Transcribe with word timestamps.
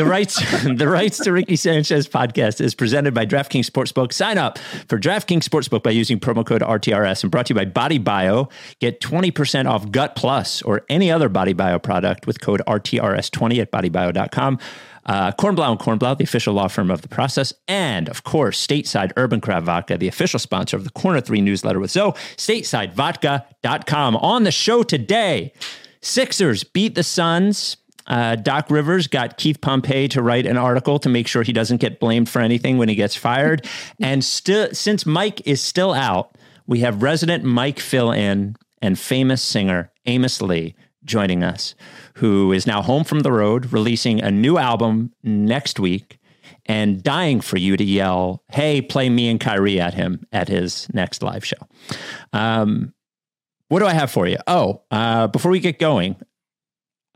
the 0.00 0.06
rights 0.06 0.62
the 0.64 0.88
rights 0.88 1.18
to 1.18 1.30
Ricky 1.30 1.56
Sanchez 1.56 2.08
podcast 2.08 2.62
is 2.62 2.74
presented 2.74 3.12
by 3.12 3.26
DraftKings 3.26 3.66
Sportsbook. 3.70 4.14
Sign 4.14 4.38
up 4.38 4.58
for 4.88 4.98
DraftKings 4.98 5.44
Sportsbook 5.44 5.82
by 5.82 5.90
using 5.90 6.18
promo 6.18 6.44
code 6.44 6.62
RTRS 6.62 7.22
and 7.22 7.30
brought 7.30 7.46
to 7.46 7.50
you 7.50 7.54
by 7.54 7.66
Body 7.66 7.98
Bio. 7.98 8.48
Get 8.78 9.02
20% 9.02 9.68
off 9.68 9.90
Gut 9.90 10.16
Plus 10.16 10.62
or 10.62 10.86
any 10.88 11.10
other 11.10 11.28
Body 11.28 11.52
Bio 11.52 11.78
product 11.78 12.26
with 12.26 12.40
code 12.40 12.62
RTRS20 12.66 13.58
at 13.60 13.70
bodybio.com. 13.70 14.58
Uh, 15.04 15.32
Kornblau 15.32 15.70
and 15.72 15.78
Kornblau, 15.78 16.16
the 16.16 16.24
official 16.24 16.54
law 16.54 16.68
firm 16.68 16.90
of 16.90 17.02
the 17.02 17.08
process, 17.08 17.52
and 17.68 18.08
of 18.08 18.24
course, 18.24 18.64
Stateside 18.66 19.12
Urban 19.18 19.42
Craft 19.42 19.66
Vodka, 19.66 19.98
the 19.98 20.08
official 20.08 20.38
sponsor 20.38 20.78
of 20.78 20.84
the 20.84 20.90
Corner 20.90 21.20
3 21.20 21.42
newsletter 21.42 21.78
with 21.78 21.90
Zoe, 21.90 22.12
statesidevodka.com. 22.36 24.16
On 24.16 24.44
the 24.44 24.52
show 24.52 24.82
today, 24.82 25.52
Sixers 26.00 26.64
beat 26.64 26.94
the 26.94 27.02
Suns. 27.02 27.76
Uh, 28.10 28.34
Doc 28.34 28.70
Rivers 28.70 29.06
got 29.06 29.36
Keith 29.38 29.60
Pompey 29.60 30.08
to 30.08 30.20
write 30.20 30.44
an 30.44 30.56
article 30.56 30.98
to 30.98 31.08
make 31.08 31.28
sure 31.28 31.44
he 31.44 31.52
doesn't 31.52 31.80
get 31.80 32.00
blamed 32.00 32.28
for 32.28 32.40
anything 32.40 32.76
when 32.76 32.88
he 32.88 32.96
gets 32.96 33.14
fired. 33.14 33.66
and 34.00 34.24
still, 34.24 34.68
since 34.74 35.06
Mike 35.06 35.46
is 35.46 35.62
still 35.62 35.94
out, 35.94 36.36
we 36.66 36.80
have 36.80 37.02
resident 37.02 37.44
Mike 37.44 37.78
fill 37.78 38.10
in 38.10 38.56
and 38.82 38.98
famous 38.98 39.40
singer 39.40 39.92
Amos 40.06 40.42
Lee 40.42 40.74
joining 41.04 41.44
us, 41.44 41.74
who 42.14 42.52
is 42.52 42.66
now 42.66 42.82
home 42.82 43.04
from 43.04 43.20
the 43.20 43.32
road, 43.32 43.72
releasing 43.72 44.20
a 44.20 44.30
new 44.30 44.58
album 44.58 45.12
next 45.22 45.78
week, 45.78 46.18
and 46.66 47.02
dying 47.02 47.40
for 47.40 47.58
you 47.58 47.76
to 47.76 47.84
yell, 47.84 48.42
"Hey, 48.48 48.82
play 48.82 49.08
me 49.08 49.28
and 49.28 49.38
Kyrie" 49.38 49.80
at 49.80 49.94
him 49.94 50.26
at 50.32 50.48
his 50.48 50.88
next 50.92 51.22
live 51.22 51.44
show. 51.44 51.68
Um, 52.32 52.92
what 53.68 53.78
do 53.78 53.86
I 53.86 53.92
have 53.92 54.10
for 54.10 54.26
you? 54.26 54.36
Oh, 54.48 54.82
uh, 54.90 55.28
before 55.28 55.52
we 55.52 55.60
get 55.60 55.78
going, 55.78 56.16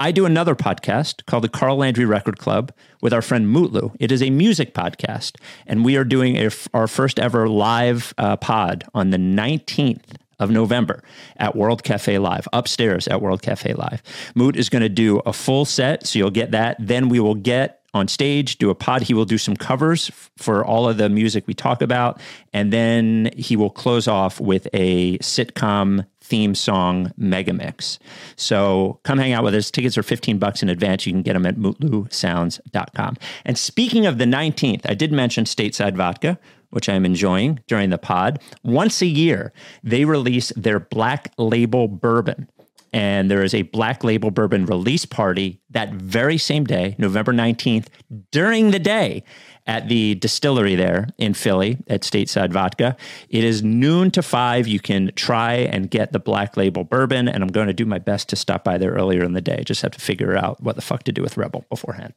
I 0.00 0.10
do 0.10 0.26
another 0.26 0.56
podcast 0.56 1.24
called 1.26 1.44
the 1.44 1.48
Carl 1.48 1.76
Landry 1.76 2.04
Record 2.04 2.36
Club 2.36 2.72
with 3.00 3.12
our 3.12 3.22
friend 3.22 3.46
Mutlu. 3.46 3.94
It 4.00 4.10
is 4.10 4.24
a 4.24 4.30
music 4.30 4.74
podcast, 4.74 5.36
and 5.68 5.84
we 5.84 5.96
are 5.96 6.02
doing 6.02 6.36
a, 6.36 6.50
our 6.72 6.88
first 6.88 7.20
ever 7.20 7.48
live 7.48 8.12
uh, 8.19 8.36
pod 8.36 8.82
on 8.92 9.10
the 9.10 9.19
19th 9.19 10.16
of 10.41 10.50
November 10.50 11.04
at 11.36 11.54
World 11.54 11.84
Cafe 11.84 12.19
Live, 12.19 12.48
upstairs 12.52 13.06
at 13.06 13.22
World 13.22 13.41
Cafe 13.42 13.72
Live. 13.72 14.02
Moot 14.34 14.56
is 14.56 14.69
going 14.69 14.82
to 14.82 14.88
do 14.88 15.20
a 15.24 15.32
full 15.32 15.64
set, 15.64 16.08
so 16.08 16.19
you'll 16.19 16.30
get 16.30 16.50
that. 16.50 16.76
Then 16.80 17.08
we 17.08 17.20
will 17.20 17.36
get 17.36 17.83
on 17.95 18.09
stage, 18.09 18.59
do 18.59 18.70
a 18.70 18.75
pod. 18.75 19.03
He 19.03 19.14
will 19.14 19.25
do 19.25 19.39
some 19.39 19.56
covers 19.56 20.11
for 20.37 20.64
all 20.64 20.89
of 20.89 20.97
the 20.97 21.09
music 21.09 21.47
we 21.47 21.55
talk 21.55 21.81
about. 21.81 22.20
And 22.53 22.73
then 22.73 23.31
he 23.37 23.56
will 23.56 23.70
close 23.70 24.09
off 24.09 24.41
with 24.41 24.67
a 24.73 25.17
sitcom 25.19 26.05
theme 26.20 26.55
song 26.55 27.12
mega 27.17 27.53
mix. 27.53 27.98
So 28.37 28.98
come 29.05 29.19
hang 29.19 29.33
out 29.33 29.45
with 29.45 29.55
us. 29.55 29.70
Tickets 29.70 29.97
are 29.97 30.03
15 30.03 30.39
bucks 30.39 30.62
in 30.62 30.69
advance. 30.69 31.06
You 31.06 31.12
can 31.12 31.22
get 31.22 31.34
them 31.34 31.47
at 31.47 31.56
mutlusounds.com. 31.56 33.17
And 33.45 33.59
speaking 33.59 34.06
of 34.06 34.19
the 34.19 34.25
19th, 34.25 34.83
I 34.89 34.95
did 34.95 35.12
mention 35.12 35.45
Stateside 35.45 35.95
Vodka, 35.95 36.39
which 36.70 36.89
I'm 36.89 37.05
enjoying 37.05 37.61
during 37.69 37.91
the 37.91 37.98
pod. 37.98 38.41
Once 38.65 39.00
a 39.00 39.06
year, 39.06 39.53
they 39.84 40.05
release 40.05 40.53
their 40.56 40.81
black 40.81 41.33
label 41.39 41.87
bourbon 41.87 42.48
and 42.95 43.28
there 43.28 43.42
is 43.42 43.53
a 43.55 43.62
black 43.62 44.05
label 44.05 44.31
bourbon 44.31 44.67
release 44.67 45.05
party 45.05 45.61
that 45.70 45.92
very 45.92 46.39
same 46.39 46.64
day, 46.64 46.95
November 46.97 47.33
19th, 47.33 47.89
during 48.31 48.70
the 48.70 48.78
day 48.78 49.25
at 49.67 49.89
the 49.89 50.14
distillery 50.14 50.77
there 50.77 51.09
in 51.19 51.34
Philly 51.34 51.78
at 51.89 52.03
Stateside 52.03 52.53
Vodka. 52.53 52.97
It 53.28 53.42
is 53.42 53.65
noon 53.65 54.12
to 54.12 54.22
five. 54.22 54.69
You 54.69 54.78
can 54.78 55.11
try 55.17 55.55
and 55.55 55.91
get 55.91 56.12
the 56.12 56.20
black 56.20 56.56
label 56.56 56.84
bourbon, 56.84 57.27
and 57.27 57.42
I'm 57.42 57.48
going 57.48 57.67
to 57.67 57.72
do 57.72 57.84
my 57.84 57.98
best 57.98 58.28
to 58.28 58.37
stop 58.37 58.62
by 58.62 58.78
there 58.78 58.92
earlier 58.92 59.25
in 59.25 59.33
the 59.33 59.41
day. 59.41 59.65
Just 59.65 59.83
have 59.83 59.91
to 59.91 60.00
figure 60.00 60.37
out 60.37 60.62
what 60.62 60.77
the 60.77 60.83
fuck 60.83 61.03
to 61.05 61.12
do 61.12 61.20
with 61.20 61.37
Rebel 61.37 61.65
beforehand. 61.69 62.15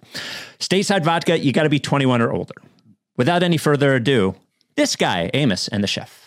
Stateside 0.59 1.03
Vodka, 1.03 1.39
you 1.39 1.53
got 1.53 1.63
to 1.63 1.69
be 1.69 1.79
21 1.79 2.21
or 2.21 2.31
older. 2.31 2.55
Without 3.15 3.41
any 3.41 3.57
further 3.57 3.95
ado, 3.95 4.35
this 4.75 4.95
guy, 4.95 5.31
Amos, 5.33 5.67
and 5.69 5.83
the 5.83 5.87
chef. 5.87 6.26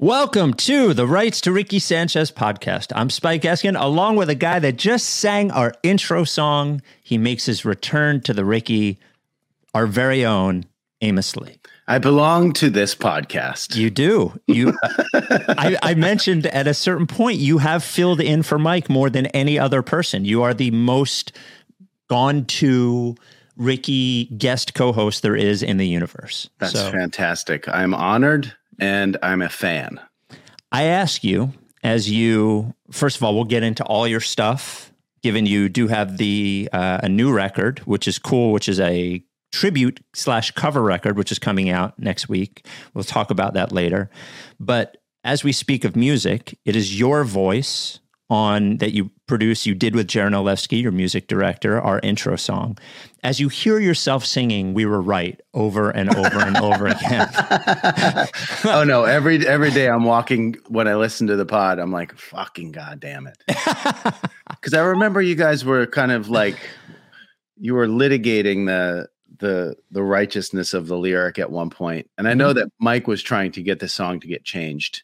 Welcome 0.00 0.54
to 0.54 0.94
the 0.94 1.06
Rights 1.06 1.42
to 1.42 1.52
Ricky 1.52 1.78
Sanchez 1.78 2.32
podcast. 2.32 2.90
I'm 2.96 3.10
Spike 3.10 3.42
Eskin, 3.42 3.78
along 3.78 4.16
with 4.16 4.30
a 4.30 4.34
guy 4.34 4.58
that 4.58 4.76
just 4.76 5.06
sang 5.06 5.50
our 5.50 5.74
intro 5.82 6.24
song. 6.24 6.80
He 7.02 7.18
makes 7.18 7.44
his 7.44 7.66
return 7.66 8.22
to 8.22 8.32
the 8.32 8.46
Ricky, 8.46 8.98
our 9.74 9.84
very 9.86 10.24
own 10.24 10.64
Amos 11.02 11.36
Lee. 11.36 11.58
I 11.86 11.98
belong 11.98 12.54
to 12.54 12.70
this 12.70 12.94
podcast. 12.94 13.76
You 13.76 13.90
do. 13.90 14.40
You, 14.46 14.72
I, 15.12 15.76
I 15.82 15.92
mentioned 15.92 16.46
at 16.46 16.66
a 16.66 16.72
certain 16.72 17.06
point 17.06 17.36
you 17.36 17.58
have 17.58 17.84
filled 17.84 18.22
in 18.22 18.42
for 18.42 18.58
Mike 18.58 18.88
more 18.88 19.10
than 19.10 19.26
any 19.26 19.58
other 19.58 19.82
person. 19.82 20.24
You 20.24 20.42
are 20.42 20.54
the 20.54 20.70
most 20.70 21.36
gone 22.08 22.46
to 22.46 23.16
Ricky 23.58 24.24
guest 24.38 24.72
co-host 24.72 25.20
there 25.20 25.36
is 25.36 25.62
in 25.62 25.76
the 25.76 25.86
universe. 25.86 26.48
That's 26.58 26.72
So- 26.72 26.90
fantastic. 26.90 27.68
I'm 27.68 27.92
honored 27.92 28.54
and 28.80 29.16
I'm 29.22 29.42
a 29.42 29.48
fan. 29.48 30.00
I 30.72 30.84
ask 30.84 31.22
you, 31.22 31.52
as 31.84 32.10
you, 32.10 32.74
first 32.90 33.16
of 33.16 33.22
all, 33.22 33.34
we'll 33.34 33.44
get 33.44 33.62
into 33.62 33.84
all 33.84 34.08
your 34.08 34.20
stuff, 34.20 34.92
given 35.22 35.46
you 35.46 35.68
do 35.68 35.88
have 35.88 36.16
the 36.16 36.68
uh, 36.72 37.00
a 37.02 37.08
new 37.08 37.32
record, 37.32 37.80
which 37.80 38.08
is 38.08 38.18
cool, 38.18 38.52
which 38.52 38.68
is 38.68 38.80
a 38.80 39.22
tribute 39.52 40.00
slash 40.14 40.52
cover 40.52 40.82
record, 40.82 41.16
which 41.16 41.32
is 41.32 41.38
coming 41.38 41.70
out 41.70 41.98
next 41.98 42.28
week. 42.28 42.66
We'll 42.94 43.04
talk 43.04 43.30
about 43.30 43.54
that 43.54 43.72
later. 43.72 44.10
But 44.58 44.96
as 45.24 45.44
we 45.44 45.52
speak 45.52 45.84
of 45.84 45.96
music, 45.96 46.58
it 46.64 46.76
is 46.76 46.98
your 46.98 47.24
voice 47.24 48.00
on 48.30 48.78
that 48.78 48.92
you 48.92 49.10
produce, 49.30 49.64
you 49.64 49.76
did 49.76 49.94
with 49.94 50.08
Jaron 50.08 50.32
Olevsky, 50.32 50.82
your 50.82 50.90
music 50.90 51.28
director, 51.28 51.80
our 51.80 52.00
intro 52.00 52.34
song. 52.34 52.76
As 53.22 53.38
you 53.38 53.48
hear 53.48 53.78
yourself 53.78 54.26
singing, 54.26 54.74
we 54.74 54.84
were 54.84 55.00
right 55.00 55.40
over 55.54 55.90
and 55.90 56.12
over 56.16 56.40
and 56.40 56.56
over 56.56 56.88
again. 56.88 57.28
oh 58.64 58.82
no, 58.84 59.04
every 59.04 59.46
every 59.46 59.70
day 59.70 59.88
I'm 59.88 60.02
walking 60.02 60.56
when 60.66 60.88
I 60.88 60.96
listen 60.96 61.28
to 61.28 61.36
the 61.36 61.46
pod, 61.46 61.78
I'm 61.78 61.92
like, 61.92 62.18
fucking 62.18 62.72
goddamn 62.72 63.28
it. 63.28 63.42
Because 64.50 64.74
I 64.74 64.80
remember 64.80 65.22
you 65.22 65.36
guys 65.36 65.64
were 65.64 65.86
kind 65.86 66.12
of 66.12 66.28
like 66.28 66.58
you 67.56 67.72
were 67.72 67.86
litigating 67.86 68.66
the 68.66 69.08
the 69.38 69.76
the 69.90 70.02
righteousness 70.02 70.74
of 70.74 70.88
the 70.88 70.98
lyric 70.98 71.38
at 71.38 71.50
one 71.50 71.70
point. 71.70 72.10
And 72.18 72.26
I 72.28 72.34
know 72.34 72.48
mm-hmm. 72.48 72.58
that 72.58 72.72
Mike 72.78 73.06
was 73.06 73.22
trying 73.22 73.52
to 73.52 73.62
get 73.62 73.78
the 73.78 73.88
song 73.88 74.20
to 74.20 74.26
get 74.26 74.44
changed. 74.44 75.02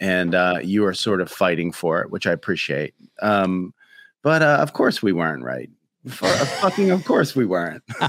And 0.00 0.34
uh, 0.34 0.60
you 0.62 0.84
are 0.84 0.94
sort 0.94 1.20
of 1.20 1.30
fighting 1.30 1.72
for 1.72 2.00
it, 2.00 2.10
which 2.10 2.26
I 2.26 2.32
appreciate. 2.32 2.94
Um, 3.20 3.74
but 4.22 4.42
uh, 4.42 4.58
of 4.60 4.72
course 4.72 5.02
we 5.02 5.12
weren't 5.12 5.42
right. 5.42 5.70
For, 6.06 6.26
uh, 6.26 6.46
fucking 6.46 6.90
of 6.90 7.04
course 7.04 7.34
we 7.34 7.44
weren't. 7.44 7.82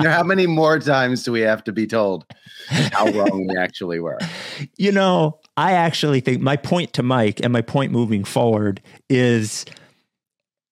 how 0.00 0.22
many 0.22 0.46
more 0.46 0.78
times 0.78 1.24
do 1.24 1.32
we 1.32 1.40
have 1.40 1.64
to 1.64 1.72
be 1.72 1.86
told 1.86 2.24
how 2.68 3.06
wrong 3.08 3.46
we 3.48 3.56
actually 3.56 4.00
were? 4.00 4.18
You 4.78 4.90
know, 4.90 5.38
I 5.58 5.72
actually 5.72 6.20
think 6.20 6.40
my 6.40 6.56
point 6.56 6.94
to 6.94 7.02
Mike 7.02 7.40
and 7.42 7.52
my 7.52 7.60
point 7.60 7.92
moving 7.92 8.24
forward 8.24 8.80
is 9.10 9.66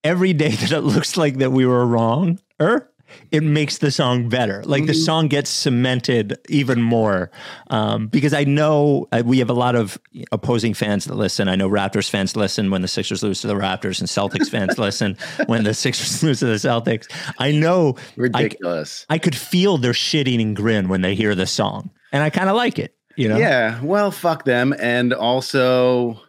every 0.03 0.33
day 0.33 0.51
that 0.57 0.73
it 0.73 0.81
looks 0.81 1.17
like 1.17 1.39
that 1.39 1.53
we 1.53 1.67
were 1.67 1.87
wrong, 1.87 2.39
er, 2.61 2.91
it 3.31 3.43
makes 3.43 3.79
the 3.79 3.91
song 3.91 4.29
better. 4.29 4.63
Like 4.65 4.87
the 4.87 4.93
Mhm. 4.93 5.05
song 5.05 5.29
gets 5.29 5.51
cemented 5.51 6.39
even 6.49 6.81
more 6.83 7.31
um, 7.71 8.07
because 8.09 8.33
I 8.35 8.45
know 8.45 9.09
uh, 9.13 9.23
we 9.25 9.39
have 9.41 9.51
a 9.51 9.55
lot 9.55 9.75
of 9.75 9.99
opposing 10.33 10.75
fans 10.75 11.05
that 11.07 11.15
listen. 11.15 11.49
I 11.49 11.57
know 11.57 11.69
Raptors 11.69 12.09
fans 12.11 12.37
listen 12.37 12.71
when 12.71 12.83
the 12.83 12.89
Sixers 12.89 13.23
lose 13.23 13.41
to 13.43 13.47
the 13.47 13.55
Raptors, 13.55 14.01
and 14.01 14.09
Celtics 14.09 14.49
fans 14.49 14.79
listen 14.79 15.17
when 15.47 15.65
the 15.65 15.75
Sixers 15.75 16.23
lose 16.23 16.39
to 16.41 16.47
the 16.47 16.55
Celtics. 16.55 17.07
I 17.39 17.51
know 17.53 17.95
I, 17.97 18.03
Ridiculous. 18.17 19.07
I 19.09 19.19
could 19.19 19.35
feel 19.37 19.79
their 19.79 19.95
shit 19.95 20.29
eating 20.29 20.55
grin 20.55 20.89
when 20.89 21.01
they 21.03 21.15
hear 21.15 21.35
the 21.35 21.47
song, 21.47 21.91
and 22.13 22.23
I 22.23 22.31
kind 22.31 22.49
of 22.49 22.57
like 22.57 22.79
it. 22.79 22.95
You 23.17 23.29
know, 23.29 23.37
Yeah, 23.37 23.81
well, 23.83 24.11
fuck 24.11 24.45
them, 24.45 24.75
and 24.79 25.13
also, 25.13 26.21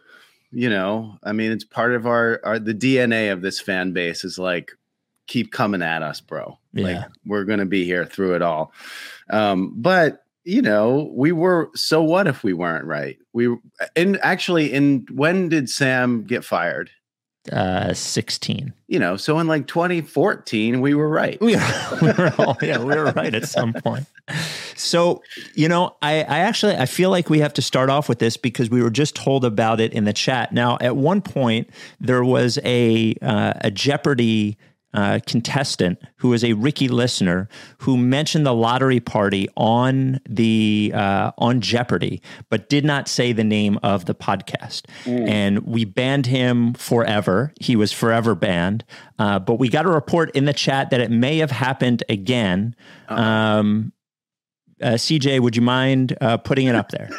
you 0.52 0.70
know, 0.70 1.18
I 1.24 1.32
mean, 1.32 1.50
it's 1.50 1.64
part 1.64 1.94
of 1.94 2.06
our, 2.06 2.40
our 2.44 2.58
the 2.60 2.74
DNA 2.74 3.32
of 3.32 3.42
this 3.42 3.58
fan 3.60 3.92
base 3.92 4.24
is 4.24 4.38
like, 4.38 4.70
keep 5.26 5.50
coming 5.50 5.82
at 5.82 6.02
us, 6.04 6.20
bro. 6.20 6.58
Like 6.76 6.94
Yeah. 6.96 7.04
we're 7.24 7.44
gonna 7.44 7.66
be 7.66 7.84
here 7.84 8.04
through 8.04 8.34
it 8.36 8.42
all. 8.42 8.72
Um, 9.30 9.72
but 9.76 10.22
you 10.44 10.62
know, 10.62 11.10
we 11.12 11.32
were. 11.32 11.70
So 11.74 12.02
what 12.02 12.28
if 12.28 12.44
we 12.44 12.52
weren't 12.52 12.84
right? 12.84 13.18
We 13.32 13.56
and 13.96 14.18
actually, 14.22 14.72
in 14.72 15.06
when 15.12 15.48
did 15.48 15.68
Sam 15.68 16.22
get 16.24 16.44
fired? 16.44 16.90
uh, 17.52 17.92
sixteen. 17.94 18.72
You 18.88 18.98
know, 19.00 19.16
so 19.16 19.38
in 19.40 19.46
like 19.48 19.66
2014, 19.68 20.80
we 20.80 20.94
were 20.94 21.08
right. 21.08 21.40
We 21.40 21.56
we 22.02 22.12
were 22.12 22.32
all, 22.38 22.56
yeah, 22.62 22.78
we 22.78 22.94
were 22.96 23.12
right 23.12 23.34
at 23.34 23.48
some 23.48 23.72
point. 23.72 24.06
So, 24.76 25.22
you 25.54 25.68
know, 25.68 25.96
I, 26.02 26.18
I 26.22 26.38
actually 26.40 26.76
I 26.76 26.86
feel 26.86 27.10
like 27.10 27.30
we 27.30 27.38
have 27.40 27.54
to 27.54 27.62
start 27.62 27.88
off 27.90 28.08
with 28.08 28.18
this 28.20 28.36
because 28.36 28.68
we 28.70 28.82
were 28.82 28.90
just 28.90 29.14
told 29.16 29.44
about 29.44 29.80
it 29.80 29.92
in 29.92 30.04
the 30.04 30.12
chat. 30.12 30.52
Now, 30.52 30.76
at 30.80 30.96
one 30.96 31.20
point, 31.22 31.70
there 32.00 32.24
was 32.24 32.58
a 32.64 33.14
uh, 33.22 33.54
a 33.62 33.70
Jeopardy 33.70 34.58
uh, 34.96 35.20
contestant 35.26 35.98
who 36.16 36.30
was 36.30 36.42
a 36.42 36.54
Ricky 36.54 36.88
listener 36.88 37.48
who 37.78 37.98
mentioned 37.98 38.46
the 38.46 38.54
lottery 38.54 38.98
party 38.98 39.46
on 39.54 40.20
the 40.26 40.90
uh, 40.94 41.32
on 41.36 41.60
Jeopardy, 41.60 42.22
but 42.48 42.70
did 42.70 42.82
not 42.82 43.06
say 43.06 43.32
the 43.32 43.44
name 43.44 43.78
of 43.82 44.06
the 44.06 44.14
podcast. 44.14 44.86
And 45.06 45.66
we 45.66 45.84
banned 45.84 46.24
him 46.26 46.72
forever. 46.72 47.52
He 47.60 47.76
was 47.76 47.92
forever 47.92 48.34
banned. 48.34 48.84
Uh, 49.18 49.38
but 49.38 49.58
we 49.58 49.68
got 49.68 49.84
a 49.84 49.90
report 49.90 50.34
in 50.34 50.46
the 50.46 50.54
chat 50.54 50.88
that 50.90 51.00
it 51.00 51.10
may 51.10 51.38
have 51.38 51.50
happened 51.50 52.02
again. 52.08 52.74
Um, 53.08 53.92
uh, 54.82 54.92
CJ, 54.92 55.40
would 55.40 55.56
you 55.56 55.62
mind 55.62 56.16
uh, 56.22 56.38
putting 56.38 56.68
it 56.68 56.74
up 56.74 56.90
there? 56.90 57.10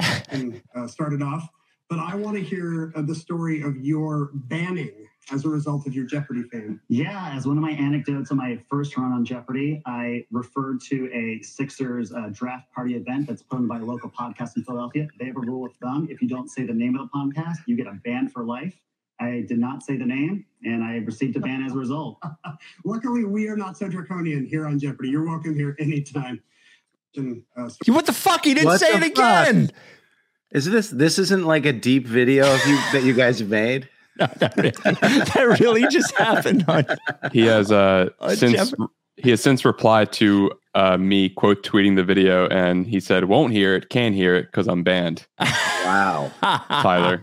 and 0.28 0.62
uh, 0.74 0.86
started 0.86 1.22
off. 1.22 1.46
But 1.90 1.98
I 1.98 2.14
want 2.14 2.38
to 2.38 2.42
hear 2.42 2.90
uh, 2.96 3.02
the 3.02 3.14
story 3.14 3.60
of 3.60 3.76
your 3.76 4.30
banning 4.32 5.08
as 5.30 5.44
a 5.44 5.48
result 5.48 5.86
of 5.86 5.94
your 5.94 6.04
Jeopardy 6.04 6.42
fame. 6.42 6.80
Yeah, 6.88 7.32
as 7.34 7.46
one 7.46 7.56
of 7.56 7.62
my 7.62 7.70
anecdotes 7.70 8.30
on 8.30 8.38
my 8.38 8.58
first 8.68 8.96
run 8.96 9.12
on 9.12 9.24
Jeopardy, 9.24 9.82
I 9.86 10.24
referred 10.30 10.80
to 10.88 11.10
a 11.12 11.42
Sixers 11.42 12.12
uh, 12.12 12.30
draft 12.32 12.72
party 12.72 12.94
event 12.96 13.28
that's 13.28 13.42
put 13.42 13.56
on 13.56 13.68
by 13.68 13.78
a 13.78 13.84
local 13.84 14.10
podcast 14.10 14.56
in 14.56 14.64
Philadelphia. 14.64 15.06
They 15.18 15.26
have 15.26 15.36
a 15.36 15.40
rule 15.40 15.66
of 15.66 15.74
thumb: 15.76 16.08
if 16.10 16.20
you 16.20 16.28
don't 16.28 16.48
say 16.48 16.64
the 16.64 16.74
name 16.74 16.96
of 16.96 17.08
the 17.08 17.16
podcast, 17.16 17.58
you 17.66 17.76
get 17.76 17.86
a 17.86 17.98
ban 18.04 18.28
for 18.28 18.44
life. 18.44 18.74
I 19.20 19.44
did 19.46 19.58
not 19.58 19.82
say 19.84 19.96
the 19.96 20.06
name, 20.06 20.46
and 20.64 20.82
I 20.82 20.96
received 20.96 21.36
a 21.36 21.40
ban 21.40 21.62
as 21.62 21.72
a 21.72 21.76
result. 21.76 22.18
Luckily, 22.84 23.24
we 23.24 23.46
are 23.48 23.56
not 23.56 23.76
so 23.76 23.88
draconian 23.88 24.46
here 24.46 24.66
on 24.66 24.80
Jeopardy. 24.80 25.10
You're 25.10 25.26
welcome 25.26 25.54
here 25.54 25.76
anytime. 25.78 26.42
And, 27.14 27.44
uh, 27.56 27.68
what 27.86 28.06
the 28.06 28.12
fuck? 28.12 28.44
He 28.44 28.54
didn't 28.54 28.66
What 28.66 28.80
say 28.80 28.98
the 28.98 29.04
it 29.04 29.12
again. 29.12 29.70
Is 30.50 30.66
this 30.66 30.90
this 30.90 31.18
isn't 31.18 31.44
like 31.44 31.64
a 31.64 31.72
deep 31.72 32.06
video 32.06 32.52
of 32.52 32.66
you 32.66 32.76
that 32.92 33.04
you 33.04 33.14
guys 33.14 33.42
made? 33.42 33.88
No, 34.18 34.26
that, 34.38 34.56
really, 34.56 34.70
that 34.70 35.56
really 35.60 35.86
just 35.88 36.14
happened 36.16 36.64
on 36.68 36.84
He 37.32 37.42
has 37.46 37.72
uh, 37.72 38.10
since 38.34 38.52
Jeff- 38.52 38.72
he 39.16 39.30
has 39.30 39.42
since 39.42 39.64
replied 39.64 40.12
to 40.14 40.50
uh, 40.74 40.96
me 40.96 41.28
quote 41.28 41.62
tweeting 41.62 41.96
the 41.96 42.04
video, 42.04 42.48
and 42.48 42.86
he 42.86 43.00
said, 43.00 43.24
"Won't 43.24 43.52
hear 43.52 43.74
it, 43.74 43.88
Can't 43.90 44.14
hear 44.14 44.34
it 44.34 44.46
because 44.46 44.68
I'm 44.68 44.82
banned." 44.82 45.26
Wow, 45.84 46.30
Tyler, 46.40 47.22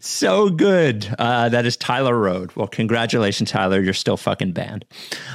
so 0.00 0.48
good. 0.48 1.08
Uh, 1.18 1.48
that 1.48 1.66
is 1.66 1.76
Tyler 1.76 2.16
Road. 2.18 2.52
Well, 2.56 2.66
congratulations, 2.66 3.50
Tyler. 3.50 3.80
You're 3.80 3.92
still 3.94 4.16
fucking 4.16 4.52
banned. 4.52 4.84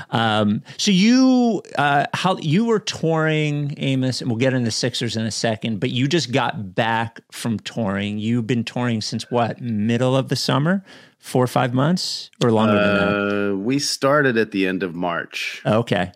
Um, 0.09 0.61
so 0.77 0.91
you, 0.91 1.61
uh, 1.77 2.05
how 2.13 2.37
you 2.37 2.65
were 2.65 2.79
touring 2.79 3.73
Amos, 3.77 4.21
and 4.21 4.29
we'll 4.29 4.39
get 4.39 4.53
into 4.53 4.71
Sixers 4.71 5.15
in 5.17 5.25
a 5.25 5.31
second. 5.31 5.79
But 5.79 5.89
you 5.91 6.07
just 6.07 6.31
got 6.31 6.75
back 6.75 7.21
from 7.31 7.59
touring. 7.59 8.17
You've 8.17 8.47
been 8.47 8.63
touring 8.63 9.01
since 9.01 9.29
what? 9.31 9.61
Middle 9.61 10.15
of 10.15 10.29
the 10.29 10.35
summer, 10.35 10.83
four 11.19 11.43
or 11.43 11.47
five 11.47 11.73
months, 11.73 12.29
or 12.43 12.51
longer 12.51 12.73
than 12.75 12.95
that. 12.97 13.51
uh, 13.51 13.55
we 13.57 13.79
started 13.79 14.37
at 14.37 14.51
the 14.51 14.67
end 14.67 14.83
of 14.83 14.93
March, 14.95 15.61
Okay. 15.65 16.11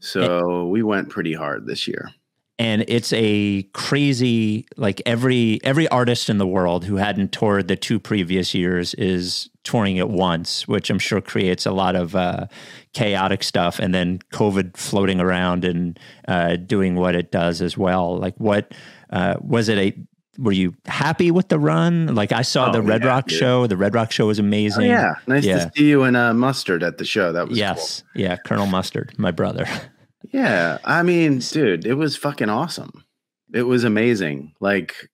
so 0.00 0.66
we 0.66 0.82
went 0.82 1.08
pretty 1.08 1.34
hard 1.34 1.66
this 1.66 1.88
year. 1.88 2.10
And 2.58 2.84
it's 2.86 3.12
a 3.12 3.62
crazy 3.72 4.66
like 4.76 5.02
every 5.06 5.58
every 5.64 5.88
artist 5.88 6.28
in 6.30 6.38
the 6.38 6.46
world 6.46 6.84
who 6.84 6.96
hadn't 6.96 7.32
toured 7.32 7.68
the 7.68 7.76
two 7.76 7.98
previous 7.98 8.54
years 8.54 8.94
is 8.94 9.50
touring 9.64 9.98
at 9.98 10.08
once 10.08 10.68
which 10.68 10.88
i'm 10.90 10.98
sure 10.98 11.20
creates 11.20 11.66
a 11.66 11.72
lot 11.72 11.96
of 11.96 12.14
uh, 12.14 12.46
chaotic 12.92 13.42
stuff 13.42 13.78
and 13.78 13.92
then 13.94 14.18
covid 14.32 14.76
floating 14.76 15.20
around 15.20 15.64
and 15.64 15.98
uh, 16.28 16.56
doing 16.56 16.94
what 16.94 17.14
it 17.14 17.32
does 17.32 17.60
as 17.60 17.76
well 17.76 18.16
like 18.18 18.36
what 18.38 18.72
uh, 19.10 19.34
was 19.40 19.68
it 19.68 19.78
a 19.78 19.92
were 20.36 20.52
you 20.52 20.74
happy 20.86 21.30
with 21.30 21.48
the 21.48 21.58
run 21.58 22.14
like 22.14 22.32
i 22.32 22.42
saw 22.42 22.68
Oh, 22.68 22.72
the 22.72 22.82
red 22.82 23.02
yeah, 23.02 23.08
rock 23.08 23.26
dude. 23.28 23.38
show 23.38 23.66
the 23.66 23.76
red 23.76 23.94
rock 23.94 24.10
show 24.12 24.26
was 24.26 24.38
Oh, 24.40 24.42
amazing 24.42 24.86
yeah, 24.86 25.14
nice 25.26 25.44
Yeah. 25.44 25.64
to 25.66 25.72
see 25.76 25.88
you 25.88 26.02
and 26.02 26.16
uh, 26.16 26.34
Mustard 26.34 26.82
at 26.82 26.98
the 26.98 27.04
show. 27.04 27.32
That 27.32 27.48
was 27.48 27.56
yes 27.58 28.02
yeah 28.14 28.36
colonel 28.36 28.66
mustard 28.66 29.14
my 29.16 29.30
brother 29.30 29.64
cool. 29.64 29.80
Yeah, 30.34 30.78
I 30.84 31.02
mean, 31.04 31.38
dude, 31.38 31.86
it 31.86 31.94
was 31.94 32.16
fucking 32.16 32.48
awesome. 32.48 33.04
It 33.52 33.62
was 33.62 33.84
amazing. 33.84 34.52
Like, 34.58 35.08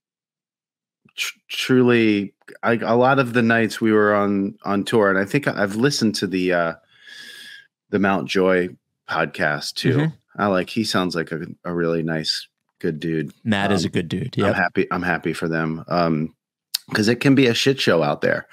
tr- 1.16 1.38
truly, 1.48 2.32
a 2.62 2.96
lot 2.96 3.18
of 3.18 3.34
the 3.34 3.42
nights 3.42 3.80
we 3.82 3.92
were 3.92 4.14
on 4.14 4.56
on 4.64 4.84
tour, 4.84 5.10
and 5.10 5.18
I 5.18 5.26
think 5.26 5.46
I've 5.46 5.76
listened 5.76 6.14
to 6.16 6.26
the 6.26 6.52
uh 6.54 6.72
the 7.90 7.98
Mount 7.98 8.28
Joy 8.28 8.70
podcast 9.08 9.74
too. 9.74 9.96
Mhm. 9.96 10.12
I 10.36 10.46
like. 10.46 10.70
He 10.70 10.84
sounds 10.84 11.14
like 11.14 11.32
a, 11.32 11.40
a 11.64 11.74
really 11.74 12.02
nice, 12.02 12.48
good 12.78 12.98
dude. 12.98 13.32
matt 13.44 13.72
is 13.72 13.84
Um, 13.84 13.88
a 13.88 13.90
good 13.90 14.08
dude 14.08 14.38
I'm 14.40 14.54
happy. 14.54 14.86
I'm 14.90 15.02
happy 15.02 15.32
for 15.34 15.48
them. 15.48 15.84
Um, 15.88 16.34
because 16.88 17.08
it 17.08 17.20
can 17.20 17.34
be 17.36 17.46
a 17.46 17.54
shit 17.54 17.78
show 17.78 18.02
out 18.02 18.20
there. 18.20 18.46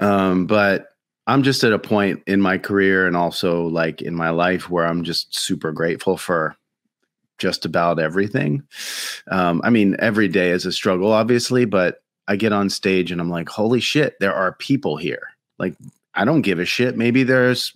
Um, 0.00 0.46
but 0.46 0.88
I'm 1.30 1.44
just 1.44 1.62
at 1.62 1.72
a 1.72 1.78
point 1.78 2.24
in 2.26 2.40
my 2.40 2.58
career 2.58 3.06
and 3.06 3.16
also 3.16 3.68
like 3.68 4.02
in 4.02 4.16
my 4.16 4.30
life 4.30 4.68
where 4.68 4.84
I'm 4.84 5.04
just 5.04 5.32
super 5.32 5.70
grateful 5.70 6.16
for 6.16 6.56
just 7.38 7.64
about 7.64 8.00
everything. 8.00 8.64
Um, 9.30 9.60
I 9.62 9.70
mean, 9.70 9.94
every 10.00 10.26
day 10.26 10.50
is 10.50 10.66
a 10.66 10.72
struggle, 10.72 11.12
obviously, 11.12 11.66
but 11.66 12.02
I 12.26 12.34
get 12.34 12.52
on 12.52 12.68
stage 12.68 13.12
and 13.12 13.20
I'm 13.20 13.30
like, 13.30 13.48
holy 13.48 13.78
shit, 13.78 14.18
there 14.18 14.34
are 14.34 14.54
people 14.54 14.96
here. 14.96 15.28
Like, 15.56 15.76
I 16.14 16.24
don't 16.24 16.42
give 16.42 16.58
a 16.58 16.64
shit. 16.64 16.96
Maybe 16.96 17.22
there's 17.22 17.74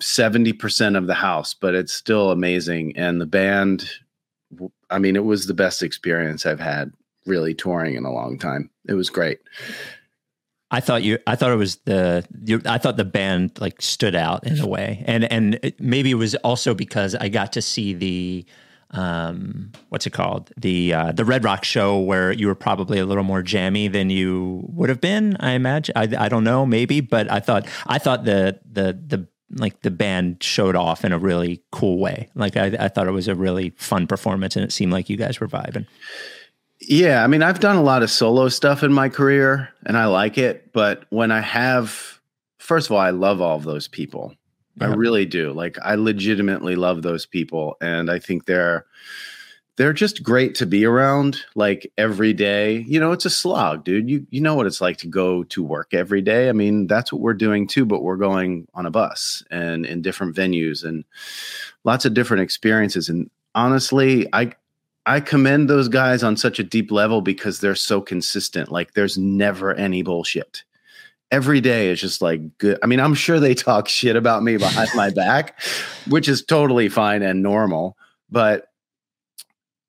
70% 0.00 0.96
of 0.96 1.08
the 1.08 1.14
house, 1.14 1.52
but 1.52 1.74
it's 1.74 1.92
still 1.92 2.30
amazing. 2.30 2.96
And 2.96 3.20
the 3.20 3.26
band, 3.26 3.90
I 4.88 5.00
mean, 5.00 5.16
it 5.16 5.24
was 5.24 5.46
the 5.46 5.54
best 5.54 5.82
experience 5.82 6.46
I've 6.46 6.60
had 6.60 6.92
really 7.26 7.54
touring 7.54 7.96
in 7.96 8.04
a 8.04 8.12
long 8.12 8.38
time. 8.38 8.70
It 8.88 8.94
was 8.94 9.10
great. 9.10 9.40
I 10.70 10.80
thought 10.80 11.02
you. 11.04 11.18
I 11.26 11.36
thought 11.36 11.52
it 11.52 11.56
was 11.56 11.76
the. 11.84 12.26
You, 12.44 12.60
I 12.66 12.78
thought 12.78 12.96
the 12.96 13.04
band 13.04 13.60
like 13.60 13.80
stood 13.80 14.16
out 14.16 14.46
in 14.46 14.58
a 14.58 14.66
way, 14.66 15.04
and 15.06 15.30
and 15.30 15.60
it, 15.62 15.80
maybe 15.80 16.10
it 16.10 16.14
was 16.14 16.34
also 16.36 16.74
because 16.74 17.14
I 17.14 17.28
got 17.28 17.52
to 17.52 17.62
see 17.62 17.94
the, 17.94 18.44
um, 18.90 19.70
what's 19.90 20.08
it 20.08 20.12
called 20.12 20.50
the 20.56 20.92
uh, 20.92 21.12
the 21.12 21.24
Red 21.24 21.44
Rock 21.44 21.64
show 21.64 22.00
where 22.00 22.32
you 22.32 22.48
were 22.48 22.56
probably 22.56 22.98
a 22.98 23.06
little 23.06 23.22
more 23.22 23.42
jammy 23.42 23.86
than 23.86 24.10
you 24.10 24.64
would 24.68 24.88
have 24.88 25.00
been. 25.00 25.36
I 25.38 25.52
imagine. 25.52 25.92
I 25.94 26.08
I 26.18 26.28
don't 26.28 26.44
know, 26.44 26.66
maybe, 26.66 27.00
but 27.00 27.30
I 27.30 27.38
thought 27.38 27.68
I 27.86 27.98
thought 27.98 28.24
the 28.24 28.58
the 28.68 28.98
the 29.06 29.28
like 29.54 29.82
the 29.82 29.92
band 29.92 30.42
showed 30.42 30.74
off 30.74 31.04
in 31.04 31.12
a 31.12 31.18
really 31.18 31.62
cool 31.70 32.00
way. 32.00 32.28
Like 32.34 32.56
I 32.56 32.76
I 32.80 32.88
thought 32.88 33.06
it 33.06 33.12
was 33.12 33.28
a 33.28 33.36
really 33.36 33.70
fun 33.76 34.08
performance, 34.08 34.56
and 34.56 34.64
it 34.64 34.72
seemed 34.72 34.92
like 34.92 35.08
you 35.08 35.16
guys 35.16 35.38
were 35.38 35.46
vibing. 35.46 35.86
Yeah, 36.88 37.24
I 37.24 37.26
mean, 37.26 37.42
I've 37.42 37.58
done 37.58 37.76
a 37.76 37.82
lot 37.82 38.04
of 38.04 38.10
solo 38.10 38.48
stuff 38.48 38.84
in 38.84 38.92
my 38.92 39.08
career 39.08 39.70
and 39.84 39.96
I 39.96 40.06
like 40.06 40.38
it, 40.38 40.72
but 40.72 41.04
when 41.10 41.32
I 41.32 41.40
have 41.40 42.20
first 42.58 42.88
of 42.88 42.92
all, 42.92 43.00
I 43.00 43.10
love 43.10 43.40
all 43.40 43.56
of 43.56 43.64
those 43.64 43.88
people. 43.88 44.34
I 44.80 44.86
really 44.86 45.24
do. 45.24 45.52
Like 45.52 45.78
I 45.82 45.94
legitimately 45.94 46.76
love 46.76 47.02
those 47.02 47.24
people 47.26 47.76
and 47.80 48.10
I 48.10 48.18
think 48.18 48.44
they're 48.44 48.84
they're 49.76 49.92
just 49.92 50.22
great 50.22 50.54
to 50.56 50.66
be 50.66 50.84
around 50.84 51.38
like 51.54 51.90
every 51.98 52.32
day. 52.32 52.84
You 52.86 53.00
know, 53.00 53.12
it's 53.12 53.24
a 53.24 53.30
slog, 53.30 53.84
dude. 53.84 54.08
You 54.08 54.26
you 54.30 54.40
know 54.40 54.54
what 54.54 54.66
it's 54.66 54.80
like 54.80 54.98
to 54.98 55.06
go 55.06 55.44
to 55.44 55.64
work 55.64 55.92
every 55.92 56.20
day. 56.20 56.48
I 56.48 56.52
mean, 56.52 56.86
that's 56.86 57.12
what 57.12 57.22
we're 57.22 57.34
doing 57.34 57.66
too, 57.66 57.84
but 57.84 58.02
we're 58.02 58.16
going 58.16 58.68
on 58.74 58.86
a 58.86 58.90
bus 58.90 59.42
and 59.50 59.86
in 59.86 60.02
different 60.02 60.36
venues 60.36 60.84
and 60.84 61.04
lots 61.84 62.04
of 62.04 62.14
different 62.14 62.42
experiences 62.42 63.08
and 63.08 63.30
honestly, 63.54 64.28
I 64.32 64.52
I 65.06 65.20
commend 65.20 65.70
those 65.70 65.88
guys 65.88 66.22
on 66.24 66.36
such 66.36 66.58
a 66.58 66.64
deep 66.64 66.90
level 66.90 67.20
because 67.22 67.60
they're 67.60 67.76
so 67.76 68.00
consistent. 68.00 68.72
Like 68.72 68.94
there's 68.94 69.16
never 69.16 69.72
any 69.74 70.02
bullshit. 70.02 70.64
every 71.30 71.60
day 71.60 71.88
is 71.88 72.00
just 72.00 72.22
like 72.22 72.56
good. 72.58 72.78
I 72.82 72.86
mean, 72.86 73.00
I'm 73.00 73.14
sure 73.14 73.40
they 73.40 73.54
talk 73.54 73.88
shit 73.98 74.16
about 74.16 74.42
me 74.42 74.56
behind 74.56 74.90
my 74.94 75.10
back, 75.10 75.60
which 76.08 76.28
is 76.28 76.44
totally 76.44 76.88
fine 76.88 77.22
and 77.22 77.42
normal. 77.42 77.96
But 78.30 78.66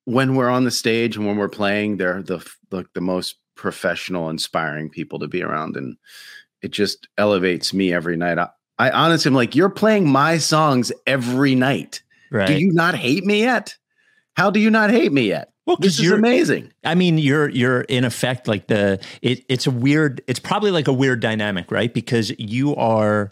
when 0.04 0.34
we're 0.34 0.48
on 0.48 0.64
the 0.64 0.70
stage 0.70 1.16
and 1.16 1.26
when 1.26 1.36
we're 1.36 1.48
playing, 1.48 1.96
they're 1.96 2.22
the 2.22 2.44
the, 2.70 2.84
the 2.94 3.00
most 3.00 3.36
professional, 3.54 4.30
inspiring 4.30 4.88
people 4.88 5.18
to 5.18 5.28
be 5.28 5.42
around, 5.42 5.76
and 5.76 5.96
it 6.62 6.70
just 6.70 7.08
elevates 7.18 7.72
me 7.72 7.92
every 7.92 8.16
night. 8.16 8.38
I, 8.38 8.48
I 8.78 8.90
honestly 8.90 9.28
am 9.28 9.34
like, 9.34 9.56
you're 9.56 9.68
playing 9.70 10.08
my 10.08 10.38
songs 10.38 10.92
every 11.06 11.54
night. 11.54 12.02
Right. 12.30 12.46
Do 12.46 12.54
you 12.54 12.72
not 12.72 12.94
hate 12.94 13.24
me 13.24 13.40
yet? 13.40 13.76
How 14.38 14.50
do 14.50 14.60
you 14.60 14.70
not 14.70 14.90
hate 14.90 15.12
me 15.12 15.26
yet? 15.28 15.52
well, 15.66 15.76
This 15.76 15.96
because 15.96 15.98
is 15.98 16.04
you're 16.06 16.16
amazing. 16.16 16.72
I 16.84 16.94
mean, 16.94 17.18
you're 17.18 17.48
you're 17.48 17.80
in 17.82 18.04
effect 18.04 18.46
like 18.48 18.68
the 18.68 19.04
it, 19.20 19.44
it's 19.48 19.66
a 19.66 19.70
weird. 19.70 20.22
It's 20.28 20.38
probably 20.38 20.70
like 20.70 20.86
a 20.88 20.92
weird 20.92 21.20
dynamic, 21.20 21.70
right? 21.72 21.92
Because 21.92 22.32
you 22.38 22.74
are, 22.76 23.30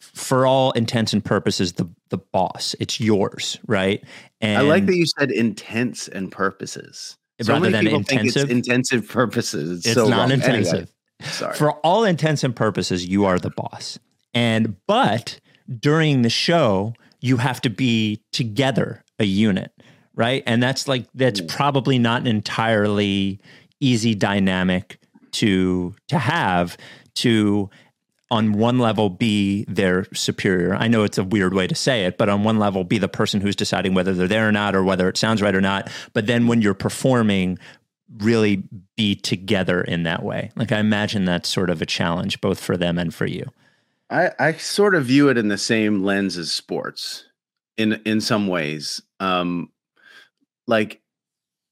for 0.00 0.44
all 0.44 0.72
intents 0.72 1.12
and 1.12 1.24
purposes, 1.24 1.74
the 1.74 1.88
the 2.10 2.18
boss. 2.18 2.74
It's 2.80 3.00
yours, 3.00 3.58
right? 3.68 4.02
And 4.40 4.58
I 4.58 4.62
like 4.62 4.86
that 4.86 4.96
you 4.96 5.06
said 5.18 5.30
intents 5.30 6.08
and 6.08 6.30
purposes. 6.32 7.16
So 7.40 7.52
Rather 7.54 7.70
than 7.70 7.86
intensive? 7.86 8.50
intensive 8.50 9.08
purposes. 9.08 9.78
It's, 9.78 9.86
It's 9.86 9.94
so 9.94 10.08
not 10.08 10.18
wrong. 10.30 10.32
Anyway, 10.32 10.58
intensive. 10.58 10.92
sorry. 11.22 11.54
For 11.54 11.72
all 11.86 12.02
intents 12.02 12.42
and 12.42 12.56
purposes, 12.56 13.06
you 13.06 13.24
are 13.26 13.38
the 13.38 13.50
boss. 13.50 13.98
And 14.34 14.74
but 14.88 15.38
during 15.78 16.22
the 16.22 16.30
show, 16.30 16.94
you 17.20 17.36
have 17.36 17.60
to 17.60 17.70
be 17.70 18.20
together, 18.32 19.04
a 19.20 19.24
unit, 19.24 19.70
right? 20.18 20.42
And 20.46 20.62
that's 20.62 20.86
like 20.86 21.06
that's 21.14 21.40
probably 21.40 21.98
not 21.98 22.20
an 22.20 22.26
entirely 22.26 23.40
easy 23.80 24.14
dynamic 24.14 24.98
to 25.30 25.94
to 26.08 26.18
have 26.18 26.76
to 27.14 27.70
on 28.30 28.52
one 28.52 28.78
level 28.78 29.08
be 29.08 29.64
their 29.68 30.04
superior. 30.12 30.74
I 30.74 30.88
know 30.88 31.04
it's 31.04 31.16
a 31.16 31.24
weird 31.24 31.54
way 31.54 31.66
to 31.66 31.74
say 31.74 32.04
it, 32.04 32.18
but 32.18 32.28
on 32.28 32.44
one 32.44 32.58
level 32.58 32.84
be 32.84 32.98
the 32.98 33.08
person 33.08 33.40
who's 33.40 33.56
deciding 33.56 33.94
whether 33.94 34.12
they're 34.12 34.28
there 34.28 34.48
or 34.48 34.52
not 34.52 34.74
or 34.74 34.84
whether 34.84 35.08
it 35.08 35.16
sounds 35.16 35.40
right 35.40 35.54
or 35.54 35.62
not. 35.62 35.88
But 36.12 36.26
then 36.26 36.46
when 36.46 36.60
you're 36.60 36.74
performing, 36.74 37.58
really 38.18 38.64
be 38.96 39.14
together 39.14 39.80
in 39.80 40.02
that 40.02 40.22
way. 40.22 40.50
Like 40.56 40.72
I 40.72 40.78
imagine 40.78 41.24
that's 41.24 41.48
sort 41.48 41.70
of 41.70 41.80
a 41.80 41.86
challenge 41.86 42.40
both 42.40 42.60
for 42.60 42.76
them 42.76 42.98
and 42.98 43.14
for 43.14 43.24
you. 43.24 43.44
I, 44.10 44.32
I 44.38 44.52
sort 44.54 44.94
of 44.94 45.06
view 45.06 45.28
it 45.28 45.38
in 45.38 45.48
the 45.48 45.58
same 45.58 46.02
lens 46.02 46.36
as 46.36 46.50
sports 46.50 47.24
in 47.76 48.00
in 48.04 48.20
some 48.20 48.48
ways. 48.48 49.00
Um, 49.20 49.70
like 50.68 51.00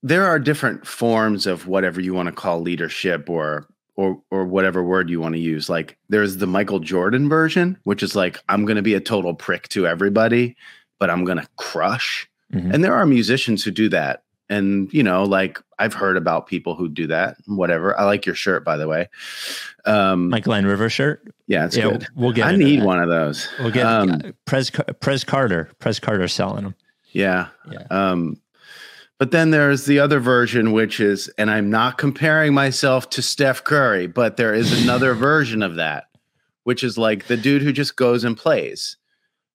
there 0.03 0.25
are 0.27 0.39
different 0.41 0.87
forms 0.87 1.47
of 1.47 1.67
whatever 1.69 2.01
you 2.01 2.13
want 2.15 2.27
to 2.27 2.33
call 2.33 2.61
leadership 2.61 3.31
or 3.31 3.69
or 3.95 4.21
or 4.31 4.45
whatever 4.45 4.83
word 4.83 5.09
you 5.09 5.21
want 5.21 5.35
to 5.35 5.41
use. 5.41 5.69
Like 5.71 5.97
there's 6.09 6.39
the 6.39 6.47
Michael 6.47 6.81
Jordan 6.81 7.29
version, 7.29 7.79
which 7.85 8.03
is 8.03 8.17
like 8.17 8.39
I'm 8.49 8.65
going 8.65 8.77
to 8.77 8.83
be 8.83 8.95
a 8.95 9.01
total 9.01 9.33
prick 9.35 9.69
to 9.71 9.87
everybody, 9.87 10.57
but 10.99 11.09
I'm 11.11 11.25
going 11.25 11.39
to 11.39 11.47
crush. 11.57 12.29
Mhm. 12.53 12.73
And 12.75 12.85
there 12.85 12.95
are 12.95 13.07
musicians 13.07 13.63
who 13.65 13.71
do 13.71 13.89
that. 13.91 14.23
And 14.49 14.93
you 14.93 15.03
know, 15.03 15.25
like 15.25 15.59
I've 15.79 15.95
heard 15.95 16.17
about 16.17 16.47
people 16.47 16.75
who 16.77 16.89
do 16.89 17.07
that. 17.09 17.37
Whatever. 17.47 17.99
I 17.99 18.05
like 18.05 18.25
your 18.27 18.35
shirt, 18.37 18.65
by 18.65 18.77
the 18.77 18.87
way. 18.87 19.09
Um, 19.87 20.29
My 20.31 20.41
Glenn 20.41 20.67
River 20.67 20.89
shirt. 20.89 21.23
yeah, 21.49 21.65
it's 21.67 21.77
yeah, 21.77 21.91
good. 21.91 22.07
we'll 22.15 22.33
get. 22.33 22.47
I 22.47 22.55
need 22.57 22.81
that. 22.81 22.87
one 22.87 23.01
of 23.03 23.09
those. 23.09 23.49
We'll 23.59 23.73
get 23.73 23.87
Um, 23.87 24.11
uh, 24.11 24.19
Prez 24.45 24.71
Prez 25.01 25.25
Carter. 25.25 25.71
Prez 25.81 25.99
Carter 25.99 26.29
selling 26.29 26.65
them. 26.65 26.75
Yeah. 27.13 27.49
Yeah. 27.71 27.87
Um, 27.91 28.39
but 29.19 29.31
then 29.31 29.51
there's 29.51 29.87
the 29.87 29.99
other 29.99 30.21
version, 30.21 30.73
which 30.73 31.01
is, 31.01 31.29
and 31.39 31.51
I'm 31.51 31.71
not 31.71 31.97
comparing 31.97 32.53
myself 32.53 33.09
to 33.11 33.23
Steph 33.23 33.65
Curry, 33.65 34.07
but 34.07 34.37
there 34.37 34.53
is 34.53 34.83
another 34.83 35.15
version 35.15 35.63
of 35.63 35.77
that, 35.77 36.05
which 36.65 36.85
is 36.85 36.99
like 36.99 37.27
the 37.27 37.37
dude 37.37 37.63
who 37.63 37.73
just 37.73 37.97
goes 37.97 38.25
and 38.25 38.37
plays. 38.37 38.97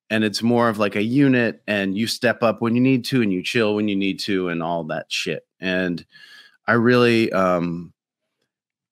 And 0.09 0.23
it's 0.23 0.41
more 0.41 0.67
of 0.67 0.77
like 0.77 0.95
a 0.95 1.03
unit, 1.03 1.61
and 1.67 1.95
you 1.95 2.07
step 2.07 2.43
up 2.43 2.61
when 2.61 2.75
you 2.75 2.81
need 2.81 3.05
to, 3.05 3.21
and 3.21 3.31
you 3.31 3.43
chill 3.43 3.75
when 3.75 3.87
you 3.87 3.95
need 3.95 4.19
to, 4.21 4.49
and 4.49 4.63
all 4.63 4.83
that 4.85 5.05
shit. 5.09 5.45
And 5.59 6.03
I 6.67 6.73
really, 6.73 7.31
um, 7.31 7.93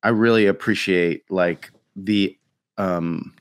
I 0.03 0.09
really 0.09 0.45
appreciate 0.45 1.29
like 1.29 1.71
the, 1.95 2.37
um, 2.77 3.33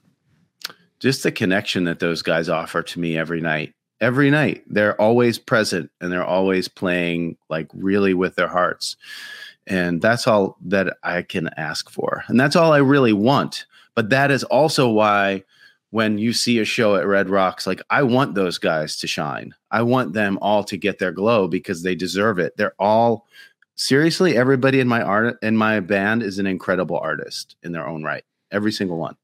just 0.99 1.23
the 1.23 1.31
connection 1.31 1.85
that 1.85 2.01
those 2.01 2.23
guys 2.23 2.49
offer 2.49 2.83
to 2.83 2.99
me 2.99 3.17
every 3.17 3.41
night 3.41 3.75
every 4.01 4.31
night. 4.31 4.65
They're 4.67 5.01
always 5.01 5.39
present 5.39 5.91
and 6.01 6.13
they're 6.13 6.25
always 6.25 6.69
playing 6.69 7.37
like 7.49 7.69
really 7.75 8.15
with 8.15 8.37
their 8.37 8.49
hearts. 8.49 8.97
And 9.67 10.01
that's 10.01 10.27
all 10.27 10.57
that 10.63 10.97
i 11.03 11.23
can 11.23 11.49
ask 11.57 11.91
for. 11.91 12.25
And 12.29 12.39
that's 12.39 12.57
all 12.57 12.73
i 12.73 12.79
really 12.79 13.13
want. 13.13 13.67
But 13.95 14.11
that 14.11 14.31
is 14.31 14.45
also 14.45 14.89
why 14.89 15.45
when 15.91 16.19
you 16.19 16.33
see 16.33 16.59
a 16.59 16.65
show 16.65 16.97
at 16.97 17.07
red 17.07 17.31
rocks 17.31 17.67
like 17.67 17.81
i 17.89 18.03
want 18.03 18.35
those 18.35 18.59
guys 18.59 18.97
to 18.99 19.07
shine. 19.07 19.55
I 19.71 19.83
want 19.83 20.13
them 20.13 20.39
all 20.41 20.65
to 20.65 20.77
get 20.77 20.99
their 20.99 21.13
glow 21.13 21.49
because 21.49 21.83
they 21.83 21.95
deserve 21.95 22.39
it. 22.39 22.57
They're 22.57 22.75
all 22.79 23.27
seriously 23.75 24.37
everybody 24.37 24.81
in 24.81 24.89
my 24.89 25.01
art 25.01 25.39
in 25.43 25.57
my 25.57 25.81
band 25.81 26.23
is 26.23 26.39
an 26.39 26.47
incredible 26.47 26.99
artist 26.99 27.57
in 27.63 27.73
their 27.73 27.87
own 27.87 28.03
right. 28.03 28.25
Every 28.51 28.73
single 28.73 28.99
one. 28.99 29.17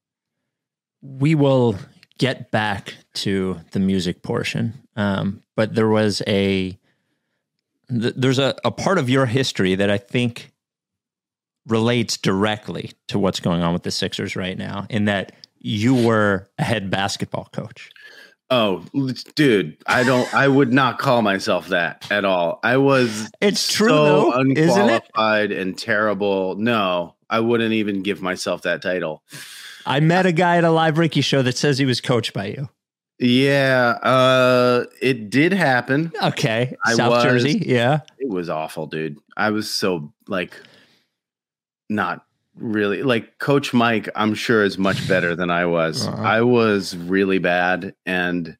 We 1.01 1.35
will 1.35 1.75
get 2.17 2.51
back 2.51 2.95
to 3.13 3.59
the 3.71 3.79
music 3.79 4.21
portion. 4.23 4.73
Um, 4.95 5.41
but 5.55 5.75
there 5.75 5.89
was 5.89 6.21
a 6.27 6.77
th- 7.89 8.13
there's 8.15 8.39
a, 8.39 8.55
a 8.63 8.71
part 8.71 8.97
of 8.97 9.09
your 9.09 9.25
history 9.25 9.75
that 9.75 9.89
I 9.89 9.97
think 9.97 10.51
relates 11.67 12.17
directly 12.17 12.91
to 13.07 13.19
what's 13.19 13.39
going 13.39 13.61
on 13.63 13.73
with 13.73 13.83
the 13.83 13.91
Sixers 13.91 14.35
right 14.35 14.57
now, 14.57 14.85
in 14.89 15.05
that 15.05 15.33
you 15.59 15.95
were 15.95 16.47
a 16.59 16.63
head 16.63 16.89
basketball 16.89 17.49
coach. 17.51 17.91
Oh, 18.51 18.85
dude, 19.33 19.75
I 19.87 20.03
don't. 20.03 20.31
I 20.33 20.47
would 20.47 20.71
not 20.71 20.99
call 20.99 21.23
myself 21.23 21.69
that 21.69 22.05
at 22.11 22.25
all. 22.25 22.59
I 22.61 22.77
was. 22.77 23.31
It's 23.41 23.71
true, 23.73 23.89
so 23.89 24.05
though, 24.05 24.39
isn't 24.41 24.57
it? 24.57 25.03
unqualified 25.03 25.51
and 25.51 25.75
terrible. 25.75 26.55
No, 26.55 27.15
I 27.27 27.39
wouldn't 27.39 27.73
even 27.73 28.03
give 28.03 28.21
myself 28.21 28.61
that 28.61 28.83
title. 28.83 29.23
I 29.85 29.99
met 29.99 30.25
a 30.25 30.31
guy 30.31 30.57
at 30.57 30.63
a 30.63 30.71
live 30.71 30.97
Ricky 30.97 31.21
show 31.21 31.41
that 31.43 31.57
says 31.57 31.77
he 31.77 31.85
was 31.85 32.01
coached 32.01 32.33
by 32.33 32.47
you. 32.47 32.69
Yeah, 33.19 33.97
uh, 34.03 34.85
it 35.01 35.29
did 35.29 35.53
happen. 35.53 36.11
Okay, 36.21 36.75
I 36.85 36.93
South 36.95 37.11
was- 37.11 37.23
Jersey, 37.23 37.63
yeah. 37.65 37.99
It 38.19 38.29
was 38.29 38.49
awful, 38.49 38.87
dude. 38.87 39.17
I 39.37 39.51
was 39.51 39.69
so 39.69 40.11
like, 40.27 40.53
not 41.89 42.25
really 42.57 43.03
like 43.03 43.37
Coach 43.37 43.73
Mike. 43.73 44.09
I'm 44.15 44.33
sure 44.33 44.63
is 44.63 44.77
much 44.77 45.07
better 45.07 45.35
than 45.35 45.49
I 45.49 45.65
was. 45.65 46.07
Uh-huh. 46.15 46.21
I 46.21 46.41
was 46.41 46.95
really 46.97 47.37
bad, 47.39 47.95
and 48.05 48.57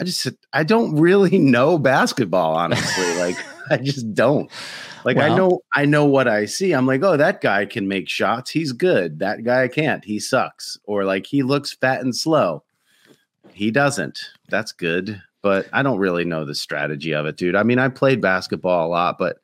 I 0.00 0.04
just 0.04 0.26
I 0.52 0.64
don't 0.64 0.96
really 0.98 1.38
know 1.54 1.78
basketball. 1.78 2.54
Honestly, 2.56 3.14
like 3.18 3.36
I 3.70 3.76
just 3.76 4.14
don't. 4.14 4.50
Like 5.04 5.16
I 5.16 5.34
know 5.34 5.60
I 5.74 5.84
know 5.84 6.04
what 6.04 6.28
I 6.28 6.44
see. 6.46 6.72
I'm 6.72 6.86
like, 6.86 7.02
oh, 7.02 7.16
that 7.16 7.40
guy 7.40 7.66
can 7.66 7.88
make 7.88 8.08
shots. 8.08 8.50
He's 8.50 8.72
good. 8.72 9.18
That 9.18 9.44
guy 9.44 9.68
can't. 9.68 10.04
He 10.04 10.18
sucks. 10.18 10.78
Or 10.84 11.04
like 11.04 11.26
he 11.26 11.42
looks 11.42 11.72
fat 11.72 12.00
and 12.00 12.14
slow. 12.14 12.62
He 13.52 13.70
doesn't. 13.70 14.18
That's 14.48 14.72
good. 14.72 15.20
But 15.42 15.68
I 15.72 15.82
don't 15.82 15.98
really 15.98 16.24
know 16.24 16.44
the 16.44 16.54
strategy 16.54 17.12
of 17.12 17.26
it, 17.26 17.36
dude. 17.36 17.56
I 17.56 17.64
mean, 17.64 17.80
I 17.80 17.88
played 17.88 18.20
basketball 18.20 18.86
a 18.86 18.90
lot, 18.90 19.18
but 19.18 19.38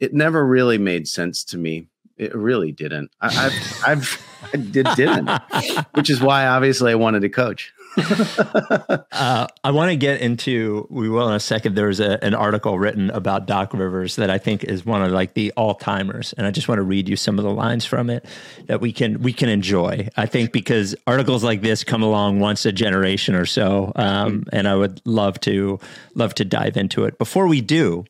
it 0.00 0.12
never 0.12 0.44
really 0.44 0.78
made 0.78 1.06
sense 1.06 1.44
to 1.44 1.58
me. 1.58 1.86
It 2.16 2.34
really 2.34 2.72
didn't. 2.72 3.12
I, 3.20 3.46
I've, 3.46 3.82
I've, 3.86 4.52
it 4.52 4.96
didn't, 4.96 5.30
which 5.92 6.10
is 6.10 6.20
why 6.20 6.46
obviously 6.46 6.90
I 6.90 6.96
wanted 6.96 7.20
to 7.20 7.28
coach. 7.28 7.72
Uh, 9.12 9.46
I 9.64 9.70
want 9.72 9.90
to 9.90 9.96
get 9.96 10.20
into. 10.20 10.86
We 10.88 11.08
will 11.08 11.28
in 11.28 11.34
a 11.34 11.40
second. 11.40 11.74
There's 11.74 12.00
a, 12.00 12.22
an 12.24 12.32
article 12.32 12.78
written 12.78 13.10
about 13.10 13.46
Doc 13.46 13.74
Rivers 13.74 14.16
that 14.16 14.30
I 14.30 14.38
think 14.38 14.64
is 14.64 14.86
one 14.86 15.02
of 15.02 15.12
like 15.12 15.34
the 15.34 15.52
all 15.56 15.74
timers, 15.74 16.32
and 16.34 16.46
I 16.46 16.50
just 16.50 16.68
want 16.68 16.78
to 16.78 16.82
read 16.82 17.08
you 17.08 17.16
some 17.16 17.38
of 17.38 17.44
the 17.44 17.50
lines 17.50 17.84
from 17.84 18.08
it 18.08 18.24
that 18.66 18.80
we 18.80 18.92
can 18.92 19.20
we 19.20 19.32
can 19.32 19.48
enjoy. 19.48 20.08
I 20.16 20.26
think 20.26 20.52
because 20.52 20.94
articles 21.06 21.44
like 21.44 21.60
this 21.60 21.84
come 21.84 22.02
along 22.02 22.40
once 22.40 22.64
a 22.64 22.72
generation 22.72 23.34
or 23.34 23.44
so, 23.44 23.92
um, 23.96 24.44
and 24.52 24.66
I 24.66 24.76
would 24.76 25.02
love 25.04 25.38
to 25.40 25.78
love 26.14 26.34
to 26.36 26.44
dive 26.44 26.76
into 26.76 27.04
it. 27.04 27.18
Before 27.18 27.46
we 27.46 27.60
do, 27.60 28.04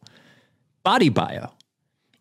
Body 0.84 1.08
Bio 1.08 1.50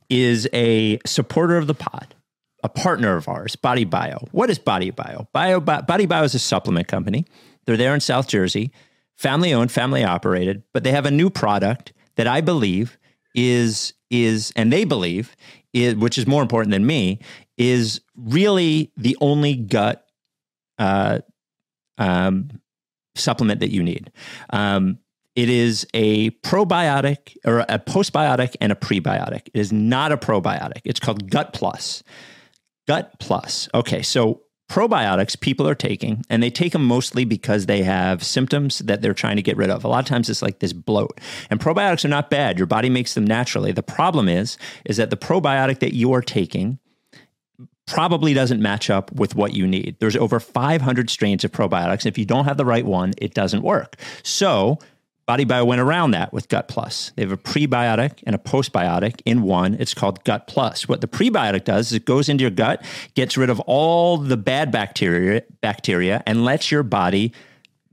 is 0.10 0.48
a 0.52 1.00
supporter 1.06 1.58
of 1.58 1.68
the 1.68 1.76
pod 1.76 2.16
a 2.64 2.70
partner 2.70 3.16
of 3.16 3.28
ours, 3.28 3.56
Body 3.56 3.86
Bio. 3.86 4.28
What 4.32 4.50
is 4.50 4.60
Body 4.60 4.92
Bio? 4.92 5.28
Bio 5.34 5.60
Bi- 5.60 5.82
Body 5.82 6.06
Bio 6.06 6.24
is 6.24 6.36
a 6.36 6.40
supplement 6.40 6.88
company. 6.88 7.26
They're 7.70 7.78
there 7.78 7.94
in 7.94 8.00
South 8.00 8.28
Jersey, 8.28 8.72
family 9.16 9.54
owned, 9.54 9.72
family 9.72 10.04
operated, 10.04 10.64
but 10.74 10.84
they 10.84 10.90
have 10.90 11.06
a 11.06 11.12
new 11.12 11.30
product 11.30 11.94
that 12.16 12.26
I 12.26 12.42
believe 12.42 12.98
is 13.36 13.94
is 14.10 14.52
and 14.56 14.74
they 14.74 14.86
believe 14.86 15.36
is 15.72 15.94
which 15.94 16.18
is 16.18 16.26
more 16.26 16.42
important 16.42 16.72
than 16.72 16.84
me 16.84 17.20
is 17.60 18.02
really 18.16 18.92
the 18.98 19.16
only 19.22 19.56
gut 19.56 20.04
uh, 20.80 21.20
um, 22.00 22.50
supplement 23.14 23.60
that 23.60 23.70
you 23.70 23.84
need. 23.84 24.12
Um, 24.50 24.98
it 25.36 25.48
is 25.48 25.86
a 25.94 26.32
probiotic 26.32 27.38
or 27.46 27.60
a 27.70 27.78
postbiotic 27.78 28.56
and 28.60 28.72
a 28.72 28.76
prebiotic. 28.76 29.50
It 29.54 29.60
is 29.60 29.72
not 29.72 30.12
a 30.12 30.18
probiotic. 30.18 30.82
It's 30.86 31.00
called 31.00 31.30
Gut 31.30 31.54
Plus. 31.54 32.02
Gut 32.88 33.14
Plus. 33.20 33.70
Okay, 33.76 34.02
so 34.02 34.42
probiotics 34.70 35.40
people 35.40 35.68
are 35.68 35.76
taking, 35.76 36.24
and 36.30 36.42
they 36.42 36.50
take 36.50 36.72
them 36.74 36.86
mostly 36.86 37.26
because 37.26 37.66
they 37.66 37.84
have 37.84 38.24
symptoms 38.24 38.80
that 38.80 39.02
they're 39.02 39.14
trying 39.14 39.36
to 39.36 39.42
get 39.42 39.58
rid 39.58 39.70
of. 39.70 39.84
A 39.84 39.88
lot 39.88 40.00
of 40.00 40.06
times 40.06 40.30
it's 40.30 40.42
like 40.42 40.60
this 40.60 40.74
bloat. 40.74 41.20
And 41.50 41.60
probiotics 41.60 42.06
are 42.06 42.10
not 42.10 42.30
bad. 42.30 42.58
Your 42.58 42.68
body 42.68 42.90
makes 42.90 43.16
them 43.16 43.26
naturally. 43.26 43.72
The 43.72 43.84
problem 43.84 44.30
is, 44.30 44.58
is 44.86 44.98
that 44.98 45.10
the 45.10 45.18
probiotic 45.18 45.80
that 45.80 45.96
you 45.96 46.14
are 46.14 46.22
taking 46.22 46.80
probably 47.88 48.36
doesn't 48.36 48.62
match 48.62 48.90
up 48.92 49.12
with 49.12 49.34
what 49.34 49.54
you 49.54 49.66
need. 49.66 49.98
There's 50.00 50.16
over 50.16 50.40
500 50.40 51.10
strains 51.10 51.44
of 51.44 51.52
probiotics. 51.52 52.06
If 52.06 52.20
you 52.20 52.26
don't 52.26 52.46
have 52.46 52.58
the 52.58 52.66
right 52.66 52.86
one, 52.86 53.14
it 53.18 53.34
doesn't 53.34 53.64
work. 53.64 53.96
So 54.22 54.78
BodyBio 55.30 55.64
went 55.64 55.80
around 55.80 56.12
that 56.12 56.34
with 56.34 56.50
Gut 56.50 56.68
Plus. 56.68 57.12
They 57.16 57.22
have 57.22 57.32
a 57.32 57.38
prebiotic 57.38 58.24
and 58.26 58.34
a 58.34 58.40
postbiotic 58.40 59.22
in 59.26 59.44
one. 59.44 59.76
It's 59.76 59.94
called 59.94 60.24
Gut 60.24 60.48
Plus. 60.48 60.88
What 60.88 61.02
the 61.02 61.08
prebiotic 61.08 61.66
does 61.66 61.92
is 61.92 61.94
it 61.94 62.06
goes 62.06 62.30
into 62.30 62.42
your 62.42 62.50
gut, 62.50 62.84
gets 63.14 63.38
rid 63.38 63.52
of 63.52 63.60
all 63.60 64.18
the 64.18 64.38
bad 64.38 64.72
bacteria, 64.72 65.44
bacteria, 65.62 66.24
and 66.26 66.44
lets 66.44 66.72
your 66.72 66.82
body 66.82 67.32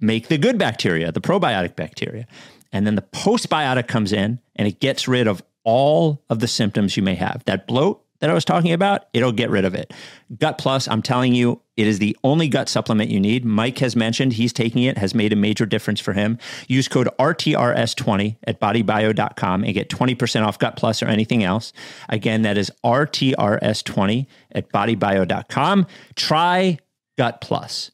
make 0.01 0.29
the 0.29 0.39
good 0.39 0.57
bacteria, 0.57 1.13
the 1.13 1.21
probiotic 1.21 1.77
bacteria. 1.77 2.27
And 2.73 2.87
then 2.87 2.95
the 2.95 3.03
postbiotic 3.03 3.87
comes 3.87 4.15
in 4.15 4.39
and 4.55 4.67
it 4.67 4.81
gets 4.81 5.07
rid 5.07 5.27
of 5.27 5.43
all 5.63 6.23
of 6.31 6.39
the 6.39 6.49
symptoms 6.49 6.97
you 6.97 7.03
may 7.03 7.17
have. 7.17 7.45
That 7.45 7.67
bloat, 7.67 8.03
that 8.21 8.31
I 8.31 8.35
was 8.35 8.45
talking 8.45 8.73
about, 8.73 9.05
it'll 9.13 9.33
get 9.33 9.51
rid 9.51 9.65
of 9.65 9.75
it. 9.75 9.93
Gut 10.39 10.59
Plus, 10.59 10.89
I'm 10.89 11.03
telling 11.03 11.35
you, 11.35 11.61
it 11.77 11.87
is 11.87 11.99
the 11.99 12.17
only 12.25 12.49
gut 12.49 12.69
supplement 12.69 13.11
you 13.11 13.21
need. 13.21 13.45
Mike 13.45 13.79
has 13.79 13.95
mentioned 13.95 14.35
he's 14.35 14.53
taking 14.53 14.83
it, 14.83 14.99
has 14.99 15.15
made 15.15 15.33
a 15.33 15.37
major 15.37 15.67
difference 15.67 16.01
for 16.01 16.15
him. 16.15 16.39
Use 16.69 16.89
code 16.89 17.09
RTRS20 17.19 18.37
at 18.45 18.61
bodybio.com 18.61 19.65
and 19.65 19.75
get 19.75 19.91
20% 19.91 20.47
off 20.47 20.59
Gut 20.59 20.77
Plus 20.77 21.03
or 21.03 21.07
anything 21.07 21.45
else. 21.45 21.73
Again, 22.09 22.43
that 22.43 22.57
is 22.57 22.71
RTRS20 22.85 24.27
at 24.53 24.73
bodybio.com. 24.73 25.87
Try 26.15 26.79
Gut 27.19 27.41
Plus. 27.41 27.91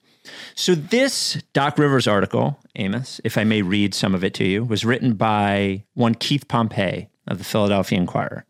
So, 0.54 0.74
this 0.74 1.42
Doc 1.52 1.78
Rivers 1.78 2.06
article, 2.06 2.58
Amos, 2.76 3.20
if 3.24 3.36
I 3.36 3.44
may 3.44 3.62
read 3.62 3.92
some 3.92 4.14
of 4.14 4.22
it 4.22 4.34
to 4.34 4.44
you, 4.44 4.64
was 4.64 4.84
written 4.84 5.14
by 5.14 5.84
one 5.94 6.14
Keith 6.14 6.46
Pompey 6.46 7.08
of 7.26 7.38
the 7.38 7.44
Philadelphia 7.44 7.98
Inquirer. 7.98 8.46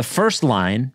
The 0.00 0.04
first 0.04 0.42
line 0.42 0.92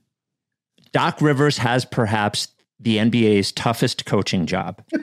Doc 0.91 1.21
Rivers 1.21 1.59
has 1.59 1.85
perhaps 1.85 2.47
the 2.79 2.97
NBA's 2.97 3.51
toughest 3.51 4.07
coaching 4.07 4.47
job. 4.47 4.83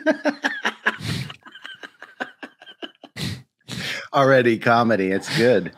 Already 4.13 4.59
comedy. 4.59 5.13
It's 5.13 5.39
good. 5.39 5.71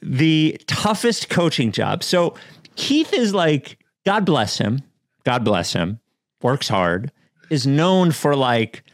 the 0.00 0.56
toughest 0.68 1.30
coaching 1.30 1.72
job. 1.72 2.04
So 2.04 2.36
Keith 2.76 3.12
is 3.12 3.34
like, 3.34 3.80
God 4.06 4.24
bless 4.24 4.58
him. 4.58 4.78
God 5.24 5.42
bless 5.42 5.72
him. 5.72 5.98
Works 6.42 6.68
hard. 6.68 7.10
Is 7.50 7.66
known 7.66 8.12
for 8.12 8.36
like, 8.36 8.84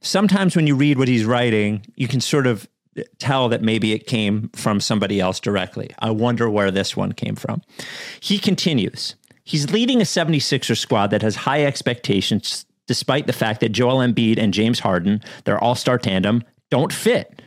sometimes 0.00 0.56
when 0.56 0.66
you 0.66 0.74
read 0.74 0.96
what 0.96 1.08
he's 1.08 1.26
writing, 1.26 1.84
you 1.96 2.08
can 2.08 2.22
sort 2.22 2.46
of 2.46 2.66
tell 3.18 3.48
that 3.48 3.62
maybe 3.62 3.92
it 3.92 4.06
came 4.06 4.48
from 4.50 4.80
somebody 4.80 5.20
else 5.20 5.40
directly. 5.40 5.90
I 5.98 6.10
wonder 6.10 6.48
where 6.48 6.70
this 6.70 6.96
one 6.96 7.12
came 7.12 7.36
from. 7.36 7.62
He 8.20 8.38
continues. 8.38 9.14
He's 9.44 9.70
leading 9.70 10.00
a 10.00 10.04
76er 10.04 10.76
squad 10.76 11.08
that 11.08 11.22
has 11.22 11.36
high 11.36 11.64
expectations 11.64 12.64
despite 12.86 13.26
the 13.26 13.32
fact 13.32 13.60
that 13.60 13.70
Joel 13.70 13.98
Embiid 13.98 14.38
and 14.38 14.52
James 14.52 14.80
Harden, 14.80 15.22
their 15.44 15.58
all-star 15.58 15.98
tandem, 15.98 16.42
don't 16.70 16.92
fit. 16.92 17.42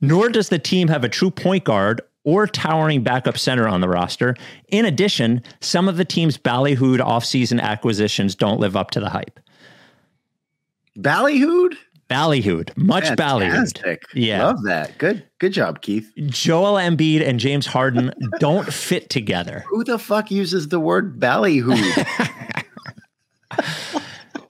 Nor 0.00 0.28
does 0.30 0.48
the 0.48 0.58
team 0.58 0.88
have 0.88 1.04
a 1.04 1.08
true 1.08 1.30
point 1.30 1.64
guard 1.64 2.00
or 2.24 2.46
towering 2.46 3.02
backup 3.02 3.36
center 3.36 3.66
on 3.68 3.80
the 3.80 3.88
roster. 3.88 4.34
In 4.68 4.84
addition, 4.84 5.42
some 5.60 5.88
of 5.88 5.96
the 5.96 6.04
team's 6.04 6.38
ballyhooed 6.38 6.98
offseason 6.98 7.60
acquisitions 7.60 8.34
don't 8.34 8.60
live 8.60 8.76
up 8.76 8.90
to 8.92 9.00
the 9.00 9.10
hype. 9.10 9.40
Ballyhooed? 10.98 11.74
Ballyhooed, 12.12 12.76
much 12.76 13.04
ballyhooed. 13.04 13.52
Fantastic. 13.52 14.02
Yeah. 14.14 14.44
Love 14.44 14.64
that. 14.64 14.98
Good. 14.98 15.26
Good 15.38 15.52
job, 15.52 15.80
Keith. 15.80 16.12
Joel 16.26 16.74
Embiid 16.74 17.26
and 17.26 17.40
James 17.40 17.66
Harden 17.66 18.12
don't 18.38 18.72
fit 18.72 19.08
together. 19.08 19.64
Who 19.68 19.82
the 19.82 19.98
fuck 19.98 20.30
uses 20.30 20.68
the 20.68 20.80
word 20.80 21.18
ballyhooed? 21.18 22.06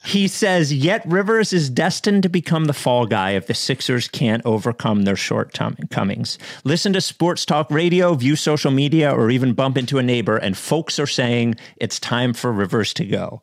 He 0.04 0.26
says, 0.28 0.75
yet 0.75 1.07
Rivers 1.07 1.52
is 1.52 1.71
destined 1.71 2.25
to 2.25 2.28
become 2.28 2.64
the 2.64 2.73
fall 2.73 3.07
guy 3.07 3.31
if 3.31 3.47
the 3.47 3.54
Sixers 3.54 4.09
can't 4.09 4.44
overcome 4.44 5.05
their 5.05 5.16
shortcomings. 5.16 6.38
Listen 6.64 6.92
to 6.92 7.01
sports 7.01 7.46
talk 7.46 7.70
radio, 7.70 8.12
view 8.14 8.35
social 8.35 8.72
media, 8.72 9.11
or 9.11 9.31
even 9.31 9.55
bump 9.55 9.79
into 9.79 9.98
a 9.98 10.03
neighbor, 10.03 10.37
and 10.37 10.57
folks 10.57 10.98
are 10.98 11.07
saying 11.07 11.55
it's 11.77 12.01
time 12.01 12.35
for 12.35 12.53
Rivers 12.53 12.92
to 12.94 13.07
go. 13.07 13.42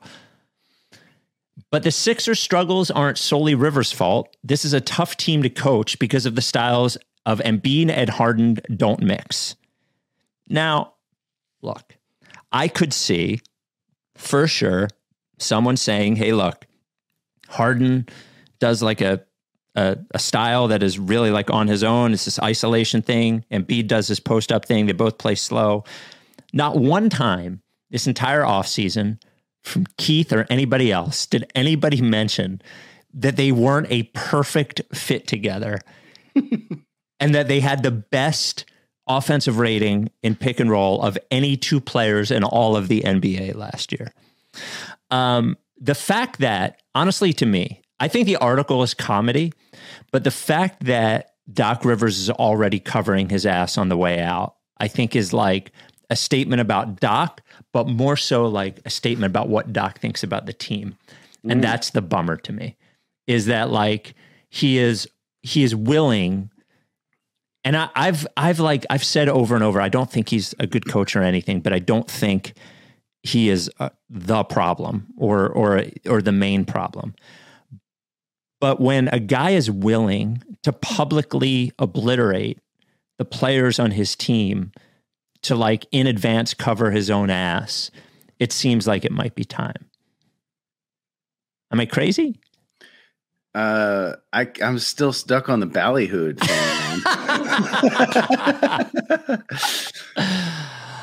But 1.72 1.84
the 1.84 1.92
Sixers' 1.92 2.40
struggles 2.40 2.90
aren't 2.90 3.18
solely 3.18 3.54
Rivers' 3.54 3.92
fault. 3.92 4.36
This 4.44 4.66
is 4.66 4.74
a 4.74 4.82
tough 4.82 5.18
team 5.18 5.44
to 5.44 5.50
coach 5.50 6.00
because 6.00 6.26
of 6.26 6.36
the 6.36 6.42
styles 6.42 6.98
of 7.26 7.40
Embiid 7.40 7.90
and 7.90 8.10
Harden 8.10 8.58
don't 8.76 9.02
mix. 9.02 9.56
Now, 10.48 10.94
look, 11.62 11.96
I 12.52 12.68
could 12.68 12.92
see 12.92 13.42
for 14.16 14.48
sure 14.48 14.88
someone 15.38 15.78
saying, 15.78 16.16
"Hey, 16.16 16.34
look, 16.34 16.66
Harden 17.48 18.08
does 18.60 18.82
like 18.82 19.02
a 19.02 19.24
a, 19.76 19.98
a 20.12 20.20
style 20.20 20.68
that 20.68 20.84
is 20.84 21.00
really 21.00 21.32
like 21.32 21.50
on 21.50 21.68
his 21.68 21.84
own. 21.84 22.14
It's 22.14 22.26
this 22.26 22.40
isolation 22.40 23.02
thing, 23.02 23.46
Embiid 23.52 23.88
does 23.88 24.08
this 24.08 24.20
post 24.20 24.52
up 24.52 24.66
thing. 24.66 24.86
They 24.86 24.94
both 24.94 25.18
play 25.18 25.36
slow. 25.36 25.84
Not 26.54 26.78
one 26.78 27.10
time 27.10 27.62
this 27.90 28.08
entire 28.08 28.42
offseason 28.42 29.20
from 29.64 29.86
Keith 29.98 30.32
or 30.32 30.46
anybody 30.50 30.92
else 30.92 31.26
did 31.26 31.52
anybody 31.56 32.02
mention 32.02 32.62
that 33.14 33.36
they 33.36 33.52
weren't 33.52 33.88
a 33.90 34.04
perfect 34.14 34.82
fit 34.94 35.28
together 35.28 35.80
and 37.20 37.36
that 37.36 37.48
they 37.48 37.60
had 37.60 37.84
the 37.84 37.92
best 37.92 38.66
offensive 39.08 39.58
rating 39.58 40.10
in 40.22 40.36
pick 40.36 40.60
and 40.60 40.70
roll 40.70 41.02
of 41.02 41.18
any 41.32 41.58
two 41.58 41.82
players 41.82 42.30
in 42.30 42.44
all 42.44 42.76
of 42.76 42.88
the 42.88 43.02
NBA 43.02 43.56
last 43.56 43.92
year. 43.92 44.14
Um, 45.10 45.58
the 45.80 45.96
fact 45.96 46.40
that, 46.40 46.82
honestly, 46.94 47.34
to 47.34 47.46
me, 47.46 47.82
I 48.00 48.08
think 48.08 48.28
the 48.28 48.38
article 48.38 48.84
is 48.84 48.94
comedy, 48.94 49.52
but 50.12 50.24
the 50.24 50.32
fact 50.32 50.86
that 50.86 51.34
Doc 51.52 51.84
Rivers 51.84 52.20
is 52.20 52.30
already 52.30 52.80
covering 52.80 53.30
his 53.30 53.46
ass 53.46 53.78
on 53.78 53.90
the 53.90 53.98
way 53.98 54.20
out, 54.20 54.56
I 54.78 54.88
think 54.88 55.16
is 55.16 55.34
like 55.34 55.72
a 56.10 56.16
statement 56.16 56.62
about 56.62 57.00
Doc, 57.00 57.42
but 57.74 57.88
more 57.88 58.18
so 58.18 58.46
like 58.46 58.80
a 58.86 58.90
statement 58.90 59.30
about 59.30 59.50
what 59.50 59.74
Doc 59.74 60.00
thinks 60.00 60.24
about 60.24 60.46
the 60.46 60.54
team. 60.54 60.96
And 61.48 61.64
that's 61.64 61.92
the 61.92 62.02
bummer 62.02 62.36
to 62.38 62.52
me 62.52 62.76
is 63.28 63.46
that 63.46 63.70
like 63.70 64.16
he 64.50 64.78
is 64.78 65.08
he 65.42 65.64
is 65.64 65.76
willing 65.76 66.50
and 67.64 67.78
I, 67.78 67.90
I've 67.96 68.28
I've 68.36 68.60
like 68.60 68.86
I've 68.90 69.04
said 69.04 69.30
over 69.30 69.56
and 69.56 69.64
over 69.64 69.80
I 69.80 69.90
don't 69.90 70.12
think 70.12 70.30
he's 70.30 70.54
a 70.60 70.68
good 70.68 70.88
coach 70.88 71.16
or 71.16 71.22
anything, 71.22 71.62
but 71.62 71.72
I 71.72 71.80
don't 71.80 72.10
think 72.10 72.54
he 73.24 73.50
is 73.50 73.70
uh, 73.80 73.90
the 74.10 74.44
problem 74.44 75.08
or 75.18 75.48
or 75.48 75.86
or 76.08 76.22
the 76.22 76.32
main 76.32 76.66
problem. 76.66 77.14
But 78.60 78.82
when 78.82 79.08
a 79.10 79.20
guy 79.20 79.52
is 79.52 79.72
willing 79.72 80.44
to 80.64 80.74
publicly 80.74 81.72
obliterate 81.80 82.60
the 83.18 83.26
players 83.26 83.80
on 83.80 83.92
his 83.92 84.16
team 84.16 84.72
to 85.44 85.56
like 85.56 85.86
in 85.92 86.08
advance 86.08 86.54
cover 86.54 86.92
his 86.92 87.10
own 87.10 87.30
ass, 87.30 87.92
it 88.40 88.52
seems 88.52 88.88
like 88.88 89.06
it 89.06 89.12
might 89.12 89.36
be 89.36 89.44
time. 89.44 89.90
Am 91.72 91.80
I 91.80 91.86
crazy? 91.86 92.40
Uh, 93.54 94.14
I, 94.32 94.48
I'm 94.64 94.80
still 94.80 95.14
stuck 95.14 95.50
on 95.50 95.60
the 95.60 95.68
ballyhooed. 95.68 96.40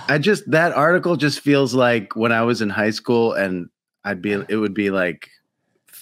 I 0.09 0.19
just 0.19 0.51
that 0.51 0.73
article 0.73 1.17
just 1.17 1.41
feels 1.41 1.75
like 1.75 2.15
when 2.15 2.33
I 2.33 2.43
was 2.43 2.63
in 2.63 2.71
high 2.71 2.91
school 2.91 3.33
and 3.33 3.69
I'd 4.05 4.23
be 4.23 4.33
it 4.33 4.57
would 4.57 4.75
be 4.75 4.91
like 4.91 5.29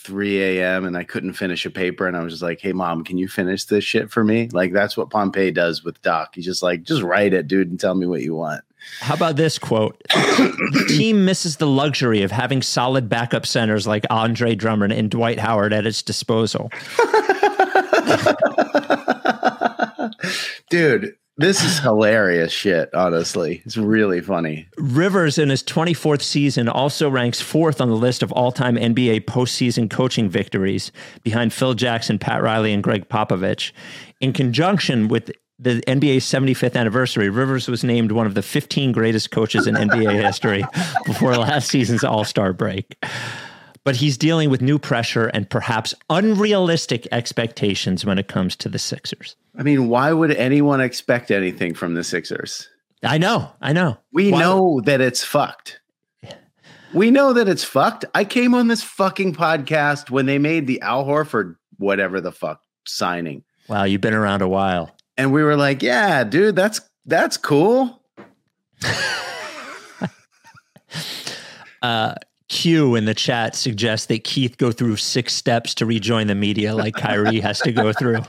3 0.05 0.43
a.m. 0.43 0.85
and 0.85 0.97
I 0.97 1.03
couldn't 1.03 1.33
finish 1.33 1.67
a 1.67 1.71
paper 1.71 2.07
and 2.07 2.17
I 2.17 2.23
was 2.23 2.35
just 2.35 2.43
like, 2.43 2.61
hey 2.61 2.73
mom, 2.73 3.05
can 3.05 3.19
you 3.19 3.27
finish 3.27 3.65
this 3.65 3.85
shit 3.85 4.11
for 4.11 4.23
me? 4.23 4.49
Like 4.53 4.73
that's 4.73 4.97
what 4.97 5.11
Pompey 5.11 5.51
does 5.51 5.83
with 5.83 6.01
Doc. 6.03 6.35
He's 6.35 6.45
just 6.45 6.63
like, 6.63 6.83
just 6.83 7.03
write 7.03 7.33
it, 7.33 7.49
dude, 7.49 7.71
and 7.71 7.81
tell 7.81 7.95
me 7.95 8.07
what 8.07 8.23
you 8.23 8.35
want. 8.35 8.63
How 9.01 9.15
about 9.15 9.37
this 9.37 9.59
quote? 9.59 10.01
the 10.09 10.85
team 10.89 11.25
misses 11.25 11.57
the 11.57 11.67
luxury 11.67 12.23
of 12.23 12.31
having 12.31 12.61
solid 12.61 13.09
backup 13.09 13.47
centers 13.47 13.87
like 13.87 14.05
Andre 14.11 14.55
Drummond 14.55 14.93
and 14.93 15.11
Dwight 15.11 15.39
Howard 15.39 15.73
at 15.73 15.87
its 15.87 16.03
disposal. 16.03 16.71
dude, 20.71 21.17
this 21.37 21.65
is 21.65 21.81
hilarious 21.81 22.53
shit, 22.53 22.95
honestly. 22.95 23.63
It's 23.65 23.77
really 23.77 24.21
funny. 24.21 24.69
Rivers, 24.79 25.37
in 25.39 25.49
his 25.49 25.63
24th 25.63 26.23
season, 26.23 26.69
also 26.69 27.09
ranks 27.09 27.41
fourth 27.41 27.81
on 27.81 27.89
the 27.89 27.97
list 27.97 28.23
of 28.23 28.31
all 28.33 28.53
time 28.53 28.77
NBA 28.77 29.23
postseason 29.23 29.91
coaching 29.91 30.29
victories 30.29 30.93
behind 31.23 31.53
Phil 31.53 31.75
Jackson, 31.75 32.19
Pat 32.19 32.43
Riley, 32.43 32.73
and 32.73 32.83
Gregg 32.83 33.09
Popovich. 33.09 33.73
In 34.21 34.33
conjunction 34.33 35.09
with 35.09 35.33
the 35.59 35.83
NBA's 35.83 36.25
75th 36.25 36.77
anniversary, 36.77 37.29
Rivers 37.29 37.69
was 37.69 37.83
named 37.83 38.13
one 38.13 38.27
of 38.27 38.35
the 38.35 38.43
15 38.43 38.93
greatest 38.93 39.31
coaches 39.31 39.67
in 39.67 39.75
NBA 39.75 40.23
history 40.23 40.65
before 41.07 41.37
last 41.37 41.69
season's 41.69 42.05
All 42.05 42.25
Star 42.25 42.53
break. 42.53 42.97
But 43.85 43.97
he's 43.97 44.17
dealing 44.17 44.51
with 44.51 44.61
new 44.63 44.79
pressure 44.79 45.27
and 45.29 45.49
perhaps 45.49 45.95
unrealistic 46.11 47.07
expectations 47.13 48.05
when 48.05 48.19
it 48.19 48.29
comes 48.29 48.57
to 48.57 48.69
the 48.69 48.79
Sixers. 48.79 49.37
I 49.57 49.63
mean, 49.63 49.89
why 49.89 50.13
would 50.13 50.33
anyone 50.33 50.81
expect 50.81 51.31
anything 51.31 51.75
from 51.75 51.95
the 51.95 52.03
Sixers? 52.03 52.69
I 53.05 53.19
know, 53.19 53.53
I 53.61 53.73
know. 53.73 53.99
We 54.13 54.33
Why- 54.33 54.41
know 54.41 54.81
that 54.85 55.01
it's 55.01 55.23
fucked. 55.23 55.81
We 56.95 57.11
know 57.11 57.33
that 57.33 57.49
it's 57.49 57.65
fucked. 57.65 58.05
I 58.15 58.25
came 58.25 58.55
on 58.55 58.69
this 58.69 58.83
fucking 58.83 59.35
podcast 59.35 60.11
when 60.11 60.27
they 60.27 60.39
made 60.39 60.69
the 60.69 60.81
Al 60.81 61.05
Horford 61.05 61.57
whatever 61.77 62.21
the 62.21 62.31
fuck 62.31 62.63
signing. 62.87 63.43
Wow, 63.69 63.83
you've 63.83 64.01
been 64.01 64.15
around 64.15 64.43
a 64.43 64.49
while. 64.49 64.95
And 65.17 65.33
we 65.33 65.43
were 65.43 65.57
like, 65.57 65.83
yeah, 65.83 66.23
dude, 66.23 66.55
that's 66.57 66.81
that's 67.05 67.37
cool. 67.37 68.01
Uh, 71.83 72.15
Q 72.49 72.95
in 72.95 73.05
the 73.07 73.15
chat 73.15 73.55
suggests 73.55 74.07
that 74.07 74.25
Keith 74.25 74.59
go 74.59 74.71
through 74.71 74.97
six 74.97 75.33
steps 75.33 75.75
to 75.77 75.87
rejoin 75.87 76.27
the 76.27 76.35
media, 76.35 76.75
like 76.75 76.95
Kyrie 76.95 77.41
has 77.41 77.61
to 77.61 77.73
go 77.73 77.93
through. 77.93 78.21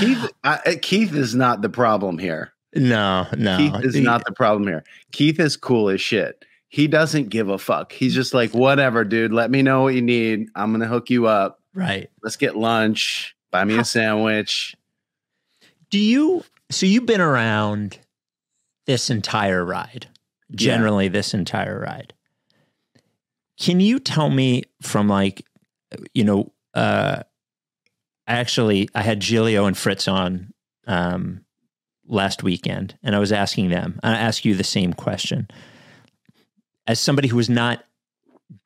Keith 0.00 0.32
I, 0.44 0.78
Keith 0.82 1.14
is 1.14 1.34
not 1.34 1.62
the 1.62 1.68
problem 1.68 2.18
here. 2.18 2.52
No, 2.74 3.26
no, 3.36 3.56
Keith 3.56 3.84
is 3.84 3.96
not 3.96 4.24
the 4.24 4.32
problem 4.32 4.66
here. 4.66 4.84
Keith 5.12 5.40
is 5.40 5.56
cool 5.56 5.88
as 5.88 6.00
shit. 6.00 6.44
He 6.68 6.86
doesn't 6.86 7.30
give 7.30 7.48
a 7.48 7.56
fuck. 7.56 7.92
He's 7.92 8.14
just 8.14 8.34
like, 8.34 8.52
whatever, 8.52 9.04
dude. 9.04 9.32
Let 9.32 9.50
me 9.50 9.62
know 9.62 9.82
what 9.82 9.94
you 9.94 10.02
need. 10.02 10.48
I'm 10.54 10.72
gonna 10.72 10.86
hook 10.86 11.08
you 11.10 11.26
up. 11.26 11.60
right. 11.74 12.10
Let's 12.22 12.36
get 12.36 12.56
lunch. 12.56 13.34
Buy 13.50 13.64
me 13.64 13.78
a 13.78 13.84
sandwich. 13.84 14.76
Do 15.90 15.98
you? 15.98 16.44
So 16.70 16.84
you've 16.84 17.06
been 17.06 17.22
around 17.22 17.98
this 18.84 19.08
entire 19.08 19.64
ride, 19.64 20.08
generally 20.54 21.08
this 21.08 21.34
entire 21.34 21.78
ride. 21.80 22.14
Can 23.60 23.80
you 23.80 23.98
tell 23.98 24.30
me 24.30 24.64
from 24.82 25.08
like, 25.08 25.44
you 26.14 26.24
know, 26.24 26.52
uh, 26.74 27.22
I 28.26 28.32
actually 28.34 28.88
I 28.94 29.02
had 29.02 29.20
Gilio 29.20 29.66
and 29.66 29.76
Fritz 29.76 30.06
on 30.06 30.52
um, 30.86 31.44
last 32.06 32.42
weekend, 32.42 32.96
and 33.02 33.16
I 33.16 33.18
was 33.18 33.32
asking 33.32 33.70
them. 33.70 33.98
and 34.02 34.14
I 34.14 34.18
ask 34.18 34.44
you 34.44 34.54
the 34.54 34.64
same 34.64 34.92
question. 34.92 35.48
As 36.86 37.00
somebody 37.00 37.28
who 37.28 37.38
is 37.38 37.50
not 37.50 37.84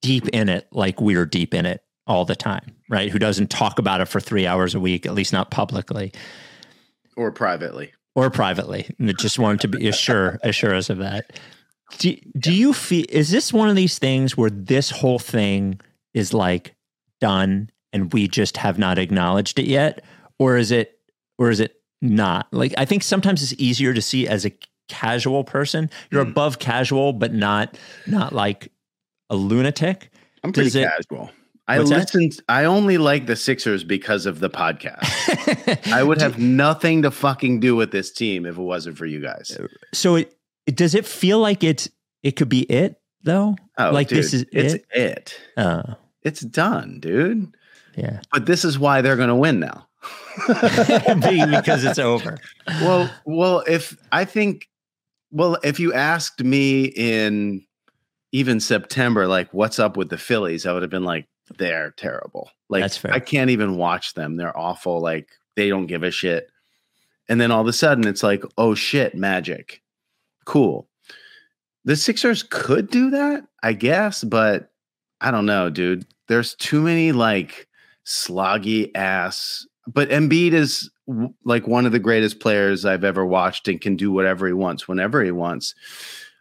deep 0.00 0.28
in 0.28 0.48
it, 0.48 0.68
like 0.72 1.00
we're 1.00 1.26
deep 1.26 1.54
in 1.54 1.64
it 1.66 1.82
all 2.06 2.24
the 2.24 2.36
time, 2.36 2.76
right? 2.90 3.10
Who 3.10 3.18
doesn't 3.18 3.50
talk 3.50 3.78
about 3.78 4.00
it 4.00 4.06
for 4.08 4.20
three 4.20 4.46
hours 4.46 4.74
a 4.74 4.80
week, 4.80 5.06
at 5.06 5.14
least 5.14 5.32
not 5.32 5.50
publicly 5.50 6.12
Or 7.16 7.30
privately. 7.32 7.92
or 8.14 8.28
privately. 8.30 8.94
And 8.98 9.08
I 9.08 9.12
just 9.12 9.38
wanted 9.38 9.60
to 9.60 9.68
be 9.68 9.88
assure 9.88 10.38
assure 10.42 10.74
us 10.74 10.90
of 10.90 10.98
that. 10.98 11.38
Do, 11.98 12.16
do 12.38 12.52
you 12.52 12.72
feel 12.72 13.04
is 13.08 13.30
this 13.30 13.52
one 13.52 13.68
of 13.68 13.76
these 13.76 13.98
things 13.98 14.36
where 14.36 14.50
this 14.50 14.90
whole 14.90 15.18
thing 15.18 15.80
is 16.14 16.32
like 16.34 16.74
done 17.20 17.70
and 17.92 18.12
we 18.12 18.28
just 18.28 18.56
have 18.56 18.78
not 18.78 18.98
acknowledged 18.98 19.58
it 19.58 19.66
yet? 19.66 20.04
Or 20.38 20.56
is 20.56 20.70
it 20.72 20.98
or 21.38 21.50
is 21.50 21.60
it 21.60 21.76
not? 22.00 22.48
Like 22.52 22.74
I 22.76 22.84
think 22.84 23.02
sometimes 23.02 23.42
it's 23.42 23.60
easier 23.60 23.94
to 23.94 24.02
see 24.02 24.26
as 24.26 24.44
a 24.44 24.52
casual 24.88 25.44
person. 25.44 25.88
You're 26.10 26.24
Hmm. 26.24 26.30
above 26.30 26.58
casual, 26.58 27.12
but 27.12 27.32
not 27.32 27.78
not 28.06 28.32
like 28.32 28.72
a 29.30 29.36
lunatic. 29.36 30.10
I'm 30.42 30.52
pretty 30.52 30.68
Does 30.70 30.76
it- 30.76 30.88
casual. 30.88 31.30
I 31.68 31.78
What's 31.78 31.90
that? 31.90 32.12
listened. 32.12 32.40
I 32.48 32.64
only 32.64 32.98
like 32.98 33.26
the 33.26 33.36
Sixers 33.36 33.84
because 33.84 34.26
of 34.26 34.40
the 34.40 34.50
podcast. 34.50 35.92
I 35.92 36.02
would 36.02 36.20
have 36.20 36.36
nothing 36.36 37.02
to 37.02 37.10
fucking 37.12 37.60
do 37.60 37.76
with 37.76 37.92
this 37.92 38.10
team 38.12 38.44
if 38.46 38.58
it 38.58 38.60
wasn't 38.62 38.98
for 38.98 39.06
you 39.06 39.20
guys. 39.20 39.56
so 39.94 40.16
it, 40.16 40.26
it 40.26 40.36
does 40.66 40.94
it 40.94 41.06
feel 41.06 41.38
like 41.38 41.64
it's 41.64 41.88
it 42.22 42.32
could 42.32 42.48
be 42.48 42.62
it 42.62 43.00
though? 43.22 43.56
Oh, 43.78 43.90
like 43.90 44.08
dude, 44.08 44.18
this 44.18 44.34
is 44.34 44.44
it's 44.52 44.74
it? 44.74 44.84
it. 44.92 45.40
Oh, 45.56 45.82
It's 46.22 46.40
done, 46.40 46.98
dude. 47.00 47.54
yeah. 47.96 48.20
But 48.32 48.46
this 48.46 48.64
is 48.64 48.78
why 48.78 49.00
they're 49.02 49.16
going 49.16 49.28
to 49.28 49.34
win 49.34 49.60
now. 49.60 49.86
Be- 50.48 51.44
because 51.56 51.84
it's 51.84 51.98
over. 51.98 52.38
well, 52.80 53.10
well, 53.24 53.62
if 53.66 53.96
I 54.10 54.24
think, 54.24 54.68
well, 55.30 55.58
if 55.62 55.78
you 55.80 55.92
asked 55.92 56.42
me 56.42 56.84
in 56.84 57.64
even 58.32 58.60
September, 58.60 59.26
like, 59.26 59.52
what's 59.52 59.78
up 59.78 59.96
with 59.96 60.08
the 60.10 60.18
Phillies, 60.18 60.66
I 60.66 60.72
would 60.72 60.82
have 60.82 60.90
been 60.90 61.04
like, 61.04 61.26
they're 61.58 61.90
terrible. 61.92 62.50
Like, 62.68 62.82
That's 62.82 62.96
fair. 62.96 63.12
I 63.12 63.20
can't 63.20 63.50
even 63.50 63.76
watch 63.76 64.14
them. 64.14 64.36
They're 64.36 64.56
awful. 64.56 65.00
Like, 65.00 65.28
they 65.54 65.68
don't 65.68 65.86
give 65.86 66.02
a 66.02 66.10
shit. 66.10 66.48
And 67.28 67.40
then 67.40 67.50
all 67.50 67.60
of 67.60 67.68
a 67.68 67.72
sudden, 67.72 68.06
it's 68.06 68.22
like, 68.22 68.42
oh 68.58 68.74
shit, 68.74 69.14
magic. 69.14 69.82
Cool. 70.44 70.88
The 71.84 71.96
Sixers 71.96 72.42
could 72.42 72.90
do 72.90 73.10
that, 73.10 73.44
I 73.62 73.72
guess, 73.72 74.22
but 74.22 74.70
I 75.20 75.30
don't 75.30 75.46
know, 75.46 75.70
dude. 75.70 76.06
There's 76.28 76.54
too 76.54 76.80
many 76.80 77.12
like 77.12 77.68
sloggy 78.06 78.90
ass. 78.94 79.66
But 79.86 80.10
Embiid 80.10 80.52
is 80.52 80.90
like 81.44 81.66
one 81.66 81.86
of 81.86 81.92
the 81.92 81.98
greatest 81.98 82.40
players 82.40 82.84
I've 82.84 83.04
ever 83.04 83.26
watched 83.26 83.68
and 83.68 83.80
can 83.80 83.96
do 83.96 84.12
whatever 84.12 84.46
he 84.46 84.52
wants 84.52 84.86
whenever 84.86 85.22
he 85.22 85.32
wants. 85.32 85.74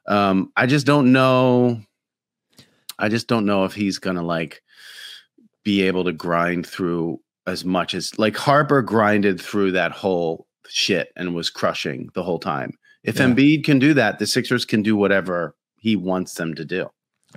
Um, 0.07 0.51
I 0.55 0.65
just 0.67 0.85
don't 0.85 1.11
know. 1.11 1.81
I 2.99 3.09
just 3.09 3.27
don't 3.27 3.45
know 3.45 3.65
if 3.65 3.73
he's 3.73 3.97
gonna 3.97 4.23
like 4.23 4.61
be 5.63 5.81
able 5.83 6.03
to 6.03 6.11
grind 6.11 6.67
through 6.67 7.19
as 7.47 7.65
much 7.65 7.93
as 7.93 8.17
like 8.19 8.35
Harper 8.35 8.81
grinded 8.81 9.41
through 9.41 9.71
that 9.71 9.91
whole 9.91 10.47
shit 10.67 11.11
and 11.15 11.33
was 11.35 11.49
crushing 11.49 12.09
the 12.13 12.23
whole 12.23 12.39
time. 12.39 12.77
If 13.03 13.17
Yeah. 13.17 13.27
Embiid 13.27 13.63
can 13.63 13.79
do 13.79 13.93
that, 13.93 14.19
the 14.19 14.27
Sixers 14.27 14.65
can 14.65 14.81
do 14.83 14.95
whatever 14.95 15.55
he 15.79 15.95
wants 15.95 16.35
them 16.35 16.53
to 16.55 16.65
do. 16.65 16.89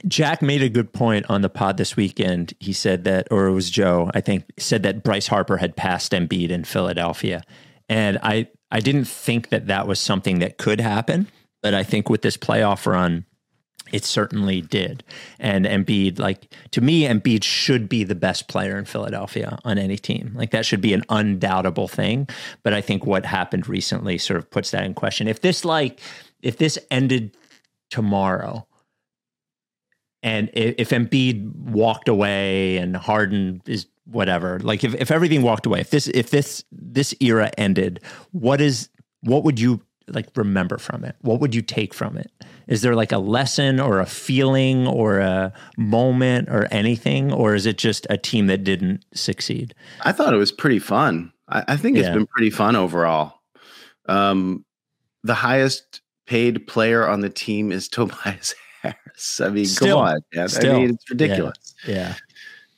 Jack 0.09 0.43
made 0.43 0.63
a 0.63 0.69
good 0.69 0.93
point 0.93 1.25
on 1.29 1.43
the 1.43 1.49
pod 1.49 1.77
this 1.77 1.97
weekend. 1.97 2.53
He 2.59 2.73
said 2.73 3.05
that, 3.05 3.29
or 3.31 3.47
it 3.47 3.53
was 3.53 3.71
Joe, 3.71 4.11
I 4.13 4.21
think, 4.21 4.45
said 4.59 4.83
that 4.83 5.05
Bryce 5.05 5.29
Harper 5.29 5.59
had 5.59 5.77
passed 5.77 6.13
Embiid 6.13 6.51
in 6.51 6.65
Philadelphia, 6.65 7.43
and 7.89 8.19
I 8.23 8.49
I 8.71 8.81
didn't 8.81 9.05
think 9.05 9.51
that 9.51 9.69
that 9.69 9.87
was 9.87 10.01
something 10.01 10.41
that 10.41 10.59
could 10.59 10.81
happen, 10.81 11.29
but 11.63 11.75
I 11.75 11.85
think 11.85 12.11
with 12.11 12.23
this 12.23 12.37
playoff 12.37 12.87
run, 12.87 13.25
it 13.95 14.05
certainly 14.05 14.61
did. 14.61 15.05
And 15.39 15.65
Embiid, 15.67 16.19
like 16.19 16.53
to 16.73 16.81
me, 16.81 17.03
Embiid 17.07 17.45
should 17.45 17.89
be 17.89 18.03
the 18.05 18.15
best 18.15 18.49
player 18.49 18.77
in 18.79 18.85
Philadelphia 18.85 19.59
on 19.65 19.79
any 19.79 19.97
team. 19.97 20.33
Like 20.35 20.51
that 20.51 20.67
should 20.67 20.81
be 20.81 20.93
an 20.95 21.05
undoubtable 21.09 21.89
thing. 21.89 22.29
But 22.63 22.75
I 22.75 22.81
think 22.81 23.07
what 23.07 23.25
happened 23.25 23.69
recently 23.69 24.19
sort 24.19 24.39
of 24.39 24.51
puts 24.51 24.71
that 24.73 24.85
in 24.85 24.95
question. 24.95 25.29
If 25.29 25.41
this 25.41 25.65
like 25.65 26.01
if 26.43 26.59
this 26.59 26.79
ended 26.91 27.37
tomorrow, 27.91 28.67
and 30.23 30.49
i- 30.57 30.75
if 30.79 30.91
Embiid 30.91 31.55
walked 31.55 32.09
away 32.09 32.77
and 32.79 32.97
Harden 32.97 33.63
is 33.67 33.87
whatever, 34.07 34.59
like 34.61 34.85
if, 34.85 34.95
if 34.95 35.11
everything 35.11 35.43
walked 35.43 35.67
away, 35.67 35.81
if 35.81 35.91
this 35.91 36.09
if 36.09 36.31
this 36.31 36.65
this 36.73 37.15
era 37.21 37.51
ended, 37.59 38.01
what 38.33 38.61
is 38.61 38.89
what 39.23 39.45
would 39.45 39.61
you 39.61 39.81
like 40.09 40.29
remember 40.37 40.79
from 40.79 41.05
it? 41.05 41.17
What 41.21 41.41
would 41.41 41.55
you 41.55 41.63
take 41.63 41.95
from 41.95 42.17
it? 42.19 42.31
Is 42.67 42.83
there 42.83 42.95
like 42.95 43.13
a 43.13 43.19
lesson 43.19 43.79
or 43.81 44.01
a 44.01 44.07
feeling 44.07 44.87
or 44.87 45.19
a 45.21 45.53
moment 45.77 46.49
or 46.49 46.67
anything, 46.71 47.33
or 47.33 47.55
is 47.55 47.67
it 47.67 47.79
just 47.79 48.07
a 48.11 48.17
team 48.17 48.47
that 48.47 48.65
didn't 48.65 49.05
succeed? 49.15 49.75
I 50.03 50.13
thought 50.13 50.33
it 50.35 50.39
was 50.39 50.53
pretty 50.53 50.79
fun. 50.79 51.33
I, 51.49 51.65
I 51.69 51.77
think 51.77 51.97
it's 51.99 52.07
Yeah. 52.09 52.15
been 52.15 52.27
pretty 52.27 52.51
fun 52.51 52.75
overall. 52.77 53.35
Um, 54.07 54.65
the 55.23 55.35
highest 55.35 56.01
paid 56.27 56.67
player 56.67 57.07
on 57.07 57.21
the 57.21 57.31
team 57.31 57.71
is 57.73 57.89
Tobias 57.91 58.55
Harris. 58.83 59.41
I 59.41 59.49
mean, 59.51 59.67
Still. 59.67 59.97
come 59.99 60.07
on, 60.07 60.21
man. 60.35 60.49
Still. 60.49 60.77
I 60.77 60.79
mean, 60.81 60.91
it's 60.91 61.11
ridiculous. 61.11 61.75
Yeah, 61.87 62.15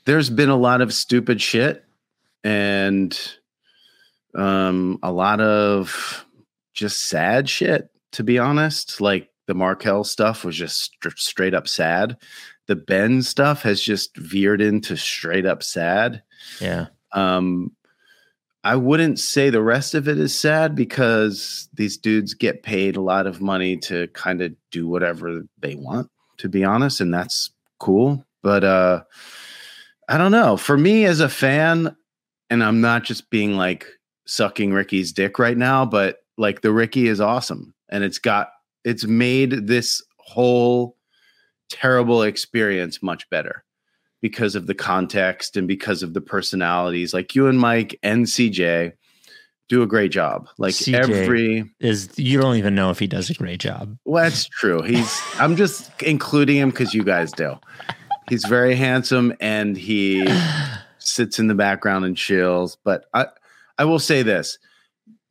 There's 0.04 0.30
been 0.30 0.50
a 0.50 0.56
lot 0.56 0.80
of 0.80 0.92
stupid 0.92 1.40
shit 1.40 1.84
and 2.44 3.16
um, 4.34 4.98
a 5.02 5.10
lot 5.12 5.40
of 5.40 6.24
just 6.74 7.08
sad 7.08 7.48
shit, 7.48 7.88
to 8.12 8.22
be 8.22 8.38
honest. 8.38 9.00
Like 9.00 9.28
the 9.46 9.54
Markelle 9.54 10.04
stuff 10.04 10.44
was 10.44 10.56
just 10.56 10.78
str- 10.80 11.10
straight 11.16 11.54
up 11.54 11.68
sad. 11.68 12.16
The 12.66 12.76
Ben 12.76 13.22
stuff 13.22 13.62
has 13.62 13.80
just 13.80 14.16
veered 14.16 14.60
into 14.60 14.96
straight 14.96 15.46
up 15.46 15.62
sad. 15.62 16.22
yeah, 16.60 16.86
Um, 17.12 17.72
I 18.64 18.74
wouldn't 18.74 19.20
say 19.20 19.48
the 19.48 19.62
rest 19.62 19.94
of 19.94 20.08
it 20.08 20.18
is 20.18 20.34
sad 20.34 20.74
because 20.74 21.68
these 21.74 21.96
dudes 21.96 22.34
get 22.34 22.64
paid 22.64 22.96
a 22.96 23.00
lot 23.00 23.28
of 23.28 23.40
money 23.40 23.76
to 23.78 24.08
kind 24.08 24.42
of 24.42 24.52
do 24.72 24.88
whatever 24.88 25.42
they 25.60 25.76
want, 25.76 26.10
to 26.38 26.48
be 26.48 26.64
honest, 26.64 27.00
and 27.00 27.14
that's 27.14 27.50
cool. 27.78 28.24
But 28.42 28.64
uh, 28.64 29.04
I 30.08 30.18
don't 30.18 30.32
know. 30.32 30.56
For 30.56 30.76
me 30.76 31.04
as 31.04 31.20
a 31.20 31.28
fan, 31.28 31.96
and 32.50 32.64
I'm 32.64 32.80
not 32.80 33.04
just 33.04 33.30
being 33.30 33.56
like 33.56 33.86
sucking 34.26 34.72
Ricky's 34.72 35.12
dick 35.12 35.38
right 35.38 35.56
now, 35.56 35.86
but 35.86 36.18
like 36.36 36.62
the 36.62 36.72
Ricky 36.72 37.06
is 37.06 37.20
awesome, 37.20 37.72
and 37.88 38.02
it's 38.02 38.18
got 38.18 38.48
it's 38.86 39.04
made 39.04 39.66
this 39.66 40.00
whole 40.18 40.96
terrible 41.68 42.22
experience 42.22 43.02
much 43.02 43.28
better 43.28 43.64
because 44.22 44.54
of 44.54 44.66
the 44.66 44.74
context 44.74 45.56
and 45.56 45.66
because 45.68 46.02
of 46.02 46.14
the 46.14 46.20
personalities 46.20 47.12
like 47.12 47.34
you 47.34 47.48
and 47.48 47.58
Mike 47.58 47.98
and 48.02 48.26
CJ 48.26 48.92
do 49.68 49.82
a 49.82 49.86
great 49.86 50.12
job. 50.12 50.48
Like 50.58 50.74
CJ. 50.74 50.94
every 50.94 51.74
Is 51.80 52.16
you 52.16 52.40
don't 52.40 52.56
even 52.56 52.76
know 52.76 52.90
if 52.90 53.00
he 53.00 53.08
does 53.08 53.28
a 53.28 53.34
great 53.34 53.58
job. 53.58 53.98
well, 54.04 54.22
that's 54.22 54.46
true. 54.46 54.82
He's 54.82 55.20
I'm 55.34 55.56
just 55.56 55.90
including 56.02 56.56
him 56.56 56.70
because 56.70 56.94
you 56.94 57.02
guys 57.02 57.32
do. 57.32 57.56
He's 58.28 58.44
very 58.44 58.76
handsome 58.76 59.34
and 59.40 59.76
he 59.76 60.26
sits 60.98 61.40
in 61.40 61.48
the 61.48 61.54
background 61.54 62.04
and 62.04 62.16
chills. 62.16 62.78
But 62.84 63.06
I 63.12 63.26
I 63.78 63.84
will 63.84 63.98
say 63.98 64.22
this. 64.22 64.58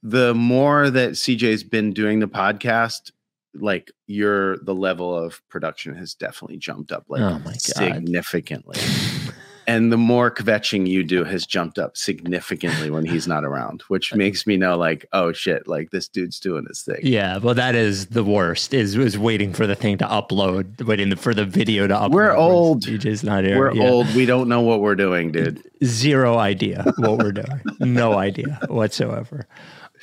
The 0.04 0.36
more 0.36 0.90
that 0.90 1.12
CJ's 1.12 1.64
been 1.64 1.92
doing 1.92 2.20
the 2.20 2.28
podcast, 2.28 3.12
like 3.60 3.92
your 4.08 4.58
the 4.58 4.76
level 4.76 5.16
of 5.18 5.42
production 5.50 5.96
has 5.96 6.14
definitely 6.14 6.58
jumped 6.58 6.92
up 6.92 7.06
like 7.10 7.22
Oh 7.22 7.40
my 7.40 7.52
God. 7.52 7.62
significantly. 7.62 8.78
and 9.68 9.92
the 9.92 9.98
more 9.98 10.30
kvetching 10.30 10.86
you 10.88 11.04
do 11.04 11.24
has 11.24 11.46
jumped 11.46 11.80
up 11.80 11.98
significantly 11.98 12.92
when 12.92 13.04
he's 13.06 13.28
not 13.28 13.44
around, 13.44 13.82
which 13.88 14.14
makes 14.16 14.46
me 14.46 14.58
know 14.58 14.78
like, 14.78 15.06
oh 15.14 15.32
shit, 15.32 15.68
like 15.68 15.90
this 15.92 16.08
dude's 16.08 16.40
doing 16.40 16.66
his 16.68 16.82
thing. 16.84 17.00
Yeah, 17.02 17.38
well, 17.40 17.56
that 17.56 17.74
is 17.74 18.08
the 18.08 18.24
worst. 18.24 18.74
Is 18.74 18.96
is 18.96 19.18
waiting 19.18 19.54
for 19.54 19.66
the 19.66 19.76
thing 19.76 19.98
to 20.00 20.06
upload, 20.06 20.86
waiting 20.86 21.16
for 21.16 21.34
the 21.34 21.46
video 21.46 21.88
to 21.88 21.94
upload. 21.96 22.12
We're 22.12 22.36
old. 22.36 22.84
DJ's 22.84 23.24
not 23.24 23.44
here. 23.44 23.58
We're 23.58 23.74
Yeah. 23.74 23.90
old. 23.90 24.14
We 24.16 24.26
don't 24.28 24.48
know 24.50 24.62
what 24.62 24.82
we're 24.82 24.96
doing, 24.96 25.32
dude. 25.32 25.64
Zero 25.84 26.38
idea 26.38 26.84
what 26.98 27.18
we're 27.18 27.32
doing. 27.32 27.62
no 27.80 28.14
idea 28.20 28.60
whatsoever. 28.68 29.48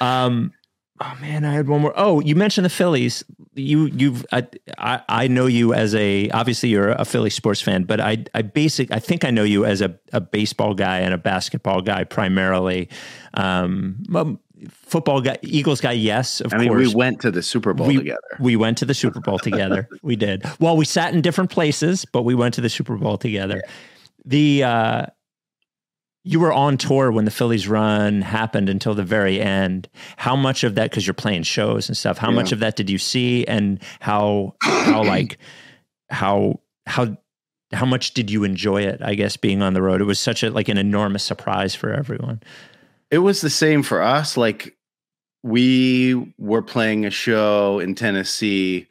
Um, 0.01 0.53
oh 1.01 1.19
man, 1.21 1.45
I 1.45 1.53
had 1.53 1.69
one 1.69 1.83
more. 1.83 1.93
Oh, 1.97 2.21
you 2.21 2.35
mentioned 2.35 2.65
the 2.65 2.71
Phillies. 2.71 3.25
You 3.55 3.87
you've 3.87 4.25
I, 4.33 4.47
I 4.79 5.03
I 5.09 5.29
know 5.29 5.47
you 5.47 5.75
as 5.75 5.95
a 5.95 6.31
obviously 6.31 6.71
you're 6.71 6.91
a 6.91 7.05
Philly 7.05 7.31
sports 7.31 7.61
fan, 7.61 7.85
but 7.85 8.01
I 8.01 8.25
I 8.35 8.43
basic 8.43 8.91
I 8.91 8.99
think 8.99 9.25
I 9.25 9.31
know 9.31 9.45
you 9.45 9.65
as 9.65 9.81
a, 9.81 9.99
a 10.13 10.21
baseball 10.21 10.75
guy 10.75 11.01
and 11.01 11.13
a 11.13 11.19
basketball 11.19 11.83
guy 11.83 12.05
primarily. 12.05 12.89
Um, 13.35 14.05
football 14.71 15.21
guy, 15.21 15.39
Eagles 15.43 15.81
guy, 15.81 15.93
yes, 15.93 16.41
of 16.41 16.55
I 16.55 16.59
mean, 16.59 16.69
course. 16.69 16.89
we 16.89 16.95
went 16.95 17.21
to 17.23 17.31
the 17.31 17.43
Super 17.43 17.75
Bowl 17.75 17.89
we, 17.89 17.97
together. 17.97 18.21
We 18.39 18.57
went 18.57 18.79
to 18.79 18.85
the 18.85 18.95
Super 18.95 19.21
Bowl 19.21 19.39
together. 19.39 19.89
We 20.03 20.17
did. 20.17 20.45
Well, 20.61 20.77
we 20.77 20.85
sat 20.85 21.15
in 21.15 21.21
different 21.21 21.51
places, 21.51 22.05
but 22.05 22.23
we 22.23 22.35
went 22.35 22.55
to 22.55 22.61
the 22.61 22.71
Super 22.71 22.97
Bowl 22.97 23.19
together. 23.19 23.63
The 24.25 24.63
uh 24.65 25.07
you 26.25 26.39
were 26.39 26.53
on 26.53 26.77
tour 26.77 27.11
when 27.11 27.25
the 27.25 27.31
Phillies 27.33 27.67
run 27.67 28.23
happened 28.23 28.69
until 28.69 28.95
the 28.95 29.03
very 29.03 29.41
end. 29.41 29.89
How 30.17 30.37
much 30.37 30.63
of 30.63 30.77
that 30.77 30.91
because 30.91 31.07
you're 31.07 31.15
playing 31.15 31.43
shows 31.43 31.89
and 31.89 31.97
stuff, 31.97 32.19
how 32.19 32.29
Yeah. 32.31 32.37
much 32.37 32.53
of 32.53 32.61
that 32.61 32.77
did 32.77 32.89
you 32.89 32.99
see 32.99 33.45
and 33.47 33.83
how 34.01 34.55
how 34.63 35.03
like 35.05 35.39
how 36.11 36.61
how 36.87 37.17
how 37.73 37.87
much 37.87 38.13
did 38.15 38.31
you 38.31 38.45
enjoy 38.45 38.83
it, 38.83 39.01
I 39.03 39.15
guess, 39.15 39.37
being 39.37 39.63
on 39.63 39.73
the 39.75 39.83
road? 39.83 40.01
It 40.01 40.05
was 40.05 40.21
such 40.21 40.43
a 40.43 40.51
like 40.51 40.69
an 40.69 40.79
enormous 40.79 41.25
surprise 41.25 41.75
for 41.75 41.93
everyone. 41.93 42.41
It 43.11 43.19
was 43.19 43.41
the 43.41 43.51
same 43.51 43.83
for 43.83 44.01
us. 44.01 44.37
Like 44.37 44.77
we 45.43 46.33
were 46.39 46.63
playing 46.63 47.05
a 47.05 47.11
show 47.11 47.79
in 47.81 47.95
Tennessee. 47.95 48.87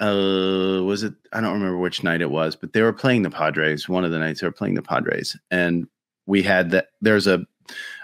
Uh, 0.00 0.82
was 0.84 1.02
it? 1.02 1.14
I 1.32 1.40
don't 1.40 1.52
remember 1.54 1.78
which 1.78 2.02
night 2.02 2.20
it 2.22 2.30
was, 2.30 2.54
but 2.56 2.72
they 2.72 2.82
were 2.82 2.92
playing 2.92 3.22
the 3.22 3.30
Padres. 3.30 3.88
One 3.88 4.04
of 4.04 4.10
the 4.10 4.18
nights 4.18 4.40
they 4.40 4.46
were 4.46 4.52
playing 4.52 4.74
the 4.74 4.82
Padres, 4.82 5.36
and 5.50 5.86
we 6.26 6.42
had 6.42 6.70
that. 6.70 6.88
There's 7.00 7.26
a 7.26 7.44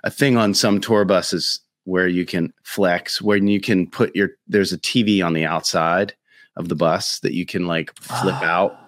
a 0.04 0.10
thing 0.10 0.36
on 0.36 0.54
some 0.54 0.80
tour 0.80 1.04
buses 1.04 1.60
where 1.84 2.06
you 2.08 2.24
can 2.24 2.52
flex, 2.62 3.20
where 3.22 3.38
you 3.38 3.60
can 3.60 3.86
put 3.88 4.14
your. 4.14 4.30
There's 4.46 4.72
a 4.72 4.78
TV 4.78 5.24
on 5.24 5.32
the 5.34 5.44
outside 5.44 6.14
of 6.56 6.68
the 6.68 6.74
bus 6.76 7.20
that 7.20 7.34
you 7.34 7.46
can 7.46 7.66
like 7.66 7.94
flip 8.00 8.34
Ah. 8.38 8.44
out. 8.44 8.78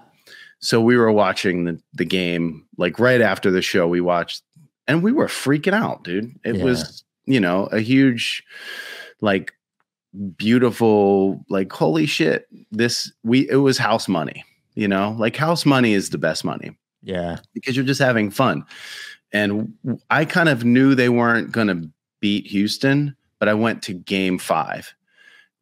So 0.61 0.81
we 0.81 0.97
were 0.97 1.13
watching 1.13 1.65
the 1.65 1.81
the 1.95 2.05
game 2.05 2.67
like 2.77 2.99
right 2.99 3.21
after 3.21 3.51
the 3.51 3.63
show. 3.63 3.87
We 3.89 4.01
watched 4.01 4.43
and 4.87 5.03
we 5.03 5.13
were 5.13 5.27
freaking 5.29 5.73
out, 5.75 6.05
dude. 6.05 6.33
It 6.45 6.57
Yeah. 6.57 6.65
was, 6.65 7.05
you 7.27 7.39
know, 7.41 7.67
a 7.67 7.79
huge, 7.81 8.43
like, 9.21 9.53
beautiful, 10.37 11.45
like, 11.49 11.73
holy 11.73 12.07
shit. 12.07 12.47
This, 12.71 13.13
we, 13.23 13.49
it 13.49 13.57
was 13.57 13.79
house 13.79 14.09
money, 14.09 14.45
you 14.75 14.89
know, 14.89 15.15
like, 15.19 15.37
house 15.37 15.65
money 15.65 15.93
is 15.93 16.11
the 16.11 16.19
best 16.19 16.45
money 16.45 16.77
Yeah. 17.03 17.39
because 17.55 17.77
you're 17.77 17.85
just 17.85 18.01
having 18.01 18.31
fun. 18.31 18.65
And 19.33 19.75
I 20.11 20.25
kind 20.25 20.49
of 20.49 20.65
knew 20.65 20.95
they 20.95 21.09
weren't 21.09 21.53
going 21.53 21.69
to 21.69 21.89
beat 22.21 22.47
Houston, 22.49 23.17
but 23.39 23.49
I 23.49 23.55
went 23.55 23.83
to 23.85 23.95
game 23.95 24.39
five 24.39 24.95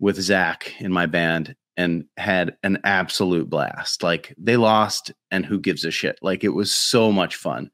with 0.00 0.20
Zach 0.20 0.74
in 0.80 0.92
my 0.92 1.06
band 1.06 1.54
and 1.76 2.04
had 2.16 2.56
an 2.62 2.78
absolute 2.82 3.48
blast. 3.48 4.02
Like 4.02 4.34
they 4.36 4.56
lost, 4.56 5.12
and 5.30 5.46
who 5.46 5.60
gives 5.60 5.84
a 5.84 5.90
shit? 5.90 6.18
Like 6.22 6.42
it 6.44 6.48
was 6.48 6.72
so 6.72 7.12
much 7.12 7.36
fun. 7.36 7.70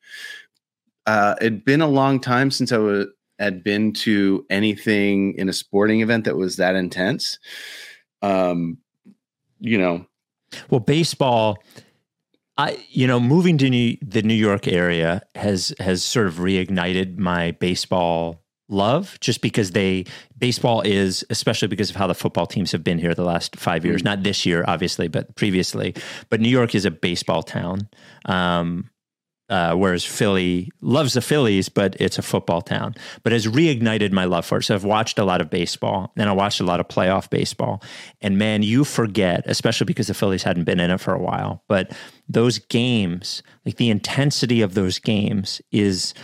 Uh, 1.07 1.35
it'd 1.40 1.64
been 1.64 1.80
a 1.80 1.88
long 1.88 2.20
time 2.20 2.50
since 2.50 2.72
I 2.72 3.04
had 3.38 3.64
been 3.64 3.92
to 3.92 4.44
anything 4.50 5.35
in 5.35 5.48
a 5.48 5.52
sporting 5.52 6.00
event 6.00 6.24
that 6.24 6.37
was 6.37 6.57
that 6.57 6.74
intense. 6.74 7.38
Um, 8.22 8.78
you 9.61 9.78
know, 9.78 10.07
Well, 10.70 10.80
baseball, 10.80 11.59
I 12.57 12.85
you 12.88 13.07
know, 13.07 13.19
moving 13.19 13.59
to 13.59 13.71
New, 13.71 13.97
the 14.01 14.23
New 14.23 14.35
York 14.35 14.69
area 14.69 15.23
has 15.35 15.75
has 15.81 16.03
sort 16.03 16.27
of 16.27 16.35
reignited 16.35 17.19
my 17.19 17.53
baseball 17.53 18.43
love 18.69 19.19
just 19.21 19.43
because 19.43 19.73
they 19.73 20.05
baseball 20.38 20.81
is 20.81 21.25
especially 21.29 21.69
because 21.69 21.90
of 21.90 21.97
how 21.97 22.07
the 22.07 22.14
football 22.14 22.47
teams 22.47 22.73
have 22.73 22.83
been 22.83 22.99
here 22.99 23.14
the 23.14 23.25
last 23.25 23.57
5 23.57 23.85
years. 23.85 24.03
Not 24.03 24.23
this 24.23 24.47
year 24.47 24.64
obviously 24.67 25.09
but 25.09 25.35
previously. 25.37 25.95
But 26.31 26.40
New 26.40 26.49
York 26.49 26.75
is 26.75 26.85
a 26.85 26.90
baseball 26.90 27.43
town. 27.43 27.88
Um 28.25 28.88
uh, 29.48 29.74
whereas 29.74 30.04
Philly 30.04 30.70
loves 30.80 31.12
the 31.12 31.20
Phillies, 31.20 31.68
but 31.68 31.96
it's 32.00 32.18
a 32.18 32.22
football 32.22 32.62
town. 32.62 32.94
But 33.22 33.33
has 33.33 33.46
reignited 33.46 34.11
my 34.11 34.24
love 34.24 34.46
for 34.46 34.59
it. 34.59 34.64
So 34.64 34.74
I've 34.74 34.85
watched 34.85 35.18
a 35.18 35.24
lot 35.24 35.40
of 35.40 35.50
baseball, 35.50 36.12
and 36.16 36.28
I 36.28 36.33
watched 36.33 36.61
a 36.61 36.64
lot 36.64 36.80
of 36.80 36.88
playoff 36.88 37.28
baseball. 37.28 37.83
And 38.22 38.38
man, 38.38 38.62
you 38.62 38.85
forget, 38.85 39.42
especially 39.46 39.85
because 39.85 40.07
the 40.07 40.14
Phillies 40.14 40.42
hadn't 40.42 40.64
been 40.64 40.80
in 40.80 40.90
it 40.90 41.00
for 41.00 41.14
a 41.14 41.20
while. 41.20 41.62
But 41.68 41.92
those 42.28 42.59
games, 42.59 43.42
like 43.66 43.76
the 43.76 43.90
intensity 43.90 44.62
of 44.62 44.74
those 44.74 44.98
games, 44.98 45.61
is 45.70 46.14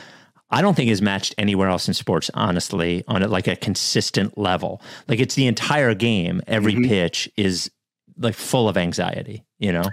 I 0.50 0.62
don't 0.62 0.74
think 0.74 0.90
is 0.90 1.02
matched 1.02 1.34
anywhere 1.36 1.68
else 1.68 1.88
in 1.88 1.94
sports. 1.94 2.30
Honestly, 2.32 3.04
on 3.06 3.22
a, 3.22 3.28
like 3.28 3.48
a 3.48 3.56
consistent 3.56 4.38
level, 4.38 4.80
like 5.08 5.20
it's 5.20 5.34
the 5.34 5.46
entire 5.46 5.94
game. 5.94 6.40
Every 6.46 6.74
pitch 6.88 7.28
is 7.36 7.70
like 8.16 8.34
full 8.34 8.68
of 8.68 8.78
anxiety. 8.78 9.44
You 9.58 9.72
know. 9.72 9.84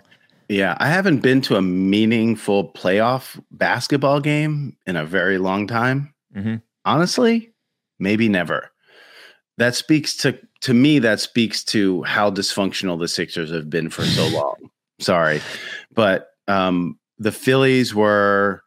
Yeah, 0.49 0.77
I 0.79 0.87
haven't 0.87 1.19
been 1.19 1.41
to 1.41 1.55
a 1.57 1.61
meaningful 1.61 2.71
playoff 2.71 3.39
basketball 3.51 4.19
game 4.21 4.77
in 4.85 4.95
a 4.95 5.05
very 5.05 5.37
long 5.37 5.67
time. 5.67 6.13
Mhm. 6.35 6.61
Honestly, 6.85 7.51
maybe 7.99 8.29
never. 8.29 8.71
That 9.57 9.75
speaks 9.75 10.15
to 10.17 10.37
to 10.61 10.73
me. 10.73 10.99
That 10.99 11.19
speaks 11.19 11.63
to 11.65 12.03
how 12.03 12.31
dysfunctional 12.31 12.97
the 12.99 13.07
Sixers 13.07 13.51
have 13.51 13.69
been 13.69 13.89
for 13.89 14.05
so 14.05 14.27
long. 14.37 14.55
Sorry, 14.99 15.41
but 15.93 16.29
um, 16.47 16.97
the 17.19 17.31
Phillies 17.31 17.93
were 17.93 18.61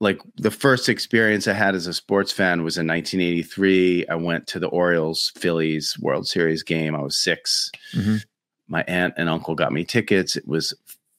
like 0.00 0.20
the 0.36 0.50
first 0.50 0.88
experience 0.88 1.46
I 1.46 1.52
had 1.52 1.74
as 1.74 1.86
a 1.86 1.92
sports 1.94 2.32
fan 2.32 2.62
was 2.64 2.78
in 2.78 2.86
1983. 2.86 4.06
I 4.08 4.14
went 4.14 4.46
to 4.48 4.58
the 4.58 4.68
Orioles 4.68 5.32
Phillies 5.36 5.96
World 6.00 6.26
Series 6.26 6.62
game. 6.62 6.94
I 6.94 7.02
was 7.02 7.18
6 7.18 7.70
Mhm. 7.94 8.24
My 8.70 8.82
aunt 8.88 9.14
and 9.18 9.28
uncle 9.28 9.54
got 9.54 9.72
me 9.72 9.84
tickets. 9.84 10.36
It 10.36 10.46
was 10.48 10.72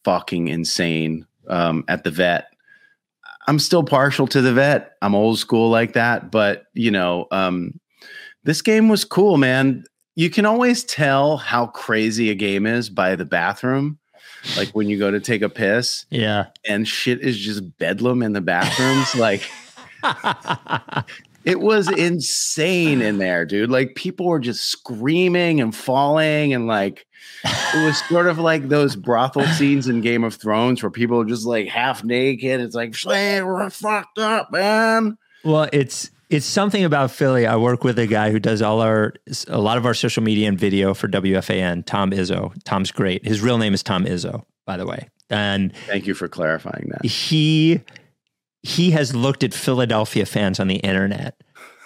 fucking 0.03 0.47
insane 0.47 1.27
um, 1.47 1.83
at 1.87 2.03
the 2.03 2.09
vet. 2.11 2.47
I'm 3.47 3.59
still 3.59 3.83
partial 3.83 4.25
to 4.27 4.41
the 4.41 4.53
vet. 4.53 4.93
I'm 5.01 5.13
old 5.15 5.37
school 5.37 5.69
like 5.69 5.93
that, 5.93 6.31
but 6.31 6.65
you 6.73 6.91
know, 6.91 7.27
um, 7.31 7.79
this 8.43 8.61
game 8.61 8.87
was 8.89 9.03
cool, 9.03 9.37
man. 9.37 9.83
You 10.15 10.29
can 10.29 10.45
always 10.45 10.83
tell 10.83 11.37
how 11.37 11.67
crazy 11.67 12.29
a 12.29 12.35
game 12.35 12.65
is 12.65 12.89
by 12.89 13.15
the 13.15 13.25
bathroom. 13.25 13.97
Like 14.57 14.69
when 14.69 14.89
you 14.89 14.97
go 14.97 15.11
to 15.11 15.19
take 15.19 15.41
a 15.43 15.49
piss 15.49 16.05
Yeah. 16.09 16.47
and 16.67 16.87
shit 16.87 17.21
is 17.21 17.37
just 17.37 17.77
bedlam 17.77 18.23
in 18.23 18.33
the 18.33 18.41
bathrooms. 18.41 19.13
like 19.15 19.43
it 21.45 21.59
was 21.59 21.89
insane 21.89 23.01
in 23.01 23.17
there, 23.17 23.45
dude. 23.45 23.69
Like 23.69 23.95
people 23.95 24.27
were 24.27 24.39
just 24.39 24.69
screaming 24.69 25.61
and 25.61 25.75
falling 25.75 26.53
and 26.53 26.67
like 26.67 27.05
it 27.43 27.85
was 27.85 27.97
sort 28.07 28.27
of 28.27 28.37
like 28.37 28.69
those 28.69 28.95
brothel 28.95 29.45
scenes 29.45 29.87
in 29.87 30.01
Game 30.01 30.23
of 30.23 30.35
Thrones 30.35 30.83
where 30.83 30.89
people 30.91 31.19
are 31.19 31.25
just 31.25 31.45
like 31.45 31.67
half 31.67 32.03
naked. 32.03 32.61
It's 32.61 32.75
like, 32.75 32.95
we're 33.05 33.69
fucked 33.69 34.19
up, 34.19 34.51
man. 34.51 35.17
Well, 35.43 35.67
it's 35.73 36.11
it's 36.29 36.45
something 36.45 36.83
about 36.83 37.11
Philly. 37.11 37.45
I 37.45 37.57
work 37.57 37.83
with 37.83 37.99
a 37.99 38.07
guy 38.07 38.31
who 38.31 38.39
does 38.39 38.61
all 38.61 38.81
our 38.81 39.13
a 39.47 39.59
lot 39.59 39.77
of 39.77 39.85
our 39.85 39.93
social 39.93 40.23
media 40.23 40.47
and 40.47 40.57
video 40.57 40.93
for 40.93 41.07
WFAN. 41.07 41.85
Tom 41.85 42.11
Izzo. 42.11 42.53
Tom's 42.63 42.91
great. 42.91 43.25
His 43.25 43.41
real 43.41 43.57
name 43.57 43.73
is 43.73 43.83
Tom 43.83 44.05
Izzo, 44.05 44.43
by 44.65 44.77
the 44.77 44.85
way, 44.85 45.09
and 45.29 45.75
Thank 45.87 46.07
you 46.07 46.13
for 46.13 46.27
clarifying 46.27 46.89
that. 46.91 47.05
he 47.05 47.81
he 48.63 48.91
has 48.91 49.15
looked 49.15 49.43
at 49.43 49.53
Philadelphia 49.53 50.25
fans 50.25 50.59
on 50.59 50.67
the 50.67 50.75
internet 50.77 51.35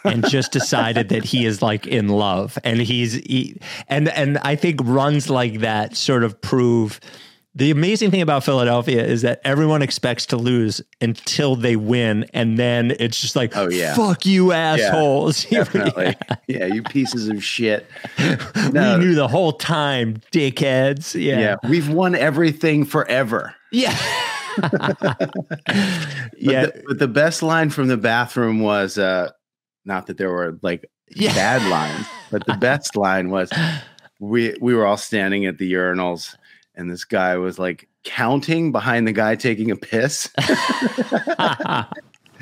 and 0.04 0.28
just 0.30 0.52
decided 0.52 1.10
that 1.10 1.24
he 1.24 1.46
is 1.46 1.62
like 1.62 1.88
in 1.88 2.10
love 2.10 2.58
and 2.64 2.80
he's 2.82 3.14
he, 3.14 3.60
and 3.88 4.08
and 4.10 4.38
I 4.40 4.56
think 4.56 4.80
runs 4.84 5.30
like 5.30 5.60
that 5.62 5.96
sort 5.96 6.24
of 6.24 6.40
prove 6.42 7.00
The 7.58 7.72
amazing 7.72 8.12
thing 8.12 8.22
about 8.22 8.44
Philadelphia 8.44 9.02
is 9.04 9.22
that 9.22 9.40
everyone 9.46 9.82
expects 9.82 10.26
to 10.28 10.36
lose 10.38 10.82
until 11.00 11.56
they 11.56 11.78
win, 11.78 12.26
and 12.34 12.60
then 12.60 12.92
it's 13.00 13.22
just 13.22 13.38
like, 13.38 13.56
Oh, 13.56 13.70
yeah. 13.70 13.96
fuck 13.96 14.26
you, 14.26 14.52
assholes. 14.52 15.46
Definitely. 15.50 16.16
yeah, 16.48 16.66
you 16.66 16.84
pieces 16.84 17.30
of 17.30 17.42
shit. 17.42 17.88
we 18.20 18.98
knew 18.98 19.16
the 19.16 19.30
whole 19.30 19.54
time, 19.54 20.18
dickheads. 20.34 21.16
Yeah. 21.16 21.40
Yeah, 21.40 21.56
we've 21.70 21.88
won 21.90 22.14
everything 22.14 22.84
forever. 22.84 23.56
yeah, 23.72 23.98
yeah, 26.38 26.68
the, 26.68 26.84
but 26.88 27.00
the 27.00 27.08
best 27.08 27.44
line 27.44 27.70
from 27.70 27.88
the 27.88 27.98
bathroom 27.98 28.60
was 28.60 28.98
uh 28.98 29.30
not 29.86 30.08
that 30.08 30.18
there 30.18 30.32
were 30.32 30.58
like 30.62 30.90
yeah. 31.10 31.34
bad 31.34 31.70
lines, 31.70 32.08
but 32.32 32.46
the 32.46 32.56
best 32.56 32.96
line 32.96 33.30
was 33.30 33.52
we 34.20 34.56
we 34.62 34.74
were 34.74 34.86
all 34.86 34.98
standing 34.98 35.46
at 35.46 35.58
the 35.58 35.74
urinals 35.74 36.36
and 36.76 36.90
this 36.90 37.06
guy 37.06 37.38
was 37.38 37.58
like 37.60 37.88
counting 38.04 38.72
behind 38.72 39.08
the 39.08 39.12
guy 39.12 39.36
taking 39.36 39.72
a 39.72 39.76
piss. 39.76 40.30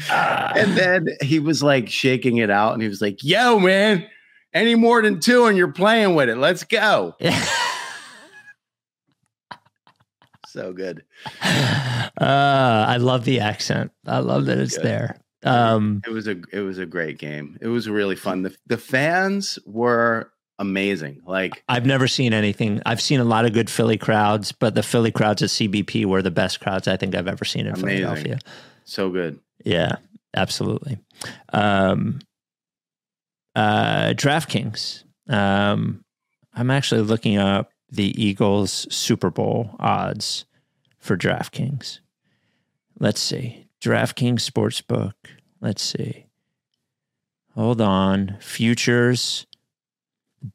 and 0.10 0.78
then 0.78 1.08
he 1.22 1.40
was 1.40 1.64
like 1.64 1.90
shaking 1.90 2.38
it 2.38 2.50
out 2.50 2.74
and 2.74 2.82
he 2.82 2.88
was 2.88 3.02
like, 3.02 3.24
Yo, 3.24 3.60
man, 3.60 4.06
any 4.54 4.76
more 4.76 5.02
than 5.02 5.20
two 5.20 5.46
and 5.46 5.58
you're 5.58 5.72
playing 5.72 6.16
with 6.16 6.30
it. 6.30 6.38
Let's 6.38 6.64
go. 6.64 7.16
So 10.54 10.72
good. 10.72 11.04
uh, 11.42 12.86
I 12.88 12.98
love 12.98 13.26
the 13.26 13.40
accent. 13.40 13.92
I 14.06 14.20
love 14.20 14.46
that 14.46 14.60
it's 14.60 14.76
Good. 14.78 14.86
there. 14.86 15.18
Um, 15.44 16.02
It 16.06 16.12
was 16.12 16.28
a 16.28 16.40
it 16.52 16.60
was 16.60 16.78
a 16.78 16.86
great 16.86 17.18
game. 17.18 17.58
It 17.60 17.68
was 17.70 17.90
really 17.90 18.16
fun. 18.16 18.44
The 18.44 18.56
the 18.68 18.78
fans 18.78 19.58
were 19.66 20.32
amazing. 20.60 21.22
Like 21.26 21.64
I've 21.68 21.88
never 21.88 22.08
seen 22.08 22.34
anything. 22.34 22.82
I've 22.86 23.02
seen 23.02 23.20
a 23.20 23.24
lot 23.26 23.46
of 23.46 23.54
good 23.54 23.68
Philly 23.68 23.98
crowds, 23.98 24.52
but 24.52 24.76
the 24.76 24.84
Philly 24.84 25.12
crowds 25.12 25.42
at 25.42 25.50
CBP 25.50 26.06
were 26.06 26.22
the 26.22 26.30
best 26.32 26.60
crowds 26.60 26.88
I 26.88 26.98
think 26.98 27.16
I've 27.16 27.28
ever 27.28 27.46
seen 27.46 27.66
in 27.66 27.74
Amazing. 27.74 28.04
Philadelphia. 28.06 28.40
so 28.86 29.10
good. 29.10 29.40
Yeah, 29.66 29.96
absolutely. 30.36 31.00
Um, 31.52 32.20
uh, 33.56 34.14
DraftKings. 34.16 35.04
Um, 35.28 36.04
I'm 36.54 36.70
actually 36.70 37.02
looking 37.02 37.38
up 37.38 37.72
the 37.94 38.20
Eagles 38.22 38.88
Super 38.94 39.30
Bowl 39.30 39.76
odds 39.80 40.46
for 40.98 41.16
DraftKings. 41.16 42.00
Let's 43.00 43.22
see. 43.22 43.68
DraftKings 43.82 44.50
Sportsbook. 44.50 45.14
Let's 45.62 45.84
see. 45.84 46.26
Hold 47.54 47.82
on. 47.82 48.38
Futures. 48.40 49.46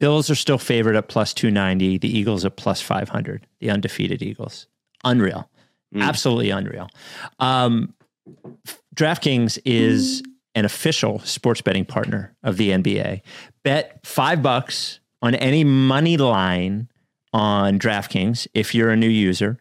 Bills 0.00 0.28
are 0.30 0.34
still 0.34 0.58
favored 0.58 0.96
at 0.96 1.08
plus 1.08 1.32
290. 1.32 1.98
The 1.98 2.18
Eagles 2.18 2.44
at 2.44 2.56
plus 2.56 2.80
500. 2.80 3.46
The 3.60 3.70
undefeated 3.70 4.20
Eagles. 4.20 4.66
Unreal. 5.04 5.48
Mm. 5.94 6.02
Absolutely 6.02 6.50
unreal. 6.50 6.88
Um, 7.38 7.94
DraftKings 8.94 9.58
is 9.64 10.22
an 10.56 10.64
official 10.64 11.20
sports 11.20 11.60
betting 11.60 11.84
partner 11.84 12.34
of 12.42 12.56
the 12.56 12.70
NBA. 12.70 13.20
Bet 13.62 14.00
five 14.04 14.42
bucks 14.42 14.98
on 15.22 15.36
any 15.36 15.62
money 15.62 16.16
line 16.16 16.88
on 17.32 17.78
DraftKings 17.78 18.46
if 18.54 18.74
you're 18.74 18.90
a 18.90 18.96
new 18.96 19.08
user, 19.08 19.58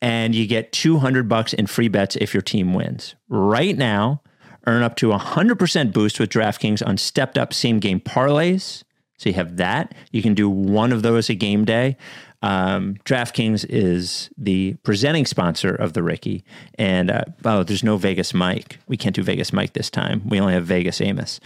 and 0.00 0.34
you 0.34 0.46
get 0.46 0.72
200 0.72 1.28
bucks 1.28 1.52
in 1.52 1.66
free 1.66 1.88
bets 1.88 2.16
if 2.16 2.34
your 2.34 2.42
team 2.42 2.74
wins. 2.74 3.14
Right 3.28 3.76
now, 3.76 4.22
earn 4.66 4.82
up 4.82 4.96
to 4.96 5.08
100% 5.08 5.92
boost 5.92 6.20
with 6.20 6.30
DraftKings 6.30 6.86
on 6.86 6.98
stepped 6.98 7.38
up 7.38 7.52
same 7.54 7.78
game 7.78 8.00
parlays. 8.00 8.82
So 9.18 9.30
you 9.30 9.34
have 9.34 9.56
that. 9.56 9.94
You 10.12 10.22
can 10.22 10.34
do 10.34 10.50
one 10.50 10.92
of 10.92 11.02
those 11.02 11.30
a 11.30 11.34
game 11.34 11.64
day. 11.64 11.96
Um, 12.42 12.96
DraftKings 13.04 13.64
is 13.68 14.30
the 14.36 14.74
presenting 14.82 15.24
sponsor 15.24 15.74
of 15.74 15.94
the 15.94 16.02
Ricky. 16.02 16.44
And 16.78 17.10
uh, 17.10 17.24
oh, 17.44 17.62
there's 17.62 17.82
no 17.82 17.96
Vegas 17.96 18.34
Mike. 18.34 18.78
We 18.86 18.96
can't 18.96 19.14
do 19.14 19.22
Vegas 19.22 19.52
Mike 19.52 19.72
this 19.72 19.90
time. 19.90 20.22
We 20.28 20.38
only 20.38 20.52
have 20.52 20.66
Vegas 20.66 21.00
Amos. 21.00 21.40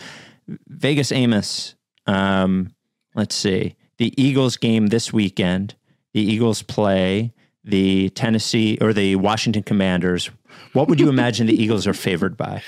Vegas 0.66 1.12
Amos. 1.12 1.76
Um, 2.06 2.74
let's 3.14 3.36
see. 3.36 3.76
The 4.00 4.14
Eagles 4.16 4.56
game 4.56 4.86
this 4.86 5.12
weekend. 5.12 5.74
The 6.14 6.22
Eagles 6.22 6.62
play 6.62 7.34
the 7.62 8.08
Tennessee 8.08 8.78
or 8.80 8.94
the 8.94 9.16
Washington 9.16 9.62
Commanders. 9.62 10.30
What 10.72 10.88
would 10.88 10.98
you 10.98 11.08
imagine 11.10 11.46
the 11.46 11.62
Eagles 11.62 11.86
are 11.86 11.92
favored 11.92 12.34
by? 12.34 12.62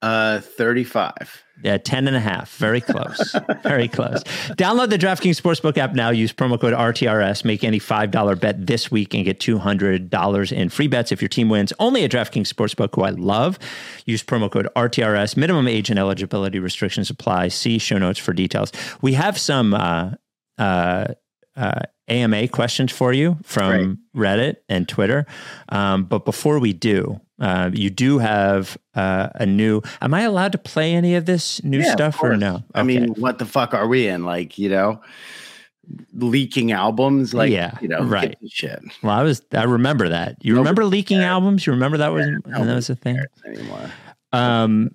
Uh 0.00 0.40
35. 0.40 1.44
Yeah, 1.62 1.78
10 1.78 2.06
and 2.06 2.16
a 2.16 2.20
half. 2.20 2.54
Very 2.56 2.80
close. 2.80 3.34
Very 3.62 3.88
close. 3.88 4.22
Download 4.54 4.90
the 4.90 4.98
DraftKings 4.98 5.40
Sportsbook 5.40 5.78
app 5.78 5.94
now. 5.94 6.10
Use 6.10 6.32
promo 6.32 6.60
code 6.60 6.74
RTRS. 6.74 7.44
Make 7.44 7.64
any 7.64 7.80
$5 7.80 8.40
bet 8.40 8.66
this 8.66 8.90
week 8.90 9.14
and 9.14 9.24
get 9.24 9.40
$200 9.40 10.52
in 10.52 10.68
free 10.68 10.86
bets 10.86 11.12
if 11.12 11.22
your 11.22 11.28
team 11.28 11.48
wins. 11.48 11.72
Only 11.78 12.04
at 12.04 12.10
DraftKings 12.10 12.52
Sportsbook, 12.52 12.94
who 12.94 13.02
I 13.02 13.10
love. 13.10 13.58
Use 14.04 14.22
promo 14.22 14.50
code 14.50 14.68
RTRS. 14.76 15.36
Minimum 15.36 15.66
age 15.66 15.88
and 15.88 15.98
eligibility 15.98 16.58
restrictions 16.58 17.08
apply. 17.08 17.48
See 17.48 17.78
show 17.78 17.98
notes 17.98 18.18
for 18.18 18.32
details. 18.32 18.70
We 19.00 19.14
have 19.14 19.38
some 19.38 19.72
uh, 19.72 20.12
uh, 20.58 21.14
uh, 21.56 21.80
AMA 22.08 22.48
questions 22.48 22.92
for 22.92 23.12
you 23.12 23.38
from 23.42 23.98
Reddit 24.14 24.56
and 24.68 24.88
Twitter. 24.88 25.26
Um, 25.70 26.04
but 26.04 26.24
before 26.24 26.58
we 26.58 26.72
do, 26.72 27.20
uh, 27.40 27.70
you 27.72 27.90
do 27.90 28.18
have 28.18 28.78
uh, 28.94 29.28
a 29.34 29.44
new. 29.46 29.82
Am 30.00 30.14
I 30.14 30.22
allowed 30.22 30.52
to 30.52 30.58
play 30.58 30.94
any 30.94 31.14
of 31.16 31.26
this 31.26 31.62
new 31.64 31.80
Yeah, 31.80 31.92
stuff 31.92 32.22
or 32.22 32.36
no? 32.36 32.62
I 32.74 32.82
mean, 32.82 33.08
what 33.14 33.38
the 33.38 33.46
fuck 33.46 33.74
are 33.74 33.86
we 33.88 34.06
in? 34.06 34.24
Like, 34.24 34.56
you 34.58 34.68
know, 34.68 35.00
leaking 36.12 36.72
albums? 36.72 37.34
Like, 37.34 37.50
Yeah, 37.52 37.76
you 37.80 37.88
know, 37.88 38.02
right. 38.04 38.36
shit. 38.48 38.80
well, 39.02 39.12
I 39.18 39.22
was. 39.22 39.42
I 39.52 39.64
remember 39.64 40.08
that. 40.08 40.36
You 40.44 40.52
Nobody 40.54 40.60
remember 40.68 40.84
leaking 40.86 41.18
cares. 41.18 41.26
albums? 41.28 41.66
You 41.66 41.72
remember 41.72 41.98
that 41.98 42.08
was 42.12 42.26
Yeah, 42.26 42.64
that 42.64 42.74
was 42.74 42.90
a 42.90 42.96
thing. 42.96 43.18
Anymore. 43.46 43.90
Um, 44.32 44.90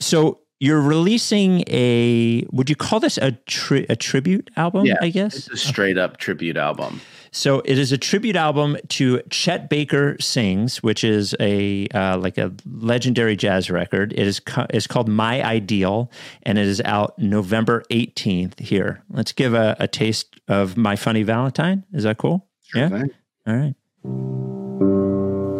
so 0.00 0.40
you're 0.62 0.80
releasing 0.80 1.64
a. 1.66 2.46
Would 2.52 2.70
you 2.70 2.76
call 2.76 3.00
this 3.00 3.18
a 3.18 3.32
tri- 3.46 3.84
a 3.88 3.96
tribute 3.96 4.48
album? 4.56 4.86
Yeah, 4.86 4.94
I 5.02 5.08
guess 5.08 5.34
It's 5.34 5.50
a 5.50 5.56
straight 5.56 5.98
up 5.98 6.18
tribute 6.18 6.56
album. 6.56 7.00
So 7.32 7.62
it 7.64 7.78
is 7.78 7.90
a 7.90 7.98
tribute 7.98 8.36
album 8.36 8.76
to 8.90 9.22
Chet 9.30 9.68
Baker 9.68 10.16
Sings, 10.20 10.80
which 10.80 11.02
is 11.02 11.34
a 11.40 11.88
uh, 11.88 12.16
like 12.18 12.38
a 12.38 12.52
legendary 12.64 13.34
jazz 13.34 13.70
record. 13.70 14.12
It 14.12 14.24
is 14.24 14.38
co- 14.38 14.66
is 14.70 14.86
called 14.86 15.08
My 15.08 15.42
Ideal, 15.42 16.12
and 16.44 16.58
it 16.58 16.66
is 16.68 16.80
out 16.84 17.18
November 17.18 17.82
eighteenth. 17.90 18.60
Here, 18.60 19.02
let's 19.10 19.32
give 19.32 19.54
a, 19.54 19.74
a 19.80 19.88
taste 19.88 20.38
of 20.46 20.76
My 20.76 20.94
Funny 20.94 21.24
Valentine. 21.24 21.84
Is 21.92 22.04
that 22.04 22.18
cool? 22.18 22.46
yeah. 22.72 22.88
Right? 22.88 23.10
All 23.48 23.56
right. 23.56 23.74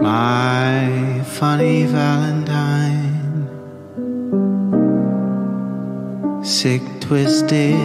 My 0.00 1.22
funny 1.24 1.86
Valentine, 1.86 2.61
sick, 6.42 6.82
twisted 7.00 7.76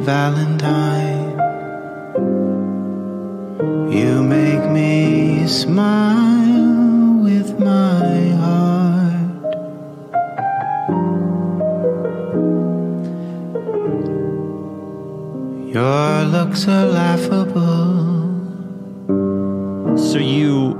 Valentine. 0.00 1.38
You 3.90 4.22
make 4.22 4.70
me 4.70 5.46
smile 5.46 7.22
with 7.22 7.58
my 7.60 8.28
heart. 8.40 9.54
Your 15.72 16.24
looks 16.24 16.66
are 16.66 16.86
laughable. 16.86 17.94
So 19.96 20.18
you, 20.18 20.74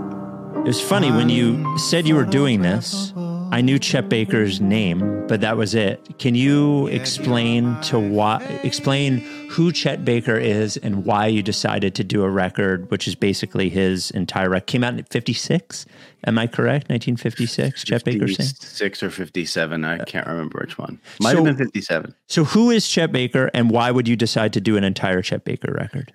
it's 0.66 0.80
funny 0.80 1.10
when 1.10 1.28
you 1.28 1.78
said 1.78 2.06
you 2.08 2.14
were 2.16 2.24
doing 2.24 2.62
this. 2.62 3.13
I 3.54 3.60
knew 3.60 3.78
Chet 3.78 4.08
Baker's 4.08 4.60
name, 4.60 5.28
but 5.28 5.40
that 5.42 5.56
was 5.56 5.76
it. 5.76 6.18
Can 6.18 6.34
you 6.34 6.88
explain 6.88 7.80
to 7.82 8.00
why 8.00 8.38
explain 8.64 9.18
who 9.48 9.70
Chet 9.70 10.04
Baker 10.04 10.36
is 10.36 10.76
and 10.78 11.04
why 11.04 11.28
you 11.28 11.40
decided 11.40 11.94
to 11.94 12.02
do 12.02 12.24
a 12.24 12.28
record, 12.28 12.90
which 12.90 13.06
is 13.06 13.14
basically 13.14 13.68
his 13.68 14.10
entire 14.10 14.50
record? 14.50 14.66
Came 14.66 14.82
out 14.82 14.94
in 14.98 15.04
'56. 15.04 15.86
Am 16.26 16.36
I 16.36 16.48
correct? 16.48 16.90
1956. 16.90 17.84
Chet 17.84 18.02
Baker 18.02 18.26
sings. 18.26 18.58
Six 18.58 19.04
or 19.04 19.10
57. 19.10 19.84
I 19.84 19.98
can't 19.98 20.26
remember 20.26 20.58
which 20.60 20.76
one. 20.76 20.98
Might 21.20 21.36
So- 21.36 21.44
have 21.44 21.56
been 21.56 21.66
57. 21.66 22.12
So 22.26 22.42
who 22.42 22.72
is 22.72 22.88
Chet 22.88 23.12
Baker, 23.12 23.52
and 23.54 23.70
why 23.70 23.92
would 23.92 24.08
you 24.08 24.16
decide 24.16 24.52
to 24.54 24.60
do 24.60 24.76
an 24.76 24.82
entire 24.82 25.22
Chet 25.22 25.44
Baker 25.44 25.72
record? 25.72 26.10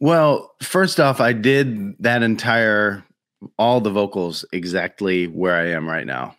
Well, 0.00 0.56
first 0.60 0.98
off, 0.98 1.20
I 1.20 1.34
did 1.34 2.02
that 2.02 2.24
entire, 2.24 3.04
all 3.60 3.80
the 3.80 3.90
vocals 3.90 4.44
exactly 4.52 5.28
where 5.28 5.54
I 5.54 5.68
am 5.68 5.88
right 5.88 6.04
now 6.04 6.34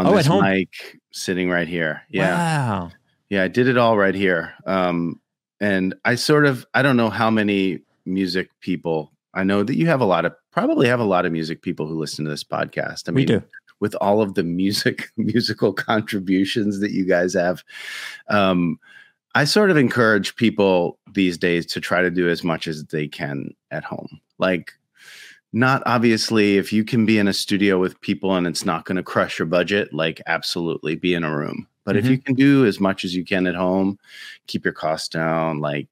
on 0.00 0.06
Oh, 0.06 0.14
at 0.14 0.16
this 0.18 0.26
home? 0.26 0.42
mic 0.42 0.98
sitting 1.12 1.50
right 1.50 1.68
here. 1.68 2.02
Yeah. 2.08 2.34
Wow. 2.36 2.90
Yeah, 3.28 3.44
I 3.44 3.48
did 3.48 3.68
it 3.68 3.76
all 3.76 3.96
right 3.96 4.14
here. 4.14 4.54
Um, 4.66 5.20
and 5.60 5.94
I 6.04 6.14
sort 6.16 6.46
of 6.46 6.66
I 6.74 6.82
don't 6.82 6.96
know 6.96 7.10
how 7.10 7.30
many 7.30 7.80
music 8.06 8.48
people 8.60 9.12
I 9.34 9.44
know 9.44 9.62
that 9.62 9.76
you 9.76 9.86
have 9.86 10.00
a 10.00 10.04
lot 10.06 10.24
of 10.24 10.34
probably 10.50 10.88
have 10.88 10.98
a 11.00 11.04
lot 11.04 11.24
of 11.26 11.32
music 11.32 11.62
people 11.62 11.86
who 11.86 11.98
listen 11.98 12.24
to 12.24 12.30
this 12.30 12.42
podcast. 12.42 13.08
I 13.08 13.12
we 13.12 13.20
mean, 13.20 13.26
do. 13.26 13.42
with 13.78 13.94
all 14.00 14.20
of 14.22 14.34
the 14.34 14.42
music 14.42 15.10
musical 15.16 15.72
contributions 15.72 16.80
that 16.80 16.90
you 16.90 17.04
guys 17.04 17.34
have. 17.34 17.62
Um, 18.28 18.80
I 19.36 19.44
sort 19.44 19.70
of 19.70 19.76
encourage 19.76 20.34
people 20.34 20.98
these 21.12 21.38
days 21.38 21.64
to 21.66 21.80
try 21.80 22.02
to 22.02 22.10
do 22.10 22.28
as 22.28 22.42
much 22.42 22.66
as 22.66 22.84
they 22.86 23.06
can 23.06 23.54
at 23.70 23.84
home. 23.84 24.20
Like 24.38 24.72
not 25.52 25.82
obviously 25.86 26.56
if 26.56 26.72
you 26.72 26.84
can 26.84 27.04
be 27.04 27.18
in 27.18 27.28
a 27.28 27.32
studio 27.32 27.78
with 27.78 28.00
people 28.00 28.34
and 28.36 28.46
it's 28.46 28.64
not 28.64 28.84
going 28.84 28.96
to 28.96 29.02
crush 29.02 29.38
your 29.38 29.46
budget 29.46 29.92
like 29.92 30.20
absolutely 30.26 30.94
be 30.94 31.14
in 31.14 31.24
a 31.24 31.36
room. 31.36 31.66
But 31.84 31.96
if 31.96 32.06
you 32.06 32.18
mm-hmm. 32.18 32.24
can 32.24 32.34
do 32.36 32.66
as 32.66 32.78
much 32.78 33.04
as 33.04 33.16
you 33.16 33.24
can 33.24 33.46
at 33.46 33.54
home 33.54 33.98
keep 34.46 34.64
your 34.64 34.74
costs 34.74 35.08
down 35.08 35.60
like 35.60 35.88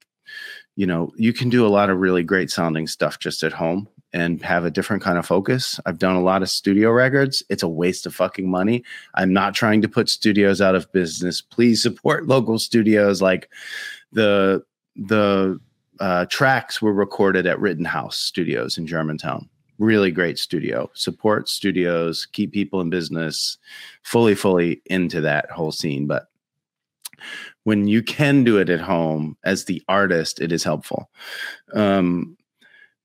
you 0.75 0.85
know 0.85 1.11
you 1.17 1.33
can 1.33 1.49
do 1.49 1.65
a 1.65 1.69
lot 1.69 1.89
of 1.89 1.99
really 1.99 2.23
great 2.23 2.49
sounding 2.49 2.87
stuff 2.87 3.19
just 3.19 3.43
at 3.43 3.51
home 3.51 3.87
and 4.13 4.41
have 4.41 4.65
a 4.65 4.71
different 4.71 5.03
kind 5.03 5.17
of 5.17 5.25
focus. 5.25 5.79
I've 5.85 5.99
done 5.99 6.15
a 6.15 6.21
lot 6.21 6.41
of 6.41 6.49
studio 6.49 6.89
records. 6.91 7.43
It's 7.49 7.63
a 7.63 7.67
waste 7.67 8.05
of 8.05 8.15
fucking 8.15 8.49
money. 8.49 8.83
I'm 9.15 9.33
not 9.33 9.53
trying 9.53 9.81
to 9.81 9.87
put 9.87 10.09
studios 10.09 10.61
out 10.61 10.75
of 10.75 10.91
business. 10.91 11.41
Please 11.41 11.83
support 11.83 12.27
local 12.27 12.57
studios. 12.59 13.21
Like 13.21 13.49
the 14.11 14.63
the 14.95 15.59
uh, 15.99 16.25
tracks 16.25 16.81
were 16.81 16.93
recorded 16.93 17.45
at 17.45 17.59
Rittenhouse 17.59 18.17
Studios 18.17 18.77
in 18.77 18.87
Germantown. 18.87 19.49
Really 19.77 20.11
great 20.11 20.37
studio. 20.37 20.89
Support 20.93 21.47
studios, 21.47 22.25
keep 22.25 22.51
people 22.51 22.81
in 22.81 22.89
business. 22.89 23.57
Fully, 24.03 24.35
fully 24.35 24.81
into 24.85 25.21
that 25.21 25.49
whole 25.51 25.71
scene. 25.71 26.07
But 26.07 26.27
when 27.63 27.87
you 27.87 28.01
can 28.01 28.43
do 28.43 28.57
it 28.57 28.69
at 28.69 28.81
home 28.81 29.37
as 29.43 29.65
the 29.65 29.81
artist, 29.87 30.41
it 30.41 30.51
is 30.51 30.63
helpful. 30.63 31.09
Um, 31.73 32.37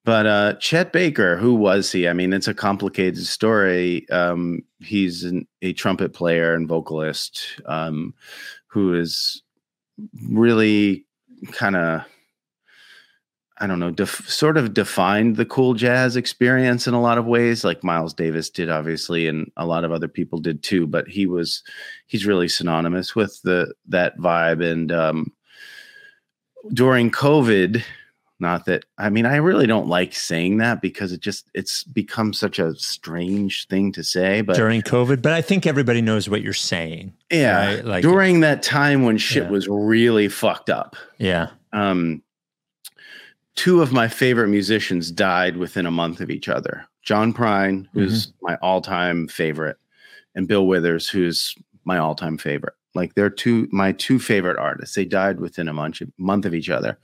but 0.05 0.26
uh, 0.26 0.55
Chet 0.55 0.92
Baker, 0.92 1.36
who 1.36 1.55
was 1.55 1.90
he? 1.90 2.09
I 2.09 2.12
mean, 2.12 2.32
it's 2.32 2.49
a 2.49 2.55
complicated 2.55 3.24
story. 3.24 4.09
Um, 4.11 4.62
he's 4.80 5.24
an, 5.24 5.47
a 5.62 5.72
trumpet 5.72 6.12
player 6.12 6.55
and 6.55 6.68
vocalist 6.68 7.61
um, 7.64 8.14
who 8.66 8.95
is 8.95 9.42
really 10.28 11.07
kind 11.53 11.76
of 11.76 12.05
I 13.59 13.66
don't 13.68 13.78
know, 13.78 13.92
def- 13.92 14.28
sort 14.28 14.57
of 14.57 14.74
defined 14.74 15.36
the 15.36 15.44
cool 15.44 15.74
jazz 15.74 16.16
experience 16.16 16.88
in 16.88 16.94
a 16.94 17.00
lot 17.00 17.18
of 17.18 17.24
ways, 17.26 17.62
like 17.64 17.84
Miles 17.84 18.12
Davis 18.12 18.50
did, 18.50 18.68
obviously, 18.68 19.28
and 19.28 19.50
a 19.57 19.64
lot 19.64 19.84
of 19.84 19.92
other 19.92 20.09
people 20.09 20.40
did 20.40 20.62
too. 20.64 20.86
But 20.88 21.07
he 21.07 21.26
was, 21.26 21.62
he's 22.07 22.26
really 22.26 22.48
synonymous 22.48 23.14
with 23.14 23.40
the 23.42 23.72
that 23.88 24.18
vibe. 24.18 24.61
And 24.64 24.90
um, 24.90 25.32
during 26.72 27.11
COVID, 27.11 27.82
not 28.40 28.66
that 28.66 28.84
I 28.98 29.09
mean, 29.11 29.26
I 29.26 29.36
really 29.36 29.66
don't 29.68 29.86
like 29.86 30.14
saying 30.14 30.57
that 30.59 30.82
because 30.82 31.12
it 31.12 31.20
just 31.20 31.48
it's 31.55 31.84
become 31.84 32.32
such 32.32 32.59
a 32.59 32.74
strange 32.74 33.68
thing 33.68 33.92
to 33.92 34.02
say. 34.02 34.40
But 34.40 34.57
during 34.57 34.82
COVID, 34.82 35.22
but 35.22 35.32
I 35.32 35.40
think 35.40 35.64
everybody 35.66 36.02
knows 36.02 36.28
what 36.28 36.42
you're 36.42 36.52
saying. 36.52 37.14
yeah, 37.30 37.76
right? 37.76 37.84
Like- 37.84 38.02
during 38.02 38.40
that 38.40 38.62
time 38.64 39.05
when 39.05 39.16
shit 39.16 39.44
Yeah. 39.44 39.50
was 39.50 39.68
really 39.68 40.26
fucked 40.28 40.70
up. 40.70 40.96
Yeah. 41.18 41.50
um, 41.72 42.22
two 43.57 43.82
of 43.82 43.92
my 43.92 44.09
favorite 44.09 44.48
musicians 44.48 45.11
died 45.11 45.57
within 45.57 45.86
a 45.86 45.90
month 45.90 46.20
of 46.20 46.30
each 46.30 46.48
other. 46.48 46.86
John 47.02 47.32
Prine, 47.32 47.86
who's 47.92 48.32
my 48.42 48.57
all-time 48.57 49.28
favorite, 49.28 49.76
and 50.34 50.48
Bill 50.48 50.66
Withers, 50.66 51.09
who's 51.09 51.55
my 51.84 51.98
all-time 51.98 52.38
favorite. 52.38 52.74
Like 52.94 53.14
they're 53.14 53.30
two 53.30 53.68
my 53.72 53.92
two 53.92 54.18
favorite 54.18 54.59
artists. 54.59 54.94
They 54.94 55.05
died 55.05 55.40
within 55.40 55.68
a 55.68 55.72
month 55.72 56.00
month 56.16 56.46
of 56.46 56.55
each 56.55 56.70
other. 56.70 56.98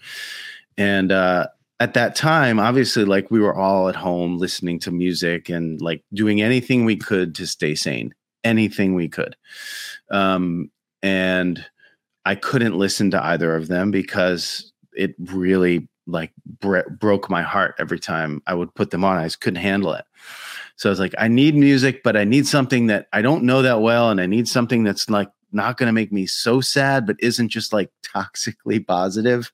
And 0.79 1.13
uh 1.13 1.49
at 1.81 1.95
that 1.95 2.15
time, 2.15 2.61
obviously, 2.61 3.07
like 3.07 3.31
we 3.31 3.41
were 3.41 3.55
all 3.55 3.89
at 3.89 3.97
home 3.97 4.37
listening 4.37 4.79
to 4.81 4.91
music 4.91 5.49
and 5.49 5.81
like 5.81 6.05
doing 6.13 6.43
anything 6.43 6.85
we 6.85 6.95
could 6.95 7.35
to 7.37 7.47
stay 7.47 7.75
sane, 7.75 8.15
anything 8.45 8.95
we 8.95 9.09
could. 9.09 9.35
Um, 10.11 10.71
and 11.03 11.65
I 12.27 12.35
couldn't 12.35 12.77
listen 12.77 13.11
to 13.13 13.25
either 13.25 13.57
of 13.57 13.69
them 13.69 13.91
because 13.91 14.73
it 14.93 15.15
really 15.19 15.89
like 16.11 16.33
bre- 16.61 16.89
broke 16.91 17.31
my 17.31 17.43
heart 17.43 17.75
every 17.79 17.99
time 17.99 18.43
I 18.47 18.55
would 18.55 18.75
put 18.75 18.91
them 18.91 19.05
on. 19.05 19.17
I 19.17 19.25
just 19.25 19.41
couldn't 19.41 19.63
handle 19.63 19.93
it. 19.95 20.05
So 20.77 20.89
I 20.89 20.91
was 20.91 21.01
like, 21.01 21.15
I 21.19 21.29
need 21.29 21.55
music, 21.55 22.03
but 22.03 22.17
I 22.17 22.25
need 22.25 22.47
something 22.47 22.87
that 22.87 23.09
I 23.13 23.23
don't 23.23 23.45
know 23.45 23.63
that 23.63 23.81
well, 23.81 24.11
and 24.11 24.21
I 24.21 24.27
need 24.27 24.49
something 24.49 24.83
that's 24.83 25.11
like 25.11 25.29
not 25.53 25.77
going 25.77 25.89
to 25.89 25.93
make 25.93 26.13
me 26.13 26.27
so 26.27 26.61
sad, 26.61 27.07
but 27.07 27.17
isn't 27.21 27.49
just 27.49 27.73
like 27.73 27.91
toxically 28.03 28.87
positive. 28.87 29.53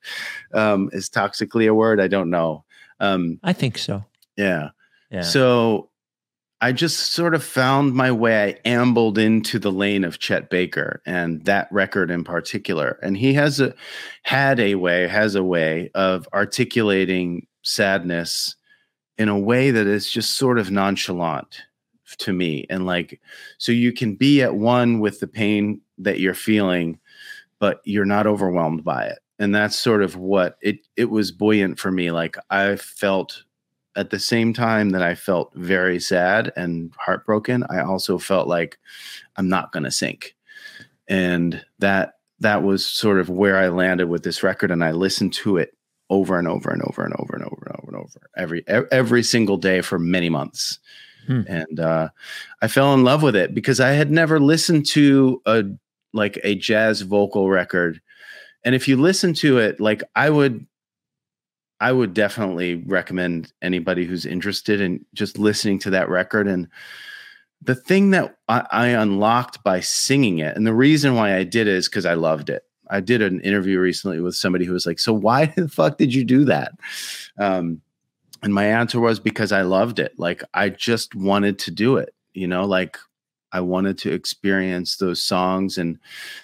Um, 0.53 0.89
is 0.93 1.09
toxically 1.09 1.69
a 1.69 1.73
word? 1.73 1.99
I 1.99 2.07
don't 2.07 2.29
know. 2.29 2.63
Um, 2.99 3.39
I 3.43 3.53
think 3.53 3.77
so. 3.77 4.05
yeah. 4.35 4.69
Yeah. 5.09 5.21
So 5.21 5.89
I 6.59 6.71
just 6.71 7.11
sort 7.11 7.35
of 7.35 7.43
found 7.43 7.93
my 7.93 8.11
way. 8.11 8.43
I 8.43 8.67
ambled 8.67 9.19
into 9.19 9.59
the 9.59 9.71
lane 9.71 10.03
of 10.03 10.17
Chet 10.17 10.49
Baker 10.49 11.01
and 11.05 11.45
that 11.45 11.67
record 11.71 12.09
in 12.09 12.23
particular. 12.23 12.99
And 13.03 13.15
he 13.15 13.33
has 13.35 13.59
a 13.59 13.75
had 14.23 14.59
a 14.59 14.75
way, 14.75 15.07
has 15.07 15.35
a 15.35 15.43
way 15.43 15.91
of 15.93 16.27
articulating 16.33 17.45
sadness 17.61 18.55
in 19.19 19.29
a 19.29 19.37
way 19.37 19.69
that 19.69 19.85
is 19.85 20.09
just 20.09 20.37
sort 20.37 20.57
of 20.57 20.71
nonchalant 20.71 21.61
to 22.17 22.33
me. 22.33 22.65
And 22.69 22.85
like, 22.85 23.21
so 23.59 23.71
you 23.71 23.93
can 23.93 24.15
be 24.15 24.41
at 24.41 24.55
one 24.55 24.99
with 24.99 25.19
the 25.19 25.27
pain 25.27 25.81
that 25.99 26.19
you're 26.19 26.33
feeling, 26.33 26.99
but 27.59 27.81
you're 27.83 28.05
not 28.05 28.25
overwhelmed 28.25 28.83
by 28.83 29.05
it. 29.05 29.19
And 29.37 29.53
that's 29.53 29.77
sort 29.77 30.01
of 30.01 30.15
what 30.15 30.57
it 30.61 30.79
it 30.95 31.11
was 31.11 31.31
buoyant 31.31 31.77
for 31.77 31.91
me. 31.91 32.09
Like 32.09 32.35
I 32.49 32.77
felt 32.77 33.43
at 33.97 34.11
the 34.11 34.19
same 34.19 34.53
time 34.53 34.91
that 34.91 35.01
I 35.01 35.15
felt 35.15 35.51
very 35.55 35.99
sad 35.99 36.53
and 36.55 36.93
heartbroken, 36.97 37.65
I 37.69 37.81
also 37.81 38.17
felt 38.19 38.47
like 38.47 38.77
I'm 39.35 39.49
not 39.49 39.71
going 39.73 39.83
to 39.83 39.91
sink. 39.91 40.35
And 41.07 41.65
that 41.79 42.13
that 42.39 42.61
was 42.61 42.85
sort 42.85 43.19
of 43.19 43.29
where 43.29 43.57
I 43.57 43.69
landed 43.69 44.07
with 44.07 44.23
this 44.23 44.43
record 44.43 44.69
and 44.69 44.83
I 44.83 44.91
listened 44.91 45.33
to 45.33 45.57
it 45.57 45.75
over 46.11 46.37
and 46.37 46.47
over 46.47 46.69
and 46.69 46.83
over 46.83 47.03
and 47.03 47.13
over 47.15 47.35
and 47.35 47.43
over 47.43 47.63
and 47.65 47.75
over 47.75 47.87
and 47.87 47.95
over 47.95 48.29
every 48.37 48.63
every 48.67 49.23
single 49.23 49.57
day 49.57 49.81
for 49.81 49.97
many 49.97 50.29
months. 50.29 50.77
Hmm. 51.25 51.41
And 51.47 51.79
uh, 51.79 52.09
I 52.61 52.67
fell 52.67 52.93
in 52.93 53.03
love 53.03 53.23
with 53.23 53.35
it 53.35 53.55
because 53.55 53.79
I 53.79 53.89
had 53.89 54.11
never 54.11 54.39
listened 54.39 54.85
to 54.87 55.41
a 55.45 55.63
like 56.13 56.39
a 56.43 56.55
jazz 56.55 57.01
vocal 57.01 57.49
record. 57.49 57.99
And 58.63 58.75
if 58.75 58.87
you 58.87 58.95
listen 58.95 59.33
to 59.35 59.57
it, 59.57 59.79
like 59.79 60.03
I 60.15 60.29
would 60.29 60.67
I 61.79 61.91
would 61.91 62.13
definitely 62.13 62.75
recommend 62.75 63.53
anybody 63.61 64.05
who's 64.05 64.25
interested 64.25 64.81
in 64.81 65.05
just 65.13 65.37
listening 65.37 65.79
to 65.79 65.89
that 65.91 66.09
record. 66.09 66.47
And 66.47 66.67
the 67.61 67.75
thing 67.75 68.11
that 68.11 68.37
I, 68.47 68.65
I 68.71 68.87
unlocked 68.87 69.63
by 69.63 69.79
singing 69.79 70.39
it, 70.39 70.55
and 70.55 70.65
the 70.65 70.73
reason 70.73 71.15
why 71.15 71.35
I 71.35 71.43
did 71.43 71.67
it 71.67 71.75
is 71.75 71.87
because 71.87 72.05
I 72.05 72.13
loved 72.13 72.49
it. 72.49 72.63
I 72.89 73.01
did 73.01 73.21
an 73.21 73.41
interview 73.41 73.79
recently 73.79 74.21
with 74.21 74.35
somebody 74.35 74.65
who 74.65 74.73
was 74.73 74.85
like, 74.85 74.99
"So 74.99 75.13
why 75.13 75.47
the 75.57 75.67
fuck 75.67 75.97
did 75.97 76.13
you 76.13 76.23
do 76.23 76.45
that?" 76.45 76.73
Um, 77.37 77.81
and 78.43 78.53
my 78.53 78.65
answer 78.65 78.99
was 78.99 79.19
because 79.19 79.51
I 79.51 79.63
loved 79.63 79.99
it. 79.99 80.13
Like 80.17 80.43
I 80.53 80.69
just 80.69 81.15
wanted 81.15 81.59
to 81.59 81.71
do 81.71 81.97
it. 81.97 82.13
You 82.33 82.47
know, 82.47 82.65
like 82.65 82.97
I 83.51 83.61
wanted 83.61 83.97
to 83.99 84.11
experience 84.13 84.97
those 84.97 85.23
songs 85.23 85.77
and 85.77 85.99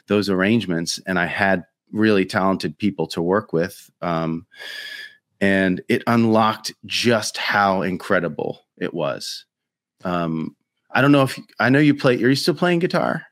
those 0.07 0.29
arrangements, 0.29 0.99
and 1.05 1.19
I 1.19 1.25
had 1.25 1.63
really 1.91 2.25
talented 2.25 2.77
people 2.77 3.07
to 3.07 3.21
work 3.21 3.53
with. 3.53 3.89
Um, 4.01 4.45
and 5.43 5.81
it 5.89 6.01
unlocked 6.07 6.73
just 6.85 7.35
how 7.35 7.81
incredible 7.81 8.61
it 8.77 8.93
was. 8.93 9.43
Um, 10.05 10.55
I 10.89 11.01
don't 11.01 11.11
know 11.11 11.23
if 11.23 11.37
I 11.59 11.69
know 11.69 11.79
you 11.79 11.93
play. 11.95 12.15
Are 12.23 12.29
you 12.29 12.35
still 12.35 12.53
playing 12.53 12.79
guitar? 12.79 13.25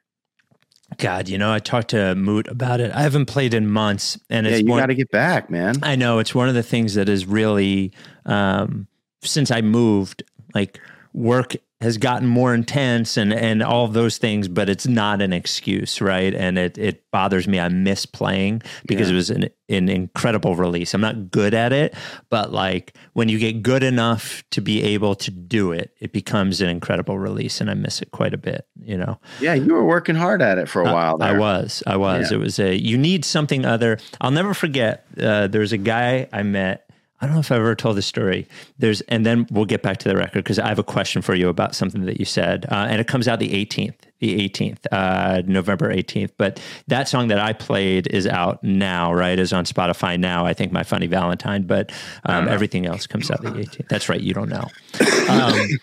God, 0.97 1.29
you 1.29 1.37
know, 1.37 1.53
I 1.53 1.59
talked 1.59 1.91
to 1.91 2.13
Moot 2.15 2.49
about 2.49 2.81
it. 2.81 2.91
I 2.91 3.03
haven't 3.03 3.27
played 3.27 3.53
in 3.53 3.71
months, 3.71 4.19
and 4.29 4.45
yeah, 4.45 4.53
it's 4.53 4.61
you 4.61 4.67
got 4.67 4.87
to 4.87 4.95
get 4.95 5.09
back, 5.09 5.49
man. 5.49 5.75
I 5.83 5.95
know 5.95 6.19
it's 6.19 6.35
one 6.35 6.49
of 6.49 6.53
the 6.53 6.63
things 6.63 6.95
that 6.95 7.07
is 7.07 7.25
really 7.25 7.93
um, 8.25 8.87
since 9.23 9.49
I 9.49 9.61
moved, 9.61 10.21
like 10.53 10.81
work 11.13 11.55
has 11.81 11.97
gotten 11.97 12.27
more 12.27 12.53
intense 12.53 13.17
and 13.17 13.33
and 13.33 13.63
all 13.63 13.85
of 13.85 13.93
those 13.93 14.17
things, 14.17 14.47
but 14.47 14.69
it's 14.69 14.87
not 14.87 15.21
an 15.21 15.33
excuse, 15.33 15.99
right? 16.01 16.33
And 16.33 16.57
it 16.57 16.77
it 16.77 17.09
bothers 17.11 17.47
me. 17.47 17.59
I 17.59 17.69
miss 17.69 18.05
playing 18.05 18.61
because 18.85 19.07
Yeah. 19.07 19.13
it 19.13 19.15
was 19.17 19.29
an 19.29 19.49
an 19.69 19.89
incredible 19.89 20.55
release. 20.55 20.93
I'm 20.93 21.01
not 21.01 21.31
good 21.31 21.53
at 21.53 21.71
it, 21.73 21.95
but 22.29 22.51
like 22.51 22.93
when 23.13 23.29
you 23.29 23.39
get 23.39 23.63
good 23.63 23.83
enough 23.83 24.43
to 24.51 24.61
be 24.61 24.83
able 24.83 25.15
to 25.15 25.31
do 25.31 25.71
it, 25.71 25.93
it 25.99 26.11
becomes 26.13 26.61
an 26.61 26.69
incredible 26.69 27.17
release, 27.17 27.61
and 27.61 27.69
I 27.69 27.73
miss 27.73 28.01
it 28.01 28.11
quite 28.11 28.33
a 28.33 28.37
bit. 28.37 28.67
You 28.83 28.97
know. 28.97 29.19
Yeah, 29.39 29.53
you 29.53 29.73
were 29.73 29.85
working 29.85 30.15
hard 30.15 30.41
at 30.41 30.57
it 30.57 30.67
for 30.69 30.81
a 30.81 30.85
while. 30.93 31.17
I 31.21 31.37
was. 31.37 31.81
I 31.87 31.97
was. 31.97 32.31
Yeah. 32.31 32.37
It 32.37 32.39
was 32.41 32.59
a. 32.59 32.75
You 32.75 32.97
need 32.97 33.25
something 33.25 33.65
other. 33.65 33.97
I'll 34.19 34.31
never 34.31 34.53
forget. 34.53 35.05
Uh, 35.19 35.47
there's 35.47 35.71
a 35.71 35.77
guy 35.77 36.27
I 36.33 36.43
met. 36.43 36.87
I 37.21 37.27
don't 37.27 37.35
know 37.35 37.39
if 37.39 37.51
I've 37.51 37.59
ever 37.59 37.75
told 37.75 37.97
the 37.97 38.01
story. 38.01 38.47
There's, 38.79 39.01
and 39.01 39.23
then 39.23 39.45
we'll 39.51 39.65
get 39.65 39.83
back 39.83 39.97
to 39.97 40.09
the 40.09 40.15
record 40.15 40.43
because 40.43 40.57
I 40.57 40.67
have 40.67 40.79
a 40.79 40.83
question 40.83 41.21
for 41.21 41.35
you 41.35 41.49
about 41.49 41.75
something 41.75 42.05
that 42.05 42.19
you 42.19 42.25
said, 42.25 42.65
uh, 42.71 42.87
and 42.89 42.99
it 42.99 43.07
comes 43.07 43.27
out 43.27 43.37
the 43.37 43.53
18th, 43.53 43.93
the 44.19 44.49
18th, 44.49 44.79
uh, 44.91 45.43
November 45.45 45.93
18th. 45.93 46.31
But 46.37 46.59
that 46.87 47.07
song 47.07 47.27
that 47.27 47.37
I 47.37 47.53
played 47.53 48.07
is 48.07 48.25
out 48.25 48.63
now, 48.63 49.13
right? 49.13 49.37
Is 49.37 49.53
on 49.53 49.65
Spotify 49.65 50.19
now. 50.19 50.47
I 50.47 50.53
think 50.53 50.71
my 50.71 50.81
funny 50.83 51.05
Valentine, 51.05 51.63
but 51.63 51.91
um, 52.25 52.47
everything 52.47 52.87
else 52.87 53.05
comes 53.05 53.29
out 53.29 53.43
the 53.43 53.51
18th. 53.51 53.87
That's 53.87 54.09
right. 54.09 54.21
You 54.21 54.33
don't 54.33 54.49
know. 54.49 54.67
Um, 55.31 55.77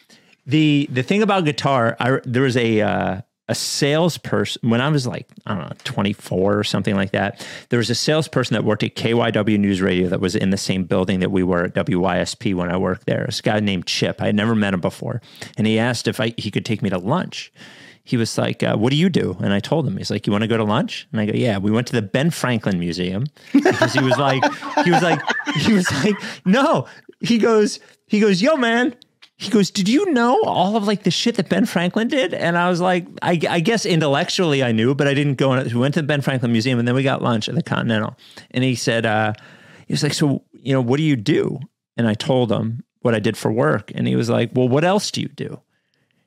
the 0.46 0.88
the 0.90 1.02
thing 1.02 1.22
about 1.22 1.44
guitar, 1.44 1.96
I, 2.00 2.20
there 2.24 2.42
was 2.42 2.56
a 2.56 2.80
uh, 2.80 3.20
a 3.48 3.54
salesperson 3.54 4.68
when 4.68 4.80
I 4.80 4.88
was 4.88 5.06
like, 5.06 5.26
I 5.46 5.54
don't 5.54 5.70
know, 5.70 5.76
24 5.84 6.58
or 6.58 6.64
something 6.64 6.94
like 6.94 7.12
that. 7.12 7.46
There 7.70 7.78
was 7.78 7.88
a 7.88 7.94
salesperson 7.94 8.54
that 8.54 8.64
worked 8.64 8.82
at 8.82 8.94
KYW 8.94 9.58
News 9.58 9.80
Radio 9.80 10.08
that 10.08 10.20
was 10.20 10.36
in 10.36 10.50
the 10.50 10.56
same 10.58 10.84
building 10.84 11.20
that 11.20 11.30
we 11.30 11.42
were 11.42 11.64
at 11.64 11.74
WYSP 11.74 12.54
when 12.54 12.70
I 12.70 12.76
worked 12.76 13.06
there. 13.06 13.24
This 13.26 13.40
guy 13.40 13.60
named 13.60 13.86
Chip. 13.86 14.20
I 14.20 14.26
had 14.26 14.34
never 14.34 14.54
met 14.54 14.74
him 14.74 14.80
before. 14.80 15.22
And 15.56 15.66
he 15.66 15.78
asked 15.78 16.06
if 16.06 16.20
I, 16.20 16.34
he 16.36 16.50
could 16.50 16.66
take 16.66 16.82
me 16.82 16.90
to 16.90 16.98
lunch. 16.98 17.52
He 18.04 18.16
was 18.16 18.38
like, 18.38 18.62
uh, 18.62 18.76
What 18.76 18.90
do 18.90 18.96
you 18.96 19.10
do? 19.10 19.36
And 19.40 19.52
I 19.52 19.60
told 19.60 19.86
him, 19.86 19.96
He's 19.98 20.10
like, 20.10 20.26
You 20.26 20.32
want 20.32 20.42
to 20.42 20.48
go 20.48 20.56
to 20.56 20.64
lunch? 20.64 21.06
And 21.12 21.20
I 21.20 21.26
go, 21.26 21.32
Yeah. 21.34 21.58
We 21.58 21.70
went 21.70 21.86
to 21.88 21.92
the 21.92 22.00
Ben 22.02 22.30
Franklin 22.30 22.78
Museum 22.78 23.26
because 23.52 23.92
he 23.92 24.02
was 24.02 24.16
like, 24.16 24.42
He 24.84 24.90
was 24.90 25.02
like, 25.02 25.20
He 25.56 25.74
was 25.74 25.90
like, 26.04 26.14
No. 26.46 26.86
He 27.20 27.36
goes, 27.36 27.80
He 28.06 28.18
goes, 28.18 28.40
Yo, 28.40 28.56
man, 28.56 28.94
he 29.38 29.50
goes, 29.50 29.70
Did 29.70 29.88
you 29.88 30.10
know 30.10 30.42
all 30.42 30.76
of 30.76 30.86
like 30.86 31.04
the 31.04 31.12
shit 31.12 31.36
that 31.36 31.48
Ben 31.48 31.64
Franklin 31.64 32.08
did? 32.08 32.34
And 32.34 32.58
I 32.58 32.68
was 32.68 32.80
like, 32.80 33.06
I, 33.22 33.40
I 33.48 33.60
guess 33.60 33.86
intellectually 33.86 34.64
I 34.64 34.72
knew, 34.72 34.96
but 34.96 35.06
I 35.06 35.14
didn't 35.14 35.36
go. 35.36 35.52
In, 35.52 35.64
we 35.64 35.80
went 35.80 35.94
to 35.94 36.02
the 36.02 36.06
Ben 36.06 36.20
Franklin 36.20 36.50
Museum 36.50 36.80
and 36.80 36.86
then 36.86 36.96
we 36.96 37.04
got 37.04 37.22
lunch 37.22 37.48
at 37.48 37.54
the 37.54 37.62
Continental. 37.62 38.16
And 38.50 38.64
he 38.64 38.74
said, 38.74 39.06
uh, 39.06 39.32
He 39.86 39.92
was 39.92 40.02
like, 40.02 40.12
So, 40.12 40.42
you 40.52 40.72
know, 40.72 40.80
what 40.80 40.96
do 40.96 41.04
you 41.04 41.14
do? 41.14 41.60
And 41.96 42.08
I 42.08 42.14
told 42.14 42.50
him 42.50 42.82
what 43.02 43.14
I 43.14 43.20
did 43.20 43.36
for 43.36 43.52
work. 43.52 43.92
And 43.94 44.08
he 44.08 44.16
was 44.16 44.28
like, 44.28 44.50
Well, 44.54 44.68
what 44.68 44.84
else 44.84 45.12
do 45.12 45.20
you 45.20 45.28
do? 45.28 45.60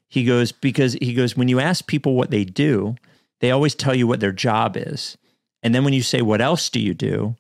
He 0.07 0.23
goes, 0.23 0.53
Because 0.53 0.93
he 0.93 1.13
goes, 1.13 1.35
When 1.35 1.49
you 1.49 1.59
ask 1.59 1.87
people 1.87 2.15
what 2.15 2.31
they 2.31 2.45
do, 2.45 2.95
they 3.41 3.51
always 3.51 3.75
tell 3.75 3.93
you 3.93 4.07
what 4.07 4.21
their 4.21 4.31
job 4.31 4.77
is. 4.77 5.17
And 5.61 5.75
then 5.75 5.83
when 5.83 5.93
you 5.93 6.01
say, 6.01 6.21
What 6.21 6.39
else 6.39 6.69
do 6.69 6.79
you 6.79 6.93
do? 6.93 7.35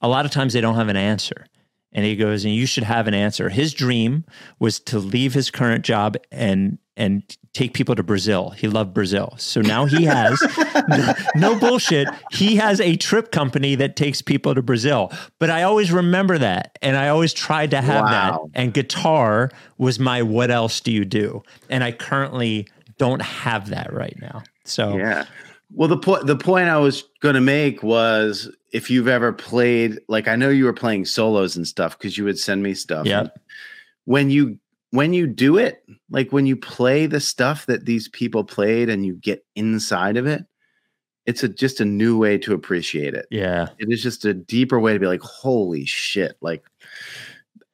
A 0.00 0.06
lot 0.06 0.24
of 0.24 0.30
times 0.30 0.52
they 0.52 0.60
don't 0.60 0.76
have 0.76 0.88
an 0.88 0.96
answer. 0.96 1.46
And 1.92 2.04
he 2.04 2.16
goes, 2.16 2.44
and 2.44 2.54
you 2.54 2.66
should 2.66 2.84
have 2.84 3.06
an 3.08 3.14
answer. 3.14 3.48
His 3.48 3.72
dream 3.72 4.24
was 4.58 4.78
to 4.80 4.98
leave 4.98 5.34
his 5.34 5.50
current 5.50 5.84
job 5.84 6.16
and 6.30 6.78
and 6.96 7.22
take 7.52 7.74
people 7.74 7.94
to 7.94 8.02
Brazil. 8.02 8.50
He 8.50 8.66
loved 8.66 8.92
Brazil. 8.92 9.34
So 9.38 9.60
now 9.60 9.84
he 9.86 10.04
has 10.04 10.40
no, 10.88 11.14
no 11.36 11.58
bullshit. 11.58 12.08
He 12.32 12.56
has 12.56 12.80
a 12.80 12.96
trip 12.96 13.30
company 13.30 13.76
that 13.76 13.94
takes 13.94 14.20
people 14.20 14.52
to 14.54 14.62
Brazil. 14.62 15.12
But 15.38 15.48
I 15.48 15.62
always 15.62 15.92
remember 15.92 16.38
that. 16.38 16.76
And 16.82 16.96
I 16.96 17.08
always 17.08 17.32
tried 17.32 17.70
to 17.70 17.80
have 17.80 18.02
Wow. 18.04 18.50
that. 18.52 18.60
And 18.60 18.74
guitar 18.74 19.50
was 19.78 20.00
my 20.00 20.22
what 20.22 20.50
else 20.50 20.80
do 20.80 20.90
you 20.90 21.04
do? 21.04 21.42
And 21.70 21.84
I 21.84 21.92
currently 21.92 22.66
don't 22.98 23.22
have 23.22 23.68
that 23.70 23.92
right 23.92 24.16
now. 24.20 24.42
So 24.64 24.96
Yeah. 24.98 25.24
Well, 25.70 25.88
the 25.88 25.98
point 25.98 26.26
the 26.26 26.36
point 26.36 26.68
I 26.68 26.78
was 26.78 27.04
going 27.20 27.34
to 27.36 27.40
make 27.40 27.82
was 27.82 28.50
if 28.72 28.90
you've 28.90 29.08
ever 29.08 29.32
played, 29.32 30.00
like 30.08 30.28
I 30.28 30.36
know 30.36 30.50
you 30.50 30.64
were 30.64 30.72
playing 30.72 31.06
solos 31.06 31.56
and 31.56 31.66
stuff 31.66 31.96
because 31.96 32.18
you 32.18 32.24
would 32.24 32.38
send 32.38 32.62
me 32.62 32.74
stuff. 32.74 33.06
Yeah. 33.06 33.28
When 34.04 34.30
you 34.30 34.58
when 34.90 35.12
you 35.12 35.26
do 35.26 35.58
it, 35.58 35.82
like 36.10 36.32
when 36.32 36.46
you 36.46 36.56
play 36.56 37.06
the 37.06 37.20
stuff 37.20 37.66
that 37.66 37.84
these 37.84 38.08
people 38.08 38.44
played 38.44 38.88
and 38.88 39.04
you 39.04 39.14
get 39.14 39.44
inside 39.54 40.16
of 40.16 40.26
it, 40.26 40.44
it's 41.26 41.42
a 41.42 41.48
just 41.48 41.80
a 41.80 41.84
new 41.84 42.18
way 42.18 42.38
to 42.38 42.54
appreciate 42.54 43.14
it. 43.14 43.26
yeah. 43.30 43.68
It 43.78 43.90
is 43.90 44.02
just 44.02 44.24
a 44.24 44.32
deeper 44.32 44.80
way 44.80 44.94
to 44.94 44.98
be 44.98 45.06
like, 45.06 45.20
holy 45.20 45.84
shit! 45.84 46.36
Like 46.40 46.64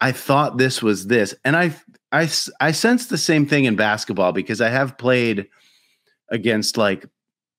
I 0.01 0.13
thought 0.13 0.59
this 0.59 0.83
was 0.83 1.07
this, 1.07 1.35
and 1.45 1.57
I, 1.57 1.75
I, 2.11 2.29
I 2.61 2.73
sense 2.73 3.07
the 3.07 3.19
same 3.19 3.47
thing 3.47 3.65
in 3.65 3.77
basketball 3.77 4.33
because 4.33 4.61
I 4.61 4.69
have 4.69 4.99
played 4.99 5.49
against 6.31 6.77
like 6.77 7.07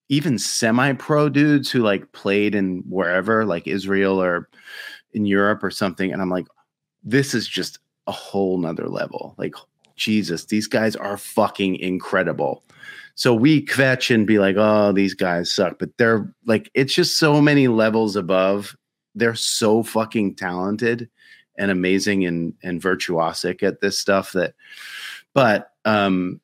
even 0.10 0.38
semi-pro 0.38 1.30
dudes 1.30 1.72
who 1.72 1.80
like 1.80 2.12
played 2.12 2.56
in 2.56 2.84
wherever, 2.88 3.46
like 3.46 3.68
Israel 3.68 4.22
or 4.22 4.50
in 5.14 5.26
Europe 5.26 5.64
or 5.64 5.72
something, 5.72 6.12
and 6.12 6.22
I'm 6.22 6.30
like, 6.30 6.48
this 7.04 7.34
is 7.34 7.48
just 7.48 7.80
a 8.08 8.12
whole 8.12 8.58
nother 8.58 8.88
level. 8.88 9.36
Like 9.38 9.56
Jesus, 9.96 10.46
these 10.46 10.68
guys 10.68 10.96
are 10.96 11.18
fucking 11.18 11.78
incredible. 11.78 12.64
So 13.16 13.34
we 13.34 13.66
kvetch 13.66 14.14
and 14.14 14.28
be 14.28 14.40
like, 14.40 14.58
oh, 14.58 14.92
these 14.92 15.14
guys 15.14 15.54
suck, 15.54 15.80
but 15.80 15.90
they're 15.98 16.34
like, 16.46 16.70
it's 16.74 16.94
just 16.94 17.18
so 17.18 17.40
many 17.40 17.68
levels 17.70 18.16
above. 18.16 18.76
They're 19.16 19.36
so 19.36 19.84
fucking 19.84 20.36
talented 20.36 21.10
and 21.58 21.72
amazing 21.72 22.26
and 22.26 22.54
and 22.64 22.82
virtuosic 22.82 23.64
at 23.64 23.80
this 23.80 23.98
stuff 23.98 24.34
that, 24.34 24.54
but 25.34 25.72
um, 25.86 26.42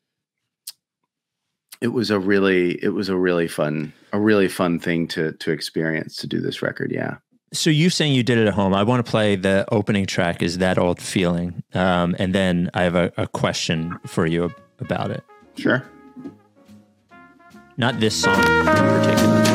it 1.82 1.90
was 1.90 2.12
a 2.12 2.20
really 2.20 2.82
it 2.84 2.90
was 2.90 3.10
a 3.10 3.18
really 3.18 3.48
fun 3.48 3.92
a 4.14 4.20
really 4.20 4.48
fun 4.48 4.80
thing 4.80 5.08
to 5.10 5.34
to 5.34 5.52
experience 5.52 6.16
to 6.18 6.28
do 6.28 6.40
this 6.40 6.62
record. 6.62 6.92
Yeah. 6.92 7.18
So 7.54 7.70
you 7.70 7.90
saying 7.90 8.14
you 8.14 8.24
did 8.24 8.38
it 8.38 8.48
at 8.48 8.54
home? 8.54 8.74
I 8.74 8.84
want 8.84 9.06
to 9.06 9.10
play 9.10 9.36
the 9.36 9.66
opening 9.72 10.06
track. 10.06 10.42
Is 10.42 10.60
that 10.60 10.78
old 10.78 11.02
feeling? 11.02 11.64
Um, 11.74 12.16
and 12.18 12.34
then 12.34 12.70
I 12.74 12.84
have 12.84 12.96
a, 12.96 13.12
a 13.18 13.28
question 13.28 14.00
for 14.06 14.26
you 14.26 14.54
about 14.80 15.12
it. 15.12 15.24
Sure. 15.58 15.84
Not 17.76 18.00
this 18.00 18.16
song 18.16 18.40
in 18.40 18.66
particular. 18.66 19.51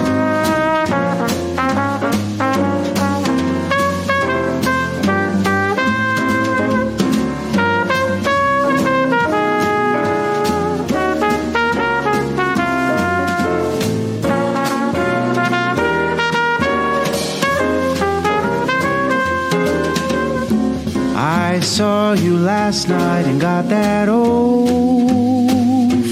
Last 22.76 22.88
night 22.90 23.24
and 23.24 23.40
got 23.40 23.66
that 23.70 24.06
old 24.06 25.48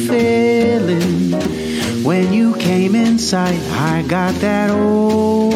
feeling. 0.08 1.32
When 2.02 2.32
you 2.32 2.54
came 2.56 2.94
in 2.94 3.18
sight, 3.18 3.60
I 3.72 4.02
got 4.08 4.34
that 4.36 4.70
old 4.70 5.52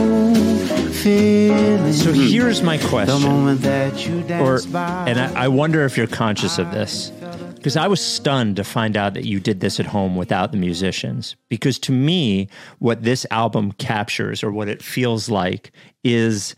feeling. 0.95 1.95
So 1.95 2.13
hmm. 2.13 2.21
here's 2.21 2.63
my 2.63 2.77
the 2.77 2.89
question. 2.89 3.23
moment 3.23 3.63
that 3.63 4.07
you 4.07 4.21
or 4.35 4.61
by. 4.71 5.07
and 5.09 5.19
I, 5.19 5.45
I 5.45 5.49
wonder 5.49 5.87
if 5.87 5.97
you're 5.97 6.07
conscious 6.07 6.59
of 6.59 6.71
this 6.73 7.11
because 7.55 7.79
I 7.79 7.87
was 7.87 8.03
stunned 8.05 8.57
to 8.57 8.65
find 8.65 8.95
out 8.95 9.15
that 9.15 9.25
you 9.25 9.41
did 9.41 9.61
this 9.61 9.81
at 9.81 9.87
home 9.87 10.15
without 10.15 10.53
the 10.53 10.59
musicians. 10.59 11.37
Because 11.49 11.79
to 11.81 11.93
me, 11.93 12.49
what 12.81 13.03
this 13.03 13.25
album 13.31 13.73
captures 13.73 14.45
or 14.45 14.53
what 14.53 14.69
it 14.69 14.83
feels 14.83 15.31
like 15.31 15.73
is 16.05 16.55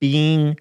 being 0.00 0.58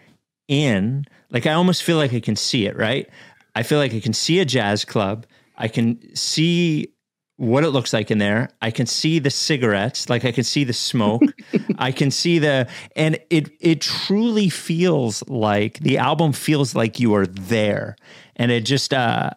in. 0.47 1.05
Like 1.31 1.45
I 1.45 1.53
almost 1.53 1.83
feel 1.83 1.97
like 1.97 2.13
I 2.13 2.19
can 2.19 2.35
see 2.35 2.65
it. 2.65 2.75
Right? 2.77 3.09
I 3.55 3.63
feel 3.63 3.79
like 3.79 3.93
I 3.93 3.99
can 3.99 4.13
see 4.13 4.39
a 4.39 4.45
jazz 4.45 4.85
club. 4.85 5.25
I 5.57 5.67
can 5.67 6.15
see 6.15 6.93
what 7.39 7.63
it 7.63 7.69
looks 7.69 7.93
like 7.93 8.11
in 8.11 8.17
there. 8.17 8.49
I 8.61 8.69
can 8.69 8.85
see 8.85 9.17
the 9.19 9.29
cigarettes, 9.29 10.09
like 10.09 10.25
I 10.25 10.33
can 10.33 10.43
see 10.43 10.65
the 10.65 10.73
smoke. 10.73 11.21
I 11.77 11.93
can 11.93 12.11
see 12.11 12.37
the 12.37 12.67
and 12.97 13.17
it 13.29 13.49
it 13.61 13.79
truly 13.79 14.49
feels 14.49 15.23
like 15.29 15.79
the 15.79 15.97
album 15.97 16.33
feels 16.33 16.75
like 16.75 16.99
you 16.99 17.15
are 17.15 17.25
there. 17.25 17.95
And 18.35 18.51
it 18.51 18.65
just 18.65 18.93
uh 18.93 19.31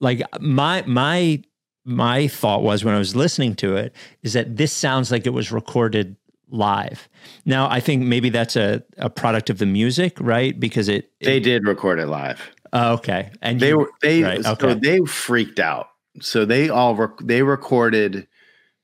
like 0.00 0.22
my 0.40 0.82
my 0.86 1.42
my 1.84 2.26
thought 2.26 2.62
was 2.62 2.84
when 2.84 2.94
I 2.94 2.98
was 2.98 3.14
listening 3.14 3.54
to 3.56 3.76
it 3.76 3.94
is 4.22 4.32
that 4.32 4.56
this 4.56 4.72
sounds 4.72 5.12
like 5.12 5.24
it 5.24 5.30
was 5.30 5.52
recorded 5.52 6.16
live. 6.48 7.08
Now 7.44 7.68
I 7.70 7.80
think 7.80 8.02
maybe 8.02 8.28
that's 8.30 8.56
a, 8.56 8.82
a 8.98 9.10
product 9.10 9.50
of 9.50 9.58
the 9.58 9.66
music, 9.66 10.16
right? 10.20 10.58
Because 10.58 10.88
it, 10.88 11.10
They 11.20 11.40
did 11.40 11.66
record 11.66 11.98
it 11.98 12.06
live. 12.06 12.40
oh, 12.72 12.94
okay. 12.94 13.30
And 13.42 13.60
they 13.60 13.68
you- 13.70 13.78
were 13.78 13.90
they 14.02 14.22
right, 14.22 14.42
so 14.44 14.52
okay. 14.52 14.74
they 14.74 14.98
freaked 15.06 15.58
out 15.58 15.88
so 16.20 16.44
they 16.44 16.68
all 16.68 16.94
rec- 16.94 17.18
they 17.24 17.42
recorded 17.42 18.28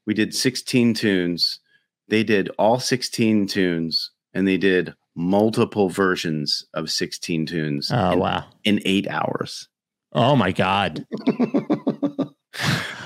we 0.06 0.14
did 0.14 0.34
16 0.34 0.94
tunes 0.94 1.60
they 2.08 2.24
did 2.24 2.48
all 2.58 2.80
16 2.80 3.46
tunes 3.46 4.10
and 4.34 4.48
they 4.48 4.56
did 4.56 4.94
multiple 5.14 5.88
versions 5.88 6.64
of 6.74 6.90
16 6.90 7.46
tunes 7.46 7.90
Oh 7.92 8.12
in, 8.12 8.18
wow. 8.18 8.44
in 8.64 8.80
eight 8.84 9.06
hours 9.08 9.68
Oh 10.12 10.34
my 10.34 10.50
God. 10.50 11.06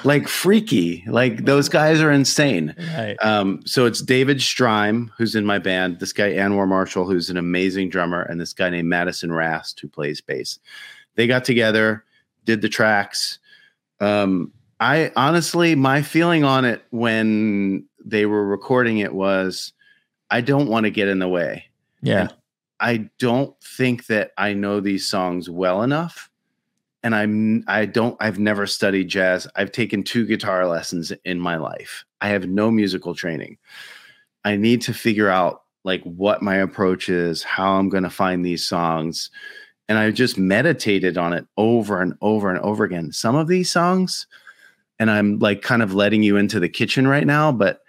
like 0.04 0.28
freaky 0.28 1.02
like 1.06 1.44
those 1.46 1.68
guys 1.68 2.00
are 2.00 2.10
insane 2.12 2.74
Right. 2.96 3.16
um, 3.22 3.62
so 3.64 3.86
it's 3.86 4.02
David 4.02 4.38
Streim, 4.38 5.08
who's 5.16 5.34
in 5.34 5.44
my 5.46 5.58
band, 5.58 5.98
this 6.00 6.12
guy 6.12 6.32
Anwar 6.32 6.68
Marshall, 6.68 7.06
who's 7.06 7.30
an 7.30 7.36
amazing 7.36 7.88
drummer, 7.88 8.22
and 8.22 8.40
this 8.40 8.52
guy 8.52 8.70
named 8.70 8.88
Madison 8.88 9.32
Rast, 9.32 9.80
who 9.80 9.88
plays 9.88 10.20
bass. 10.20 10.58
They 11.14 11.26
got 11.26 11.44
together, 11.44 12.04
did 12.44 12.60
the 12.60 12.68
tracks. 12.68 13.38
Um, 14.00 14.52
I 14.80 15.10
honestly, 15.16 15.74
my 15.74 16.02
feeling 16.02 16.44
on 16.44 16.64
it 16.64 16.84
when 16.90 17.86
they 18.04 18.26
were 18.26 18.44
recording 18.46 18.98
it 18.98 19.14
was, 19.14 19.72
I 20.30 20.40
don't 20.42 20.68
want 20.68 20.84
to 20.84 20.90
get 20.90 21.08
in 21.08 21.18
the 21.20 21.28
way. 21.28 21.66
Yeah. 22.02 22.28
I 22.80 23.08
don't 23.18 23.54
think 23.62 24.06
that 24.06 24.32
I 24.36 24.52
know 24.52 24.80
these 24.80 25.06
songs 25.06 25.48
well 25.48 25.82
enough. 25.82 26.28
And 27.04 27.14
I'm 27.14 27.62
I 27.68 27.86
don't 27.86 28.16
I've 28.18 28.40
never 28.40 28.66
studied 28.66 29.08
jazz. 29.08 29.46
I've 29.54 29.70
taken 29.70 30.02
two 30.02 30.26
guitar 30.26 30.66
lessons 30.66 31.12
in 31.24 31.38
my 31.38 31.56
life. 31.56 32.04
I 32.20 32.28
have 32.28 32.48
no 32.48 32.70
musical 32.70 33.14
training. 33.14 33.58
I 34.44 34.56
need 34.56 34.82
to 34.82 34.92
figure 34.92 35.28
out 35.28 35.62
like 35.84 36.02
what 36.02 36.42
my 36.42 36.56
approach 36.56 37.08
is, 37.08 37.44
how 37.44 37.74
I'm 37.74 37.88
going 37.88 38.02
to 38.02 38.10
find 38.10 38.44
these 38.44 38.66
songs. 38.66 39.30
And 39.88 39.98
I 39.98 40.10
just 40.10 40.38
meditated 40.38 41.16
on 41.16 41.32
it 41.34 41.46
over 41.56 42.00
and 42.00 42.14
over 42.22 42.50
and 42.50 42.58
over 42.60 42.84
again. 42.84 43.12
Some 43.12 43.36
of 43.36 43.46
these 43.46 43.70
songs 43.70 44.26
and 44.98 45.10
I'm 45.10 45.38
like 45.38 45.62
kind 45.62 45.82
of 45.82 45.94
letting 45.94 46.22
you 46.22 46.36
into 46.36 46.60
the 46.60 46.68
kitchen 46.68 47.06
right 47.06 47.26
now, 47.26 47.52
but 47.52 47.82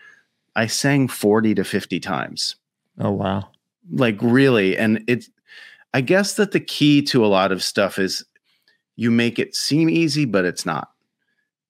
I 0.56 0.68
sang 0.68 1.08
40 1.08 1.56
to 1.56 1.64
50 1.64 2.00
times. 2.00 2.56
Oh 3.00 3.12
wow. 3.12 3.50
Like 3.92 4.18
really. 4.22 4.78
And 4.78 5.04
it's, 5.08 5.30
I 5.94 6.02
guess 6.02 6.36
that 6.36 6.52
the 6.52 6.60
key 6.60 7.02
to 7.04 7.26
a 7.26 7.28
lot 7.28 7.52
of 7.52 7.64
stuff 7.64 8.00
is 8.00 8.26
you 8.96 9.12
make 9.12 9.40
it 9.40 9.56
seem 9.56 9.90
easy, 9.90 10.26
but 10.26 10.46
it's 10.46 10.66
not. 10.66 10.90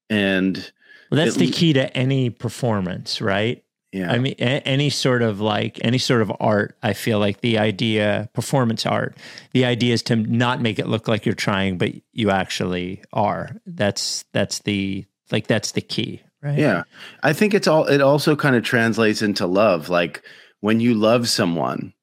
And 0.09 0.71
Well, 1.11 1.23
that's 1.23 1.35
the 1.35 1.47
l- 1.47 1.51
key 1.51 1.73
to 1.73 1.95
any 1.95 2.29
performance, 2.29 3.21
right? 3.21 3.63
yeah, 3.91 4.11
I 4.11 4.17
mean, 4.19 4.35
a- 4.39 4.61
any 4.67 4.89
sort 4.89 5.21
of 5.21 5.39
like 5.39 5.79
any 5.83 5.97
sort 5.97 6.21
of 6.21 6.31
art. 6.39 6.77
I 6.83 6.93
feel 6.93 7.17
like 7.19 7.41
the 7.41 7.57
idea, 7.57 8.29
performance 8.33 8.85
art, 8.85 9.15
the 9.53 9.63
idea 9.65 9.93
is 9.93 10.03
to 10.03 10.15
not 10.17 10.61
make 10.61 10.79
it 10.79 10.87
look 10.87 11.07
like 11.07 11.25
you're 11.25 11.33
trying, 11.35 11.77
but 11.77 11.91
you 12.11 12.29
actually 12.29 13.01
are. 13.13 13.49
That's 13.65 14.25
that's 14.33 14.59
the 14.59 15.05
like 15.31 15.47
that's 15.47 15.71
the 15.71 15.81
key, 15.81 16.21
right? 16.41 16.57
Yeah. 16.59 16.83
I 17.23 17.31
think 17.33 17.53
it's 17.53 17.67
all 17.67 17.85
it 17.85 18.01
also 18.01 18.35
kind 18.35 18.55
of 18.55 18.63
translates 18.63 19.21
into 19.21 19.47
love. 19.47 19.87
Like 19.89 20.23
when 20.59 20.79
you 20.81 20.93
love 20.93 21.29
someone 21.29 21.93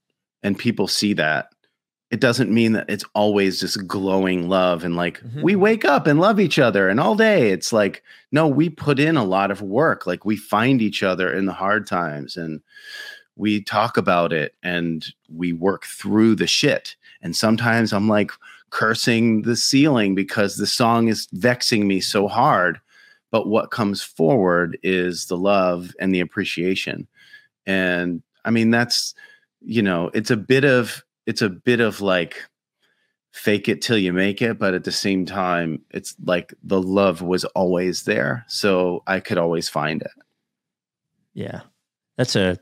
and 0.42 0.58
people 0.58 0.88
see 0.88 1.12
that, 1.14 1.48
it 2.12 2.20
doesn't 2.20 2.50
mean 2.52 2.72
that 2.72 2.84
it's 2.90 3.04
always 3.14 3.58
just 3.58 3.86
glowing 3.86 4.46
love 4.48 4.84
and 4.84 4.94
like 4.96 5.20
Mhm. 5.22 5.42
we 5.42 5.56
wake 5.56 5.84
up 5.84 6.06
and 6.06 6.20
love 6.20 6.38
each 6.38 6.58
other 6.58 6.88
and 6.90 7.00
all 7.00 7.14
day. 7.16 7.50
It's 7.50 7.72
like, 7.72 8.02
no, 8.30 8.46
we 8.46 8.68
put 8.68 9.00
in 9.00 9.16
a 9.16 9.24
lot 9.24 9.50
of 9.50 9.62
work. 9.62 10.06
Like 10.06 10.24
we 10.26 10.36
find 10.36 10.82
each 10.82 11.02
other 11.02 11.32
in 11.32 11.46
the 11.46 11.54
hard 11.54 11.86
times 11.86 12.36
and 12.36 12.60
we 13.34 13.62
talk 13.62 13.96
about 13.96 14.30
it 14.32 14.54
and 14.62 15.06
we 15.34 15.54
work 15.54 15.84
through 15.86 16.34
the 16.36 16.46
shit. 16.46 16.96
And 17.22 17.34
sometimes 17.34 17.94
I'm 17.94 18.08
like 18.08 18.30
cursing 18.68 19.42
the 19.42 19.56
ceiling 19.56 20.14
because 20.14 20.56
the 20.56 20.66
song 20.66 21.08
is 21.08 21.28
vexing 21.32 21.88
me 21.88 22.00
so 22.00 22.28
hard 22.28 22.78
but 23.30 23.46
what 23.48 23.70
comes 23.70 24.02
forward 24.02 24.78
is 24.82 25.26
the 25.26 25.36
love 25.38 25.94
and 25.98 26.14
the 26.14 26.20
appreciation 26.20 27.06
and 27.66 28.22
i 28.46 28.50
mean 28.50 28.70
that's 28.70 29.14
you 29.60 29.82
know 29.82 30.10
it's 30.14 30.30
a 30.30 30.36
bit 30.38 30.64
of 30.64 31.02
it's 31.26 31.42
a 31.42 31.48
bit 31.48 31.80
of 31.80 32.00
like 32.00 32.42
fake 33.32 33.68
it 33.68 33.80
till 33.80 33.96
you 33.96 34.12
make 34.12 34.42
it 34.42 34.58
but 34.58 34.74
at 34.74 34.84
the 34.84 34.92
same 34.92 35.24
time 35.24 35.80
it's 35.90 36.14
like 36.24 36.52
the 36.62 36.80
love 36.82 37.22
was 37.22 37.44
always 37.46 38.02
there 38.04 38.44
so 38.46 39.02
i 39.06 39.18
could 39.20 39.38
always 39.38 39.68
find 39.68 40.02
it 40.02 40.10
Yeah. 41.34 41.62
That's 42.18 42.36
a 42.36 42.58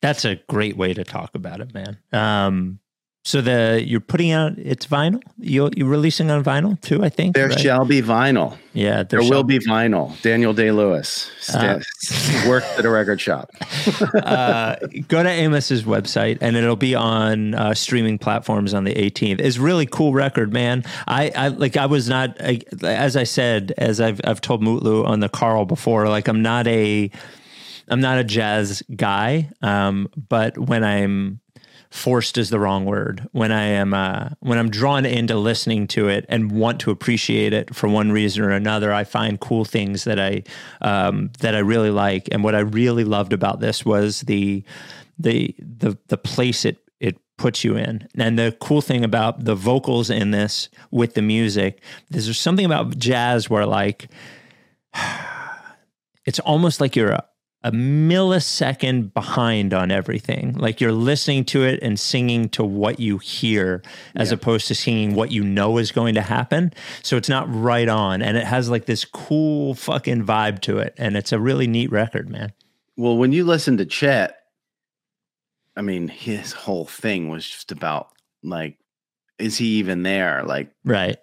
that's 0.00 0.24
a 0.24 0.36
great 0.48 0.76
way 0.76 0.94
to 0.94 1.04
talk 1.04 1.34
about 1.34 1.60
it, 1.60 1.74
man. 1.74 1.98
Um 2.12 2.78
so 3.24 3.40
the 3.40 3.82
you're 3.84 4.00
putting 4.00 4.32
out 4.32 4.58
it's 4.58 4.86
vinyl? 4.86 5.22
You 5.38 5.70
you're 5.74 5.88
releasing 5.88 6.30
on 6.30 6.44
vinyl 6.44 6.78
too, 6.80 7.02
I 7.02 7.08
think. 7.08 7.34
there 7.34 7.48
right? 7.48 7.58
shall 7.58 7.84
be 7.86 8.02
vinyl 8.02 8.58
Yeah, 8.74 9.02
there, 9.02 9.22
shall 9.22 9.30
will 9.30 9.42
be 9.44 9.58
vinyl 9.58 10.20
daniel 10.20 10.52
day 10.52 10.70
lewis 10.70 11.30
Uh, 11.54 11.80
worked 12.46 12.66
at 12.78 12.84
a 12.84 12.90
record 12.90 13.20
shop 13.20 13.50
uh, 14.22 14.76
go 15.08 15.22
to 15.22 15.30
Amos's 15.30 15.84
website 15.84 16.38
and 16.40 16.54
it'll 16.54 16.76
be 16.76 16.94
on 16.94 17.54
uh, 17.54 17.72
streaming 17.72 18.18
platforms 18.18 18.74
on 18.74 18.84
the 18.84 18.94
18th. 18.94 19.40
It's 19.40 19.58
really 19.58 19.86
cool 19.86 20.12
record, 20.12 20.52
man. 20.52 20.84
I, 21.06 21.30
I 21.34 21.48
like 21.48 21.76
I 21.76 21.86
was 21.86 22.08
not 22.08 22.36
I, 22.40 22.60
as 22.82 23.16
I 23.16 23.24
said 23.24 23.72
as 23.78 24.00
I've 24.00 24.20
I've 24.24 24.40
told 24.40 24.62
Mutlu 24.62 25.06
on 25.06 25.20
the 25.20 25.28
Carl 25.28 25.64
before. 25.64 26.08
Like 26.08 26.28
I'm 26.28 26.42
not 26.42 26.66
a 26.66 27.10
I'm 27.88 28.00
not 28.00 28.18
a 28.18 28.24
jazz 28.24 28.82
guy, 28.94 29.50
um, 29.62 30.08
but 30.28 30.56
when 30.58 30.84
I'm 30.84 31.40
forced 31.94 32.36
is 32.36 32.50
the 32.50 32.58
wrong 32.58 32.84
word. 32.84 33.26
When 33.30 33.52
I 33.52 33.62
am 33.66 33.94
uh, 33.94 34.30
when 34.40 34.58
I'm 34.58 34.68
drawn 34.68 35.06
into 35.06 35.36
listening 35.36 35.86
to 35.88 36.08
it 36.08 36.26
and 36.28 36.50
want 36.50 36.80
to 36.80 36.90
appreciate 36.90 37.52
it 37.52 37.74
for 37.74 37.88
one 37.88 38.10
reason 38.10 38.42
or 38.42 38.50
another, 38.50 38.92
I 38.92 39.04
find 39.04 39.38
cool 39.38 39.64
things 39.64 40.02
that 40.04 40.18
I 40.18 40.42
um, 40.80 41.30
that 41.38 41.54
I 41.54 41.60
really 41.60 41.90
like. 41.90 42.28
And 42.32 42.42
what 42.42 42.56
I 42.56 42.60
really 42.60 43.04
loved 43.04 43.32
about 43.32 43.60
this 43.60 43.84
was 43.84 44.22
the 44.22 44.64
the 45.18 45.54
the 45.58 45.96
the 46.08 46.16
place 46.16 46.64
it 46.64 46.78
it 46.98 47.16
puts 47.38 47.62
you 47.62 47.76
in. 47.76 48.08
And 48.18 48.36
the 48.36 48.56
cool 48.60 48.80
thing 48.80 49.04
about 49.04 49.44
the 49.44 49.54
vocals 49.54 50.10
in 50.10 50.32
this 50.32 50.68
with 50.90 51.14
the 51.14 51.22
music 51.22 51.80
is 52.12 52.24
there's 52.26 52.40
something 52.40 52.66
about 52.66 52.98
jazz 52.98 53.48
where 53.48 53.66
like 53.66 54.08
it's 56.26 56.40
almost 56.40 56.80
like 56.80 56.96
you're 56.96 57.12
a, 57.12 57.24
a 57.64 57.72
millisecond 57.72 59.12
behind 59.14 59.72
on 59.74 59.90
everything. 59.90 60.52
Like 60.52 60.80
you're 60.80 60.92
listening 60.92 61.44
to 61.46 61.64
it 61.64 61.80
and 61.82 61.98
singing 61.98 62.48
to 62.50 62.62
what 62.62 63.00
you 63.00 63.18
hear 63.18 63.82
as 64.14 64.30
opposed 64.32 64.68
to 64.68 64.74
singing 64.74 65.14
what 65.14 65.32
you 65.32 65.42
know 65.42 65.78
is 65.78 65.90
going 65.90 66.14
to 66.14 66.20
happen. 66.20 66.72
So 67.02 67.16
it's 67.16 67.28
not 67.28 67.46
right 67.52 67.88
on. 67.88 68.20
And 68.22 68.36
it 68.36 68.44
has 68.44 68.68
like 68.68 68.84
this 68.84 69.04
cool 69.04 69.74
fucking 69.74 70.24
vibe 70.26 70.60
to 70.62 70.78
it. 70.78 70.94
And 70.98 71.16
it's 71.16 71.32
a 71.32 71.40
really 71.40 71.66
neat 71.66 71.90
record, 71.90 72.28
man. 72.28 72.52
well 72.96 73.16
when 73.16 73.32
you 73.32 73.44
listen 73.44 73.76
to 73.78 73.86
chet 73.86 74.36
i 75.76 75.82
mean 75.82 76.06
his 76.08 76.52
whole 76.52 76.84
thing 76.84 77.28
was 77.28 77.48
just 77.48 77.72
about 77.72 78.08
like 78.44 78.78
is 79.38 79.56
he 79.58 79.66
even 79.78 80.02
there 80.04 80.44
like 80.44 80.70
Right. 80.84 81.16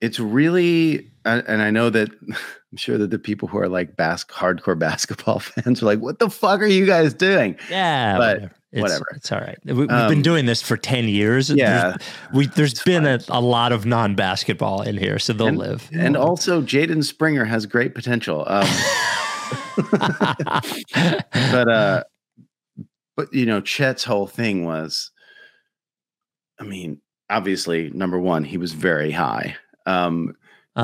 it's 0.00 0.18
really 0.18 1.10
and 1.28 1.46
and 1.48 1.62
i 1.62 1.70
know 1.70 1.90
that 1.90 2.08
i'm 2.28 2.76
sure 2.76 2.98
that 2.98 3.10
the 3.10 3.18
people 3.18 3.48
who 3.48 3.58
are 3.58 3.68
like 3.68 3.96
bas- 3.96 4.24
hardcore 4.24 4.78
basketball 4.88 5.38
fans 5.38 5.82
are 5.82 5.86
like 5.86 6.00
what 6.00 6.18
the 6.18 6.30
fuck 6.30 6.60
are 6.60 6.66
you 6.66 6.86
guys 6.86 7.14
doing 7.14 7.56
Yeah. 7.70 8.16
But 8.18 8.34
whatever. 8.36 8.54
It's, 8.70 8.82
whatever. 8.82 9.04
It's 9.16 9.32
all 9.32 9.40
right. 9.40 9.58
We, 9.64 9.72
we've 9.72 9.90
Um, 9.90 10.10
been 10.10 10.20
doing 10.20 10.44
this 10.44 10.60
for 10.60 10.76
10 10.76 11.08
years. 11.08 11.48
yeah. 11.48 11.96
There's, 11.96 12.34
we, 12.34 12.46
there's 12.48 12.82
been 12.82 13.06
a, 13.06 13.18
a 13.30 13.40
lot 13.40 13.72
of 13.72 13.86
non 13.86 14.14
basketball 14.14 14.82
in 14.82 14.98
here, 14.98 15.18
so 15.18 15.32
they'll 15.32 15.46
and, 15.46 15.56
live. 15.56 15.88
and 15.94 16.18
also 16.18 16.60
jaden 16.60 17.02
springer 17.02 17.46
has 17.46 17.64
great 17.64 17.94
potential 17.94 18.44
um 18.46 18.66
but 21.50 21.68
uh 21.68 22.04
but 23.16 23.32
you 23.32 23.46
know 23.46 23.60
chet's 23.62 24.04
whole 24.04 24.26
thing 24.26 24.64
was 24.66 25.10
i 26.60 26.64
mean 26.64 27.00
obviously 27.30 27.90
number 27.90 28.18
one 28.18 28.44
he 28.44 28.58
was 28.58 28.72
very 28.72 29.10
high 29.10 29.56
um 29.86 30.34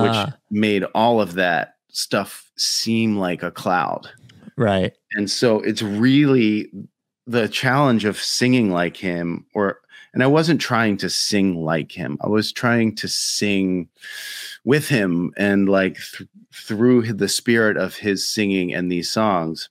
which 0.03 0.11
Uh, 0.13 0.27
made 0.51 0.85
all 0.95 1.21
of 1.21 1.35
that 1.35 1.77
stuff 1.91 2.51
seem 2.57 3.17
like 3.17 3.43
a 3.43 3.51
cloud. 3.51 4.09
Right. 4.57 4.93
and 5.15 5.29
so 5.31 5.61
it's 5.61 5.83
really 5.83 6.71
the 7.27 7.49
challenge 7.49 8.05
of 8.05 8.19
singing 8.19 8.71
like 8.71 8.97
him 8.97 9.47
or 9.55 9.81
and 10.13 10.23
i 10.23 10.27
wasn't 10.29 10.61
trying 10.61 10.97
to 10.99 11.11
sing 11.11 11.57
like 11.57 11.91
him. 11.91 12.19
I 12.21 12.29
was 12.29 12.53
trying 12.53 12.95
to 12.97 13.09
sing 13.09 13.89
with 14.65 14.87
him 14.89 15.33
and 15.37 15.69
like 15.69 15.97
th- 16.17 16.29
through 16.53 17.13
the 17.15 17.29
spirit 17.29 17.77
of 17.77 17.97
his 17.97 18.29
singing 18.29 18.73
and 18.73 18.93
these 18.93 19.11
songs 19.11 19.69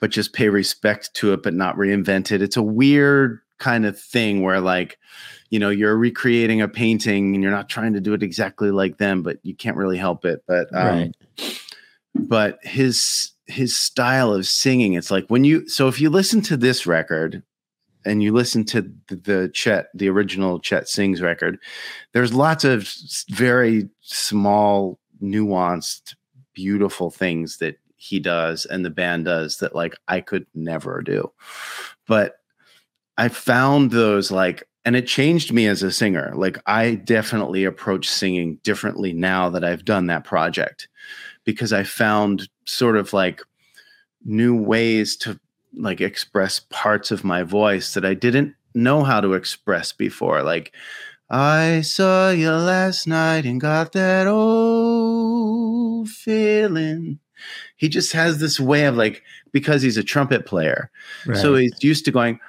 but 0.00 0.10
just 0.10 0.32
pay 0.34 0.48
respect 0.50 1.14
to 1.14 1.32
it 1.32 1.42
but 1.42 1.54
not 1.54 1.76
reinvent 1.76 2.30
it. 2.32 2.42
It's 2.42 2.56
a 2.58 2.62
weird 2.62 3.40
kind 3.60 3.86
of 3.86 3.96
thing 3.98 4.42
where 4.42 4.60
like 4.60 4.98
you 5.50 5.58
know 5.58 5.70
you're 5.70 5.96
recreating 5.96 6.60
a 6.60 6.68
painting 6.68 7.34
and 7.34 7.42
you're 7.42 7.52
not 7.52 7.68
trying 7.68 7.92
to 7.92 8.00
do 8.00 8.14
it 8.14 8.22
exactly 8.22 8.70
like 8.70 8.98
them 8.98 9.22
but 9.22 9.38
you 9.42 9.54
can't 9.54 9.76
really 9.76 9.98
help 9.98 10.24
it 10.24 10.42
but 10.48 10.66
um, 10.74 11.12
right. 11.38 11.60
but 12.14 12.58
his 12.62 13.32
his 13.46 13.76
style 13.76 14.32
of 14.32 14.46
singing 14.46 14.94
it's 14.94 15.10
like 15.10 15.26
when 15.28 15.44
you 15.44 15.68
so 15.68 15.86
if 15.86 16.00
you 16.00 16.10
listen 16.10 16.40
to 16.40 16.56
this 16.56 16.86
record 16.86 17.42
and 18.06 18.22
you 18.22 18.32
listen 18.32 18.64
to 18.64 18.82
the, 19.08 19.16
the 19.16 19.50
chet 19.52 19.88
the 19.94 20.08
original 20.08 20.58
chet 20.58 20.88
sings 20.88 21.20
record 21.20 21.58
there's 22.12 22.32
lots 22.32 22.64
of 22.64 22.88
very 23.30 23.88
small 24.00 24.98
nuanced 25.22 26.14
beautiful 26.54 27.10
things 27.10 27.58
that 27.58 27.76
he 27.96 28.18
does 28.18 28.64
and 28.66 28.84
the 28.84 28.90
band 28.90 29.26
does 29.26 29.58
that 29.58 29.74
like 29.74 29.94
i 30.08 30.20
could 30.20 30.46
never 30.54 31.02
do 31.02 31.30
but 32.06 32.39
i 33.20 33.28
found 33.28 33.90
those 33.90 34.30
like 34.30 34.64
and 34.84 34.96
it 34.96 35.06
changed 35.06 35.52
me 35.52 35.66
as 35.66 35.82
a 35.82 35.92
singer 35.92 36.32
like 36.34 36.58
i 36.66 36.94
definitely 36.94 37.64
approach 37.64 38.08
singing 38.08 38.58
differently 38.62 39.12
now 39.12 39.48
that 39.48 39.64
i've 39.64 39.84
done 39.84 40.06
that 40.06 40.24
project 40.24 40.88
because 41.44 41.72
I 41.72 41.84
found 41.84 42.48
sort 42.64 42.96
of 42.96 43.12
like 43.12 43.42
new 44.24 44.56
ways 44.56 45.16
to 45.18 45.38
like 45.74 46.00
express 46.00 46.60
parts 46.70 47.10
of 47.10 47.24
my 47.24 47.42
voice 47.42 47.94
that 47.94 48.04
I 48.04 48.14
didn't 48.14 48.54
know 48.74 49.02
how 49.04 49.20
to 49.20 49.34
express 49.34 49.92
before. 49.92 50.42
Like, 50.42 50.72
I 51.28 51.82
saw 51.82 52.30
you 52.30 52.50
last 52.50 53.06
night 53.06 53.44
and 53.44 53.60
got 53.60 53.92
that 53.92 54.26
old 54.26 56.08
feeling. 56.08 57.20
He 57.76 57.88
just 57.88 58.12
has 58.12 58.38
this 58.38 58.58
way 58.60 58.84
of 58.84 58.96
like, 58.96 59.22
because 59.52 59.82
he's 59.82 59.96
a 59.96 60.02
trumpet 60.04 60.44
player. 60.44 60.90
right. 61.26 61.36
So 61.38 61.54
he's 61.54 61.82
used 61.82 62.04
to 62.06 62.10
going. 62.10 62.40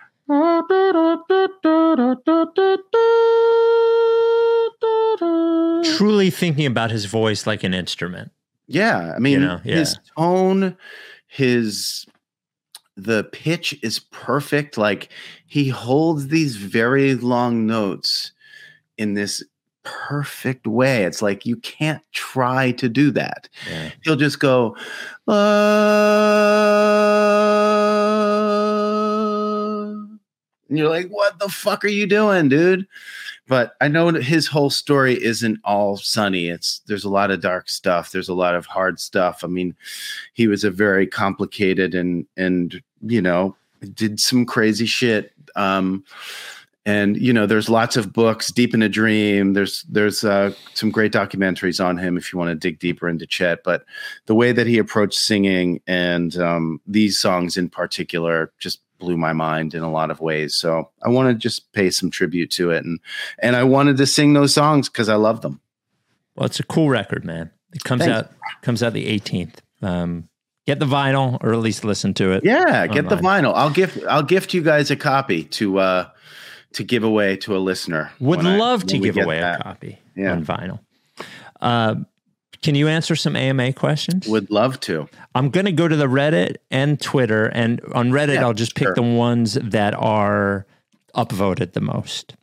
Truly 5.83 6.29
thinking 6.29 6.65
about 6.65 6.91
his 6.91 7.05
voice 7.05 7.45
like 7.45 7.63
an 7.63 7.73
instrument. 7.73 8.31
Yeah, 8.67 9.13
I 9.15 9.19
mean, 9.19 9.33
you 9.33 9.39
know, 9.39 9.57
his 9.57 9.97
tone, 10.17 10.77
his 11.27 12.05
the 12.95 13.23
pitch 13.25 13.77
is 13.81 13.99
perfect. 13.99 14.77
Like 14.77 15.09
he 15.45 15.69
holds 15.69 16.27
these 16.27 16.55
very 16.55 17.15
long 17.15 17.65
notes 17.65 18.31
in 18.97 19.13
this 19.13 19.43
perfect 19.83 20.67
way. 20.67 21.03
It's 21.03 21.21
like 21.21 21.45
you 21.45 21.57
can't 21.57 22.01
try 22.13 22.71
to 22.73 22.89
do 22.89 23.11
that. 23.11 23.49
Yeah. 23.69 23.91
He'll 24.03 24.15
just 24.15 24.39
go, 24.39 24.75
"Uh," 25.27 25.31
and 30.71 30.79
you're 30.79 30.89
like, 30.89 31.09
what 31.09 31.37
the 31.37 31.49
fuck 31.49 31.83
are 31.83 31.89
you 31.89 32.07
doing, 32.07 32.47
dude? 32.47 32.87
But 33.45 33.75
I 33.81 33.89
know 33.89 34.07
his 34.13 34.47
whole 34.47 34.69
story 34.69 35.21
isn't 35.21 35.59
all 35.65 35.97
sunny. 35.97 36.47
It's 36.47 36.79
there's 36.87 37.03
a 37.03 37.09
lot 37.09 37.29
of 37.29 37.41
dark 37.41 37.67
stuff. 37.67 38.13
There's 38.13 38.29
a 38.29 38.33
lot 38.33 38.55
of 38.55 38.65
hard 38.67 38.97
stuff. 38.97 39.43
I 39.43 39.47
mean, 39.47 39.75
he 40.31 40.47
was 40.47 40.63
a 40.63 40.71
very 40.71 41.05
complicated 41.05 41.93
and 41.93 42.25
and 42.37 42.81
you 43.01 43.21
know 43.21 43.57
did 43.93 44.21
some 44.21 44.45
crazy 44.45 44.85
shit. 44.85 45.33
Um, 45.57 46.05
and 46.85 47.17
you 47.17 47.33
know, 47.33 47.45
there's 47.45 47.69
lots 47.69 47.97
of 47.97 48.13
books. 48.13 48.49
Deep 48.49 48.73
in 48.73 48.81
a 48.81 48.87
Dream. 48.87 49.51
There's 49.51 49.83
there's 49.89 50.23
uh, 50.23 50.53
some 50.73 50.89
great 50.89 51.11
documentaries 51.11 51.83
on 51.83 51.97
him 51.97 52.15
if 52.15 52.31
you 52.31 52.39
want 52.39 52.49
to 52.49 52.55
dig 52.55 52.79
deeper 52.79 53.09
into 53.09 53.27
Chet. 53.27 53.65
But 53.65 53.83
the 54.27 54.35
way 54.35 54.53
that 54.53 54.67
he 54.67 54.77
approached 54.77 55.19
singing 55.19 55.81
and 55.85 56.37
um, 56.37 56.79
these 56.87 57.19
songs 57.19 57.57
in 57.57 57.67
particular 57.67 58.53
just 58.57 58.79
blew 59.01 59.17
my 59.17 59.33
mind 59.33 59.73
in 59.73 59.83
a 59.83 59.91
lot 59.91 60.09
of 60.11 60.21
ways. 60.21 60.55
So 60.55 60.89
I 61.03 61.09
want 61.09 61.27
to 61.29 61.35
just 61.35 61.73
pay 61.73 61.89
some 61.89 62.09
tribute 62.09 62.51
to 62.51 62.71
it, 62.71 62.85
and 62.85 62.99
and 63.39 63.57
I 63.57 63.63
wanted 63.65 63.97
to 63.97 64.05
sing 64.05 64.31
those 64.33 64.53
songs 64.53 64.87
because 64.87 65.09
I 65.09 65.15
love 65.15 65.41
them. 65.41 65.59
Well, 66.35 66.45
it's 66.45 66.59
a 66.61 66.63
cool 66.63 66.89
record, 66.89 67.25
man. 67.25 67.51
It 67.73 67.83
comes 67.83 68.03
Thanks. 68.05 68.29
out 68.29 68.31
comes 68.61 68.81
out 68.81 68.93
the 68.93 69.07
18th. 69.19 69.55
Um, 69.81 70.29
get 70.65 70.79
the 70.79 70.85
vinyl 70.85 71.37
or 71.43 71.51
at 71.51 71.59
least 71.59 71.83
listen 71.83 72.13
to 72.15 72.31
it. 72.31 72.45
Yeah, 72.45 72.87
get 72.87 73.09
the 73.09 73.17
vinyl. 73.17 73.53
I'll 73.55 73.69
gift 73.71 73.97
I'll 74.07 74.23
gift 74.23 74.53
you 74.53 74.61
guys 74.61 74.91
a 74.91 74.95
copy 74.95 75.43
to 75.45 75.79
uh 75.79 76.09
to 76.73 76.83
give 76.85 77.03
away 77.03 77.35
to 77.37 77.57
a 77.57 77.59
listener. 77.59 78.11
Would 78.21 78.37
when 78.37 78.47
I- 78.47 78.57
love 78.57 78.85
to 78.87 78.97
give 78.99 79.17
away 79.17 79.39
a 79.39 79.57
copy 79.61 79.99
Yeah. 80.15 80.31
on 80.33 80.45
vinyl. 80.45 80.79
Uh, 81.59 81.95
can 82.61 82.75
you 82.75 82.87
answer 82.87 83.15
some 83.15 83.35
AMA 83.35 83.73
questions? 83.73 84.27
Would 84.27 84.49
love 84.51 84.79
to. 84.81 85.07
I'm 85.35 85.49
going 85.49 85.65
to 85.65 85.71
go 85.71 85.87
to 85.87 85.95
the 85.95 86.07
Reddit 86.07 86.57
and 86.69 86.99
Twitter, 87.01 87.45
and 87.47 87.81
on 87.93 88.11
Reddit, 88.11 88.35
Yeah, 88.35 88.43
I'll 88.45 88.53
just 88.53 88.75
pick 88.75 88.87
sure. 88.87 88.95
the 88.95 89.01
ones 89.01 89.55
that 89.55 89.93
are 89.95 90.65
upvoted 91.15 91.73
the 91.73 91.81
most. 91.81 92.35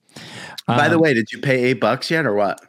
By 0.67 0.89
the 0.89 0.97
Um, 0.97 1.01
way, 1.03 1.15
did 1.15 1.31
you 1.33 1.39
pay 1.39 1.65
eight 1.65 1.81
bucks 1.81 2.11
yet 2.11 2.27
or 2.27 2.35
what? 2.35 2.61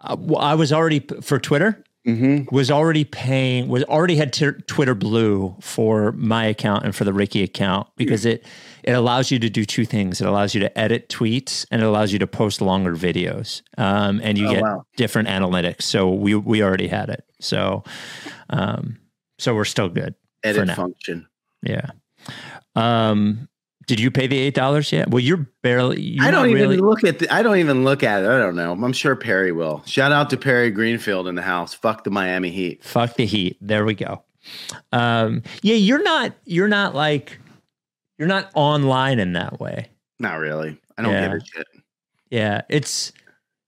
uh, 0.00 0.16
well, 0.18 0.40
I 0.40 0.54
was 0.54 0.72
already 0.72 1.00
for 1.22 1.38
Twitter. 1.38 1.82
Mm-hmm. 2.06 2.54
was 2.54 2.70
already 2.70 3.04
paying 3.04 3.66
was 3.68 3.82
already 3.84 4.16
had 4.16 4.30
t- 4.34 4.50
Twitter 4.66 4.94
Blue 4.94 5.56
for 5.62 6.12
my 6.12 6.44
account 6.44 6.84
and 6.84 6.94
for 6.94 7.04
the 7.04 7.14
Ricky 7.14 7.42
account 7.42 7.88
because 7.96 8.26
it 8.26 8.44
it 8.84 8.92
allows 8.92 9.30
you 9.30 9.38
to 9.38 9.48
do 9.50 9.64
two 9.64 9.84
things. 9.84 10.20
It 10.20 10.26
allows 10.28 10.54
you 10.54 10.60
to 10.60 10.78
edit 10.78 11.08
tweets 11.08 11.66
and 11.70 11.82
it 11.82 11.84
allows 11.84 12.12
you 12.12 12.18
to 12.20 12.26
post 12.26 12.60
longer 12.60 12.94
videos. 12.94 13.62
Um, 13.78 14.20
and 14.22 14.36
you 14.38 14.46
Oh, 14.48 14.52
get 14.52 14.62
wow. 14.62 14.86
different 14.96 15.28
analytics. 15.28 15.82
So 15.82 16.10
we 16.10 16.34
we 16.34 16.62
already 16.62 16.88
had 16.88 17.08
it. 17.08 17.24
So 17.40 17.82
um, 18.50 18.98
so 19.38 19.54
we're 19.54 19.64
still 19.64 19.88
good. 19.88 20.14
Edit 20.44 20.70
function. 20.76 21.26
Yeah. 21.62 21.86
Um, 22.76 23.48
did 23.86 24.00
you 24.00 24.10
pay 24.10 24.26
the 24.26 24.38
eight 24.38 24.54
dollars 24.54 24.92
yet? 24.92 25.10
Well, 25.10 25.20
you're 25.20 25.46
barely. 25.62 26.00
You're 26.00 26.24
I 26.24 26.30
don't 26.30 26.48
even 26.48 26.60
really, 26.62 26.76
look 26.78 27.04
at 27.04 27.18
the, 27.18 27.32
I 27.32 27.42
don't 27.42 27.58
even 27.58 27.84
look 27.84 28.02
at 28.02 28.22
it. 28.22 28.26
I 28.28 28.38
don't 28.38 28.56
know. 28.56 28.72
I'm 28.72 28.92
sure 28.94 29.14
Perry 29.14 29.52
will. 29.52 29.82
Shout 29.84 30.10
out 30.12 30.30
to 30.30 30.36
Perry 30.36 30.70
Greenfield 30.70 31.28
in 31.28 31.34
the 31.34 31.42
house. 31.42 31.74
Fuck 31.74 32.04
the 32.04 32.10
Miami 32.10 32.50
Heat. 32.50 32.82
Fuck 32.82 33.16
the 33.16 33.26
heat. 33.26 33.58
There 33.60 33.84
we 33.84 33.94
go. 33.94 34.22
Um, 34.92 35.42
yeah, 35.62 35.74
you're 35.74 36.02
not. 36.02 36.32
You're 36.44 36.68
not 36.68 36.94
like. 36.94 37.38
You're 38.18 38.28
not 38.28 38.50
online 38.54 39.18
in 39.18 39.32
that 39.34 39.58
way. 39.60 39.88
Not 40.18 40.34
really. 40.38 40.78
I 40.96 41.02
don't 41.02 41.12
Yeah. 41.12 41.22
give 41.28 41.32
a 41.32 41.44
shit. 41.44 41.66
Yeah, 42.30 42.60
it's 42.68 43.12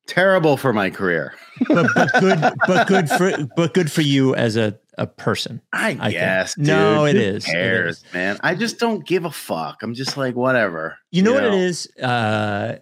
Terrible 0.07 0.57
for 0.57 0.73
my 0.73 0.89
career. 0.91 1.35
but, 1.69 1.89
but 1.95 2.13
good, 2.21 2.41
but 2.69 2.87
good 2.87 3.09
for 3.11 3.33
but 3.57 3.75
good 3.75 3.91
for 3.91 4.03
you 4.03 4.37
as 4.37 4.57
a 4.57 4.79
a 4.99 5.07
person. 5.09 5.61
I 5.73 5.95
think. 5.95 6.13
guess. 6.13 6.55
Dude. 6.55 6.67
No, 6.69 7.05
it 7.07 7.17
Who 7.17 7.21
is. 7.23 7.45
Cares, 7.45 7.97
is. 7.99 8.05
man. 8.15 8.39
I 8.43 8.55
just 8.55 8.79
don't 8.79 9.05
give 9.05 9.25
a 9.25 9.31
fuck. 9.33 9.83
I'm 9.83 9.95
just 9.95 10.17
like 10.17 10.37
whatever. 10.37 10.97
You 11.11 11.23
know 11.23 11.33
what 11.35 11.43
it 11.45 11.55
is? 11.55 11.89
Uh, 12.01 12.79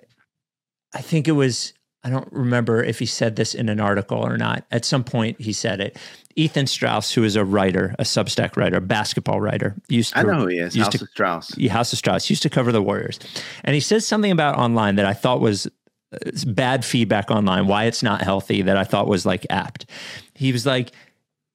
I 0.95 1.01
think 1.01 1.27
it 1.27 1.33
was. 1.33 1.73
I 2.05 2.11
don't 2.11 2.31
remember 2.31 2.85
if 2.85 2.99
he 2.99 3.07
said 3.07 3.37
this 3.37 3.55
in 3.55 3.71
an 3.71 3.81
article 3.81 4.19
or 4.19 4.37
not. 4.37 4.65
At 4.71 4.85
some 4.85 5.05
point, 5.05 5.41
he 5.41 5.55
said 5.55 5.81
it. 5.81 5.97
Ethan 6.37 6.67
Strauss, 6.67 7.13
who 7.13 7.25
is 7.25 7.35
a 7.35 7.45
writer, 7.45 7.95
a 7.99 8.03
Substack 8.03 8.57
writer, 8.57 8.77
a 8.77 8.81
basketball 8.81 9.41
writer, 9.41 9.75
used 9.89 10.13
to 10.13 10.19
I 10.19 10.23
know 10.23 10.41
who 10.41 10.49
he 10.49 10.59
is. 10.59 10.75
House 10.77 10.91
to 10.91 11.03
of 11.03 11.09
Strauss. 11.09 11.57
Yeah, 11.57 11.73
House 11.73 11.93
of 11.93 11.99
Strauss 11.99 12.29
used 12.29 12.43
to 12.43 12.51
cover 12.51 12.73
the 12.73 12.83
Warriors, 12.83 13.19
and 13.65 13.75
he 13.75 13.81
says 13.81 14.07
something 14.07 14.31
about 14.31 14.57
online 14.57 14.97
that 14.97 15.07
I 15.07 15.15
thought 15.15 15.41
was 15.41 15.67
uh, 15.67 16.31
bad 16.49 16.85
feedback 16.85 17.31
online. 17.31 17.67
Why 17.69 17.85
it's 17.85 18.03
not 18.03 18.21
healthy 18.21 18.63
that 18.63 18.77
I 18.77 18.85
thought 18.85 19.07
was 19.07 19.25
like 19.25 19.47
apt. 19.49 19.87
He 20.35 20.53
was 20.53 20.67
like, 20.67 20.91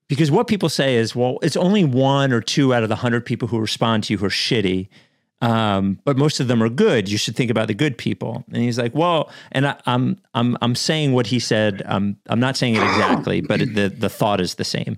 because 0.07 0.31
what 0.31 0.47
people 0.47 0.69
say 0.69 0.95
is, 0.95 1.15
well, 1.15 1.37
it's 1.43 1.57
only 1.57 1.83
one 1.83 2.33
or 2.33 2.41
two 2.41 2.73
out 2.73 2.81
of 2.81 2.89
the 2.89 2.95
hundred 2.95 3.25
people 3.25 3.47
who 3.49 3.59
respond 3.59 4.05
to 4.05 4.13
you 4.13 4.17
who 4.17 4.25
are 4.25 4.29
shitty. 4.29 4.87
Um, 5.41 5.99
but 6.03 6.17
most 6.17 6.39
of 6.41 6.47
them 6.49 6.61
are 6.61 6.67
good. 6.69 7.09
You 7.09 7.17
should 7.17 7.35
think 7.35 7.49
about 7.49 7.67
the 7.69 7.73
good 7.73 7.97
people. 7.97 8.43
And 8.51 8.57
he's 8.61 8.77
like, 8.77 8.93
well, 8.93 9.31
and 9.53 9.67
I, 9.67 9.75
I'm 9.85 10.19
I'm 10.33 10.57
I'm 10.61 10.75
saying 10.75 11.13
what 11.13 11.27
he 11.27 11.39
said. 11.39 11.81
Um, 11.85 12.17
I'm 12.27 12.39
not 12.41 12.57
saying 12.57 12.75
it 12.75 12.83
exactly, 12.83 13.39
but 13.49 13.61
it, 13.61 13.73
the 13.75 13.87
the 13.89 14.09
thought 14.09 14.41
is 14.41 14.55
the 14.55 14.65
same. 14.65 14.97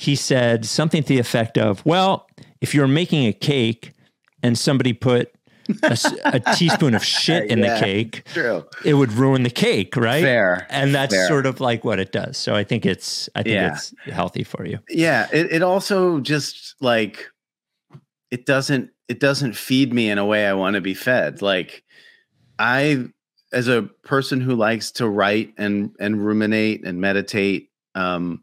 He 0.00 0.16
said 0.16 0.64
something 0.64 1.02
to 1.02 1.08
the 1.08 1.18
effect 1.20 1.56
of, 1.56 1.84
well, 1.86 2.26
if 2.60 2.74
you're 2.74 2.88
making 2.88 3.26
a 3.26 3.32
cake 3.32 3.92
and 4.42 4.58
somebody 4.58 4.92
put 4.92 5.32
a 5.82 6.40
teaspoon 6.56 6.94
of 6.94 7.04
shit 7.04 7.50
in 7.50 7.58
Yeah. 7.60 7.74
the 7.78 7.84
cake, 7.84 8.22
True. 8.32 8.64
it 8.84 8.94
would 8.94 9.12
ruin 9.12 9.42
the 9.44 9.50
cake, 9.50 9.96
right? 9.96 10.22
Fair. 10.22 10.66
And 10.70 10.94
that's 10.94 11.14
Fair. 11.14 11.26
sort 11.28 11.46
of 11.46 11.60
like 11.60 11.84
what 11.84 11.98
it 12.00 12.12
does. 12.12 12.36
So 12.36 12.54
I 12.54 12.64
think 12.64 12.86
it's 12.86 13.28
I 13.36 13.42
think 13.42 13.54
Yeah. 13.54 13.72
it's 13.72 13.94
healthy 14.04 14.42
for 14.44 14.64
you. 14.66 14.78
Yeah. 14.88 15.26
It, 15.32 15.52
it 15.52 15.62
also 15.62 16.18
just 16.20 16.74
like 16.80 17.28
it 18.30 18.46
doesn't 18.46 18.90
it 19.08 19.20
doesn't 19.20 19.56
feed 19.56 19.92
me 19.92 20.10
in 20.10 20.18
a 20.18 20.26
way 20.26 20.46
I 20.46 20.52
want 20.54 20.74
to 20.74 20.80
be 20.80 20.94
fed. 20.94 21.42
Like 21.42 21.84
I 22.58 23.06
as 23.52 23.68
a 23.68 23.82
person 24.02 24.40
who 24.40 24.54
likes 24.54 24.90
to 24.92 25.08
write 25.08 25.54
and 25.56 25.94
and 26.00 26.24
ruminate 26.24 26.84
and 26.84 27.00
meditate, 27.00 27.70
um, 27.94 28.42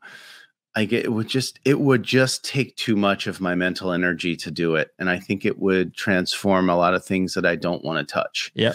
I 0.76 0.86
get 0.86 1.06
it 1.06 1.12
would 1.12 1.28
just 1.28 1.60
it 1.66 1.80
would 1.80 2.04
just 2.04 2.44
take 2.46 2.76
too 2.78 2.96
much 2.96 3.28
of 3.28 3.42
my 3.42 3.56
mental 3.56 3.92
energy 3.92 4.36
to 4.38 4.52
do 4.52 4.76
it. 4.76 4.92
And 5.00 5.10
I 5.10 5.20
think 5.20 5.46
it 5.46 5.60
would 5.60 5.94
transform 5.94 6.70
a 6.70 6.78
lot 6.78 6.94
of 6.94 7.06
things 7.06 7.34
that 7.34 7.46
I 7.46 7.56
don't 7.56 7.84
want 7.84 8.08
to 8.08 8.12
touch. 8.12 8.52
Yeah. 8.56 8.74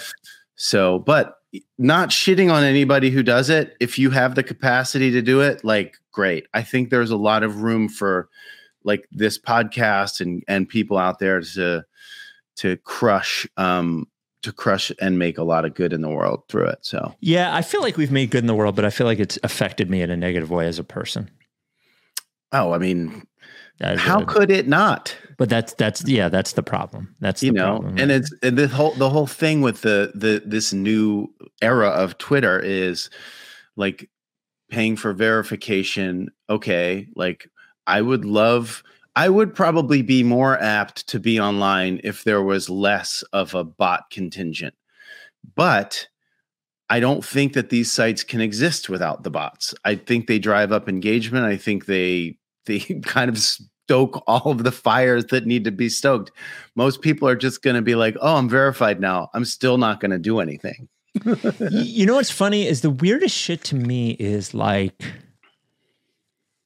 So, 0.56 0.98
but 0.98 1.36
not 1.78 2.10
shitting 2.10 2.52
on 2.52 2.62
anybody 2.62 3.10
who 3.10 3.22
does 3.22 3.48
it. 3.48 3.76
If 3.80 3.98
you 3.98 4.10
have 4.10 4.34
the 4.34 4.42
capacity 4.42 5.10
to 5.12 5.22
do 5.22 5.40
it, 5.40 5.64
like 5.64 5.96
great. 6.12 6.46
I 6.52 6.62
think 6.62 6.90
there's 6.90 7.10
a 7.10 7.16
lot 7.16 7.42
of 7.42 7.62
room 7.62 7.88
for 7.88 8.28
like 8.84 9.06
this 9.10 9.38
podcast 9.38 10.20
and 10.20 10.42
and 10.48 10.68
people 10.68 10.96
out 10.98 11.18
there 11.18 11.40
to 11.40 11.84
to 12.56 12.76
crush 12.78 13.46
um 13.56 14.06
to 14.42 14.52
crush 14.52 14.92
and 15.00 15.18
make 15.18 15.36
a 15.38 15.42
lot 15.42 15.64
of 15.64 15.74
good 15.74 15.92
in 15.92 16.00
the 16.00 16.08
world 16.08 16.44
through 16.48 16.66
it. 16.68 16.78
So, 16.82 17.12
Yeah, 17.20 17.52
I 17.54 17.60
feel 17.62 17.82
like 17.82 17.96
we've 17.96 18.12
made 18.12 18.30
good 18.30 18.38
in 18.44 18.46
the 18.46 18.54
world, 18.54 18.76
but 18.76 18.84
I 18.84 18.90
feel 18.90 19.06
like 19.06 19.18
it's 19.18 19.36
affected 19.42 19.90
me 19.90 20.00
in 20.00 20.10
a 20.12 20.16
negative 20.16 20.48
way 20.48 20.68
as 20.68 20.78
a 20.78 20.84
person. 20.84 21.28
oh, 22.52 22.72
I 22.72 22.78
mean, 22.78 23.26
how 23.80 24.24
could 24.24 24.50
it 24.50 24.68
not? 24.68 25.16
But 25.38 25.48
that's 25.48 25.74
that's 25.74 26.06
yeah, 26.06 26.28
that's 26.28 26.52
the 26.52 26.62
problem. 26.62 27.14
That's 27.20 27.42
you 27.42 27.52
the 27.52 27.58
know 27.58 27.78
problem. 27.78 27.98
and 27.98 28.10
it's 28.10 28.32
and 28.42 28.56
the 28.56 28.68
whole 28.68 28.92
the 28.92 29.10
whole 29.10 29.26
thing 29.26 29.60
with 29.60 29.82
the 29.82 30.12
the 30.14 30.42
this 30.44 30.72
new 30.72 31.28
era 31.60 31.88
of 31.88 32.18
twitter 32.18 32.58
is 32.60 33.10
like 33.76 34.08
paying 34.70 34.96
for 34.96 35.12
verification 35.12 36.28
okay 36.48 37.06
like 37.16 37.48
i 37.88 38.00
would 38.00 38.24
love 38.24 38.82
i 39.16 39.28
would 39.28 39.54
probably 39.54 40.02
be 40.02 40.22
more 40.22 40.60
apt 40.60 41.06
to 41.08 41.18
be 41.18 41.40
online 41.40 42.00
if 42.04 42.24
there 42.24 42.42
was 42.42 42.70
less 42.70 43.22
of 43.32 43.54
a 43.54 43.64
bot 43.64 44.10
contingent 44.10 44.74
but 45.56 46.06
i 46.90 47.00
don't 47.00 47.24
think 47.24 47.52
that 47.54 47.70
these 47.70 47.90
sites 47.90 48.22
can 48.22 48.40
exist 48.40 48.88
without 48.88 49.22
the 49.24 49.30
bots 49.30 49.74
i 49.84 49.94
think 49.94 50.26
they 50.26 50.38
drive 50.38 50.72
up 50.72 50.88
engagement 50.88 51.44
i 51.44 51.56
think 51.56 51.86
they 51.86 52.36
they 52.66 52.80
kind 53.02 53.30
of 53.30 53.38
stoke 53.38 54.22
all 54.26 54.50
of 54.50 54.64
the 54.64 54.72
fires 54.72 55.24
that 55.26 55.46
need 55.46 55.64
to 55.64 55.70
be 55.70 55.88
stoked 55.88 56.30
most 56.76 57.00
people 57.00 57.26
are 57.26 57.36
just 57.36 57.62
going 57.62 57.76
to 57.76 57.82
be 57.82 57.94
like, 57.94 58.14
"Oh, 58.20 58.36
I'm 58.36 58.48
verified 58.48 59.00
now. 59.00 59.30
I'm 59.32 59.46
still 59.46 59.78
not 59.78 60.00
going 60.00 60.10
to 60.10 60.18
do 60.18 60.40
anything." 60.40 60.88
You 61.70 62.06
know 62.06 62.16
what's 62.16 62.30
funny 62.30 62.66
is 62.66 62.82
the 62.82 62.90
weirdest 62.90 63.34
shit 63.34 63.64
to 63.64 63.74
me 63.74 64.10
is 64.20 64.54
like 64.54 65.02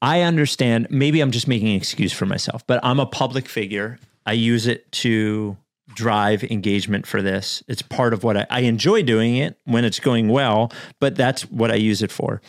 I 0.02 0.22
understand 0.22 0.88
maybe 0.90 1.20
I'm 1.20 1.30
just 1.30 1.46
making 1.46 1.68
an 1.68 1.76
excuse 1.76 2.12
for 2.12 2.26
myself, 2.26 2.66
but 2.66 2.80
I'm 2.82 2.98
a 2.98 3.06
public 3.06 3.48
figure. 3.48 3.98
I 4.26 4.32
use 4.32 4.66
it 4.66 4.90
to 4.92 5.56
drive 5.94 6.42
engagement 6.44 7.06
for 7.06 7.22
this. 7.22 7.62
It's 7.68 7.82
part 7.82 8.12
of 8.12 8.24
what 8.24 8.36
I, 8.36 8.46
I 8.50 8.60
enjoy 8.60 9.04
doing 9.04 9.36
it 9.36 9.58
when 9.64 9.84
it's 9.84 10.00
going 10.00 10.28
well, 10.28 10.72
but 10.98 11.14
that's 11.14 11.42
what 11.50 11.70
I 11.70 11.76
use 11.76 12.02
it 12.02 12.10
for. 12.10 12.42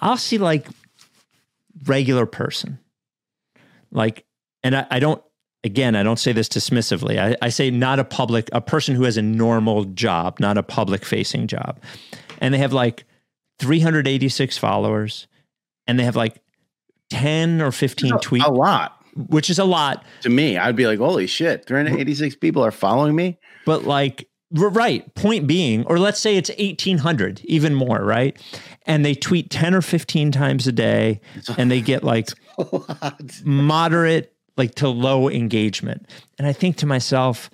I'll 0.00 0.16
see 0.16 0.38
like 0.38 0.68
regular 1.84 2.26
person. 2.26 2.78
Like, 3.90 4.24
and 4.62 4.76
I, 4.76 4.86
I 4.90 5.00
don't 5.00 5.22
again, 5.64 5.96
I 5.96 6.02
don't 6.02 6.18
say 6.18 6.32
this 6.32 6.48
dismissively. 6.48 7.18
I, 7.18 7.36
I 7.42 7.48
say 7.48 7.70
not 7.70 7.98
a 7.98 8.04
public, 8.04 8.48
a 8.52 8.60
person 8.60 8.94
who 8.94 9.02
has 9.02 9.16
a 9.16 9.22
normal 9.22 9.84
job, 9.84 10.38
not 10.40 10.56
a 10.56 10.62
public 10.62 11.04
facing 11.04 11.48
job. 11.48 11.80
And 12.40 12.54
they 12.54 12.58
have 12.58 12.72
like 12.72 13.04
386 13.58 14.56
followers, 14.56 15.26
and 15.86 15.98
they 15.98 16.04
have 16.04 16.16
like 16.16 16.40
10 17.10 17.60
or 17.60 17.72
15 17.72 18.12
tweets, 18.14 18.46
A 18.46 18.50
lot 18.52 18.96
which 19.14 19.50
is 19.50 19.58
a 19.58 19.64
lot. 19.64 20.04
to 20.22 20.28
me. 20.28 20.56
I'd 20.56 20.76
be 20.76 20.86
like, 20.86 20.98
holy 20.98 21.26
shit, 21.26 21.66
386 21.66 22.36
people 22.36 22.64
are 22.64 22.70
following 22.70 23.14
me. 23.14 23.38
But 23.66 23.84
like, 23.84 24.28
right. 24.52 25.12
Point 25.14 25.46
being, 25.46 25.84
or 25.86 25.98
let's 25.98 26.20
say 26.20 26.36
it's 26.36 26.50
1800, 26.50 27.40
even 27.44 27.74
more, 27.74 28.02
right? 28.02 28.40
And 28.86 29.04
they 29.04 29.14
tweet 29.14 29.50
10 29.50 29.74
or 29.74 29.82
15 29.82 30.32
times 30.32 30.66
a 30.66 30.72
day 30.72 31.20
and 31.56 31.70
they 31.70 31.80
get 31.80 32.02
like 32.02 32.28
moderate, 33.44 34.34
like 34.56 34.74
to 34.76 34.88
low 34.88 35.28
engagement. 35.28 36.06
And 36.38 36.46
I 36.46 36.52
think 36.52 36.76
to 36.78 36.86
myself, 36.86 37.50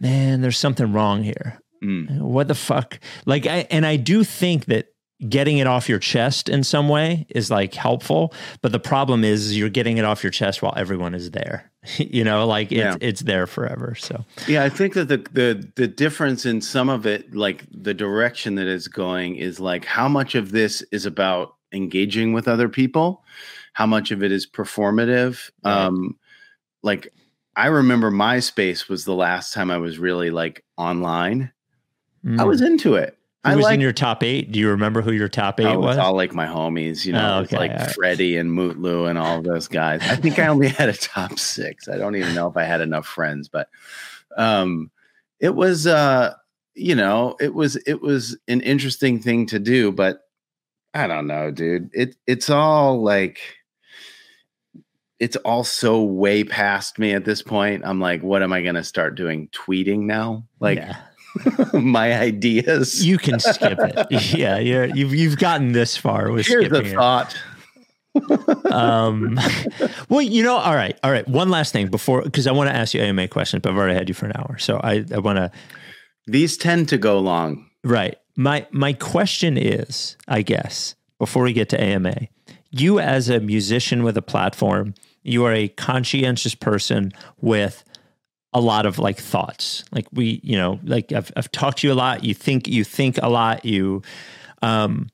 man, 0.00 0.40
there's 0.40 0.58
something 0.58 0.92
wrong 0.92 1.22
here. 1.22 1.60
Mm. 1.82 2.20
What 2.20 2.48
the 2.48 2.54
fuck? 2.54 2.98
Like, 3.24 3.46
I, 3.46 3.66
and 3.70 3.86
I 3.86 3.96
do 3.96 4.24
think 4.24 4.66
that 4.66 4.88
getting 5.26 5.58
it 5.58 5.66
off 5.66 5.88
your 5.88 5.98
chest 5.98 6.48
in 6.48 6.62
some 6.62 6.88
way 6.88 7.26
is 7.30 7.50
like 7.50 7.74
helpful. 7.74 8.32
But 8.62 8.72
the 8.72 8.78
problem 8.78 9.24
is 9.24 9.56
you're 9.56 9.68
getting 9.68 9.98
it 9.98 10.04
off 10.04 10.22
your 10.22 10.30
chest 10.30 10.62
while 10.62 10.74
everyone 10.76 11.14
is 11.14 11.32
there. 11.32 11.70
you 11.96 12.24
know, 12.24 12.46
like 12.46 12.70
it's, 12.70 12.78
Yeah. 12.78 12.96
it's 13.00 13.22
there 13.22 13.46
forever. 13.46 13.94
So, 13.96 14.24
Yeah, 14.46 14.64
I 14.64 14.68
think 14.68 14.94
that 14.94 15.08
the 15.08 15.18
the 15.32 15.68
the 15.76 15.88
difference 15.88 16.46
in 16.46 16.60
some 16.60 16.88
of 16.88 17.06
it, 17.06 17.34
like 17.34 17.64
the 17.70 17.94
direction 17.94 18.54
that 18.56 18.66
it's 18.66 18.88
going, 18.88 19.36
is 19.36 19.58
like 19.58 19.84
how 19.84 20.08
much 20.08 20.34
of 20.34 20.52
this 20.52 20.82
is 20.92 21.06
about 21.06 21.54
engaging 21.72 22.32
with 22.32 22.48
other 22.48 22.68
people, 22.68 23.24
how 23.72 23.86
much 23.86 24.10
of 24.10 24.22
it 24.22 24.32
is 24.32 24.46
performative. 24.46 25.50
Right. 25.64 25.86
Um, 25.86 26.16
like 26.82 27.12
I 27.56 27.66
remember 27.66 28.10
MySpace 28.12 28.88
was 28.88 29.04
the 29.04 29.14
last 29.14 29.52
time 29.52 29.70
I 29.70 29.78
was 29.78 29.98
really 29.98 30.30
like 30.30 30.64
online. 30.76 31.52
I 32.24 32.28
mm. 32.28 32.46
was 32.46 32.60
into 32.60 32.94
it. 32.94 33.17
Who 33.44 33.50
I 33.52 33.56
was 33.56 33.62
like 33.64 33.74
in 33.74 33.80
your 33.80 33.92
top 33.92 34.24
eight? 34.24 34.50
Do 34.50 34.58
you 34.58 34.68
remember 34.70 35.00
who 35.00 35.12
your 35.12 35.28
top 35.28 35.60
eight 35.60 35.66
Oh, 35.66 35.78
was? 35.78 35.96
it's 35.96 36.04
all 36.04 36.14
like 36.14 36.34
my 36.34 36.46
homies, 36.46 37.06
you 37.06 37.12
know, 37.12 37.36
Oh, 37.38 37.40
okay, 37.42 37.56
like 37.56 37.70
right. 37.70 37.90
Freddie 37.92 38.36
and 38.36 38.50
Mutlu 38.50 39.08
and 39.08 39.16
all 39.18 39.42
those 39.42 39.68
guys. 39.68 40.02
I 40.02 40.16
think 40.16 40.38
I 40.40 40.48
only 40.48 40.68
had 40.68 40.88
a 40.88 40.92
top 40.92 41.38
six. 41.38 41.88
I 41.88 41.98
don't 41.98 42.16
even 42.16 42.34
know 42.34 42.48
if 42.48 42.56
I 42.56 42.64
had 42.64 42.80
enough 42.80 43.06
friends, 43.06 43.48
but 43.48 43.68
um, 44.36 44.90
it 45.38 45.54
was, 45.54 45.86
uh, 45.86 46.34
you 46.74 46.94
know, 46.96 47.36
it 47.40 47.54
was 47.54 47.76
it 47.86 48.00
was 48.02 48.36
an 48.48 48.60
interesting 48.62 49.20
thing 49.20 49.46
to 49.46 49.58
do, 49.60 49.92
but 49.92 50.20
I 50.94 51.06
don't 51.06 51.26
know, 51.28 51.50
dude. 51.52 51.90
It 51.92 52.16
it's 52.26 52.50
all 52.50 53.02
like 53.02 53.38
it's 55.20 55.36
all 55.36 55.64
so 55.64 56.02
way 56.02 56.44
past 56.44 56.98
me 56.98 57.12
at 57.12 57.24
this 57.24 57.42
point. 57.42 57.82
I'm 57.84 58.00
like, 58.00 58.22
what 58.22 58.42
am 58.42 58.52
I 58.52 58.62
going 58.62 58.76
to 58.76 58.84
start 58.84 59.16
doing? 59.16 59.48
Tweeting 59.48 60.00
now, 60.02 60.46
like 60.60 60.78
Yeah. 60.78 60.96
my 61.72 62.18
ideas. 62.18 63.04
you 63.04 63.18
can 63.18 63.38
skip 63.40 63.78
it. 63.78 64.32
yeah, 64.36 64.58
you're, 64.58 64.86
you've 64.86 65.14
you've 65.14 65.38
gotten 65.38 65.72
this 65.72 65.96
far 65.96 66.30
with 66.30 66.46
Here's 66.46 66.66
skipping 66.66 66.92
it. 66.92 66.94
thought. 66.94 67.36
Um, 68.70 69.38
well, 70.08 70.22
you 70.22 70.42
know, 70.42 70.56
all 70.56 70.74
right, 70.74 70.98
all 71.02 71.10
right. 71.10 71.26
One 71.28 71.50
last 71.50 71.72
thing 71.72 71.88
before, 71.88 72.22
because 72.22 72.46
I 72.46 72.52
want 72.52 72.70
to 72.70 72.74
ask 72.74 72.94
you 72.94 73.00
AMA 73.00 73.28
questions, 73.28 73.62
but 73.62 73.70
I've 73.70 73.78
already 73.78 73.94
had 73.94 74.08
you 74.08 74.14
for 74.14 74.26
an 74.26 74.32
hour, 74.34 74.58
so 74.58 74.80
I 74.82 75.04
I 75.14 75.18
want 75.18 75.36
to. 75.36 75.50
These 76.26 76.56
tend 76.56 76.88
to 76.90 76.98
go 76.98 77.18
long. 77.18 77.70
Right. 77.84 78.16
My 78.36 78.66
my 78.70 78.92
question 78.92 79.56
is, 79.56 80.16
I 80.26 80.42
guess, 80.42 80.94
before 81.18 81.42
we 81.42 81.52
get 81.52 81.68
to 81.70 81.80
AMA, 81.80 82.28
you 82.70 82.98
as 83.00 83.28
a 83.28 83.40
musician 83.40 84.02
with 84.02 84.16
a 84.16 84.22
platform, 84.22 84.94
you 85.22 85.44
are 85.44 85.52
a 85.52 85.68
conscientious 85.68 86.54
person 86.54 87.12
with 87.40 87.84
a 88.58 88.60
lot 88.60 88.84
of 88.86 88.98
like 88.98 89.18
thoughts. 89.18 89.84
Like 89.92 90.06
we, 90.12 90.40
you 90.42 90.56
know, 90.56 90.78
like 90.84 91.12
I've 91.12 91.30
I've 91.36 91.50
talked 91.52 91.78
to 91.78 91.86
you 91.86 91.92
a 91.92 91.94
lot. 91.94 92.24
You 92.24 92.34
think 92.34 92.68
you 92.68 92.84
think 92.84 93.18
a 93.22 93.28
lot. 93.28 93.64
You 93.64 94.02
um 94.62 95.08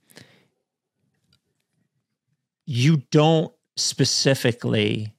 you 2.66 3.02
don't 3.10 3.52
specifically 3.76 5.12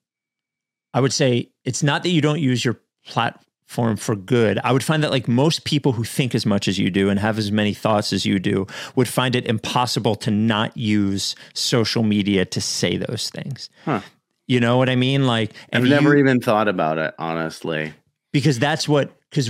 I 0.93 1.01
would 1.01 1.13
say 1.13 1.51
it's 1.65 1.84
not 1.84 2.03
that 2.03 2.09
you 2.09 2.21
don't 2.21 2.39
use 2.39 2.63
your 2.63 2.80
platform 3.05 3.97
for 3.97 4.15
good. 4.15 4.59
I 4.63 4.71
would 4.71 4.84
find 4.84 5.03
that 5.03 5.11
like 5.11 5.28
most 5.28 5.65
people 5.65 5.91
who 5.91 6.05
think 6.05 6.34
as 6.34 6.45
much 6.45 6.67
as 6.69 6.80
you 6.80 6.89
do 6.89 7.09
and 7.09 7.19
have 7.19 7.38
as 7.38 7.51
many 7.51 7.73
thoughts 7.73 8.13
as 8.13 8.26
you 8.26 8.39
do 8.39 8.65
would 8.95 9.07
find 9.09 9.36
it 9.36 9.45
impossible 9.45 10.15
to 10.15 10.32
not 10.32 10.76
use 10.78 11.36
social 11.53 12.01
media 12.03 12.45
to 12.45 12.61
say 12.61 12.95
those 12.95 13.30
things. 13.30 13.69
Huh. 13.84 14.01
You 14.47 14.59
know 14.59 14.78
what 14.78 14.89
I 14.89 14.95
mean? 14.95 15.26
Like, 15.28 15.53
I've 15.73 15.84
never 15.84 16.13
you- 16.13 16.23
even 16.23 16.39
thought 16.39 16.67
about 16.67 16.97
it, 16.97 17.13
honestly. 17.19 17.93
Because 18.36 18.59
that's 18.59 18.86
what 18.86 19.17
because 19.29 19.49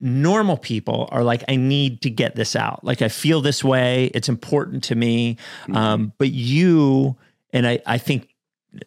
normal 0.00 0.56
people 0.56 1.08
are 1.12 1.22
like 1.22 1.44
i 1.46 1.54
need 1.54 2.02
to 2.02 2.10
get 2.10 2.34
this 2.34 2.56
out. 2.56 2.82
Like 2.82 3.02
i 3.02 3.08
feel 3.08 3.40
this 3.40 3.62
way. 3.62 4.10
It's 4.14 4.28
important 4.28 4.82
to 4.84 4.96
me. 4.96 5.36
Um, 5.72 6.12
but 6.18 6.32
you 6.32 7.16
and 7.52 7.68
I, 7.68 7.78
I 7.86 7.98
think 7.98 8.34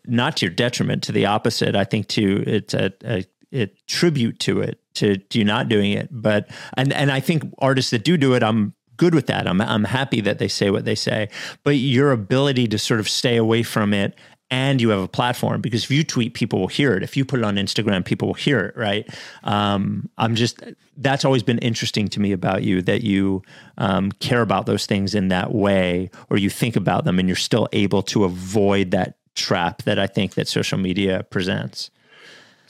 not 0.05 0.35
to 0.37 0.47
your 0.47 0.53
detriment 0.53 1.03
to 1.03 1.13
the 1.13 1.25
opposite 1.25 1.73
i 1.73 1.85
think 1.85 2.09
to 2.09 2.43
it's 2.45 2.73
a, 2.73 2.91
a, 3.05 3.25
a 3.53 3.67
tribute 3.87 4.39
to 4.39 4.59
it 4.59 4.81
to, 4.95 5.15
to 5.15 5.39
you 5.39 5.45
not 5.45 5.69
doing 5.69 5.93
it. 5.93 6.09
But 6.11 6.49
and 6.75 6.91
and 6.91 7.09
i 7.09 7.21
think 7.21 7.43
artists 7.59 7.91
that 7.91 8.03
do 8.03 8.17
do 8.17 8.33
it 8.33 8.43
i'm 8.43 8.73
good 8.97 9.15
with 9.15 9.27
that. 9.27 9.47
I'm 9.47 9.61
i'm 9.61 9.85
happy 9.85 10.19
that 10.19 10.37
they 10.39 10.49
say 10.49 10.69
what 10.69 10.83
they 10.83 10.95
say. 10.95 11.29
But 11.63 11.77
your 11.77 12.11
ability 12.11 12.67
to 12.67 12.77
sort 12.77 12.99
of 12.99 13.07
stay 13.07 13.37
away 13.37 13.63
from 13.63 13.93
it 13.93 14.15
and 14.51 14.81
you 14.81 14.89
have 14.89 14.99
a 14.99 15.07
platform 15.07 15.61
because 15.61 15.83
if 15.83 15.91
you 15.91 16.03
tweet 16.03 16.33
people 16.33 16.59
will 16.59 16.67
hear 16.67 16.93
it 16.93 17.03
if 17.03 17.15
you 17.15 17.23
put 17.23 17.39
it 17.39 17.45
on 17.45 17.55
instagram 17.55 18.03
people 18.03 18.29
will 18.29 18.35
hear 18.35 18.59
it 18.59 18.77
right 18.77 19.07
um, 19.43 20.09
i'm 20.17 20.35
just 20.35 20.61
that's 20.97 21.23
always 21.23 21.43
been 21.43 21.59
interesting 21.59 22.07
to 22.07 22.19
me 22.19 22.31
about 22.31 22.63
you 22.63 22.81
that 22.81 23.03
you 23.03 23.41
um, 23.77 24.11
care 24.13 24.41
about 24.41 24.65
those 24.65 24.85
things 24.85 25.15
in 25.15 25.27
that 25.29 25.53
way 25.53 26.09
or 26.29 26.37
you 26.37 26.49
think 26.49 26.75
about 26.75 27.05
them 27.05 27.19
and 27.19 27.27
you're 27.29 27.35
still 27.35 27.67
able 27.73 28.01
to 28.01 28.23
avoid 28.23 28.91
that 28.91 29.17
trap 29.35 29.83
that 29.83 29.99
i 29.99 30.07
think 30.07 30.33
that 30.33 30.47
social 30.47 30.77
media 30.77 31.25
presents 31.29 31.91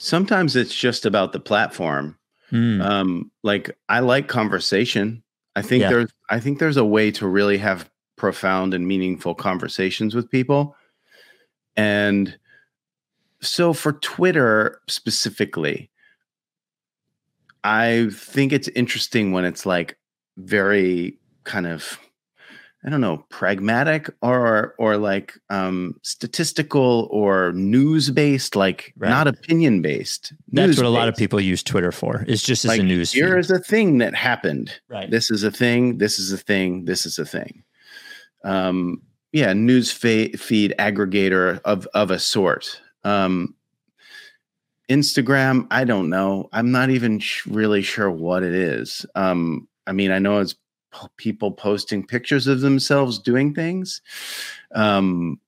Sometimes 0.02 0.56
it's 0.56 0.74
just 0.74 1.04
about 1.04 1.32
the 1.32 1.40
platform. 1.40 2.16
Mm. 2.50 2.82
Um, 2.82 3.30
like 3.42 3.76
I 3.86 4.00
like 4.00 4.28
conversation. 4.28 5.22
I 5.54 5.60
think 5.60 5.82
Yeah. 5.82 5.90
there's 5.90 6.10
I 6.30 6.40
think 6.40 6.58
there's 6.58 6.78
a 6.78 6.84
way 6.86 7.10
to 7.12 7.28
really 7.28 7.58
have 7.58 7.90
profound 8.16 8.72
and 8.72 8.88
meaningful 8.88 9.34
conversations 9.34 10.14
with 10.14 10.30
people. 10.30 10.74
And 11.76 12.38
so 13.40 13.72
for 13.72 13.92
Twitter 13.94 14.80
specifically, 14.88 15.90
I 17.64 18.08
think 18.12 18.52
it's 18.52 18.68
interesting 18.68 19.32
when 19.32 19.44
it's 19.44 19.66
like 19.66 19.98
very 20.36 21.18
kind 21.44 21.66
of 21.66 21.98
I 22.82 22.88
don't 22.88 23.02
know, 23.02 23.26
pragmatic 23.28 24.08
or 24.22 24.74
or 24.78 24.96
like 24.96 25.34
um 25.50 25.96
statistical 26.02 27.08
or 27.10 27.52
news 27.52 28.08
based, 28.10 28.56
like 28.56 28.94
Right. 28.96 29.10
not 29.10 29.26
opinion 29.28 29.82
based. 29.82 30.32
that's 30.48 30.78
what 30.78 30.86
a 30.86 30.88
lot 30.88 31.06
of 31.08 31.14
people 31.16 31.38
use 31.40 31.62
twitter 31.62 31.92
for 31.92 32.24
It's 32.26 32.42
just 32.42 32.64
as 32.64 32.78
a 32.78 32.82
news 32.82 33.12
feed. 33.12 33.18
here 33.20 33.36
is 33.38 33.50
a 33.50 33.58
thing 33.58 33.98
that 33.98 34.14
happened. 34.14 34.80
right 34.88 35.10
This 35.10 35.30
is 35.30 35.44
a 35.44 35.50
thing. 35.50 35.98
This 35.98 36.18
is 36.18 36.32
a 36.32 36.38
thing. 36.38 36.86
This 36.86 37.04
is 37.04 37.18
a 37.18 37.26
thing. 37.26 37.62
Um, 38.44 39.02
yeah, 39.32 39.52
news 39.52 39.92
feed 39.92 40.74
aggregator 40.78 41.60
of 41.64 41.86
of 41.94 42.10
a 42.10 42.18
sort. 42.18 42.80
Um, 43.04 43.54
Instagram, 44.90 45.66
I 45.70 45.84
don't 45.84 46.10
know. 46.10 46.48
I'm 46.52 46.72
not 46.72 46.90
even 46.90 47.20
sh- 47.20 47.46
really 47.46 47.80
sure 47.80 48.10
what 48.10 48.42
it 48.42 48.52
is. 48.52 49.06
Um, 49.14 49.68
I 49.86 49.92
mean, 49.92 50.10
I 50.10 50.18
know 50.18 50.38
it's 50.40 50.54
p- 50.92 51.06
people 51.16 51.52
posting 51.52 52.04
pictures 52.04 52.48
of 52.48 52.60
themselves 52.60 53.20
doing 53.20 53.54
things. 53.54 54.02
Um, 54.74 55.40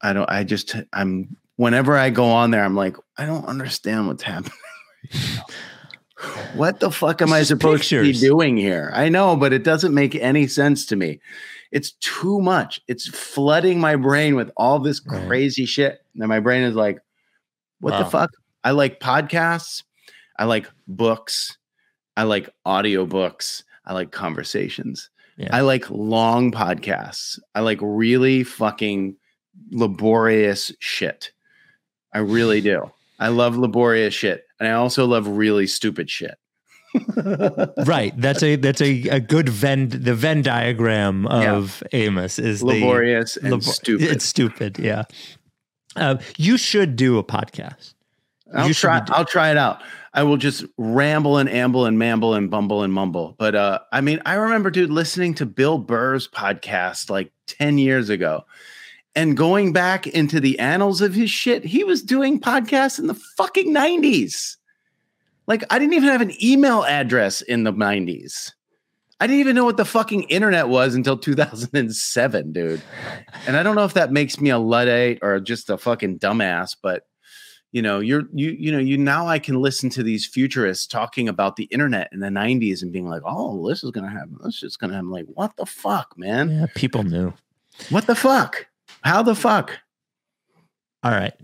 I 0.00 0.14
don't. 0.14 0.28
I 0.28 0.44
just. 0.44 0.74
I'm. 0.92 1.36
Whenever 1.56 1.98
I 1.98 2.08
go 2.08 2.24
on 2.24 2.50
there, 2.50 2.64
I'm 2.64 2.74
like, 2.74 2.96
I 3.18 3.26
don't 3.26 3.44
understand 3.44 4.08
what's 4.08 4.22
happening. 4.22 4.52
what 6.54 6.80
the 6.80 6.90
fuck 6.90 7.22
am 7.22 7.32
I 7.32 7.42
supposed 7.42 7.88
to 7.90 8.02
be 8.02 8.12
doing 8.12 8.56
here? 8.56 8.90
I 8.94 9.08
know, 9.08 9.36
but 9.36 9.52
it 9.52 9.64
doesn't 9.64 9.94
make 9.94 10.14
any 10.14 10.46
sense 10.46 10.86
to 10.86 10.96
me. 10.96 11.20
It's 11.70 11.92
too 12.00 12.40
much. 12.40 12.80
It's 12.88 13.08
flooding 13.08 13.80
my 13.80 13.96
brain 13.96 14.34
with 14.36 14.50
all 14.56 14.78
this 14.78 15.00
Right. 15.06 15.26
crazy 15.26 15.64
shit. 15.64 16.04
And 16.18 16.28
my 16.28 16.40
brain 16.40 16.62
is 16.62 16.74
like, 16.74 17.00
what 17.80 17.98
the 17.98 18.04
fuck? 18.04 18.30
I 18.62 18.70
like 18.72 19.00
podcasts. 19.00 19.82
I 20.38 20.44
like 20.44 20.68
books. 20.86 21.56
I 22.16 22.24
like 22.24 22.50
audiobooks. 22.66 23.64
I 23.86 23.94
like 23.94 24.12
conversations. 24.12 25.10
Yeah. 25.36 25.48
I 25.50 25.62
like 25.62 25.88
long 25.90 26.52
podcasts. 26.52 27.38
I 27.54 27.60
like 27.60 27.78
really 27.80 28.44
fucking 28.44 29.16
laborious 29.70 30.72
shit. 30.78 31.32
I 32.12 32.18
really 32.18 32.60
do. 32.60 32.90
I 33.18 33.28
love 33.28 33.56
laborious 33.56 34.14
shit. 34.14 34.44
And 34.62 34.70
I 34.70 34.74
also 34.74 35.06
love 35.08 35.26
really 35.26 35.66
stupid 35.66 36.08
shit. 36.08 36.36
right 37.86 38.12
that's 38.16 38.42
a 38.44 38.54
that's 38.56 38.80
a, 38.80 39.08
a 39.08 39.18
good 39.18 39.48
venn 39.48 39.88
the 39.88 40.14
venn 40.14 40.42
diagram 40.42 41.26
of 41.26 41.82
amos 41.92 42.38
is 42.38 42.60
the 42.60 42.66
laborious 42.66 43.36
and 43.36 43.54
Labo- 43.54 43.62
stupid. 43.64 44.08
It's 44.08 44.24
stupid. 44.24 44.78
Yeah. 44.78 45.04
Um, 45.96 46.20
you 46.36 46.56
should 46.56 46.94
do 46.94 47.18
a 47.18 47.24
podcast. 47.24 47.94
I'll 48.54 48.68
You 48.68 48.74
try. 48.74 49.02
I'll 49.08 49.24
try 49.24 49.50
it 49.50 49.56
out. 49.56 49.82
I 50.14 50.22
will 50.22 50.36
just 50.36 50.64
ramble 50.76 51.38
and 51.38 51.48
amble 51.48 51.86
and 51.86 51.98
mamble 51.98 52.36
and 52.36 52.48
bumble 52.48 52.84
and 52.84 52.92
mumble. 52.92 53.34
But 53.36 53.56
uh, 53.56 53.80
I 53.90 54.00
mean, 54.00 54.22
I 54.24 54.34
remember, 54.34 54.70
dude, 54.70 54.90
listening 54.90 55.34
to 55.34 55.46
Bill 55.46 55.78
Burr's 55.78 56.28
podcast 56.28 57.10
like 57.10 57.32
ten 57.48 57.78
years 57.78 58.10
ago, 58.10 58.44
and 59.14 59.36
going 59.36 59.72
back 59.72 60.06
into 60.06 60.40
the 60.40 60.58
annals 60.58 61.00
of 61.00 61.14
his 61.14 61.30
shit. 61.30 61.64
He 61.64 61.84
was 61.84 62.02
doing 62.02 62.40
podcasts 62.40 62.98
in 62.98 63.06
the 63.06 63.14
fucking 63.14 63.72
nineties. 63.72 64.56
Like, 65.46 65.64
I 65.70 65.78
didn't 65.78 65.94
even 65.94 66.08
have 66.08 66.20
an 66.20 66.32
email 66.42 66.84
address 66.84 67.42
in 67.42 67.64
the 67.64 67.72
nineties. 67.72 68.54
I 69.20 69.26
didn't 69.26 69.40
even 69.40 69.54
know 69.54 69.64
what 69.64 69.76
the 69.76 69.84
fucking 69.84 70.24
internet 70.24 70.68
was 70.68 70.96
until 70.96 71.16
2007, 71.16 72.52
dude. 72.52 72.82
And 73.46 73.56
I 73.56 73.62
don't 73.62 73.76
know 73.76 73.84
if 73.84 73.94
that 73.94 74.10
makes 74.10 74.40
me 74.40 74.50
a 74.50 74.58
luddite 74.58 75.20
or 75.22 75.38
just 75.38 75.70
a 75.70 75.78
fucking 75.78 76.18
dumbass, 76.18 76.74
but 76.82 77.06
you 77.70 77.82
know, 77.82 78.00
you're 78.00 78.24
you 78.34 78.50
you 78.50 78.72
know, 78.72 78.78
you 78.78 78.98
now 78.98 79.28
I 79.28 79.38
can 79.38 79.62
listen 79.62 79.90
to 79.90 80.02
these 80.02 80.26
futurists 80.26 80.86
talking 80.86 81.28
about 81.28 81.56
the 81.56 81.64
internet 81.64 82.08
in 82.12 82.20
the 82.20 82.28
90s 82.28 82.82
and 82.82 82.92
being 82.92 83.08
like, 83.08 83.22
"Oh, 83.24 83.66
this 83.68 83.82
is 83.82 83.92
going 83.92 84.04
to 84.04 84.10
happen. 84.10 84.38
This 84.44 84.62
is 84.62 84.76
going 84.76 84.90
to 84.90 84.96
happen." 84.96 85.10
Like, 85.10 85.26
what 85.26 85.56
the 85.56 85.66
fuck, 85.66 86.18
man? 86.18 86.50
Yeah, 86.50 86.66
people 86.74 87.02
knew. 87.02 87.32
What 87.88 88.06
the 88.06 88.14
fuck? 88.14 88.66
How 89.02 89.22
the 89.22 89.34
fuck? 89.34 89.78
All 91.02 91.10
right. 91.12 91.34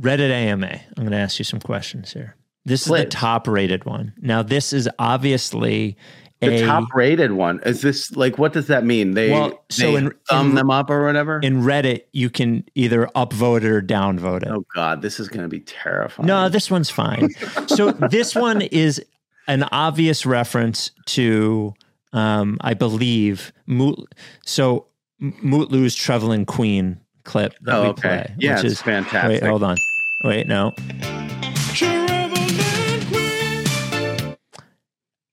Reddit 0.00 0.30
AMA. 0.30 0.66
I'm 0.66 1.02
going 1.04 1.10
to 1.12 1.16
ask 1.16 1.38
you 1.38 1.44
some 1.44 1.60
questions 1.60 2.12
here. 2.12 2.36
This 2.64 2.82
is 2.86 2.88
the 2.92 3.04
top 3.04 3.46
rated 3.46 3.84
one. 3.84 4.14
Now, 4.20 4.42
this 4.42 4.72
is 4.72 4.88
obviously 4.98 5.96
The 6.40 6.62
a 6.64 6.66
top 6.66 6.92
rated 6.94 7.32
one. 7.32 7.60
Is 7.64 7.82
this 7.82 8.10
like 8.16 8.38
what 8.38 8.52
does 8.54 8.66
that 8.68 8.84
mean? 8.84 9.12
They 9.12 9.30
Well, 9.30 9.62
so 9.70 9.92
they 9.92 9.98
in- 9.98 10.12
thumb 10.28 10.50
in- 10.50 10.54
them 10.56 10.70
up 10.70 10.88
or 10.90 11.04
whatever? 11.04 11.38
in 11.40 11.62
Reddit. 11.62 12.04
You 12.12 12.30
can 12.30 12.64
either 12.74 13.06
upvote 13.14 13.58
it 13.58 13.64
or 13.66 13.82
downvote 13.82 14.42
it. 14.42 14.48
oh 14.48 14.64
god, 14.74 15.02
this 15.02 15.20
is 15.20 15.28
going 15.28 15.42
to 15.44 15.48
be 15.48 15.60
terrifying. 15.60 16.26
No, 16.26 16.48
this 16.48 16.70
one's 16.70 16.90
fine. 16.90 17.28
so 17.68 17.90
this 18.10 18.34
one 18.34 18.62
is 18.62 19.00
an 19.46 19.64
obvious 19.70 20.24
reference 20.24 20.90
to, 21.06 21.74
um, 22.14 22.56
I 22.62 22.72
believe, 22.74 23.52
Moot. 23.66 23.98
So 24.46 24.86
M- 25.20 25.34
Mutlu's 25.44 25.94
"Traveling 25.94 26.46
Queen" 26.46 26.98
clip 27.24 27.54
that 27.62 27.74
Oh, 27.74 27.82
we 27.82 27.88
okay. 27.88 28.00
play, 28.00 28.34
Yeah, 28.38 28.56
which 28.56 28.64
it's 28.64 28.74
is 28.74 28.82
fantastic. 28.82 29.42
Wait, 29.42 29.48
hold 29.48 29.62
on. 29.62 29.76
Wait, 30.24 30.46
no. 30.46 30.72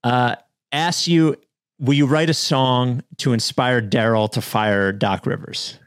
Uh, 0.03 0.35
ask 0.71 1.07
you, 1.07 1.35
will 1.79 1.93
you 1.93 2.05
write 2.05 2.29
a 2.29 2.33
song 2.33 3.03
to 3.17 3.33
inspire 3.33 3.81
Daryl 3.81 4.29
to 4.31 4.41
fire 4.41 4.91
Doc 4.91 5.25
Rivers? 5.25 5.77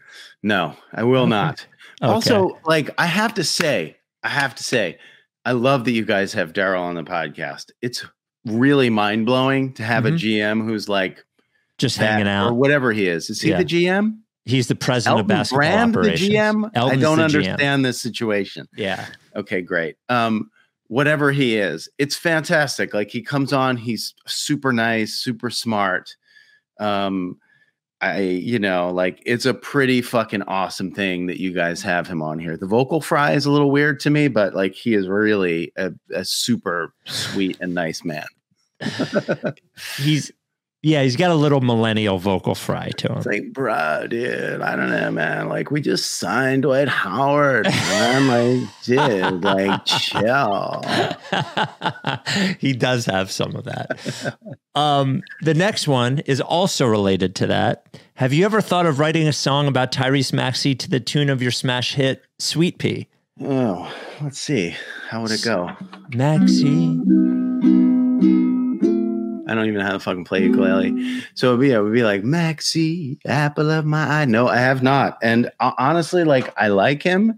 No, 0.43 0.77
I 0.93 1.03
will 1.05 1.27
not. 1.27 1.67
Okay. 2.03 2.13
Also, 2.13 2.59
like 2.65 2.91
I 2.99 3.07
have 3.07 3.35
to 3.35 3.45
say, 3.45 3.97
I 4.23 4.29
have 4.29 4.55
to 4.57 4.63
say, 4.65 4.99
I 5.45 5.53
love 5.53 5.85
that 5.85 5.93
you 5.93 6.05
guys 6.05 6.33
have 6.35 6.53
Daryl 6.53 6.81
on 6.83 6.95
the 6.95 7.03
podcast. 7.03 7.71
It's 7.83 8.05
really 8.45 8.91
mind 8.91 9.27
blowing 9.27 9.73
to 9.75 9.83
have 9.83 10.05
Mhm. 10.05 10.15
a 10.15 10.19
GM 10.19 10.65
who's 10.65 10.89
like 10.89 11.25
just 11.79 11.97
hanging 11.97 12.29
out 12.29 12.51
or 12.51 12.55
whatever 12.55 12.93
he 12.93 13.09
is. 13.09 13.31
Is 13.31 13.41
he 13.41 13.51
Yeah. 13.51 13.59
the 13.59 13.65
GM? 13.65 14.19
He's 14.47 14.69
the 14.69 14.75
president 14.75 15.21
of 15.21 15.25
Elton 15.25 15.37
basketball 15.37 15.59
Brand, 15.59 15.95
the 15.95 15.99
operations. 16.01 16.31
GM? 16.31 16.71
I 16.77 16.97
don't 16.97 17.01
the 17.01 17.07
GM. 17.07 17.23
understand 17.23 17.85
this 17.85 18.01
situation. 18.01 18.69
Yeah. 18.77 19.07
Okay, 19.35 19.63
great. 19.63 19.97
Um, 20.09 20.51
whatever 20.89 21.33
he 21.33 21.57
is, 21.57 21.89
it's 21.99 22.15
fantastic. 22.15 22.93
Like 22.93 23.11
he 23.11 23.23
comes 23.23 23.53
on, 23.53 23.77
he's 23.77 24.15
super 24.27 24.73
nice, 24.73 25.15
super 25.15 25.49
smart. 25.49 26.15
Um, 26.79 27.39
I, 28.01 28.21
you 28.21 28.59
know, 28.59 28.91
like 28.91 29.23
it's 29.25 29.47
a 29.47 29.55
pretty 29.55 30.03
fucking 30.03 30.43
awesome 30.43 30.93
thing 30.93 31.27
that 31.27 31.41
you 31.41 31.55
guys 31.55 31.81
have 31.81 32.07
him 32.07 32.21
on 32.21 32.39
here. 32.39 32.59
The 32.59 32.67
vocal 32.67 33.01
fry 33.01 33.33
is 33.33 33.47
a 33.47 33.51
little 33.51 33.71
weird 33.71 33.99
to 34.01 34.11
me, 34.11 34.29
but 34.29 34.55
like 34.55 34.75
he 34.75 34.93
is 34.93 35.09
really 35.09 35.73
a, 35.79 35.91
a 36.13 36.23
super 36.25 36.93
sweet 37.07 37.57
and 37.61 37.73
nice 37.73 38.05
man. 38.05 38.27
He's 39.97 40.31
yeah, 40.85 41.03
he's 41.03 41.17
got 41.17 41.31
a 41.31 41.35
little 41.35 41.63
millennial 41.63 42.19
vocal 42.19 42.55
fry 42.55 42.91
to 42.99 43.09
him. 43.09 43.17
It's 43.17 43.27
like, 43.27 43.55
bro, 43.55 44.07
dude, 44.07 44.61
I 44.61 44.77
don't 44.77 44.91
know, 44.91 45.11
man. 45.11 45.49
Like, 45.49 45.71
we 45.71 45.81
just 45.81 46.19
signed 46.19 46.65
Dwight 46.65 46.89
Howard, 46.89 47.65
man. 47.65 48.27
Like, 48.29 48.69
dude, 48.83 49.43
like, 49.43 49.83
chill. 49.87 50.85
he 52.59 52.75
does 52.75 53.07
have 53.07 53.31
some 53.31 53.57
of 53.57 53.65
that. 53.65 54.37
Um, 54.75 55.23
the 55.41 55.55
next 55.55 55.89
one 55.89 56.19
is 56.27 56.43
also 56.43 56.85
related 56.85 57.35
to 57.37 57.47
that. 57.47 57.87
Have 58.17 58.35
you 58.35 58.45
ever 58.45 58.61
thought 58.61 58.85
of 58.85 58.99
writing 58.99 59.27
a 59.27 59.33
song 59.33 59.67
about 59.67 59.91
Tyrese 59.91 60.35
Maxey 60.35 60.75
to 60.75 60.91
the 60.91 61.01
tune 61.01 61.31
of 61.31 61.41
your 61.41 61.51
smash 61.51 61.95
hit 61.95 62.23
"Sweet 62.39 62.77
Pea"? 62.79 63.09
Oh, 63.41 63.91
let's 64.21 64.39
see. 64.39 64.77
How 65.09 65.23
would 65.23 65.31
it 65.31 65.43
go? 65.43 65.71
Maxey, 66.15 67.01
I 69.47 69.55
don't 69.55 69.67
even 69.67 69.79
know 69.81 69.85
how 69.87 69.93
to 69.93 70.01
fucking 70.01 70.25
play 70.25 70.43
ukulele. 70.43 71.23
So 71.35 71.49
it'd 71.49 71.61
be, 71.61 71.71
it 71.73 71.81
would 71.83 71.93
be 71.93 72.03
like, 72.03 72.25
Maxey, 72.25 73.19
apple 73.27 73.71
of 73.71 73.85
my 73.85 74.23
eye. 74.23 74.25
No, 74.25 74.49
I 74.49 74.57
have 74.59 74.83
not. 74.83 75.19
And 75.23 75.51
uh, 75.61 75.73
honestly, 75.79 76.25
like, 76.25 76.53
I 76.59 76.69
like 76.69 77.03
him. 77.03 77.37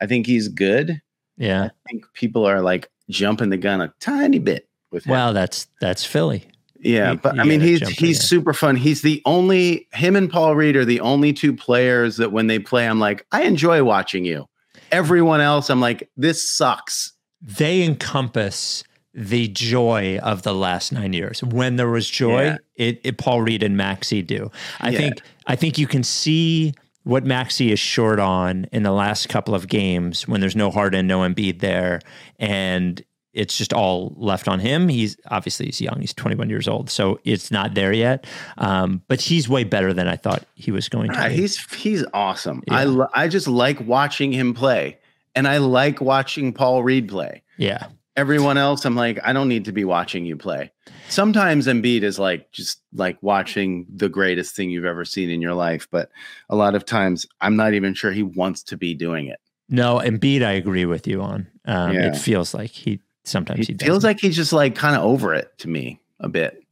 I 0.00 0.06
think 0.06 0.26
he's 0.26 0.48
good. 0.48 1.00
yeah. 1.36 1.64
I 1.64 1.70
think 1.90 2.04
people 2.14 2.44
are 2.46 2.60
like 2.60 2.90
jumping 3.10 3.50
the 3.50 3.56
gun 3.56 3.80
a 3.80 3.92
tiny 4.00 4.38
bit 4.38 4.68
with 4.90 5.04
him. 5.06 5.10
Well, 5.12 5.32
that's 5.32 5.66
that's 5.80 6.04
Philly. 6.04 6.46
Yeah, 6.80 7.12
You- 7.12 7.18
but 7.18 7.36
you 7.36 7.40
I 7.40 7.44
mean, 7.44 7.60
gotta 7.60 7.70
he's 7.70 7.82
in 7.82 7.88
he's 7.90 8.20
super 8.22 8.52
fun. 8.52 8.74
He's 8.76 9.02
the 9.02 9.22
only 9.24 9.86
him 9.92 10.16
and 10.16 10.28
Paul 10.30 10.56
Reed 10.56 10.74
are 10.76 10.84
the 10.84 11.00
only 11.00 11.32
two 11.32 11.54
players 11.54 12.16
that 12.16 12.32
when 12.32 12.46
they 12.48 12.58
play, 12.58 12.86
I'm 12.88 12.98
like, 12.98 13.24
I 13.32 13.42
enjoy 13.42 13.84
watching 13.84 14.24
you. 14.24 14.48
Everyone 14.90 15.40
else, 15.40 15.70
I'm 15.70 15.80
like, 15.80 16.10
this 16.16 16.48
sucks. 16.50 17.12
They 17.40 17.82
encompass 17.82 18.84
the 19.14 19.48
joy 19.48 20.18
of 20.22 20.42
the 20.42 20.54
last 20.54 20.92
nine 20.92 21.12
years. 21.12 21.42
When 21.44 21.76
there 21.76 21.88
was 21.90 22.08
joy, 22.08 22.44
Yeah. 22.44 22.56
it, 22.76 23.00
it 23.04 23.18
Paul 23.18 23.42
Reed 23.42 23.62
and 23.62 23.76
Maxey 23.76 24.22
do. 24.22 24.50
I 24.80 24.90
Yeah. 24.90 24.98
think 24.98 25.20
I 25.46 25.56
think 25.56 25.76
you 25.78 25.86
can 25.86 26.02
see 26.02 26.72
what 27.04 27.24
Maxey 27.24 27.72
is 27.72 27.80
short 27.80 28.20
on 28.20 28.66
in 28.72 28.84
the 28.84 28.92
last 28.92 29.28
couple 29.28 29.54
of 29.54 29.66
games 29.68 30.26
when 30.28 30.40
there's 30.40 30.54
no 30.56 30.70
Harden, 30.70 31.06
no 31.06 31.20
Embiid 31.20 31.58
there, 31.60 32.00
and 32.38 33.02
it's 33.34 33.56
just 33.58 33.72
all 33.72 34.14
left 34.16 34.46
on 34.46 34.60
him. 34.60 34.88
He's 34.88 35.16
obviously 35.30 35.66
he's 35.66 35.80
young; 35.80 36.00
he's 36.00 36.14
21 36.14 36.48
years 36.50 36.68
old, 36.68 36.90
so 36.90 37.18
it's 37.24 37.50
not 37.50 37.74
there 37.74 37.92
yet. 37.92 38.26
Um, 38.58 39.02
but 39.08 39.20
he's 39.20 39.48
way 39.48 39.64
better 39.64 39.92
than 39.92 40.06
I 40.06 40.16
thought 40.16 40.44
he 40.54 40.70
was 40.70 40.88
going 40.88 41.10
to. 41.12 41.28
Be. 41.28 41.34
he's 41.34 41.58
he's 41.74 42.04
awesome. 42.14 42.62
I 42.70 42.84
lo- 42.84 43.08
I 43.14 43.28
just 43.28 43.48
like 43.48 43.80
watching 43.86 44.32
him 44.32 44.54
play, 44.54 44.98
and 45.34 45.48
I 45.48 45.58
like 45.58 46.00
watching 46.00 46.52
Paul 46.52 46.82
Reed 46.84 47.08
play. 47.08 47.42
yeah, 47.58 47.86
Everyone 48.16 48.58
else, 48.58 48.84
I'm 48.84 48.94
like, 48.94 49.18
I 49.24 49.32
don't 49.32 49.48
need 49.48 49.64
to 49.64 49.72
be 49.72 49.84
watching 49.84 50.26
you 50.26 50.36
play. 50.36 50.70
Sometimes 51.08 51.66
Embiid 51.66 52.02
is 52.02 52.18
like 52.18 52.52
just 52.52 52.82
like 52.92 53.16
watching 53.22 53.86
the 53.94 54.08
greatest 54.08 54.54
thing 54.54 54.70
you've 54.70 54.84
ever 54.84 55.04
seen 55.04 55.30
in 55.30 55.40
your 55.40 55.54
life, 55.54 55.88
but 55.90 56.10
a 56.50 56.56
lot 56.56 56.74
of 56.74 56.84
times 56.84 57.26
I'm 57.40 57.56
not 57.56 57.72
even 57.72 57.94
sure 57.94 58.12
he 58.12 58.22
wants 58.22 58.62
to 58.64 58.76
be 58.76 58.94
doing 58.94 59.26
it. 59.26 59.38
no 59.68 59.98
Embiid, 59.98 60.42
I 60.42 60.52
agree 60.52 60.84
with 60.84 61.06
you 61.06 61.22
on. 61.22 61.46
Um, 61.64 61.94
Yeah. 61.94 62.08
It 62.08 62.16
feels 62.16 62.52
like 62.52 62.70
he 62.70 63.00
sometimes 63.24 63.66
he, 63.66 63.72
He 63.72 63.78
feels 63.78 64.04
like 64.04 64.20
he's 64.20 64.36
just 64.36 64.52
like 64.52 64.74
kind 64.74 64.96
of 64.96 65.02
over 65.02 65.34
it 65.34 65.56
to 65.58 65.68
me 65.68 66.00
a 66.20 66.28
bit. 66.28 66.62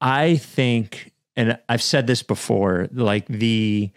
I 0.00 0.36
think, 0.36 1.12
and 1.36 1.58
I've 1.68 1.82
said 1.82 2.06
this 2.06 2.22
before, 2.22 2.88
like 2.92 3.26
the 3.28 3.90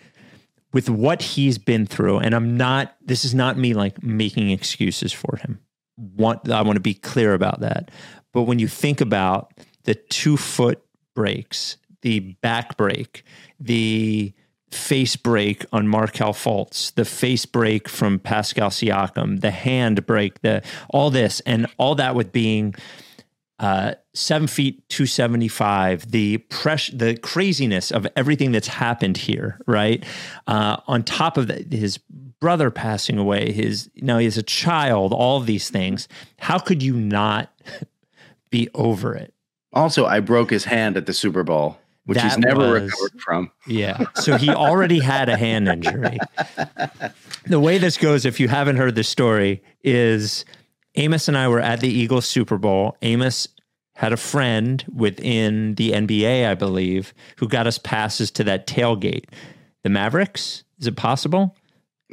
with 0.74 0.90
what 0.90 1.22
he's 1.22 1.58
been 1.58 1.86
through, 1.86 2.20
and 2.20 2.36
I'm 2.36 2.58
not. 2.58 2.96
This 3.02 3.24
is 3.24 3.34
not 3.34 3.58
me 3.58 3.74
like 3.74 4.04
making 4.04 4.52
excuses 4.52 5.14
for 5.14 5.38
him. 5.38 5.60
Want 5.98 6.50
I 6.50 6.62
want 6.62 6.76
to 6.76 6.82
be 6.82 6.94
clear 6.94 7.34
about 7.34 7.62
that. 7.62 7.92
But 8.34 8.44
when 8.44 8.60
you 8.60 8.68
think 8.68 9.02
about 9.02 9.54
the 9.84 9.96
two 9.96 10.36
foot 10.38 10.84
breaks, 11.14 11.78
the 12.02 12.20
back 12.20 12.78
break, 12.78 13.24
the 13.60 14.34
face 14.72 15.16
break 15.16 15.66
on 15.72 15.88
Markelle 15.88 16.34
Fultz, 16.34 16.94
the 16.94 17.06
face 17.06 17.46
break 17.46 17.88
from 17.88 18.20
Pascal 18.20 18.70
Siakam, 18.70 19.42
the 19.42 19.52
hand 19.52 20.06
break, 20.06 20.42
the 20.42 20.62
all 20.90 21.10
this, 21.10 21.40
and 21.42 21.68
all 21.78 21.96
that 21.96 22.14
with 22.14 22.32
being 22.32 22.76
uh, 23.60 23.94
seven 24.14 24.48
feet 24.48 24.88
two 24.90 25.06
seventy 25.06 25.48
five. 25.48 26.12
The 26.12 26.38
press, 26.38 26.88
the 26.94 27.16
craziness 27.18 27.92
of 27.92 28.06
everything 28.16 28.52
that's 28.52 28.68
happened 28.68 29.18
here, 29.18 29.60
right? 29.66 30.04
Uh, 30.48 30.78
on 30.88 31.04
top 31.04 31.38
of 31.38 31.48
that, 31.48 31.72
his 31.72 31.98
brother 32.40 32.70
passing 32.70 33.18
away, 33.18 33.52
his 33.52 33.90
now 33.96 34.18
he 34.18 34.26
has 34.26 34.38
a 34.38 34.44
child. 34.44 35.14
All 35.14 35.40
these 35.40 35.70
things. 35.70 36.08
How 36.40 36.60
could 36.60 36.84
you 36.84 36.96
not 36.96 37.50
be 38.50 38.70
over 38.74 39.16
it? 39.16 39.34
Also, 39.74 40.06
I 40.06 40.20
broke 40.20 40.50
his 40.50 40.66
hand 40.66 40.96
at 40.98 41.06
the 41.06 41.14
Super 41.14 41.44
Bowl, 41.44 41.78
which 42.06 42.22
he's 42.22 42.38
never 42.38 42.74
was- 42.74 42.84
recovered 42.84 43.22
from. 43.22 43.52
Yeah. 43.68 44.06
So 44.16 44.38
he 44.38 44.50
already 44.50 45.00
had 45.00 45.28
a 45.30 45.38
hand 45.38 45.68
injury. 45.68 46.18
The 47.48 47.60
way 47.60 47.78
this 47.78 47.98
goes, 47.98 48.26
if 48.26 48.40
you 48.40 48.48
haven't 48.48 48.78
heard 48.78 48.96
the 48.96 49.04
story, 49.04 49.62
is 49.84 50.46
Amos 50.98 51.28
and 51.28 51.38
I 51.38 51.48
were 51.48 51.60
at 51.60 51.82
the 51.82 51.90
Eagles 51.90 52.26
Super 52.26 52.58
Bowl. 52.58 52.98
Amos 53.02 53.48
had 53.96 54.12
a 54.12 54.18
friend 54.18 54.84
within 54.94 55.76
the 55.76 55.92
NBA, 55.92 56.48
I 56.48 56.54
believe, 56.54 57.14
who 57.38 57.48
got 57.48 57.68
us 57.68 57.78
passes 57.78 58.32
to 58.32 58.44
that 58.44 58.68
tailgate. 58.68 59.26
The 59.84 59.90
Mavericks? 59.90 60.64
Is 60.80 60.88
it 60.88 60.96
possible? 60.96 61.56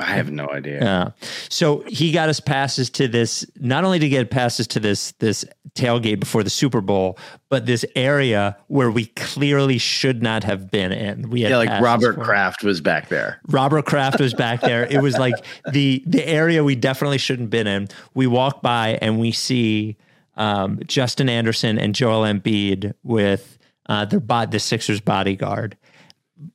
I 0.01 0.05
have 0.07 0.30
no 0.30 0.49
idea. 0.49 0.80
Yeah. 0.82 1.11
So 1.51 1.80
he 1.86 2.12
got 2.12 2.28
us 2.30 2.40
passes 2.40 2.88
to 2.90 3.09
this, 3.09 3.45
not 3.61 3.84
only 3.84 3.99
to 3.99 4.09
get 4.09 4.30
passes 4.30 4.66
to 4.68 4.80
this 4.80 5.12
this 5.18 5.45
tailgate 5.74 6.18
before 6.18 6.43
the 6.43 6.51
Super 6.51 6.80
Bowl, 6.80 7.18
but 7.51 7.66
this 7.66 7.84
area 7.95 8.57
where 8.68 8.90
we 8.90 9.07
clearly 9.07 9.76
should 9.78 10.22
not 10.22 10.45
have 10.45 10.70
been 10.70 10.93
in. 10.93 11.28
We 11.30 11.43
had 11.43 11.51
Yeah, 11.51 11.57
like 11.59 11.82
Robert 11.82 12.14
for- 12.14 12.24
Kraft 12.24 12.64
was 12.64 12.80
back 12.80 13.09
there. 13.11 13.40
Robert 13.49 13.84
Kraft 13.84 14.18
was 14.18 14.32
back 14.34 14.62
there. 14.62 14.84
It 14.86 15.03
was 15.03 15.18
like 15.18 15.34
the 15.70 16.03
the 16.07 16.26
area 16.26 16.64
we 16.64 16.74
definitely 16.74 17.18
shouldn't 17.18 17.51
been 17.51 17.66
in. 17.66 17.88
We 18.14 18.26
walk 18.26 18.62
by 18.62 18.99
and 19.03 19.20
we 19.20 19.30
see 19.30 19.99
um, 20.36 20.80
Justin 20.86 21.28
Anderson 21.28 21.78
and 21.78 21.95
Joel 21.95 22.22
Embiid 22.22 22.95
with 23.03 23.59
uh, 23.90 24.07
their 24.07 24.20
bod, 24.20 24.51
the 24.53 24.59
Sixers 24.59 25.01
bodyguard. 25.03 25.76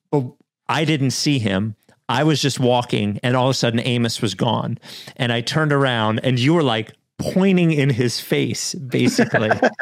But 0.10 0.24
I 0.68 0.86
didn't 0.86 1.12
see 1.12 1.38
him. 1.38 1.76
I 2.10 2.24
was 2.24 2.42
just 2.42 2.60
walking, 2.60 3.20
and 3.24 3.36
all 3.36 3.48
of 3.48 3.52
a 3.52 3.54
sudden 3.54 3.80
Amos 3.82 4.22
was 4.22 4.34
gone, 4.36 4.78
and 5.18 5.32
I 5.32 5.42
turned 5.42 5.74
around, 5.74 6.20
and 6.24 6.40
you 6.40 6.54
were 6.54 6.64
like 6.64 6.94
pointing 7.20 7.72
in 7.72 7.90
his 7.90 8.20
face, 8.22 8.76
basically. 8.76 9.50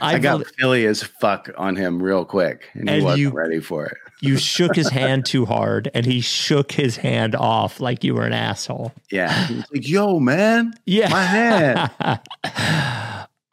I, 0.00 0.18
got 0.18 0.38
bel- 0.38 0.44
Philly 0.58 0.86
as 0.86 1.02
fuck 1.02 1.50
on 1.58 1.74
him 1.76 2.02
real 2.02 2.24
quick, 2.24 2.70
and 2.74 2.88
he 2.88 3.00
wasn't 3.02 3.20
you- 3.20 3.30
ready 3.30 3.60
for 3.60 3.86
it. 3.86 3.94
you 4.22 4.38
shook 4.38 4.74
his 4.74 4.88
hand 4.88 5.26
too 5.26 5.44
hard, 5.44 5.90
and 5.92 6.06
he 6.06 6.20
shook 6.22 6.72
his 6.72 6.96
hand 6.96 7.34
off 7.34 7.80
like 7.80 8.02
you 8.02 8.14
were 8.14 8.24
an 8.24 8.32
asshole. 8.32 8.92
Yeah, 9.10 9.30
he 9.46 9.54
was 9.56 9.64
like, 9.72 9.86
"Yo, 9.88 10.18
man, 10.20 10.72
Yeah. 10.86 11.08
my 11.10 11.22
hand." 11.22 11.90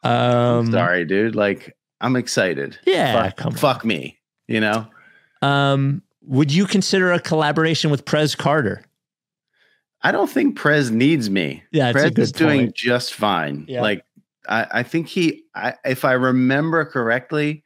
um, 0.02 0.70
Sorry, 0.72 1.04
dude. 1.04 1.34
Like, 1.34 1.76
I'm 2.00 2.16
excited. 2.16 2.78
Yeah, 2.86 3.24
fuck, 3.24 3.36
come 3.36 3.52
fuck 3.52 3.84
me. 3.84 4.18
You 4.48 4.60
know, 4.60 4.86
Um, 5.42 6.02
would 6.26 6.52
you 6.52 6.66
consider 6.66 7.12
a 7.12 7.20
collaboration 7.20 7.90
with 7.90 8.04
Prez 8.04 8.34
Carter? 8.34 8.82
I 10.02 10.12
don't 10.12 10.28
think 10.28 10.56
Prez 10.56 10.90
needs 10.90 11.30
me. 11.30 11.62
Yeah, 11.72 11.92
Prez 11.92 12.12
is 12.18 12.32
doing 12.32 12.60
point. 12.66 12.74
just 12.74 13.14
fine. 13.14 13.64
Yeah. 13.68 13.80
Like, 13.80 14.04
I, 14.48 14.66
I 14.70 14.82
think 14.82 15.08
he, 15.08 15.44
I, 15.54 15.74
if 15.84 16.04
I 16.04 16.12
remember 16.12 16.84
correctly, 16.84 17.64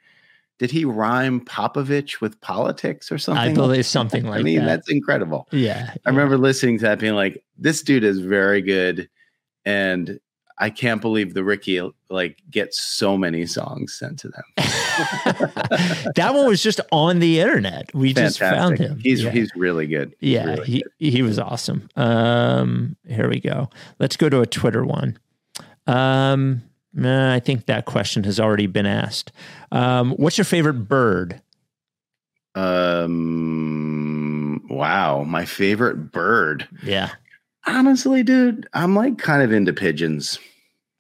did 0.59 0.71
he 0.71 0.85
rhyme 0.85 1.41
Popovich 1.41 2.21
with 2.21 2.41
politics 2.41 3.11
or 3.11 3.19
something? 3.19 3.51
I 3.51 3.55
believe 3.55 3.87
something 3.87 4.25
like 4.29 4.41
I 4.41 4.43
mean, 4.43 4.61
that. 4.61 4.67
that's 4.67 4.91
incredible. 4.91 5.49
yeah, 5.51 5.95
I 6.05 6.11
remember 6.11 6.39
listening 6.39 6.79
to 6.79 6.83
that, 6.83 6.99
being 6.99 7.15
like, 7.15 7.43
"This 7.57 7.83
dude 7.83 8.05
is 8.05 8.21
very 8.21 8.63
good," 8.63 9.09
and 9.65 10.19
I 10.61 10.71
can't 10.71 11.01
believe 11.01 11.35
the 11.35 11.45
Ricky 11.45 11.81
like 12.11 12.43
gets 12.51 12.81
so 12.81 13.17
many 13.17 13.47
songs 13.47 13.95
sent 13.95 14.19
to 14.21 14.29
them. 14.29 14.43
that 16.17 16.33
one 16.35 16.49
was 16.49 16.63
just 16.63 16.81
on 16.91 17.21
the 17.21 17.41
internet. 17.41 17.95
We 17.95 18.13
just 18.13 18.41
found 18.41 18.79
him. 18.79 18.99
He's 19.01 19.23
yeah. 19.23 19.31
he's 19.31 19.53
really 19.55 19.87
good. 19.87 20.15
He's 20.19 20.33
yeah, 20.33 20.45
really 20.47 20.67
he 20.67 21.11
he 21.11 21.23
was 21.23 21.39
awesome. 21.39 21.89
Um, 21.97 22.97
here 23.07 23.29
we 23.29 23.41
go. 23.41 23.71
Let's 24.01 24.17
go 24.17 24.29
to 24.29 24.41
a 24.41 24.47
Twitter 24.47 24.85
one. 24.85 25.19
Um, 25.87 26.63
nah, 26.93 27.33
I 27.33 27.41
think 27.41 27.67
that 27.67 27.85
question 27.85 28.25
has 28.25 28.41
already 28.41 28.67
been 28.67 28.87
asked. 28.87 29.31
Um, 29.71 30.13
what's 30.13 30.39
your 30.39 30.45
favorite 30.45 30.89
bird? 30.89 31.41
Um. 32.55 34.67
Wow, 34.69 35.23
my 35.23 35.45
favorite 35.45 36.13
bird. 36.13 36.67
Yeah, 36.83 37.13
Honestly, 37.69 38.23
dude, 38.23 38.67
I'm 38.73 38.95
like 38.95 39.19
kind 39.19 39.43
of 39.43 39.53
into 39.53 39.73
pigeons. 39.73 40.39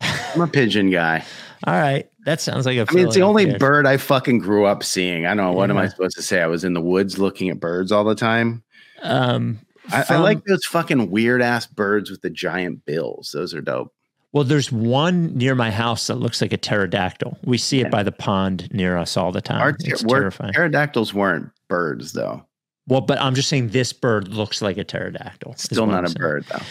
I'm 0.01 0.41
a 0.43 0.47
pigeon 0.47 0.91
guy. 0.91 1.25
all 1.66 1.75
right. 1.75 2.09
That 2.25 2.41
sounds 2.41 2.66
like 2.66 2.77
a. 2.77 2.87
I 2.89 2.93
mean, 2.95 3.07
it's 3.07 3.14
the 3.14 3.23
only 3.23 3.57
bird 3.57 3.87
I 3.87 3.97
fucking 3.97 4.39
grew 4.39 4.66
up 4.66 4.85
seeing. 4.85 5.25
I 5.25 5.31
don't 5.31 5.39
know. 5.39 5.53
What 5.53 5.71
am 5.71 5.79
I 5.79 5.89
supposed 5.89 6.16
to 6.16 6.23
say? 6.23 6.43
I 6.43 6.47
was 6.47 6.62
in 6.62 6.75
the 6.75 6.81
woods 6.81 7.19
looking 7.19 7.49
at 7.49 7.59
birds 7.59 7.91
all 7.91 8.05
the 8.05 8.14
time. 8.14 8.62
Um, 9.03 9.61
I, 9.91 10.05
I 10.11 10.16
like 10.19 10.45
those 10.45 10.64
fucking 10.66 11.11
weird 11.11 11.41
ass 11.41 11.66
birds 11.66 12.11
with 12.11 12.21
the 12.21 12.29
giant 12.31 12.85
bills. 12.85 13.31
Those 13.33 13.55
are 13.55 13.62
dope. 13.62 13.95
Well, 14.33 14.45
there's 14.45 14.71
one 14.71 15.35
near 15.39 15.55
my 15.55 15.71
house 15.71 16.07
that 16.09 16.16
looks 16.16 16.43
like 16.43 16.53
a 16.53 16.59
pterodactyl. 16.59 17.39
We 17.45 17.57
see 17.57 17.81
Yeah. 17.81 17.87
it 17.87 17.91
by 17.91 18.03
the 18.03 18.12
pond 18.12 18.69
near 18.73 18.99
us 18.99 19.16
all 19.16 19.33
the 19.33 19.41
time. 19.41 19.62
Our 19.62 19.71
it's 19.81 20.03
terrifying. 20.03 20.53
pterodactyls 20.53 21.14
weren't 21.14 21.51
birds, 21.69 22.12
though. 22.12 22.45
Well, 22.89 23.01
but 23.03 23.20
I'm 23.20 23.34
just 23.34 23.49
saying 23.49 23.68
this 23.68 23.93
bird 23.93 24.28
looks 24.28 24.61
like 24.62 24.76
a 24.78 24.84
pterodactyl. 24.84 25.55
Still 25.57 25.86
not 25.86 26.11
a 26.11 26.14
bird, 26.14 26.45
though. 26.51 26.62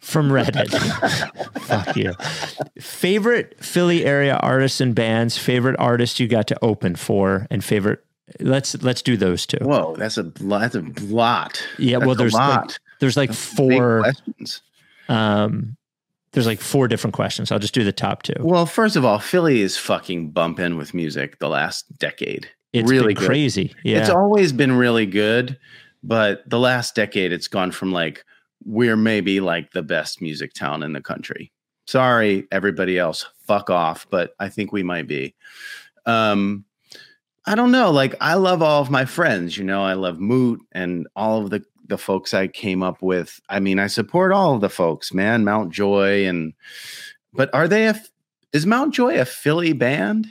From 0.00 0.30
Reddit. 0.30 0.70
Fuck 1.60 1.96
you. 1.96 2.14
Favorite 2.80 3.62
Philly 3.62 4.04
area 4.04 4.36
artists 4.36 4.80
and 4.80 4.94
bands. 4.94 5.36
Favorite 5.38 5.76
artist 5.78 6.18
you 6.20 6.26
got 6.26 6.46
to 6.48 6.58
open 6.64 6.96
for, 6.96 7.46
and 7.50 7.62
favorite. 7.62 8.04
Let's 8.38 8.80
let's 8.82 9.02
do 9.02 9.16
those 9.16 9.44
two. 9.44 9.58
Whoa, 9.60 9.96
that's 9.96 10.16
a 10.16 10.22
that's 10.22 10.74
a 10.76 10.80
lot. 11.02 11.62
yeah. 11.78 11.98
That's 11.98 12.06
Well, 12.06 12.14
there's 12.14 12.32
like, 12.32 12.48
lot. 12.48 12.78
there's 13.00 13.16
like 13.16 13.30
Big 13.30 13.36
four. 13.36 14.00
questions. 14.00 14.62
Um, 15.08 15.76
there's 16.32 16.46
like 16.46 16.60
four 16.60 16.86
different 16.88 17.14
questions. 17.14 17.50
I'll 17.50 17.58
just 17.58 17.74
do 17.74 17.82
the 17.84 17.92
top 17.92 18.22
two. 18.22 18.34
Well, 18.38 18.66
first 18.66 18.94
of 18.96 19.04
all, 19.04 19.18
Philly 19.18 19.60
is 19.60 19.76
fucking 19.76 20.30
bumping 20.30 20.76
with 20.76 20.94
music 20.94 21.40
the 21.40 21.48
last 21.48 21.98
decade. 21.98 22.48
It's 22.72 22.88
really 22.88 23.14
crazy. 23.14 23.74
Yeah. 23.82 23.98
It's 23.98 24.10
always 24.10 24.52
been 24.52 24.72
really 24.72 25.06
good, 25.06 25.58
but 26.02 26.48
the 26.48 26.58
last 26.58 26.94
decade 26.94 27.32
it's 27.32 27.48
gone 27.48 27.72
from 27.72 27.92
like 27.92 28.24
we're 28.64 28.96
maybe 28.96 29.40
like 29.40 29.72
the 29.72 29.82
best 29.82 30.22
music 30.22 30.52
town 30.52 30.82
in 30.82 30.92
the 30.92 31.00
country. 31.00 31.52
Sorry, 31.86 32.46
everybody 32.52 32.98
else, 32.98 33.26
fuck 33.46 33.70
off, 33.70 34.06
but 34.10 34.34
I 34.38 34.48
think 34.48 34.72
we 34.72 34.82
might 34.82 35.08
be. 35.08 35.34
Um, 36.06 36.64
I 37.46 37.54
don't 37.54 37.72
know. 37.72 37.90
Like 37.90 38.14
I 38.20 38.34
love 38.34 38.62
all 38.62 38.82
of 38.82 38.90
my 38.90 39.04
friends. 39.04 39.56
You 39.56 39.64
know, 39.64 39.82
I 39.82 39.94
love 39.94 40.20
Moot 40.20 40.60
and 40.72 41.08
all 41.16 41.42
of 41.42 41.50
the 41.50 41.64
the 41.86 41.98
folks 41.98 42.32
I 42.32 42.46
came 42.46 42.82
up 42.84 43.02
with. 43.02 43.40
I 43.48 43.58
mean, 43.58 43.80
I 43.80 43.88
support 43.88 44.32
all 44.32 44.54
of 44.54 44.60
the 44.60 44.68
folks, 44.68 45.12
man. 45.12 45.44
Mount 45.44 45.72
Joy 45.72 46.26
and 46.26 46.52
but 47.32 47.52
are 47.52 47.66
they 47.66 47.86
a 47.86 48.00
is 48.52 48.66
Mount 48.66 48.94
Joy 48.94 49.20
a 49.20 49.24
Philly 49.24 49.72
band? 49.72 50.28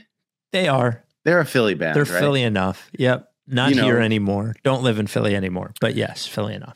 they 0.51 0.67
are. 0.67 1.03
They're 1.25 1.39
a 1.39 1.45
Philly 1.45 1.73
band. 1.73 1.95
They're 1.95 2.03
right? 2.03 2.19
Philly 2.19 2.43
enough. 2.43 2.89
Yep. 2.97 3.27
Not 3.47 3.69
You 3.71 3.75
know- 3.77 3.83
here 3.85 3.99
anymore. 3.99 4.55
Don't 4.63 4.83
live 4.83 4.99
in 4.99 5.07
Philly 5.07 5.35
anymore. 5.35 5.73
But 5.81 5.95
yes, 5.95 6.25
Philly 6.27 6.53
enough. 6.53 6.75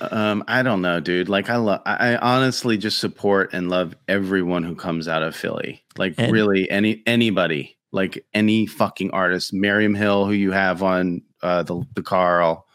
Um, 0.00 0.44
I 0.48 0.62
don't 0.62 0.80
know, 0.82 1.00
dude. 1.00 1.28
Like 1.28 1.50
I 1.50 1.56
love 1.56 1.82
I 1.84 2.16
honestly 2.16 2.78
just 2.78 2.98
support 2.98 3.50
and 3.52 3.68
love 3.68 3.94
everyone 4.08 4.62
who 4.62 4.74
comes 4.74 5.08
out 5.08 5.22
of 5.22 5.34
Philly. 5.36 5.82
Like 5.98 6.14
And- 6.18 6.32
really 6.32 6.70
any 6.70 7.02
anybody, 7.06 7.76
like 7.92 8.24
any 8.32 8.66
fucking 8.66 9.10
artist. 9.10 9.52
Miriam 9.52 9.94
Hill, 9.94 10.24
who 10.26 10.32
you 10.32 10.52
have 10.52 10.82
on 10.82 11.22
uh 11.42 11.62
the 11.62 11.82
the 11.94 12.02
Carl. 12.02 12.66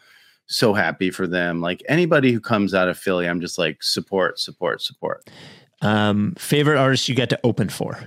So 0.48 0.74
happy 0.74 1.10
for 1.10 1.26
them. 1.26 1.60
Like 1.60 1.82
anybody 1.88 2.32
who 2.32 2.38
comes 2.40 2.74
out 2.74 2.88
of 2.88 2.96
Philly, 2.96 3.28
I'm 3.28 3.40
just 3.40 3.58
like 3.58 3.82
support, 3.82 4.38
support, 4.38 4.80
support. 4.80 5.28
Um, 5.82 6.34
favorite 6.38 6.78
artist 6.78 7.08
you 7.08 7.16
got 7.16 7.30
to 7.30 7.40
open 7.42 7.68
for? 7.68 7.98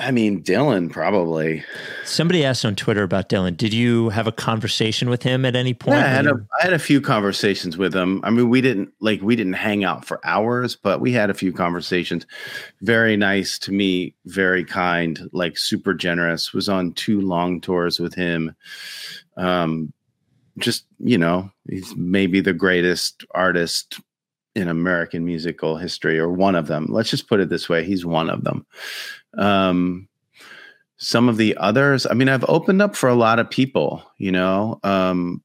I 0.00 0.10
mean, 0.10 0.42
Dylan 0.42 0.90
probably. 0.90 1.62
Somebody 2.04 2.44
asked 2.44 2.64
on 2.64 2.74
Twitter 2.74 3.02
about 3.02 3.28
Dylan. 3.28 3.56
Did 3.56 3.74
you 3.74 4.08
have 4.08 4.26
a 4.26 4.32
conversation 4.32 5.10
with 5.10 5.22
him 5.22 5.44
at 5.44 5.54
any 5.54 5.74
point? 5.74 5.98
Yeah, 5.98 6.04
I 6.04 6.08
had 6.08 6.26
a 6.26 6.46
I 6.60 6.64
had 6.64 6.72
a 6.72 6.78
few 6.78 7.00
conversations 7.00 7.76
with 7.76 7.94
him. 7.94 8.20
I 8.24 8.30
mean, 8.30 8.48
we 8.48 8.60
didn't 8.60 8.92
like 9.00 9.20
we 9.20 9.36
didn't 9.36 9.54
hang 9.54 9.84
out 9.84 10.04
for 10.04 10.20
hours, 10.24 10.74
but 10.74 11.00
we 11.00 11.12
had 11.12 11.28
a 11.28 11.34
few 11.34 11.52
conversations. 11.52 12.26
Very 12.80 13.16
nice 13.16 13.58
to 13.60 13.72
me, 13.72 14.14
very 14.24 14.64
kind, 14.64 15.20
like 15.32 15.58
super 15.58 15.92
generous. 15.92 16.54
Was 16.54 16.68
on 16.68 16.92
two 16.94 17.20
long 17.20 17.60
tours 17.60 18.00
with 18.00 18.14
him. 18.14 18.54
Um, 19.36 19.92
just 20.58 20.86
you 20.98 21.18
know, 21.18 21.50
he's 21.68 21.94
maybe 21.94 22.40
the 22.40 22.54
greatest 22.54 23.24
artist 23.34 24.00
in 24.56 24.68
American 24.68 25.24
musical 25.24 25.76
history, 25.76 26.18
or 26.18 26.28
one 26.28 26.54
of 26.54 26.66
them. 26.66 26.86
Let's 26.90 27.10
just 27.10 27.28
put 27.28 27.40
it 27.40 27.50
this 27.50 27.68
way: 27.68 27.84
he's 27.84 28.04
one 28.04 28.30
of 28.30 28.44
them. 28.44 28.66
Um, 29.36 30.08
some 30.96 31.28
of 31.28 31.38
the 31.38 31.56
others, 31.56 32.06
I 32.06 32.14
mean, 32.14 32.28
I've 32.28 32.44
opened 32.48 32.82
up 32.82 32.94
for 32.94 33.08
a 33.08 33.14
lot 33.14 33.38
of 33.38 33.48
people. 33.48 34.02
You 34.18 34.32
know, 34.32 34.78
um, 34.82 35.42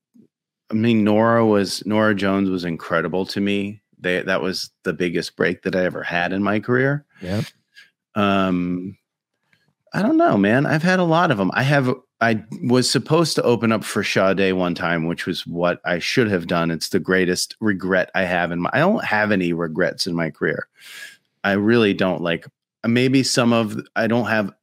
I 0.70 0.74
mean, 0.74 1.04
Nora 1.04 1.46
was 1.46 1.86
Norah 1.86 2.16
Jones 2.16 2.50
was 2.50 2.66
incredible 2.66 3.26
to 3.28 3.40
me. 3.40 3.82
They 4.00 4.22
that 4.22 4.42
was 4.42 4.72
the 4.84 4.94
biggest 4.94 5.36
break 5.36 5.64
that 5.64 5.76
I 5.76 5.86
ever 5.86 6.04
had 6.04 6.34
in 6.34 6.44
my 6.44 6.60
career. 6.60 7.06
Yeah. 7.22 7.42
Um, 8.16 8.98
I 9.94 10.02
don't 10.02 10.18
know, 10.18 10.38
man. 10.38 10.66
I've 10.66 10.84
had 10.84 11.00
a 11.00 11.04
lot 11.04 11.32
of 11.32 11.38
them. 11.38 11.52
I 11.54 11.64
have. 11.64 11.94
I 12.22 12.44
was 12.64 12.90
supposed 12.90 13.36
to 13.36 13.44
open 13.44 13.72
up 13.72 13.84
for 13.84 14.04
Sade 14.04 14.54
one 14.54 14.74
time, 14.74 15.06
which 15.06 15.26
was 15.26 15.46
what 15.46 15.80
I 15.86 16.00
should 16.00 16.30
have 16.30 16.48
done. 16.48 16.72
It's 16.72 16.90
the 16.90 17.00
greatest 17.00 17.56
regret 17.60 18.10
I 18.16 18.24
have 18.24 18.52
in 18.52 18.62
my. 18.62 18.70
I 18.74 18.80
don't 18.80 19.04
have 19.04 19.32
any 19.32 19.54
regrets 19.54 20.08
in 20.08 20.16
my 20.16 20.32
career. 20.32 20.68
I 21.44 21.54
really 21.54 21.94
don't 21.94 22.22
like. 22.22 22.46
Uh, 22.86 22.88
maybe 22.88 23.24
some 23.24 23.52
of 23.52 23.78
I 23.96 24.08
don't 24.08 24.28
have 24.28 24.54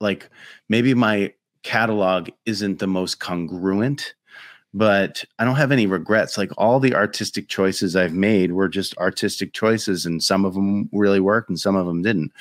like 0.00 0.28
maybe 0.68 0.92
my 0.94 1.32
catalog 1.62 2.28
isn't 2.44 2.78
the 2.78 2.86
most 2.86 3.18
congruent 3.20 4.14
but 4.74 5.24
I 5.38 5.44
don't 5.44 5.56
have 5.56 5.72
any 5.72 5.86
regrets. 5.86 6.36
Like 6.36 6.50
all 6.58 6.78
the 6.78 6.94
artistic 6.94 7.48
choices 7.48 7.96
I've 7.96 8.12
made 8.12 8.52
were 8.52 8.68
just 8.68 8.96
artistic 8.98 9.54
choices, 9.54 10.04
and 10.04 10.22
some 10.22 10.44
of 10.44 10.54
them 10.54 10.90
really 10.92 11.20
worked 11.20 11.48
and 11.48 11.58
some 11.58 11.74
of 11.74 11.86
them 11.86 12.02
didn't. 12.02 12.32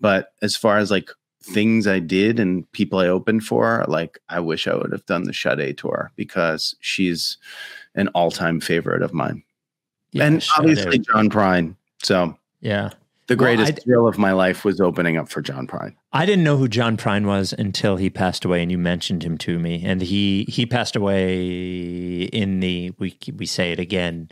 But 0.00 0.32
as 0.40 0.56
far 0.56 0.78
as 0.78 0.90
like 0.90 1.10
things 1.42 1.86
I 1.86 1.98
did 1.98 2.38
and 2.38 2.70
people 2.72 3.00
I 3.00 3.08
opened 3.08 3.44
for, 3.44 3.84
like 3.88 4.18
I 4.28 4.40
wish 4.40 4.66
I 4.68 4.74
would 4.74 4.92
have 4.92 5.04
done 5.06 5.24
the 5.24 5.34
Sade 5.34 5.76
tour 5.76 6.12
because 6.16 6.76
she's 6.80 7.38
an 7.96 8.08
all 8.08 8.30
time 8.30 8.60
favorite 8.60 9.02
of 9.02 9.12
mine. 9.12 9.42
Yeah, 10.12 10.26
and 10.26 10.46
obviously. 10.56 11.00
John 11.00 11.28
Prine. 11.28 11.74
So 12.02 12.38
yeah. 12.60 12.90
The 13.26 13.36
Well, 13.36 13.46
greatest 13.46 13.72
I'd- 13.72 13.80
thrill 13.82 14.06
of 14.06 14.18
my 14.18 14.32
life 14.32 14.64
was 14.64 14.80
opening 14.80 15.16
up 15.16 15.28
for 15.28 15.40
John 15.40 15.66
Prine. 15.66 15.94
I 16.12 16.26
didn't 16.26 16.44
know 16.44 16.56
who 16.58 16.68
John 16.68 16.96
Prine 16.96 17.24
was 17.26 17.52
until 17.52 17.96
he 17.96 18.10
passed 18.10 18.44
away, 18.44 18.62
and 18.62 18.70
you 18.70 18.78
mentioned 18.78 19.22
him 19.22 19.38
to 19.38 19.58
me. 19.58 19.82
And 19.84 20.02
he 20.02 20.44
he 20.48 20.66
passed 20.66 20.94
away 20.94 22.22
in 22.24 22.60
the 22.60 22.92
we 22.98 23.16
we 23.36 23.46
say 23.46 23.72
it 23.72 23.78
again, 23.80 24.28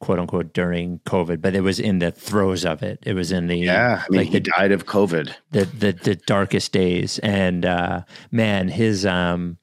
quote 0.00 0.18
unquote, 0.18 0.52
during 0.52 0.98
COVID, 1.06 1.40
but 1.40 1.54
it 1.54 1.60
was 1.62 1.78
in 1.80 1.98
the 2.00 2.10
throes 2.10 2.64
of 2.64 2.82
it. 2.82 2.98
It 3.04 3.14
was 3.14 3.32
in 3.32 3.46
the 3.46 3.56
Yeah, 3.58 4.02
I 4.04 4.10
mean, 4.10 4.18
like 4.18 4.26
he 4.28 4.34
the 4.34 4.40
died 4.56 4.72
of 4.72 4.86
COVID. 4.86 5.32
the 5.52 5.64
the, 5.64 5.92
the 5.92 6.16
darkest 6.16 6.72
days. 6.72 7.18
And 7.20 7.64
uh, 7.64 8.02
man, 8.30 8.68
his 8.68 9.06
um, 9.06 9.58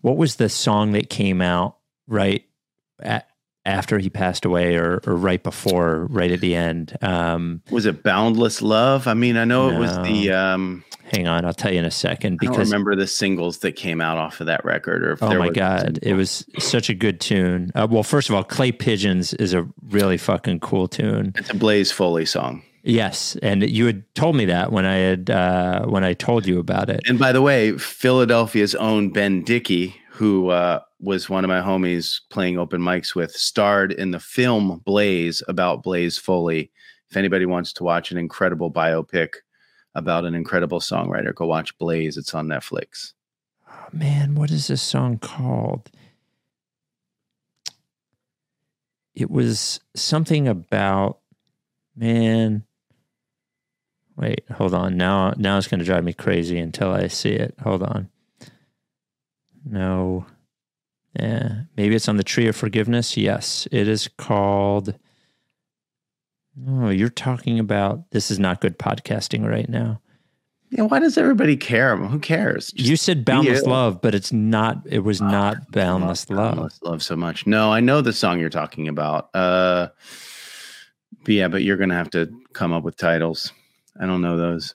what 0.00 0.16
was 0.16 0.36
the 0.36 0.48
song 0.48 0.92
that 0.92 1.10
came 1.10 1.40
out 1.40 1.76
right 2.08 2.44
at, 3.00 3.26
after 3.64 3.98
he 3.98 4.10
passed 4.10 4.44
away, 4.44 4.76
or 4.76 5.00
or 5.06 5.14
right 5.16 5.42
before, 5.42 6.06
right 6.10 6.30
at 6.30 6.40
the 6.40 6.54
end? 6.54 6.96
Um, 7.02 7.62
Was 7.70 7.86
it 7.86 8.02
Boundless 8.02 8.62
Love? 8.62 9.06
I 9.06 9.14
mean, 9.14 9.36
I 9.36 9.44
know 9.44 9.70
it 9.70 9.78
was 9.78 9.96
the. 9.98 10.32
um 10.32 10.84
hang 11.04 11.28
on, 11.28 11.44
I'll 11.44 11.52
tell 11.52 11.70
you 11.72 11.78
in 11.78 11.84
a 11.84 11.90
second 11.90 12.38
Because 12.40 12.56
I 12.56 12.60
remember 12.62 12.96
the 12.96 13.06
singles 13.06 13.58
that 13.58 13.72
came 13.72 14.00
out 14.00 14.16
off 14.16 14.40
of 14.40 14.46
that 14.46 14.64
record, 14.64 15.04
or 15.04 15.12
if 15.12 15.22
Oh 15.22 15.38
my 15.38 15.50
god, 15.50 15.98
it 16.02 16.14
was 16.14 16.44
such 16.58 16.88
a 16.88 16.94
good 16.94 17.20
tune. 17.20 17.70
Uh, 17.74 17.86
well, 17.90 18.02
first 18.02 18.28
of 18.28 18.34
all, 18.34 18.42
Clay 18.44 18.72
Pigeons 18.72 19.34
is 19.34 19.52
a 19.54 19.68
really 19.90 20.16
fucking 20.16 20.60
cool 20.60 20.88
tune. 20.88 21.32
It's 21.36 21.50
a 21.50 21.54
Blaze 21.56 21.92
Foley 21.92 22.24
song. 22.24 22.62
Yes, 22.84 23.36
and 23.42 23.62
you 23.68 23.86
had 23.86 24.12
told 24.14 24.34
me 24.34 24.46
that 24.46 24.72
when 24.72 24.84
I 24.86 24.96
had 24.96 25.30
uh, 25.30 25.84
when 25.86 26.02
I 26.02 26.14
told 26.14 26.46
you 26.46 26.58
about 26.58 26.90
it. 26.90 27.00
And 27.06 27.18
by 27.18 27.30
the 27.32 27.40
way, 27.42 27.78
Philadelphia's 27.78 28.74
own 28.74 29.10
Ben 29.10 29.42
Dickey, 29.44 29.94
who 30.10 30.48
uh, 30.48 30.80
was 31.02 31.28
one 31.28 31.44
of 31.44 31.48
my 31.48 31.60
homies 31.60 32.20
playing 32.30 32.58
open 32.58 32.80
mics 32.80 33.14
with, 33.14 33.32
starred 33.32 33.92
in 33.92 34.12
the 34.12 34.20
film 34.20 34.80
Blaze 34.84 35.42
about 35.48 35.82
Blaze 35.82 36.16
Foley. 36.16 36.70
If 37.10 37.16
anybody 37.16 37.44
wants 37.44 37.72
to 37.74 37.84
watch 37.84 38.12
an 38.12 38.18
incredible 38.18 38.72
biopic 38.72 39.34
about 39.94 40.24
an 40.24 40.34
incredible 40.34 40.80
songwriter, 40.80 41.34
go 41.34 41.46
watch 41.46 41.76
Blaze. 41.76 42.16
It's 42.16 42.34
on 42.34 42.46
Netflix. 42.46 43.12
Oh, 43.68 43.88
man, 43.92 44.36
what 44.36 44.50
is 44.50 44.68
this 44.68 44.80
song 44.80 45.18
called? 45.18 45.90
It 49.14 49.30
was 49.30 49.80
something 49.94 50.46
about 50.46 51.18
man. 51.96 52.64
Wait, 54.16 54.44
hold 54.50 54.72
on. 54.72 54.96
Now, 54.96 55.34
now 55.36 55.58
it's 55.58 55.66
going 55.66 55.80
to 55.80 55.84
drive 55.84 56.04
me 56.04 56.12
crazy 56.12 56.58
until 56.58 56.92
I 56.92 57.08
see 57.08 57.32
it. 57.32 57.54
Hold 57.62 57.82
on. 57.82 58.08
No. 59.64 60.26
Yeah, 61.18 61.62
maybe 61.76 61.94
it's 61.94 62.08
on 62.08 62.16
the 62.16 62.24
Tree 62.24 62.48
of 62.48 62.56
Forgiveness. 62.56 63.16
Yes, 63.16 63.68
it 63.70 63.86
is 63.86 64.08
called. 64.16 64.94
Oh, 66.68 66.88
you're 66.88 67.08
talking 67.08 67.58
about 67.58 68.10
this 68.10 68.30
is 68.30 68.38
not 68.38 68.60
good 68.60 68.78
podcasting 68.78 69.48
right 69.48 69.68
now. 69.68 70.00
Yeah, 70.70 70.84
why 70.84 71.00
does 71.00 71.18
everybody 71.18 71.56
care? 71.56 71.96
Who 71.96 72.18
cares? 72.18 72.72
Just 72.72 72.88
you 72.88 72.96
said 72.96 73.26
boundless 73.26 73.64
love, 73.64 74.00
but 74.00 74.14
it's 74.14 74.32
not. 74.32 74.78
It 74.86 75.00
was 75.00 75.20
not 75.20 75.70
boundless 75.70 76.30
love 76.30 76.38
love. 76.38 76.54
Boundless 76.54 76.80
love 76.82 77.02
so 77.02 77.14
much. 77.14 77.46
No, 77.46 77.70
I 77.70 77.80
know 77.80 78.00
the 78.00 78.12
song 78.14 78.40
you're 78.40 78.48
talking 78.48 78.88
about. 78.88 79.28
Uh, 79.34 79.88
but 81.24 81.34
yeah, 81.34 81.48
but 81.48 81.62
you're 81.62 81.76
gonna 81.76 81.94
have 81.94 82.10
to 82.10 82.32
come 82.54 82.72
up 82.72 82.84
with 82.84 82.96
titles. 82.96 83.52
I 84.00 84.06
don't 84.06 84.22
know 84.22 84.38
those. 84.38 84.74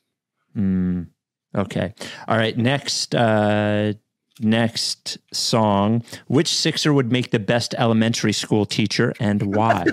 Mm, 0.56 1.08
okay. 1.56 1.96
All 2.28 2.38
right. 2.38 2.56
Next. 2.56 3.16
Uh, 3.16 3.94
next 4.42 5.18
song. 5.34 6.04
Which 6.28 6.48
Sixer 6.48 6.94
would 6.94 7.12
make 7.12 7.32
the 7.32 7.40
best 7.40 7.74
elementary 7.78 8.34
school 8.34 8.66
teacher, 8.66 9.14
and 9.20 9.56
why? 9.56 9.84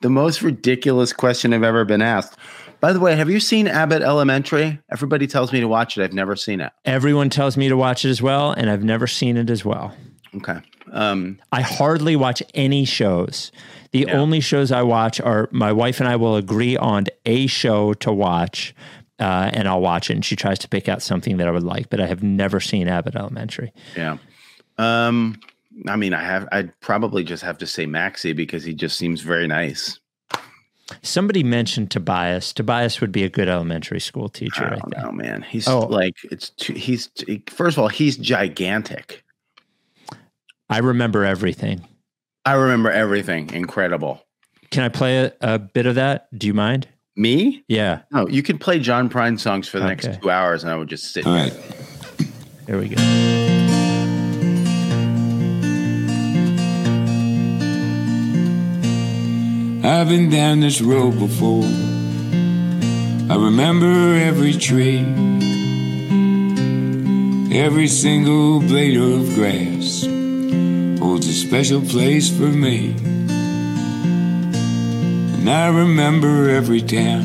the 0.00 0.08
most 0.10 0.42
ridiculous 0.42 1.12
question 1.12 1.52
I've 1.54 1.62
ever 1.62 1.84
been 1.84 2.02
asked. 2.02 2.36
By 2.80 2.92
the 2.92 3.00
way, 3.00 3.16
have 3.16 3.30
you 3.30 3.40
seen 3.40 3.66
Abbott 3.68 4.02
Elementary? 4.02 4.78
Everybody 4.92 5.26
tells 5.26 5.52
me 5.52 5.60
to 5.60 5.68
watch 5.68 5.96
it. 5.96 6.02
I've 6.04 6.12
never 6.12 6.36
seen 6.36 6.60
it. 6.60 6.72
Everyone 6.84 7.30
tells 7.30 7.56
me 7.56 7.68
to 7.68 7.76
watch 7.76 8.04
it 8.04 8.10
as 8.10 8.20
well, 8.20 8.52
and 8.52 8.68
I've 8.68 8.84
never 8.84 9.06
seen 9.06 9.36
it 9.36 9.48
as 9.50 9.64
well. 9.64 9.94
Okay. 10.36 10.58
Um, 10.92 11.38
I 11.52 11.62
hardly 11.62 12.16
watch 12.16 12.42
any 12.54 12.84
shows. 12.84 13.50
The 13.92 14.00
Yeah. 14.00 14.18
only 14.18 14.40
shows 14.40 14.70
I 14.70 14.82
watch 14.82 15.20
are 15.20 15.48
my 15.50 15.72
wife 15.72 16.00
and 16.00 16.08
I 16.08 16.16
will 16.16 16.36
agree 16.36 16.76
on 16.76 17.06
a 17.24 17.46
show 17.46 17.94
to 17.94 18.12
watch, 18.12 18.74
uh, 19.20 19.50
and 19.52 19.66
I'll 19.68 19.80
watch 19.80 20.10
it. 20.10 20.14
And 20.14 20.24
she 20.24 20.36
tries 20.36 20.58
to 20.60 20.68
pick 20.68 20.88
out 20.88 21.02
something 21.02 21.36
that 21.38 21.48
I 21.48 21.50
would 21.50 21.62
like, 21.64 21.88
but 21.90 22.00
I 22.00 22.06
have 22.06 22.22
never 22.22 22.60
seen 22.60 22.88
Abbott 22.88 23.16
Elementary. 23.16 23.72
yeah. 23.96 24.18
Um, 24.78 25.40
I 25.86 25.96
mean, 25.96 26.12
I 26.14 26.22
have. 26.22 26.48
I'd 26.52 26.78
probably 26.80 27.24
just 27.24 27.42
have 27.42 27.58
to 27.58 27.66
say 27.66 27.86
Maxey 27.86 28.32
because 28.32 28.64
he 28.64 28.74
just 28.74 28.96
seems 28.98 29.20
very 29.22 29.46
nice. 29.46 29.98
Somebody 31.02 31.42
mentioned 31.42 31.90
Tobias. 31.90 32.52
Tobias 32.52 33.00
would 33.00 33.10
be 33.10 33.24
a 33.24 33.28
good 33.28 33.48
elementary 33.48 34.00
school 34.00 34.28
teacher. 34.28 34.64
I 34.64 34.66
I 34.66 34.70
don't 34.70 34.80
think. 34.90 34.96
know, 35.04 35.12
man. 35.12 35.42
He's 35.42 35.66
Oh. 35.66 35.80
like 35.80 36.14
it's. 36.30 36.50
Too, 36.50 36.74
he's 36.74 37.10
first 37.48 37.76
of 37.76 37.82
all, 37.82 37.88
he's 37.88 38.16
gigantic. 38.16 39.24
I 40.70 40.78
remember 40.78 41.24
everything. 41.24 41.86
I 42.44 42.52
remember 42.54 42.90
everything. 42.90 43.52
Incredible. 43.52 44.22
Can 44.70 44.82
I 44.84 44.88
play 44.88 45.18
a, 45.24 45.32
a 45.40 45.58
bit 45.58 45.86
of 45.86 45.94
that? 45.96 46.28
Do 46.36 46.46
you 46.46 46.54
mind? 46.54 46.88
Me? 47.16 47.64
Yeah. 47.66 48.00
No, 48.12 48.28
you 48.28 48.42
could 48.42 48.60
play 48.60 48.78
John 48.78 49.08
Prine 49.08 49.40
songs 49.40 49.68
for 49.68 49.78
the 49.78 49.86
Okay. 49.86 50.08
next 50.08 50.20
two 50.22 50.30
hours, 50.30 50.62
and 50.62 50.70
I 50.72 50.76
would 50.76 50.88
just 50.88 51.12
sit. 51.12 51.26
All 51.26 51.34
here. 51.34 51.44
right. 51.44 52.28
Here 52.66 52.78
we 52.78 52.88
go. 52.88 52.96
I've 59.84 60.08
been 60.08 60.28
down 60.30 60.60
this 60.60 60.80
road 60.80 61.16
before. 61.18 61.62
I 61.64 63.36
remember 63.36 63.86
every 64.16 64.52
tree, 64.52 64.98
every 67.56 67.86
single 67.86 68.60
blade 68.60 68.96
of 69.00 69.34
grass 69.34 70.04
holds 70.98 71.28
a 71.28 71.32
special 71.32 71.80
place 71.82 72.28
for 72.36 72.48
me. 72.48 72.94
And 75.46 75.54
I 75.54 75.68
remember 75.68 76.50
every 76.50 76.82
town 76.82 77.22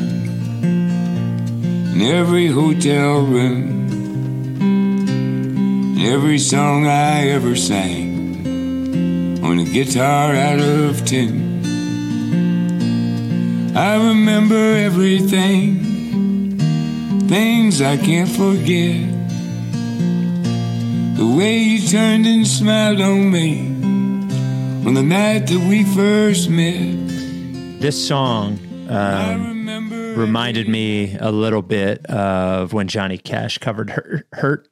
and 0.62 2.00
every 2.02 2.46
hotel 2.46 3.22
room, 3.22 3.88
and 4.60 6.00
every 6.00 6.38
song 6.38 6.86
I 6.86 7.30
ever 7.30 7.56
sang 7.56 9.42
on 9.42 9.58
a 9.58 9.64
guitar 9.64 10.36
out 10.36 10.60
of 10.60 11.04
tin. 11.04 11.66
I 13.76 13.96
remember 13.96 14.76
everything, 14.76 15.80
things 17.26 17.82
I 17.82 17.96
can't 17.96 18.30
forget. 18.30 19.02
The 21.16 21.26
way 21.26 21.58
you 21.58 21.88
turned 21.88 22.26
and 22.26 22.46
smiled 22.46 23.00
on 23.00 23.32
me 23.32 23.66
on 24.86 24.94
the 24.94 25.02
night 25.02 25.48
that 25.48 25.58
we 25.68 25.82
first 25.82 26.48
met. 26.48 27.01
This 27.82 28.06
song 28.06 28.60
um, 28.88 30.14
reminded 30.16 30.68
me 30.68 31.16
a 31.18 31.32
little 31.32 31.62
bit 31.62 32.06
of 32.06 32.72
when 32.72 32.86
Johnny 32.86 33.18
Cash 33.18 33.58
covered 33.58 33.90
Hurt. 33.90 34.28
Hurt. 34.32 34.68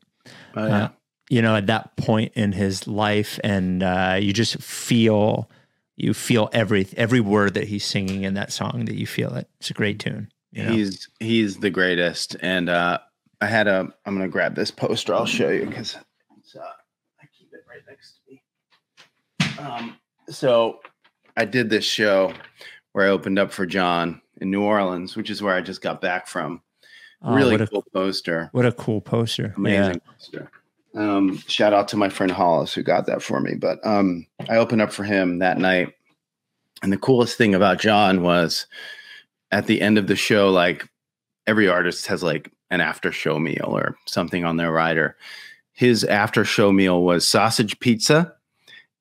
Oh, 0.55 0.65
yeah. 0.65 0.85
Uh, 0.85 0.89
you 1.29 1.43
know, 1.43 1.57
at 1.57 1.67
that 1.67 1.97
point 1.97 2.35
in 2.37 2.53
his 2.53 2.87
life, 2.87 3.41
and 3.43 3.83
uh, 3.83 4.17
you 4.21 4.33
just 4.33 4.63
feel 4.63 5.51
you 5.97 6.15
feel 6.15 6.51
every 6.53 6.87
every 6.97 7.19
word 7.19 7.55
that 7.55 7.67
he's 7.67 7.85
singing 7.85 8.23
in 8.23 8.35
that 8.35 8.53
song. 8.53 8.85
That 8.85 8.95
you 8.95 9.09
feel 9.09 9.35
it. 9.35 9.49
It's 9.59 9.71
a 9.71 9.75
great 9.75 9.99
tune. 9.99 10.31
You 10.53 10.67
know? 10.67 10.71
He's 10.71 11.09
he's 11.19 11.57
the 11.57 11.71
greatest. 11.71 12.37
And 12.41 12.69
uh 12.69 12.99
I 13.41 13.47
had 13.47 13.67
a 13.67 13.93
I'm 14.07 14.15
gonna 14.15 14.29
grab 14.29 14.55
this 14.55 14.71
poster, 14.71 15.15
I'll 15.15 15.27
show 15.27 15.49
you 15.49 15.67
because 15.67 15.97
it's 16.39 16.55
uh 16.55 16.61
I 16.61 17.27
keep 17.37 17.49
it 17.53 17.65
right 17.69 17.83
next 17.89 18.21
to 18.21 18.31
me. 18.31 19.59
Um 19.59 19.97
so 20.29 20.79
I 21.37 21.45
did 21.45 21.71
this 21.71 21.85
show 21.85 22.35
where 22.93 23.07
I 23.07 23.11
opened 23.11 23.39
up 23.39 23.53
for 23.53 23.67
John 23.67 24.21
in 24.41 24.51
New 24.51 24.63
Orleans, 24.63 25.17
which 25.17 25.31
is 25.31 25.43
where 25.43 25.55
I 25.55 25.61
just 25.61 25.83
got 25.83 26.01
back 26.01 26.27
from. 26.27 26.63
Oh, 27.23 27.35
really 27.35 27.53
what 27.53 27.61
a 27.61 27.67
cool 27.67 27.85
poster. 27.93 28.49
what 28.53 28.67
a 28.67 28.73
cool 28.73 29.01
poster. 29.01 29.53
Amazing 29.57 30.01
poster. 30.01 30.51
Um, 30.95 31.37
shout 31.47 31.73
out 31.73 31.89
to 31.89 31.97
my 31.97 32.09
friend 32.09 32.33
Hollis 32.33 32.75
who 32.75 32.83
got 32.83 33.07
that 33.07 33.23
for 33.23 33.41
me. 33.41 33.55
But 33.55 33.79
um, 33.87 34.27
I 34.49 34.57
opened 34.57 34.83
up 34.83 34.93
for 34.93 35.05
him 35.05 35.39
that 35.39 35.59
night. 35.59 35.95
And 36.83 36.93
the 36.93 36.99
coolest 36.99 37.37
thing 37.37 37.55
about 37.55 37.79
John 37.79 38.23
was 38.23 38.67
at 39.51 39.67
the 39.67 39.83
end 39.83 39.99
of 39.99 40.07
the 40.07 40.17
show, 40.17 40.51
like 40.51 40.89
every 41.47 41.69
artist 41.69 42.07
has 42.07 42.23
like 42.23 42.51
an 42.71 42.81
after 42.81 43.13
show 43.13 43.39
meal 43.39 43.69
or 43.69 43.97
something 44.07 44.45
on 44.45 44.57
their 44.57 44.73
rider. 44.73 45.17
His 45.73 46.05
after 46.05 46.45
show 46.45 46.73
meal 46.73 47.03
was 47.03 47.29
sausage 47.29 47.79
pizza 47.81 48.35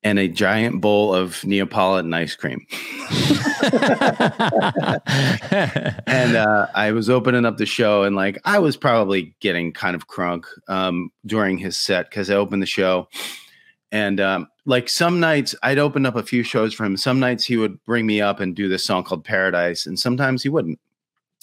and 0.02 0.18
a 0.18 0.28
giant 0.28 0.80
bowl 0.80 1.14
of 1.14 1.44
Neapolitan 1.44 2.12
ice 2.14 2.34
cream. 2.34 2.66
And 6.06 6.36
uh, 6.36 6.66
I 6.74 6.92
was 6.92 7.08
opening 7.08 7.44
up 7.44 7.56
the 7.56 7.66
show, 7.66 8.02
and 8.02 8.16
like 8.16 8.38
I 8.44 8.58
was 8.58 8.76
probably 8.76 9.34
getting 9.40 9.72
kind 9.72 9.94
of 9.94 10.08
crunk 10.08 10.44
um, 10.68 11.10
during 11.26 11.58
his 11.58 11.78
set 11.78 12.10
because 12.10 12.30
I 12.30 12.34
opened 12.34 12.62
the 12.62 12.66
show, 12.66 13.08
and 13.92 14.20
um, 14.20 14.48
like 14.66 14.88
some 14.88 15.20
nights 15.20 15.54
I'd 15.62 15.78
open 15.78 16.06
up 16.06 16.16
a 16.16 16.22
few 16.22 16.42
shows 16.42 16.74
for 16.74 16.84
him. 16.84 16.96
Some 16.96 17.20
nights 17.20 17.44
he 17.44 17.56
would 17.56 17.82
bring 17.84 18.06
me 18.06 18.20
up 18.20 18.40
and 18.40 18.54
do 18.54 18.68
this 18.68 18.84
song 18.84 19.04
called 19.04 19.24
Paradise, 19.24 19.86
and 19.86 19.98
sometimes 19.98 20.42
he 20.42 20.48
wouldn't. 20.48 20.80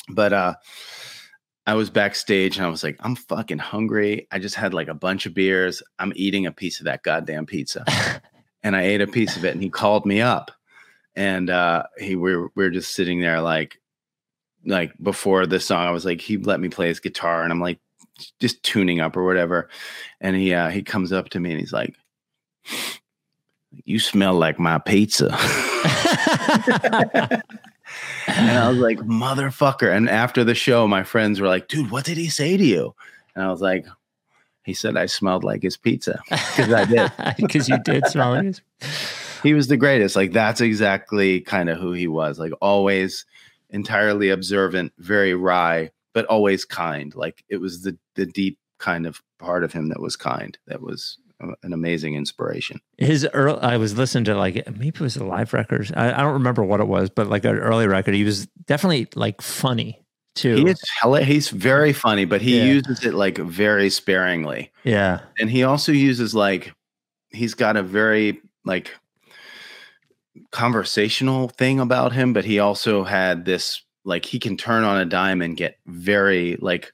But 0.09 0.33
uh 0.33 0.55
I 1.65 1.73
was 1.73 1.89
backstage 1.89 2.55
and 2.55 2.65
I 2.65 2.69
was 2.69 2.81
like, 2.81 2.95
I'm 3.01 3.17
fucking 3.17 3.57
hungry. 3.57 4.25
I 4.31 4.39
just 4.39 4.55
had 4.55 4.73
like 4.73 4.87
a 4.87 4.93
bunch 4.93 5.25
of 5.25 5.33
beers. 5.33 5.83
I'm 5.99 6.13
eating 6.15 6.45
a 6.45 6.51
piece 6.51 6.79
of 6.79 6.85
that 6.85 7.03
goddamn 7.03 7.45
pizza. 7.45 7.83
and 8.63 8.75
I 8.75 8.83
ate 8.83 9.01
a 9.01 9.07
piece 9.07 9.37
of 9.37 9.45
it 9.45 9.53
and 9.53 9.61
he 9.61 9.69
called 9.69 10.05
me 10.05 10.21
up. 10.21 10.51
And 11.15 11.49
uh 11.49 11.83
he 11.97 12.15
we 12.15 12.35
were, 12.35 12.51
we 12.55 12.63
were 12.63 12.69
just 12.69 12.93
sitting 12.93 13.21
there 13.21 13.41
like 13.41 13.79
like 14.65 14.91
before 15.01 15.45
the 15.45 15.59
song, 15.59 15.87
I 15.87 15.91
was 15.91 16.05
like, 16.05 16.21
he 16.21 16.37
let 16.37 16.59
me 16.59 16.69
play 16.69 16.87
his 16.87 16.99
guitar 16.99 17.43
and 17.43 17.51
I'm 17.51 17.61
like 17.61 17.79
just 18.39 18.61
tuning 18.63 18.99
up 18.99 19.15
or 19.15 19.25
whatever. 19.25 19.69
And 20.21 20.35
he 20.35 20.53
uh 20.53 20.69
he 20.69 20.83
comes 20.83 21.11
up 21.11 21.29
to 21.29 21.39
me 21.39 21.51
and 21.51 21.59
he's 21.59 21.73
like, 21.73 21.95
You 23.85 23.99
smell 23.99 24.33
like 24.35 24.59
my 24.59 24.77
pizza. 24.77 25.29
and 28.27 28.51
I 28.57 28.69
was 28.69 28.77
like, 28.77 28.99
motherfucker. 28.99 29.95
And 29.95 30.09
after 30.09 30.43
the 30.43 30.55
show, 30.55 30.87
my 30.87 31.03
friends 31.03 31.39
were 31.39 31.47
like, 31.47 31.67
dude, 31.67 31.91
what 31.91 32.05
did 32.05 32.17
he 32.17 32.29
say 32.29 32.57
to 32.57 32.63
you? 32.63 32.95
And 33.35 33.43
I 33.43 33.49
was 33.49 33.61
like, 33.61 33.85
he 34.67 34.73
said 34.73 34.97
I 34.97 35.05
smelled 35.05 35.45
like 35.45 35.63
his 35.63 35.77
pizza. 35.77 36.21
Because 36.29 36.73
I 36.73 36.83
did. 36.83 37.11
Because 37.37 37.69
you 37.69 37.79
did 37.83 38.05
smell 38.07 38.35
it. 38.35 38.61
he 39.43 39.53
was 39.53 39.67
the 39.67 39.77
greatest. 39.77 40.17
Like 40.17 40.33
that's 40.33 40.59
exactly 40.59 41.39
kind 41.39 41.69
of 41.69 41.79
who 41.79 41.93
he 41.93 42.07
was. 42.07 42.37
Like 42.37 42.51
always 42.61 43.25
entirely 43.69 44.29
observant, 44.29 44.91
very 44.99 45.33
wry, 45.33 45.91
but 46.13 46.25
always 46.25 46.65
kind. 46.65 47.15
Like 47.15 47.45
it 47.47 47.57
was 47.57 47.81
the 47.83 47.97
the 48.15 48.25
deep 48.25 48.59
kind 48.77 49.07
of 49.07 49.21
part 49.39 49.63
of 49.63 49.71
him 49.71 49.87
that 49.87 50.01
was 50.01 50.17
kind. 50.17 50.57
That 50.67 50.81
was 50.81 51.17
an 51.63 51.71
amazing 51.71 52.15
inspiration. 52.15 52.81
His 52.97 53.25
early, 53.33 53.61
I 53.61 53.77
was 53.77 53.97
listening 53.97 54.25
to 54.25 54.35
like 54.35 54.55
maybe 54.69 54.87
it 54.89 54.99
was 54.99 55.15
a 55.15 55.23
live 55.23 55.53
record. 55.53 55.93
I, 55.95 56.11
I 56.11 56.17
don't 56.23 56.33
remember 56.33 56.63
what 56.63 56.81
it 56.81 56.87
was, 56.87 57.09
but 57.09 57.27
like 57.27 57.45
an 57.45 57.57
early 57.57 57.87
record. 57.87 58.15
He 58.15 58.25
was 58.25 58.47
definitely 58.65 59.07
like 59.15 59.41
funny 59.41 60.03
too. 60.37 60.55
He 60.55 60.67
is 60.69 60.81
hella, 61.01 61.21
he's 61.23 61.49
very 61.49 61.91
funny, 61.91 62.23
but 62.25 62.41
he 62.41 62.57
Yeah. 62.59 62.65
uses 62.65 63.03
it 63.03 63.13
like 63.13 63.37
very 63.37 63.89
sparingly. 63.89 64.71
yeah, 64.83 65.19
and 65.39 65.49
he 65.49 65.63
also 65.63 65.91
uses 65.91 66.33
like 66.33 66.73
he's 67.31 67.53
got 67.53 67.75
a 67.75 67.83
very 67.83 68.39
like 68.63 68.91
conversational 70.51 71.49
thing 71.49 71.79
about 71.79 72.13
him 72.13 72.31
but 72.31 72.45
he 72.45 72.59
also 72.59 73.03
had 73.03 73.43
this 73.45 73.81
like 74.05 74.23
he 74.23 74.39
can 74.39 74.55
turn 74.55 74.83
on 74.83 74.97
a 74.97 75.05
dime 75.05 75.41
and 75.41 75.57
get 75.57 75.77
very 75.87 76.55
like 76.61 76.93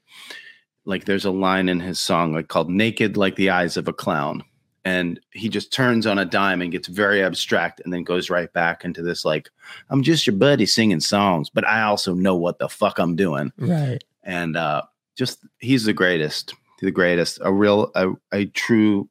like 0.85 1.05
there's 1.05 1.25
a 1.25 1.31
line 1.31 1.69
in 1.69 1.79
his 1.79 1.99
song 1.99 2.33
like 2.33 2.47
called 2.47 2.69
naked 2.69 3.15
like 3.17 3.35
the 3.35 3.49
eyes 3.49 3.77
of 3.77 3.87
a 3.87 3.93
clown 3.93 4.43
and 4.85 5.19
he 5.31 5.47
just 5.47 5.71
turns 5.71 6.05
on 6.05 6.19
a 6.19 6.25
dime 6.25 6.61
and 6.61 6.71
gets 6.71 6.87
very 6.87 7.23
abstract 7.23 7.81
and 7.83 7.93
then 7.93 8.03
goes 8.03 8.29
right 8.29 8.51
back 8.53 8.83
into 8.83 9.01
this 9.01 9.23
like 9.23 9.49
i'm 9.89 10.03
just 10.03 10.27
your 10.27 10.35
buddy 10.35 10.65
singing 10.65 10.99
songs 10.99 11.49
but 11.49 11.65
i 11.67 11.81
also 11.83 12.13
know 12.13 12.35
what 12.35 12.59
the 12.59 12.67
fuck 12.67 12.99
i'm 12.99 13.15
doing 13.15 13.51
right. 13.57 14.03
and 14.23 14.57
uh, 14.57 14.81
just 15.15 15.45
he's 15.59 15.85
the 15.85 15.93
greatest, 15.93 16.53
the 16.81 16.91
greatest, 16.91 17.39
a 17.41 17.51
real, 17.51 17.91
a, 17.95 18.09
a 18.31 18.45
true, 18.45 19.09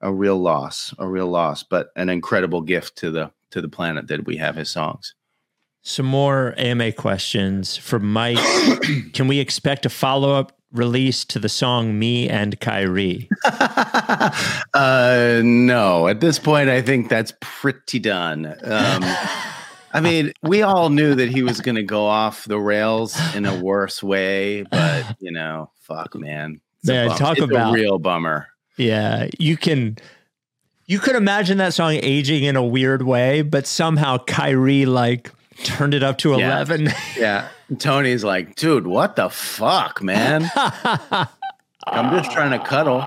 a 0.00 0.12
real 0.12 0.38
loss, 0.38 0.94
a 0.98 1.06
real 1.06 1.28
loss, 1.28 1.62
but 1.62 1.88
an 1.96 2.08
incredible 2.08 2.60
gift 2.60 2.96
to 2.98 3.10
the 3.10 3.30
to 3.50 3.60
the 3.60 3.68
planet 3.68 4.08
that 4.08 4.26
we 4.26 4.36
have 4.36 4.56
his 4.56 4.70
songs. 4.70 5.14
Some 5.82 6.06
more 6.06 6.54
AMA 6.56 6.92
questions 6.92 7.76
from 7.76 8.12
Mike. 8.12 8.38
Can 9.12 9.28
we 9.28 9.38
expect 9.38 9.86
a 9.86 9.90
follow 9.90 10.32
up 10.32 10.58
release 10.74 11.24
to 11.26 11.38
the 11.38 11.48
song 11.48 11.98
"Me 11.98 12.28
and 12.28 12.58
Kyrie"? 12.60 13.28
uh, 14.74 15.40
no, 15.44 16.08
at 16.08 16.20
this 16.20 16.38
point, 16.38 16.68
I 16.68 16.82
think 16.82 17.08
that's 17.08 17.32
pretty 17.40 17.98
done. 17.98 18.46
Um, 18.46 19.02
I 19.92 20.00
mean, 20.00 20.32
we 20.42 20.62
all 20.62 20.90
knew 20.90 21.14
that 21.14 21.28
he 21.30 21.42
was 21.42 21.60
going 21.60 21.76
to 21.76 21.82
go 21.84 22.06
off 22.06 22.44
the 22.44 22.58
rails 22.58 23.16
in 23.34 23.46
a 23.46 23.58
worse 23.62 24.02
way, 24.02 24.62
but 24.62 25.16
you 25.20 25.30
know, 25.30 25.70
fuck, 25.80 26.14
man. 26.14 26.60
It's 26.80 26.88
a 26.90 26.92
Man, 26.92 27.08
talk 27.16 27.38
it's 27.38 27.44
about- 27.50 27.70
a 27.70 27.74
real 27.74 27.98
bummer. 27.98 28.48
Yeah, 28.76 29.28
you 29.38 29.56
can. 29.56 29.96
You 30.86 30.98
could 30.98 31.16
imagine 31.16 31.56
that 31.58 31.72
song 31.72 31.92
aging 31.94 32.44
in 32.44 32.56
a 32.56 32.62
weird 32.62 33.02
way, 33.02 33.40
but 33.40 33.66
somehow 33.66 34.18
Kyrie 34.18 34.84
like 34.84 35.30
turned 35.62 35.94
it 35.94 36.02
up 36.02 36.18
to 36.18 36.30
Yeah. 36.30 36.36
eleven. 36.56 36.90
Yeah. 37.16 37.48
Tony's 37.78 38.24
like, 38.24 38.56
dude, 38.56 38.86
what 38.86 39.16
the 39.16 39.30
fuck, 39.30 40.02
man? 40.02 40.50
I'm 41.86 42.10
just 42.16 42.30
trying 42.32 42.58
to 42.58 42.64
cuddle. 42.64 43.04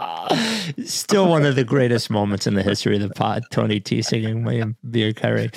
Still 0.86 1.28
one 1.30 1.46
of 1.46 1.56
the 1.56 1.64
greatest 1.64 2.10
moments 2.10 2.46
in 2.46 2.54
the 2.54 2.64
history 2.64 2.96
of 2.96 3.02
the 3.02 3.10
pod. 3.10 3.44
Tony 3.52 3.80
T 3.80 4.02
singing 4.02 4.44
William 4.44 4.76
Beer 4.90 5.14
Kyrie. 5.14 5.52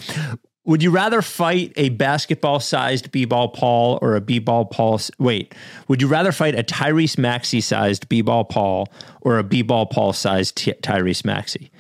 Would 0.65 0.83
you 0.83 0.91
rather 0.91 1.21
fight 1.23 1.73
a 1.77 1.89
basketball 1.89 2.61
sized 2.61 3.11
B 3.11 3.25
ball 3.25 3.49
Paul 3.49 3.99
or 4.03 4.15
a 4.15 4.21
B 4.21 4.39
ball 4.39 4.67
Paul? 4.67 5.01
Wait, 5.19 5.55
would 5.89 6.01
you 6.01 6.09
rather 6.09 6.33
fight 6.33 6.59
a 6.59 6.63
Tyrese 6.63 7.19
Maxey 7.19 7.61
sized 7.61 8.09
B 8.09 8.23
ball 8.23 8.45
Paul 8.45 8.89
or 9.23 9.39
a 9.39 9.43
B 9.43 9.63
ball 9.63 9.87
Paul 9.87 10.13
sized 10.13 10.57
Ty- 10.57 10.77
Tyrese 10.83 11.25
Maxey? 11.25 11.73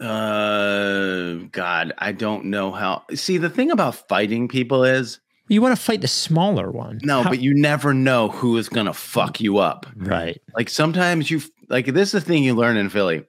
Uh, 0.00 1.46
God, 1.50 1.92
I 1.98 2.12
don't 2.12 2.46
know 2.46 2.72
how. 2.72 3.02
See, 3.14 3.36
the 3.36 3.50
thing 3.50 3.70
about 3.70 4.08
fighting 4.08 4.48
people 4.48 4.84
is 4.84 5.20
You 5.50 5.60
want 5.60 5.76
to 5.76 5.82
fight 5.82 6.00
the 6.00 6.08
smaller 6.08 6.70
one. 6.70 7.00
no, 7.02 7.22
How- 7.22 7.28
but 7.30 7.40
you 7.40 7.52
never 7.54 7.92
know 7.92 8.28
who 8.28 8.56
is 8.56 8.68
going 8.68 8.86
to 8.86 8.92
fuck 8.94 9.40
you 9.40 9.58
up. 9.58 9.84
right. 9.96 10.40
Like 10.56 10.68
sometimes 10.70 11.30
you, 11.30 11.42
like, 11.68 11.86
this 11.86 12.14
is 12.14 12.22
the 12.22 12.26
thing 12.26 12.44
you 12.44 12.54
learn 12.54 12.76
in 12.76 12.88
Philly. 12.88 13.24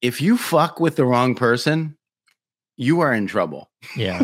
If 0.00 0.20
you 0.20 0.36
fuck 0.36 0.80
with 0.80 0.96
the 0.96 1.04
wrong 1.04 1.34
person, 1.34 1.96
you 2.76 3.00
are 3.00 3.12
in 3.12 3.26
trouble. 3.26 3.70
Yeah. 3.96 4.22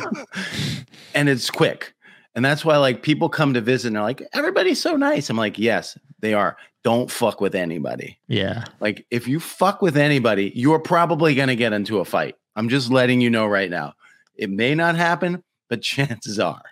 and 1.15 1.29
it's 1.29 1.51
quick. 1.51 1.95
And 2.35 2.45
that's 2.45 2.65
why 2.65 2.77
like 2.77 3.03
people 3.03 3.29
come 3.29 3.55
to 3.55 3.61
visit 3.61 3.89
and 3.89 3.97
they're 3.97 4.03
like, 4.03 4.23
everybody's 4.33 4.81
so 4.81 4.97
nice. 4.97 5.31
I'm 5.31 5.37
like, 5.37 5.59
yes, 5.59 5.99
they 6.21 6.35
are. 6.35 6.57
Don't 6.85 7.11
fuck 7.11 7.41
with 7.41 7.55
anybody. 7.55 8.19
Yeah. 8.29 8.65
Like 8.79 9.05
if 9.11 9.27
you 9.27 9.41
fuck 9.41 9.83
with 9.83 9.97
anybody, 9.97 10.53
you're 10.55 10.79
probably 10.79 11.35
gonna 11.35 11.57
get 11.57 11.73
into 11.73 11.99
a 11.99 12.05
fight. 12.05 12.37
I'm 12.57 12.69
just 12.69 12.91
letting 12.91 13.21
you 13.21 13.31
know 13.31 13.47
right 13.47 13.71
now. 13.71 13.95
It 14.37 14.49
may 14.51 14.75
not 14.75 14.95
happen, 14.97 15.43
but 15.71 15.81
chances 15.81 16.39
are. 16.39 16.65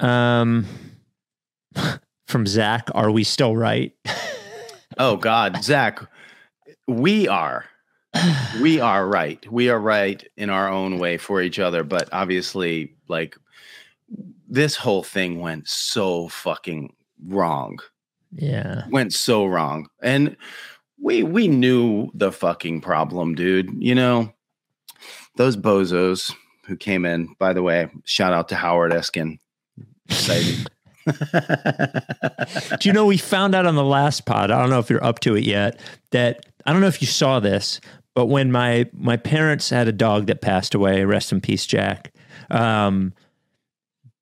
Um, 0.00 0.66
from 2.26 2.46
Zach, 2.46 2.88
are 2.94 3.12
we 3.12 3.22
still 3.22 3.56
right? 3.56 3.92
Oh 4.98 5.16
God, 5.16 5.62
Zach, 5.62 6.00
we 6.88 7.28
are. 7.28 7.66
We 8.60 8.80
are 8.80 9.06
right. 9.06 9.44
We 9.50 9.68
are 9.68 9.80
right 9.80 10.24
in 10.36 10.50
our 10.50 10.68
own 10.68 10.98
way 10.98 11.16
for 11.16 11.42
each 11.42 11.58
other. 11.58 11.82
But 11.82 12.08
obviously, 12.12 12.94
like 13.08 13.36
this 14.48 14.76
whole 14.76 15.02
thing 15.02 15.40
went 15.40 15.68
so 15.68 16.28
fucking 16.28 16.94
wrong. 17.26 17.78
Yeah. 18.36 18.82
went 18.90 19.12
so 19.12 19.46
wrong 19.46 19.86
and 20.02 20.36
we 21.00 21.22
we 21.22 21.46
knew 21.46 22.10
the 22.14 22.32
fucking 22.32 22.80
problem 22.80 23.36
dude 23.36 23.70
you 23.78 23.94
know 23.94 24.32
those 25.36 25.56
bozos 25.56 26.34
who 26.66 26.76
came 26.76 27.04
in 27.04 27.34
by 27.38 27.52
the 27.52 27.62
way 27.62 27.88
shout 28.04 28.32
out 28.32 28.48
to 28.48 28.56
howard 28.56 28.92
eskin 28.92 29.38
Exciting. 30.06 30.66
Do 32.80 32.88
you 32.88 32.92
know 32.92 33.04
we 33.06 33.18
found 33.18 33.54
out 33.54 33.66
on 33.66 33.74
the 33.74 33.84
last 33.84 34.24
pod? 34.24 34.50
I 34.50 34.58
don't 34.60 34.70
know 34.70 34.78
if 34.78 34.88
you're 34.88 35.04
up 35.04 35.20
to 35.20 35.36
it 35.36 35.44
yet. 35.44 35.78
That 36.12 36.46
I 36.64 36.72
don't 36.72 36.80
know 36.80 36.86
if 36.86 37.02
you 37.02 37.06
saw 37.06 37.40
this, 37.40 37.80
but 38.14 38.26
when 38.26 38.50
my 38.50 38.88
my 38.92 39.16
parents 39.16 39.70
had 39.70 39.88
a 39.88 39.92
dog 39.92 40.26
that 40.26 40.40
passed 40.40 40.74
away, 40.74 41.04
rest 41.04 41.32
in 41.32 41.40
peace, 41.40 41.66
Jack. 41.66 42.12
Um, 42.50 43.12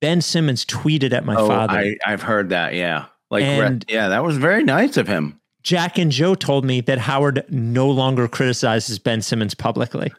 ben 0.03 0.19
Simmons 0.19 0.65
tweeted 0.65 1.13
at 1.13 1.23
my 1.23 1.35
oh, 1.35 1.47
father. 1.47 1.77
I, 1.77 1.95
i've 2.05 2.21
heard 2.21 2.49
that 2.49 2.73
yeah 2.73 3.05
like 3.31 3.43
And- 3.43 3.85
yeah 3.87 4.09
that 4.09 4.21
was 4.23 4.37
very 4.37 4.63
nice 4.63 4.97
of 4.97 5.07
him 5.07 5.39
Jack 5.61 5.97
and 5.97 6.11
Joe 6.11 6.35
told 6.35 6.65
me 6.65 6.81
that 6.81 6.97
Howard 6.97 7.45
no 7.47 7.89
longer 7.89 8.27
criticizes 8.27 8.99
Ben 8.99 9.21
Simmons 9.21 9.55
publicly. 9.55 10.11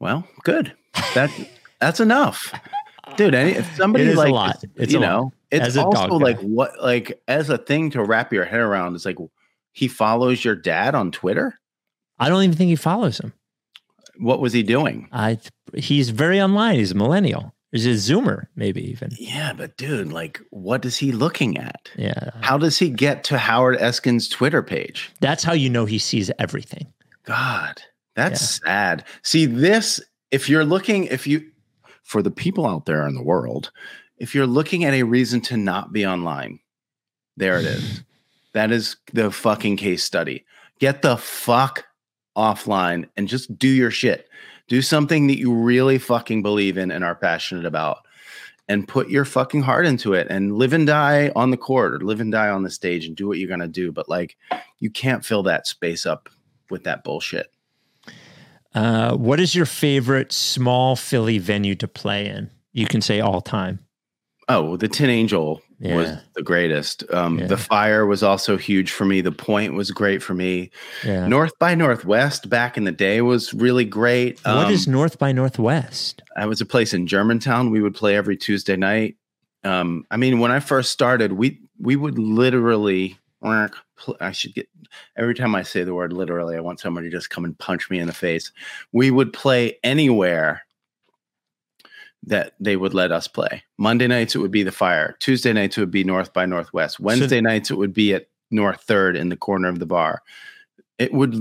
well 0.00 0.26
good 0.42 0.72
that 1.14 1.30
that's 1.80 2.00
enough 2.00 2.52
dude 3.16 3.34
any, 3.34 3.52
if 3.52 3.74
somebody 3.76 4.04
It 4.04 4.08
is 4.10 4.14
a 4.14 4.18
like 4.18 4.32
lot. 4.32 4.64
It's 4.76 4.92
you 4.92 4.98
a 4.98 5.00
lot. 5.00 5.08
know 5.08 5.32
it's 5.50 5.66
As 5.66 5.76
a 5.76 5.84
also 5.84 6.18
guy. 6.18 6.24
like 6.26 6.40
what 6.40 6.80
like 6.82 7.20
as 7.26 7.50
a 7.50 7.58
thing 7.58 7.90
to 7.90 8.04
wrap 8.04 8.32
your 8.32 8.44
head 8.44 8.60
around 8.60 8.94
it's 8.94 9.04
like 9.04 9.18
he 9.72 9.88
follows 9.88 10.44
your 10.44 10.54
dad 10.56 10.94
on 10.94 11.10
twitter 11.10 11.54
I 12.18 12.28
don't 12.28 12.42
even 12.44 12.56
think 12.56 12.68
he 12.68 12.76
follows 12.76 13.18
him. 13.18 13.32
what 14.18 14.40
was 14.40 14.52
he 14.52 14.62
doing 14.62 15.08
I 15.12 15.38
he's 15.74 16.10
very 16.10 16.40
online. 16.40 16.76
He's 16.76 16.90
a 16.92 16.94
millennial. 16.96 17.54
He's 17.72 17.86
a 17.86 17.90
Zoomer, 17.90 18.46
maybe 18.56 18.82
even. 18.90 19.10
yeah 19.18 19.52
but 19.52 19.76
dude 19.76 20.12
like 20.12 20.40
what 20.50 20.84
is 20.84 20.96
he 20.98 21.12
looking 21.12 21.56
at 21.58 21.88
Yeah, 21.96 22.30
how 22.40 22.58
does 22.58 22.78
he 22.78 22.90
get 22.90 23.22
to 23.24 23.38
howard 23.38 23.76
eskin's 23.78 24.28
twitter 24.28 24.62
page 24.62 25.10
that's 25.20 25.42
how 25.44 25.52
you 25.52 25.70
know 25.70 25.84
he 25.84 25.98
sees 25.98 26.30
everything. 26.38 26.92
god 27.24 27.80
that's 28.16 28.60
sad 28.64 29.04
see 29.22 29.46
this 29.46 30.00
if 30.32 30.48
you're 30.48 30.64
looking 30.64 31.04
if 31.04 31.26
you 31.26 31.46
for 32.10 32.22
the 32.22 32.30
people 32.30 32.66
out 32.66 32.86
there 32.86 33.06
in 33.06 33.14
the 33.14 33.22
world 33.22 33.70
if 34.18 34.34
you're 34.34 34.46
looking 34.46 34.84
at 34.84 34.94
a 34.94 35.02
reason 35.02 35.40
to 35.40 35.56
not 35.56 35.92
be 35.92 36.04
online 36.06 36.58
there 37.36 37.58
it 37.58 37.64
is 37.64 38.02
that 38.52 38.70
is 38.72 38.96
the 39.12 39.30
fucking 39.30 39.76
case 39.76 40.02
study 40.02 40.44
get 40.80 41.02
the 41.02 41.16
fuck 41.16 41.84
offline 42.36 43.08
and 43.16 43.28
just 43.28 43.56
do 43.58 43.68
your 43.68 43.90
shit. 43.90 44.28
Do 44.68 44.82
something 44.82 45.26
that 45.26 45.38
you 45.38 45.52
really 45.52 45.98
fucking 45.98 46.42
believe 46.42 46.78
in 46.78 46.90
and 46.90 47.04
are 47.04 47.14
passionate 47.14 47.66
about 47.66 47.98
and 48.68 48.86
put 48.86 49.10
your 49.10 49.24
fucking 49.24 49.62
heart 49.62 49.84
into 49.84 50.14
it 50.14 50.28
and 50.30 50.56
live 50.56 50.72
and 50.72 50.86
die 50.86 51.32
on 51.34 51.50
the 51.50 51.56
court 51.56 51.94
or 51.94 52.00
live 52.00 52.20
and 52.20 52.30
die 52.30 52.48
on 52.48 52.62
the 52.62 52.70
stage 52.70 53.04
and 53.04 53.16
do 53.16 53.26
what 53.26 53.38
you're 53.38 53.48
going 53.48 53.60
to 53.60 53.68
do. 53.68 53.90
But 53.90 54.08
like, 54.08 54.36
you 54.78 54.90
can't 54.90 55.24
fill 55.24 55.42
that 55.44 55.66
space 55.66 56.06
up 56.06 56.28
with 56.70 56.84
that 56.84 57.02
bullshit. 57.02 57.52
Uh, 58.74 59.16
what 59.16 59.40
is 59.40 59.54
your 59.54 59.66
favorite 59.66 60.32
small 60.32 60.96
Philly 60.96 61.38
venue 61.38 61.74
to 61.76 61.88
play 61.88 62.26
in? 62.28 62.50
You 62.72 62.86
can 62.86 63.00
say 63.02 63.20
all 63.20 63.40
time. 63.40 63.80
Oh, 64.48 64.76
the 64.76 64.88
Tin 64.88 65.10
Angel 65.10 65.60
was 65.80 66.10
the 66.34 66.42
greatest. 66.42 67.04
Um, 67.12 67.38
Yeah. 67.38 67.46
The 67.46 67.56
Fire 67.56 68.04
was 68.06 68.22
also 68.22 68.56
huge 68.56 68.90
for 68.92 69.04
me. 69.04 69.20
The 69.22 69.32
Point 69.32 69.74
was 69.74 69.90
great 69.90 70.22
for 70.22 70.34
me. 70.34 70.70
Yeah. 71.04 71.26
North 71.26 71.58
by 71.58 71.74
Northwest 71.74 72.48
back 72.50 72.76
in 72.76 72.84
the 72.84 72.92
day 72.92 73.22
was 73.22 73.54
really 73.54 73.84
great. 73.84 74.38
what 74.44 74.66
Um, 74.66 74.72
is 74.72 74.86
North 74.86 75.18
by 75.18 75.32
Northwest? 75.32 76.22
I 76.36 76.46
was 76.46 76.60
a 76.60 76.66
place 76.66 76.92
in 76.92 77.06
Germantown. 77.06 77.70
We 77.70 77.80
would 77.80 77.94
play 77.94 78.14
every 78.16 78.36
Tuesday 78.36 78.76
night. 78.76 79.16
Um, 79.64 80.04
I 80.10 80.16
mean, 80.16 80.38
when 80.38 80.50
I 80.50 80.60
first 80.60 80.90
started, 80.92 81.32
we 81.32 81.60
we 81.78 81.96
would 81.96 82.18
literally. 82.18 83.16
I 83.42 84.32
should 84.32 84.54
get 84.54 84.68
every 85.16 85.34
time 85.34 85.54
I 85.54 85.62
say 85.62 85.84
the 85.84 85.94
word 85.94 86.12
literally. 86.12 86.56
I 86.56 86.60
want 86.60 86.80
somebody 86.80 87.08
to 87.08 87.16
just 87.16 87.30
come 87.30 87.44
and 87.44 87.58
punch 87.58 87.90
me 87.90 87.98
in 87.98 88.06
the 88.06 88.12
face. 88.12 88.52
We 88.92 89.10
would 89.10 89.32
play 89.32 89.78
anywhere 89.82 90.62
that 92.24 92.52
they 92.60 92.76
would 92.76 92.94
let 92.94 93.12
us 93.12 93.26
play. 93.26 93.62
Monday 93.78 94.06
nights 94.06 94.34
it 94.34 94.38
would 94.38 94.50
be 94.50 94.62
the 94.62 94.72
Fire. 94.72 95.16
Tuesday 95.20 95.52
nights 95.52 95.78
it 95.78 95.80
would 95.80 95.90
be 95.90 96.04
North 96.04 96.32
by 96.32 96.46
Northwest. 96.46 97.00
Wednesday 97.00 97.40
nights 97.40 97.70
it 97.70 97.78
would 97.78 97.94
be 97.94 98.14
at 98.14 98.28
North 98.50 98.82
Third 98.82 99.16
in 99.16 99.28
the 99.28 99.36
corner 99.36 99.68
of 99.68 99.78
the 99.78 99.86
bar. 99.86 100.22
It 100.98 101.14
would 101.14 101.34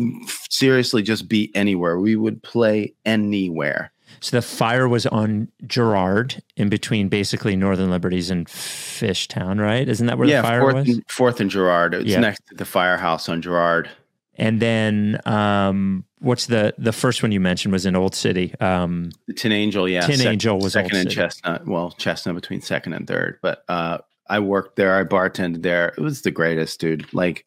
seriously 0.49 1.03
just 1.03 1.27
be 1.27 1.51
anywhere. 1.53 1.99
We 1.99 2.15
would 2.15 2.41
play 2.43 2.93
anywhere. 3.05 3.91
So 4.19 4.35
the 4.37 4.41
fire 4.41 4.87
was 4.87 5.05
on 5.05 5.49
Girard 5.65 6.41
in 6.57 6.69
between 6.69 7.07
basically 7.09 7.55
Northern 7.55 7.89
Liberties 7.89 8.29
and 8.29 8.47
Fishtown, 8.47 9.59
right? 9.61 9.87
Isn't 9.87 10.07
that 10.07 10.17
where 10.17 10.27
yeah, 10.27 10.41
the 10.41 10.47
fire 10.47 10.61
fourth 10.61 10.75
was? 10.75 10.89
and, 10.89 11.03
fourth 11.09 11.39
and 11.39 11.49
Girard. 11.49 11.93
It's 11.93 12.05
Yeah. 12.05 12.19
next 12.19 12.41
to 12.47 12.55
the 12.55 12.65
firehouse 12.65 13.29
on 13.29 13.41
Girard. 13.41 13.89
And 14.35 14.61
then 14.61 15.19
um, 15.25 16.05
what's 16.19 16.45
the 16.45 16.73
the 16.77 16.93
first 16.93 17.21
one 17.23 17.31
you 17.31 17.39
mentioned 17.41 17.71
was 17.73 17.85
in 17.85 17.95
Old 17.95 18.15
City. 18.15 18.53
Um, 18.59 19.09
The 19.27 19.33
Tin 19.33 19.51
Angel, 19.51 19.87
yeah. 19.87 20.01
Tin 20.01 20.25
Angel 20.25 20.57
was 20.57 20.73
second 20.73 20.93
Old 20.95 21.01
and 21.01 21.09
City. 21.11 21.15
Chestnut. 21.21 21.67
Well, 21.67 21.91
Chestnut 21.91 22.35
between 22.35 22.61
second 22.61 22.93
and 22.93 23.05
third. 23.05 23.39
But 23.41 23.63
uh, 23.67 23.97
I 24.29 24.39
worked 24.39 24.75
there. 24.75 24.95
I 24.97 25.03
bartended 25.03 25.61
there. 25.63 25.89
It 25.97 26.01
was 26.01 26.21
the 26.21 26.31
greatest, 26.31 26.79
dude. 26.79 27.13
Like, 27.13 27.45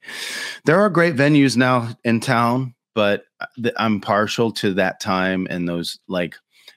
there 0.65 0.81
are 0.81 0.91
great 0.91 1.17
venues 1.17 1.57
now 1.57 1.89
in 2.05 2.21
town, 2.21 2.75
but 2.95 3.25
th- 3.63 3.75
I'm 3.79 4.01
partial 4.01 4.51
to 4.53 4.75
that 4.75 5.01
time 5.01 5.47
and 5.49 5.67
those 5.67 5.99
like 6.09 6.35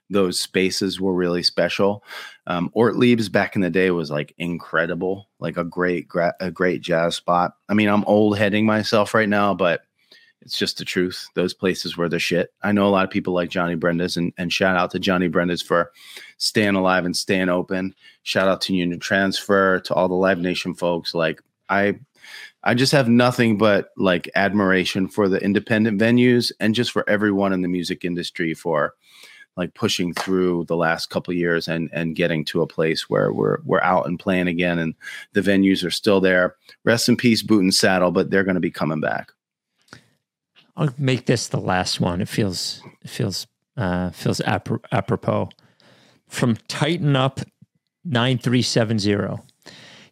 those 0.10 0.40
spaces 0.40 1.00
were 1.00 1.14
really 1.14 1.44
special. 1.44 2.04
Um, 2.48 2.70
Ortlieb's 2.76 3.30
back 3.30 3.56
in 3.56 3.62
the 3.62 3.70
day 3.70 3.92
was 3.92 4.12
like 4.12 4.34
incredible, 4.38 5.30
like 5.40 5.58
a 5.58 5.64
great, 5.64 6.08
gra- 6.08 6.36
a 6.40 6.52
great 6.52 6.82
jazz 6.82 7.16
spot. 7.16 7.54
I 7.70 7.74
mean, 7.74 7.90
I'm 7.90 8.04
old 8.06 8.38
heading 8.38 8.66
myself 8.66 9.14
right 9.14 9.30
now, 9.30 9.54
but 9.54 9.82
it's 10.42 10.60
just 10.60 10.78
the 10.78 10.86
truth. 10.86 11.28
Those 11.34 11.56
places 11.56 11.98
were 11.98 12.08
the 12.08 12.20
shit. 12.20 12.54
I 12.62 12.72
know 12.72 12.88
a 12.88 12.90
lot 12.90 13.04
of 13.04 13.10
people 13.10 13.34
like 13.34 13.50
Johnny 13.50 13.74
Brenda's, 13.74 14.16
and, 14.16 14.32
and 14.38 14.54
shout 14.54 14.78
out 14.78 14.92
to 14.92 15.00
Johnny 15.00 15.28
Brenda's 15.28 15.62
for 15.62 15.92
staying 16.38 16.76
alive 16.76 17.06
and 17.06 17.18
staying 17.18 17.50
open. 17.50 17.96
Shout 18.22 18.48
out 18.48 18.62
to 18.62 18.76
Union 18.76 19.00
Transfer, 19.00 19.80
to 19.82 19.94
all 19.96 20.08
the 20.08 20.14
Live 20.14 20.40
Nation 20.40 20.76
folks. 20.76 21.16
Like 21.16 21.42
I, 21.68 22.00
I 22.64 22.76
just 22.76 22.92
have 22.92 23.10
nothing 23.10 23.58
but 23.58 23.90
like 23.98 24.30
admiration 24.36 25.08
for 25.08 25.28
the 25.28 25.44
independent 25.44 26.00
venues 26.00 26.52
and 26.60 26.76
just 26.76 26.92
for 26.92 27.10
everyone 27.10 27.52
in 27.52 27.62
the 27.62 27.68
music 27.68 28.06
industry 28.06 28.54
for 28.54 28.94
like 29.58 29.74
pushing 29.74 30.14
through 30.14 30.66
the 30.66 30.76
last 30.76 31.10
couple 31.10 31.34
years 31.34 31.68
and 31.68 31.90
and 31.94 32.16
getting 32.16 32.44
to 32.46 32.62
a 32.62 32.68
place 32.68 33.10
where 33.10 33.32
we're 33.32 33.60
we're 33.64 33.82
out 33.82 34.06
and 34.06 34.20
playing 34.20 34.48
again 34.48 34.80
and 34.80 34.96
the 35.34 35.42
venues 35.42 35.86
are 35.86 35.92
still 35.92 36.20
there. 36.20 36.56
Rest 36.84 37.10
in 37.10 37.16
peace, 37.16 37.42
Boot 37.42 37.64
and 37.64 37.74
Saddle, 37.74 38.12
but 38.12 38.30
they're 38.30 38.44
going 38.44 38.56
to 38.56 38.62
be 38.62 38.72
coming 38.72 39.00
back. 39.00 39.32
I'll 40.78 40.94
make 40.98 41.26
this 41.26 41.48
the 41.48 41.60
last 41.60 42.00
one. 42.02 42.22
It 42.22 42.28
feels 42.28 42.82
it 43.02 43.10
feels 43.10 43.48
uh, 43.78 44.12
feels 44.12 44.40
apro- 44.42 44.84
apropos. 44.92 45.50
From 46.28 46.58
Tighten 46.68 47.16
Up 47.16 47.40
nine 48.04 48.38
three 48.38 48.62
seven 48.62 49.00
zero. 49.00 49.46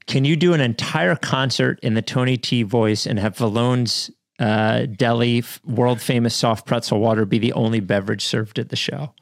Can 0.06 0.26
you 0.26 0.36
do 0.36 0.54
an 0.54 0.62
entire 0.62 1.16
concert 1.16 1.80
in 1.82 1.94
the 1.94 2.02
Tony 2.02 2.38
T 2.38 2.64
voice 2.64 3.06
and 3.06 3.20
have 3.20 3.38
Valone's 3.38 4.12
uh, 4.40 4.86
Deli 4.86 5.44
world 5.66 6.02
famous 6.02 6.36
soft 6.36 6.66
pretzel 6.66 7.00
water 7.00 7.26
be 7.26 7.40
the 7.40 7.54
only 7.54 7.80
beverage 7.80 8.24
served 8.24 8.60
at 8.60 8.70
the 8.70 8.76
show? 8.76 9.14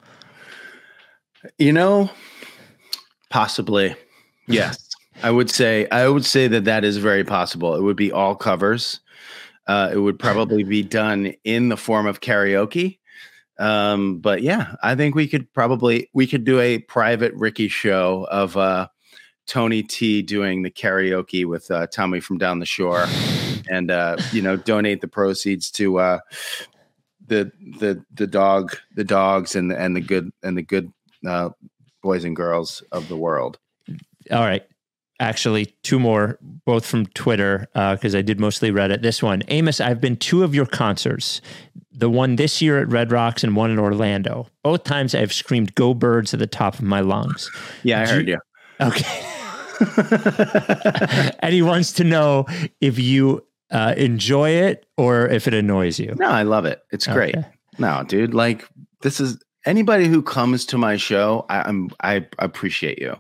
You 1.58 1.74
know, 1.74 2.10
possibly. 3.30 3.96
Yes. 4.48 4.88
I 5.24 5.30
would 5.30 5.50
say 5.50 5.88
I 5.90 6.08
would 6.08 6.26
say 6.26 6.48
that 6.48 6.66
that 6.66 6.84
is 6.84 6.98
very 6.98 7.24
possible. 7.24 7.76
It 7.76 7.82
would 7.82 7.98
be 7.98 8.12
all 8.12 8.36
covers. 8.36 9.00
Uh, 9.68 9.90
it 9.94 9.98
would 9.98 10.18
probably 10.18 10.64
be 10.64 10.84
done 10.84 11.34
in 11.44 11.70
the 11.70 11.78
form 11.78 12.08
of 12.08 12.22
karaoke. 12.22 12.98
Um, 13.60 14.18
but 14.18 14.42
yeah, 14.42 14.76
I 14.82 14.96
think 14.96 15.14
we 15.14 15.28
could 15.28 15.52
probably 15.54 16.10
we 16.14 16.26
could 16.26 16.44
do 16.44 16.60
a 16.60 16.80
private 16.80 17.34
Ricky 17.36 17.68
show 17.68 18.28
of 18.32 18.58
uh, 18.58 18.88
Tony 19.46 19.84
T 19.84 20.24
doing 20.24 20.64
the 20.64 20.72
karaoke 20.72 21.46
with 21.46 21.70
uh, 21.70 21.86
Tommy 21.88 22.20
from 22.20 22.40
down 22.40 22.60
the 22.60 22.66
shore, 22.66 23.06
and 23.70 23.92
uh, 23.92 24.18
you 24.32 24.42
know 24.42 24.56
donate 24.56 25.02
the 25.02 25.08
proceeds 25.08 25.70
to 25.72 26.00
uh, 26.00 26.20
the 27.28 27.52
the 27.80 28.04
the 28.14 28.26
dog 28.26 28.76
the 28.96 29.04
dogs 29.04 29.56
and 29.56 29.70
the, 29.70 29.80
and 29.80 29.96
the 29.96 30.02
good 30.02 30.32
and 30.42 30.58
the 30.58 30.64
good 30.64 30.92
uh, 31.28 31.50
boys 32.02 32.24
and 32.24 32.36
girls 32.36 32.84
of 32.92 33.08
the 33.08 33.16
world. 33.16 33.60
All 34.32 34.40
right. 34.40 34.64
Actually, 35.20 35.68
two 35.84 36.00
more, 36.00 36.40
both 36.42 36.84
from 36.84 37.06
Twitter, 37.08 37.68
because 37.74 38.16
I 38.16 38.24
did 38.24 38.40
mostly 38.40 38.72
Reddit. 38.72 39.04
This 39.04 39.22
one, 39.22 39.44
Amos, 39.50 39.80
I've 39.80 40.02
been 40.02 40.18
two 40.18 40.44
of 40.44 40.56
your 40.56 40.66
concerts. 40.66 41.42
The 41.92 42.10
one 42.10 42.38
this 42.38 42.60
year 42.60 42.80
at 42.80 42.88
Red 42.90 43.12
Rocks 43.12 43.44
and 43.44 43.56
one 43.56 43.70
in 43.70 43.78
Orlando. 43.78 44.48
Both 44.64 44.84
times 44.84 45.14
I've 45.14 45.32
screamed 45.32 45.76
"Go 45.76 45.94
Birds" 45.94 46.34
at 46.34 46.40
the 46.40 46.48
top 46.48 46.76
of 46.76 46.82
my 46.82 47.02
lungs. 47.02 47.52
Yeah, 47.84 48.02
I 48.02 48.06
Do 48.06 48.12
heard 48.14 48.28
you. 48.30 48.40
Okay. 48.80 49.28
and 51.40 51.54
he 51.54 51.62
wants 51.62 51.94
to 51.94 52.04
know 52.04 52.46
if 52.80 52.98
you 52.98 53.46
uh, 53.72 53.94
enjoy 53.98 54.50
it 54.50 54.86
or 54.98 55.28
if 55.28 55.48
it 55.48 55.54
annoys 55.54 56.00
you. 56.00 56.16
No, 56.18 56.30
I 56.30 56.44
love 56.44 56.66
it. 56.66 56.82
It's 56.92 57.08
great. 57.08 57.36
Okay. 57.36 57.48
No, 57.78 58.04
dude, 58.08 58.34
like 58.34 58.68
this 59.02 59.20
is 59.20 59.40
anybody 59.66 60.08
who 60.08 60.22
comes 60.22 60.66
to 60.68 60.78
my 60.78 60.98
show, 60.98 61.46
I, 61.50 61.62
I'm 61.62 61.90
I 62.02 62.28
appreciate 62.40 63.00
you. 63.00 63.16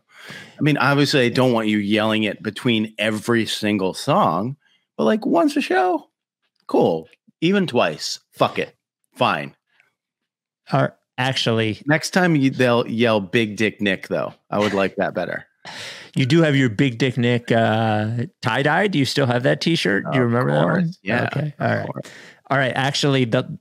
I 0.57 0.61
mean, 0.61 0.77
obviously, 0.77 1.25
I 1.25 1.29
don't 1.29 1.53
want 1.53 1.67
you 1.67 1.77
yelling 1.77 2.23
it 2.23 2.43
between 2.43 2.93
every 2.97 3.45
single 3.45 3.93
song, 3.93 4.57
but 4.97 5.05
like 5.05 5.25
once 5.25 5.55
a 5.57 5.61
show, 5.61 6.07
cool. 6.67 7.07
Even 7.41 7.65
twice, 7.65 8.19
fuck 8.31 8.59
it, 8.59 8.75
fine. 9.15 9.55
Or 10.71 10.95
actually, 11.17 11.81
Next 11.85 12.11
time 12.11 12.35
you, 12.35 12.51
they'll 12.51 12.87
yell 12.87 13.19
"Big 13.19 13.55
Dick 13.55 13.81
Nick," 13.81 14.07
though. 14.07 14.33
I 14.49 14.59
would 14.59 14.73
like 14.73 14.95
that 14.97 15.13
better. 15.15 15.45
you 16.15 16.25
do 16.25 16.41
have 16.41 16.55
your 16.55 16.69
Big 16.69 16.97
Dick 16.97 17.17
Nick 17.17 17.51
uh, 17.51 18.25
tie 18.41 18.63
dye. 18.63 18.87
Do 18.87 18.99
you 18.99 19.05
still 19.05 19.25
have 19.25 19.43
that 19.43 19.61
T-shirt? 19.61 20.05
Do 20.11 20.17
you 20.17 20.23
remember 20.23 20.51
that 20.51 20.65
one? 20.65 20.91
yeah, 21.01 21.27
Okay. 21.31 21.53
All 21.59 21.67
right. 21.67 21.89
All 22.49 22.57
right. 22.57 22.73
Actually, 22.75 23.25
the 23.25 23.57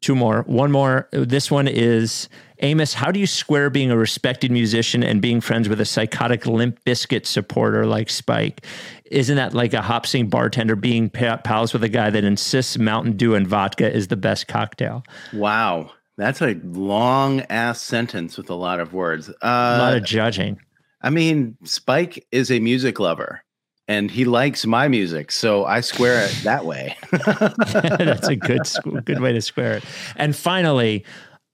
two 0.00 0.14
more. 0.14 0.42
One 0.42 0.72
more. 0.72 1.08
This 1.12 1.50
one 1.50 1.68
is 1.68 2.28
Amos. 2.60 2.94
How 2.94 3.10
do 3.10 3.20
you 3.20 3.26
square 3.26 3.70
being 3.70 3.90
a 3.90 3.96
respected 3.96 4.50
musician 4.50 5.02
and 5.02 5.20
being 5.20 5.40
friends 5.40 5.68
with 5.68 5.80
a 5.80 5.84
psychotic 5.84 6.46
Limp 6.46 6.82
Bizkit 6.84 7.26
supporter 7.26 7.86
like 7.86 8.10
Spike? 8.10 8.64
Isn't 9.10 9.36
that 9.36 9.54
like 9.54 9.72
a 9.74 9.82
hop 9.82 10.06
sing 10.06 10.28
bartender 10.28 10.76
being 10.76 11.10
pa- 11.10 11.38
pals 11.38 11.72
with 11.72 11.84
a 11.84 11.88
guy 11.88 12.10
that 12.10 12.24
insists 12.24 12.78
Mountain 12.78 13.16
Dew 13.16 13.34
and 13.34 13.46
vodka 13.46 13.92
is 13.92 14.08
the 14.08 14.16
best 14.16 14.48
cocktail? 14.48 15.04
Wow, 15.32 15.92
that's 16.16 16.40
a 16.40 16.54
long 16.64 17.40
ass 17.50 17.80
sentence 17.80 18.36
with 18.36 18.50
a 18.50 18.54
lot 18.54 18.80
of 18.80 18.92
words. 18.92 19.28
Uh, 19.28 19.34
a 19.42 19.78
lot 19.78 19.96
of 19.96 20.04
judging. 20.04 20.60
I 21.02 21.10
mean, 21.10 21.56
Spike 21.64 22.26
is 22.30 22.50
a 22.50 22.60
music 22.60 23.00
lover 23.00 23.42
and 23.90 24.08
he 24.08 24.24
likes 24.24 24.64
my 24.64 24.86
music. 24.86 25.32
So 25.32 25.64
I 25.64 25.80
square 25.80 26.24
it 26.24 26.32
that 26.44 26.64
way. 26.64 26.96
That's 27.10 28.28
a 28.28 28.36
good 28.36 28.62
good 29.04 29.20
way 29.20 29.32
to 29.32 29.42
square 29.42 29.78
it. 29.78 29.84
And 30.14 30.36
finally, 30.36 31.04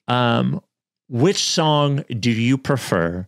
um, 0.07 0.61
which 1.09 1.39
song 1.39 2.05
do 2.21 2.31
you 2.31 2.59
prefer? 2.59 3.27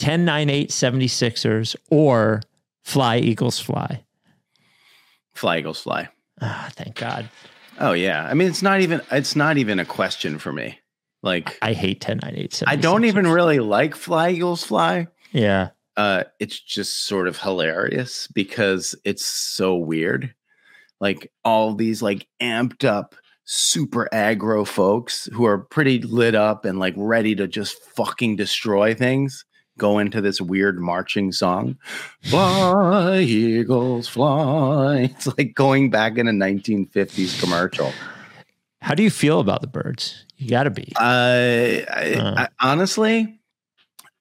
10 0.00 0.24
9 0.26 0.50
8 0.50 0.68
76ers 0.68 1.76
or 1.90 2.42
Fly 2.84 3.18
Eagles 3.18 3.58
Fly? 3.58 4.04
fly, 5.32 5.58
Eagles, 5.58 5.80
fly. 5.80 6.08
Ah, 6.42 6.68
thank 6.72 6.96
God. 6.96 7.30
Oh, 7.78 7.92
yeah. 7.92 8.26
I 8.26 8.34
mean, 8.34 8.48
it's 8.48 8.60
not 8.60 8.82
even, 8.82 9.00
it's 9.10 9.34
not 9.34 9.56
even 9.56 9.78
a 9.78 9.86
question 9.86 10.38
for 10.38 10.52
me. 10.52 10.78
Like, 11.22 11.58
I 11.62 11.72
hate 11.72 12.02
10 12.02 12.20
9 12.22 12.34
8 12.36 12.50
76ers. 12.50 12.64
I 12.66 12.76
don't 12.76 13.06
even 13.06 13.26
really 13.26 13.58
like 13.60 13.94
Fly 13.94 14.30
Eagles 14.30 14.64
Fly. 14.64 15.06
Yeah. 15.32 15.70
Uh, 15.96 16.24
it's 16.38 16.58
just 16.58 17.04
sort 17.06 17.28
of 17.28 17.38
hilarious 17.38 18.26
because 18.28 18.94
it's 19.04 19.24
so 19.24 19.76
weird. 19.76 20.34
Like 21.00 21.32
all 21.44 21.74
these 21.74 22.02
like 22.02 22.26
amped 22.40 22.84
up, 22.84 23.14
super 23.44 24.08
aggro 24.12 24.66
folks 24.66 25.28
who 25.32 25.44
are 25.44 25.58
pretty 25.58 26.00
lit 26.00 26.34
up 26.34 26.64
and 26.64 26.78
like 26.78 26.94
ready 26.96 27.34
to 27.34 27.46
just 27.46 27.82
fucking 27.96 28.36
destroy 28.36 28.94
things 28.94 29.44
go 29.78 29.98
into 29.98 30.20
this 30.20 30.40
weird 30.40 30.78
marching 30.78 31.32
song. 31.32 31.76
Fly, 32.22 33.20
eagles, 33.20 34.08
fly. 34.08 35.10
It's 35.16 35.26
like 35.38 35.54
going 35.54 35.88
back 35.90 36.18
in 36.18 36.28
a 36.28 36.32
1950s 36.32 37.40
commercial. 37.40 37.92
How 38.82 38.94
do 38.94 39.02
you 39.02 39.10
feel 39.10 39.40
about 39.40 39.62
the 39.62 39.66
birds? 39.66 40.26
You 40.36 40.50
got 40.50 40.64
to 40.64 40.70
be. 40.70 40.92
I, 40.96 41.86
I, 41.90 42.14
Uh. 42.14 42.34
I 42.36 42.48
honestly, 42.60 43.39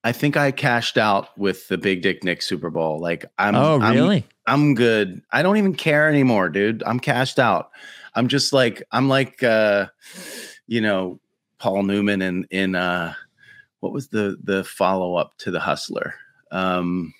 I 0.04 0.12
think 0.14 0.38
I 0.38 0.52
cashed 0.52 0.98
out 0.98 1.38
with 1.38 1.68
the 1.68 1.78
Big 1.78 2.02
Dick 2.02 2.24
Nick 2.24 2.42
Super 2.42 2.70
Bowl. 2.70 3.00
Like 3.00 3.26
I'm, 3.38 3.56
oh, 3.56 3.80
I'm- 3.80 3.94
really? 3.94 4.26
I'm 4.48 4.74
good. 4.74 5.22
I 5.32 5.44
don't 5.44 5.58
even 5.58 5.76
care 5.76 6.10
anymore, 6.10 6.50
dude. 6.50 6.82
I'm 6.86 7.00
cashed 7.00 7.38
out. 7.38 7.70
I'm 8.16 8.28
just 8.28 8.52
like 8.52 8.82
I'm 8.92 9.08
like 9.08 9.44
uh 9.44 9.88
you 10.66 10.82
know 10.82 11.20
Paul 11.60 11.84
Newman 11.84 12.22
in 12.24 12.46
in 12.50 12.74
uh 12.76 13.14
what 13.80 13.94
was 13.94 14.08
the 14.08 14.38
the 14.44 14.64
follow 14.64 15.16
up 15.16 15.38
to 15.40 15.52
the 15.52 15.60
Hustler? 15.60 16.16
Um 16.52 17.14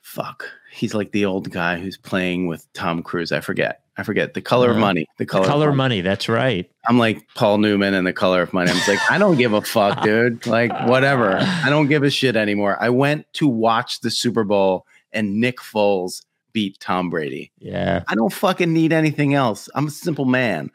fuck. 0.00 0.48
He's 0.72 0.94
like 0.94 1.12
the 1.12 1.26
old 1.26 1.50
guy 1.50 1.78
who's 1.78 1.98
playing 1.98 2.46
with 2.46 2.66
Tom 2.72 3.02
Cruise. 3.02 3.32
I 3.32 3.40
forget. 3.40 3.82
I 3.98 4.02
forget. 4.02 4.34
The 4.34 4.42
color 4.42 4.70
of 4.70 4.76
Uh, 4.76 4.80
money. 4.80 5.06
The 5.18 5.24
color, 5.26 5.46
Color 5.46 5.68
of 5.68 5.72
of 5.72 5.76
money. 5.76 5.96
money. 5.96 6.00
That's 6.02 6.28
right. 6.28 6.70
I'm 6.86 6.98
like 6.98 7.26
Paul 7.34 7.58
Newman 7.58 7.94
and 7.94 8.06
the 8.06 8.12
color 8.12 8.42
of 8.42 8.52
money. 8.52 8.70
I'm 8.70 8.76
like, 8.86 8.98
I 9.10 9.16
don't 9.18 9.36
give 9.38 9.52
a 9.54 9.62
fuck, 9.62 10.02
dude. 10.04 10.46
Like, 10.46 10.70
whatever. 10.86 11.38
I 11.38 11.70
don't 11.70 11.88
give 11.88 12.02
a 12.02 12.10
shit 12.10 12.36
anymore. 12.36 12.76
I 12.80 12.90
went 12.90 13.26
to 13.34 13.46
watch 13.48 14.00
the 14.00 14.10
Super 14.10 14.44
Bowl 14.44 14.86
and 15.12 15.40
Nick 15.40 15.58
Foles 15.58 16.22
beat 16.52 16.78
Tom 16.80 17.08
Brady. 17.10 17.52
Yeah. 17.58 18.02
I 18.08 18.14
don't 18.14 18.32
fucking 18.32 18.72
need 18.72 18.92
anything 18.92 19.32
else. 19.34 19.68
I'm 19.74 19.86
a 19.86 19.90
simple 19.90 20.24
man. 20.26 20.70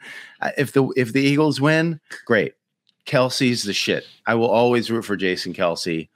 If 0.58 0.72
the 0.72 0.88
if 0.96 1.12
the 1.12 1.20
Eagles 1.22 1.60
win, 1.60 2.00
great. 2.26 2.54
Kelce's 3.06 3.62
the 3.64 3.72
shit. 3.72 4.04
I 4.26 4.34
will 4.36 4.50
always 4.50 4.90
root 4.90 5.04
for 5.04 5.16
Jason 5.16 5.52
Kelce. 5.54 6.08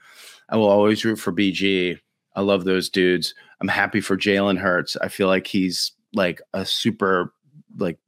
I 0.49 0.57
will 0.57 0.69
always 0.69 1.05
root 1.05 1.17
for 1.17 1.33
BG. 1.33 1.99
I 2.35 2.41
love 2.43 2.65
those 2.65 2.89
dudes. 2.89 3.35
I'm 3.61 3.67
happy 3.69 4.01
for 4.01 4.17
Jalen 4.17 4.59
Hurts. 4.59 4.97
I 4.97 5.09
feel 5.09 5.27
like 5.27 5.47
he's 5.49 5.93
like 6.13 6.41
a 6.53 6.65
super 6.65 7.33
like 7.79 7.99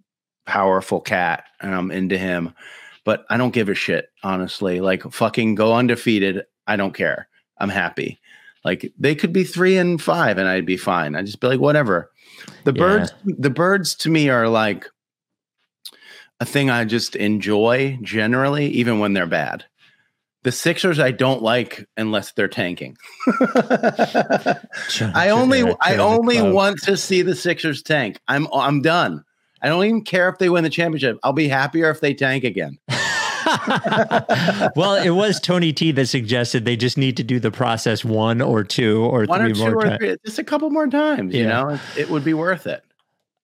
powerful 0.47 1.01
cat, 1.01 1.45
and 1.61 1.75
I'm 1.75 1.91
into 1.91 2.16
him. 2.19 2.55
But 3.05 3.25
I 3.31 3.37
don't 3.37 3.55
give 3.55 3.69
a 3.69 3.75
shit, 3.75 4.11
honestly. 4.23 4.81
Like 4.81 5.03
fucking 5.03 5.55
go 5.55 5.75
undefeated. 5.75 6.45
I 6.66 6.77
don't 6.77 6.95
care. 6.95 7.29
I'm 7.59 7.70
happy. 7.70 8.20
Like 8.65 8.93
they 8.99 9.15
could 9.15 9.33
be 9.33 9.45
three 9.45 9.77
and 9.79 10.01
five, 10.01 10.39
and 10.39 10.49
I'd 10.49 10.66
be 10.66 10.77
fine. 10.77 11.15
I'd 11.16 11.27
just 11.27 11.41
be 11.41 11.47
like, 11.47 11.61
whatever. 11.61 12.11
The 12.65 12.73
Yeah. 12.73 12.79
birds, 12.79 13.12
the 13.25 13.51
birds 13.51 13.95
to 13.97 14.11
me 14.11 14.29
are 14.29 14.49
like 14.49 14.87
a 16.41 16.45
thing 16.45 16.70
I 16.70 16.85
just 16.85 17.16
enjoy 17.16 17.99
generally, 18.03 18.66
even 18.69 18.99
when 18.99 19.12
they're 19.12 19.27
bad. 19.27 19.65
The 20.44 20.52
Sixers 20.52 21.01
I 21.01 21.10
don't 21.10 21.43
like 21.43 21.86
unless 21.97 22.32
they're 22.32 22.48
tanking. 22.48 22.97
I 23.27 25.31
only 25.31 25.65
I 25.81 25.97
only 25.97 26.40
want 26.40 26.81
to 26.82 26.97
see 26.97 27.23
the 27.23 27.35
Sixers 27.35 27.82
tank. 27.82 28.20
I'm 28.28 28.47
I'm 28.52 28.81
done. 28.81 29.24
I 29.60 29.69
don't 29.69 29.85
even 29.85 30.05
care 30.05 30.28
if 30.28 30.39
they 30.39 30.48
win 30.48 30.62
the 30.62 30.70
championship. 30.70 31.19
I'll 31.23 31.32
be 31.32 31.48
happier 31.48 31.90
if 31.90 32.01
they 32.01 32.15
tank 32.15 32.44
again. 32.44 32.78
well, 34.77 34.94
it 34.94 35.10
was 35.10 35.40
Tony 35.40 35.73
T 35.73 35.90
that 35.93 36.06
suggested 36.06 36.65
they 36.65 36.77
just 36.77 36.97
need 36.97 37.16
to 37.16 37.24
do 37.24 37.40
the 37.40 37.51
process 37.51 38.05
one 38.05 38.40
or 38.40 38.62
two 38.62 39.05
or 39.05 39.24
One 39.24 39.43
or 39.43 39.47
three 39.47 39.55
two 39.55 39.60
more 39.60 39.74
or 39.74 39.82
times. 39.82 39.98
three, 39.98 40.16
just 40.24 40.39
a 40.39 40.44
couple 40.44 40.70
more 40.70 40.86
times. 40.86 41.35
You 41.35 41.47
know, 41.47 41.70
it, 41.70 41.81
it 41.97 42.10
would 42.10 42.24
be 42.24 42.35
worth 42.35 42.66
it. 42.66 42.85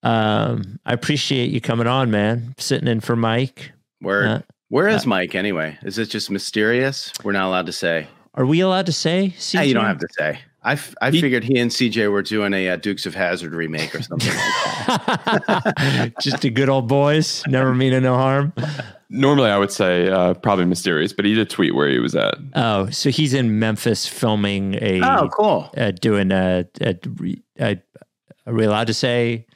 Um, 0.03 0.79
I 0.85 0.93
appreciate 0.93 1.51
you 1.51 1.61
coming 1.61 1.87
on, 1.87 2.11
man. 2.11 2.55
Sitting 2.59 2.89
in 2.89 3.01
for 3.01 3.17
Mike. 3.17 3.73
Word. 4.01 4.27
Uh, 4.27 4.41
Where 4.75 4.89
is 4.89 5.07
Mike 5.07 5.37
anyway? 5.37 5.79
Is 5.85 5.99
it 5.99 6.07
just 6.07 6.33
mysterious? 6.33 7.13
We're 7.23 7.31
not 7.31 7.47
allowed 7.47 7.67
to 7.67 7.73
say. 7.73 8.09
Are 8.35 8.45
we 8.45 8.59
allowed 8.59 8.87
to 8.87 8.93
say? 8.93 9.33
Yeah, 9.53 9.63
you 9.63 9.73
don't 9.73 9.85
have 9.85 10.01
to 10.01 10.09
say. 10.19 10.41
I, 10.65 10.73
f- 10.73 10.97
I 11.01 11.13
He- 11.13 11.21
figured 11.21 11.45
he 11.45 11.57
and 11.61 11.71
CJ 11.71 12.11
were 12.11 12.23
doing 12.23 12.53
a 12.53 12.71
uh, 12.71 12.75
Dukes 12.75 13.07
of 13.07 13.15
Hazzard 13.15 13.55
remake 13.55 13.95
or 13.95 14.03
something 14.03 14.27
like 14.31 15.47
that. 15.47 16.15
Just 16.21 16.45
a 16.45 16.51
good 16.51 16.69
old 16.69 16.89
boys. 16.89 17.45
Never 17.47 17.73
mean 17.73 18.03
no 18.03 18.17
harm. 18.17 18.53
Normally, 19.11 19.51
I 19.51 19.59
would 19.59 19.71
say 19.71 20.09
uh, 20.09 20.35
probably 20.35 20.65
mysterious, 20.65 21.13
but 21.13 21.25
he 21.25 21.35
did 21.37 21.51
tweet 21.51 21.73
where 21.77 21.89
he 21.89 22.01
was 22.01 22.17
at. 22.17 22.35
Oh, 22.57 22.91
so 22.91 23.11
he's 23.11 23.33
in 23.33 23.61
Memphis 23.61 24.09
filming 24.09 24.75
a 24.83 25.01
Oh, 25.05 25.29
cool. 25.29 25.71
uh, 25.77 25.93
doing 25.93 26.33
a, 26.33 26.67
a, 26.81 26.97
a, 27.61 27.81
are 28.45 28.53
we 28.55 28.65
allowed 28.65 28.89
to 28.89 28.95
say 28.95 29.47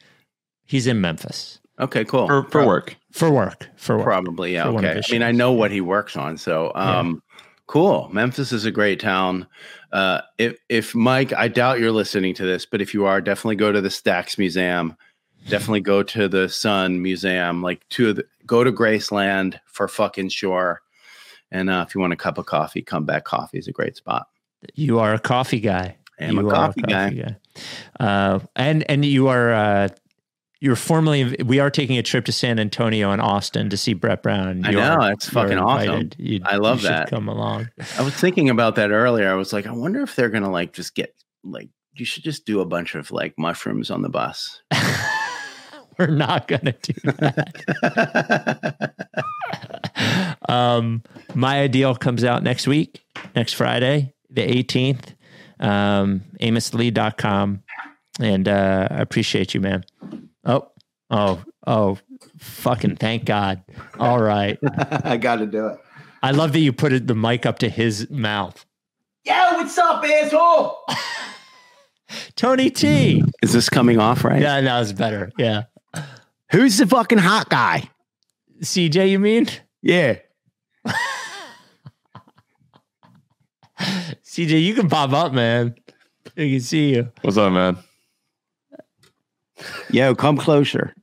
he's 0.65 0.87
in 0.87 1.01
Memphis 1.01 1.59
Okay, 1.81 2.05
cool. 2.05 2.29
For, 2.29 2.45
for 2.45 2.65
work. 2.67 2.97
For 3.19 3.33
work? 3.33 3.69
For 3.77 3.97
work. 3.97 4.05
Probably, 4.05 4.53
yeah. 4.53 4.65
for 4.65 4.79
Okay. 4.79 5.01
I 5.05 5.13
mean, 5.13 5.23
I 5.25 5.33
know 5.33 5.51
what 5.51 5.73
he 5.73 5.81
works 5.81 6.17
on, 6.17 6.39
so 6.39 6.71
um, 6.77 7.21
cool. 7.67 8.09
Memphis 8.13 8.53
is 8.53 8.65
a 8.65 8.71
great 8.71 9.01
town. 9.01 9.49
Uh, 9.93 10.21
if 10.39 10.57
if 10.69 10.95
Mike, 10.95 11.33
I 11.33 11.49
doubt 11.49 11.81
you're 11.81 11.91
listening 11.91 12.33
to 12.35 12.45
this, 12.45 12.65
but 12.65 12.81
if 12.81 12.95
you 12.95 13.07
are, 13.07 13.21
definitely 13.21 13.57
go 13.57 13.73
to 13.73 13.81
the 13.81 13.89
Stax 13.89 14.39
Museum. 14.39 14.97
Definitely 15.49 15.81
go 15.81 16.05
to 16.05 16.29
the 16.29 16.49
Sun 16.49 17.03
Museum. 17.03 17.61
Like 17.61 17.89
to 17.91 18.13
the, 18.13 18.25
go 18.47 18.63
to 18.63 18.71
Graceland 18.71 19.59
for 19.67 19.89
fucking 19.89 20.29
sure. 20.29 20.81
And 21.51 21.71
uh, 21.71 21.85
if 21.89 21.97
you 21.97 22.01
want 22.01 22.13
a 22.13 22.17
cup 22.17 22.39
of 22.39 22.47
coffee, 22.47 22.83
come 22.83 23.05
back. 23.05 23.25
Coffee 23.25 23.59
is 23.59 23.67
a 23.67 23.73
great 23.73 23.97
spot. 23.97 24.29
You 24.75 25.01
are 25.01 25.15
a 25.15 25.19
coffee 25.19 25.61
guy. 25.61 25.97
I 26.21 26.25
am 26.25 26.37
you 26.37 26.49
a 26.49 26.53
coffee 26.53 26.83
guy. 26.83 27.11
guy. 27.11 27.37
Uh, 27.99 28.39
and 28.55 28.89
and 28.89 29.05
you 29.05 29.27
are 29.27 29.53
uh, 29.53 29.89
you're 30.61 30.77
formally 30.77 31.37
we 31.45 31.61
are 31.61 31.71
taking 31.71 31.99
a 31.99 32.03
trip 32.03 32.25
to 32.25 32.33
San 32.33 32.59
Antonio 32.59 33.11
and 33.11 33.21
Austin 33.23 33.71
to 33.71 33.77
see 33.77 33.95
Brett 33.95 34.23
Brown. 34.23 34.65
I 34.65 34.71
You're- 34.71 34.83
know, 34.83 35.01
that's 35.01 35.33
you're 35.33 35.43
fucking 35.43 35.59
awesome. 35.59 36.11
You- 36.19 36.41
I 36.45 36.57
love 36.57 36.79
you 36.79 36.83
should 36.83 36.91
that. 36.91 37.11
Come 37.11 37.29
along. 37.29 37.69
I 37.99 38.03
was 38.03 38.15
thinking 38.15 38.51
about 38.51 38.75
that 38.77 38.91
earlier. 38.91 39.31
I 39.31 39.35
was 39.35 39.53
like, 39.53 39.67
I 39.67 39.73
wonder 39.73 40.03
if 40.03 40.17
they're 40.17 40.31
gonna 40.31 40.51
like 40.51 40.73
just 40.73 40.95
get 40.95 41.15
like 41.45 41.69
you 41.95 42.05
should 42.05 42.25
just 42.25 42.45
do 42.45 42.61
a 42.61 42.65
bunch 42.65 42.95
of 42.95 43.11
like 43.11 43.35
mushrooms 43.39 43.91
on 43.91 44.03
the 44.03 44.09
bus. 44.09 44.63
We're 45.99 46.07
not 46.07 46.47
gonna 46.49 46.75
do 46.81 46.93
that. 47.19 48.95
um, 50.49 51.03
my 51.35 51.61
ideal 51.61 51.95
comes 51.97 52.25
out 52.25 52.43
next 52.43 52.67
week, 52.69 53.03
next 53.35 53.55
Friday, 53.55 54.15
the 54.31 54.43
18th. 54.47 55.15
Um, 55.61 56.23
AmosLee.com. 56.41 57.63
And 58.21 58.49
uh, 58.49 58.89
I 58.91 59.01
appreciate 59.01 59.55
you, 59.55 59.61
man. 59.61 59.85
Oh, 60.49 60.73
oh, 61.11 61.45
oh, 61.67 61.99
fucking 62.39 62.97
thank 62.97 63.27
God. 63.27 63.63
All 63.99 64.19
right. 64.19 64.59
I 65.05 65.19
got 65.19 65.37
to 65.37 65.47
do 65.47 65.67
it. 65.67 65.79
I 66.23 66.31
love 66.31 66.53
that 66.55 66.61
you 66.61 66.73
put 66.73 66.95
it, 66.95 67.07
the 67.07 67.15
mic 67.15 67.45
up 67.45 67.59
to 67.59 67.69
his 67.69 68.09
mouth. 68.09 68.65
Yo, 69.25 69.35
what's 69.53 69.77
up, 69.77 70.03
asshole? 70.03 70.79
Tony 72.35 72.71
T. 72.71 73.23
Is 73.43 73.53
this 73.53 73.69
coming 73.69 73.99
off 74.01 74.25
right? 74.25 74.41
Yeah, 74.41 74.63
that 74.63 74.83
it's 74.83 74.93
better. 74.93 75.31
Yeah. 75.37 75.65
Who's 76.51 76.79
the 76.79 76.87
fucking 76.87 77.19
hot 77.19 77.51
guy? 77.51 77.91
CJ, 78.63 79.11
you 79.11 79.19
mean? 79.19 79.49
Yeah. 79.83 80.17
CJ, 83.79 84.65
you 84.65 84.75
can 84.75 84.89
pop 84.89 85.13
up, 85.13 85.35
man. 85.35 85.75
I 86.29 86.49
can 86.49 86.61
see 86.61 86.95
you. 86.95 87.13
What's 87.21 87.37
up, 87.37 87.53
man? 87.53 87.77
Yo, 89.91 90.15
come 90.15 90.37
closer. 90.37 90.95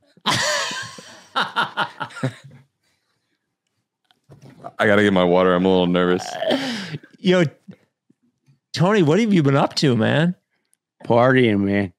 I 4.78 4.86
got 4.86 4.96
to 4.96 5.02
get 5.02 5.12
my 5.12 5.24
water. 5.24 5.54
I'm 5.54 5.64
a 5.64 5.68
little 5.68 5.86
nervous. 5.86 6.24
Yo, 7.18 7.44
Tony, 8.72 9.02
what 9.02 9.18
have 9.20 9.32
you 9.32 9.42
been 9.42 9.56
up 9.56 9.74
to, 9.76 9.96
man? 9.96 10.34
Partying, 11.04 11.60
man. 11.60 11.92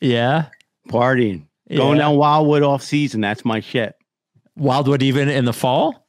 Yeah. 0.00 0.46
Partying. 0.88 1.46
Going 1.74 1.98
Yeah. 1.98 2.04
down 2.04 2.16
Wildwood 2.16 2.62
off 2.62 2.82
season. 2.82 3.20
That's 3.20 3.44
my 3.44 3.60
shit. 3.60 3.94
Wildwood 4.56 5.02
even 5.02 5.28
in 5.28 5.44
the 5.44 5.52
fall? 5.52 6.06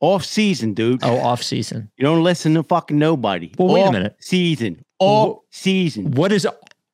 Off 0.00 0.24
season, 0.24 0.74
dude. 0.74 1.00
Oh, 1.02 1.18
off 1.18 1.42
season. 1.42 1.90
You 1.96 2.04
don't 2.04 2.22
listen 2.22 2.54
to 2.54 2.62
fucking 2.62 2.98
nobody. 2.98 3.52
Well, 3.58 3.74
wait 3.74 3.82
a 3.82 3.92
minute. 3.92 4.16
Season. 4.20 4.82
Off 5.00 5.40
season. 5.50 6.12
What 6.12 6.30
is 6.32 6.46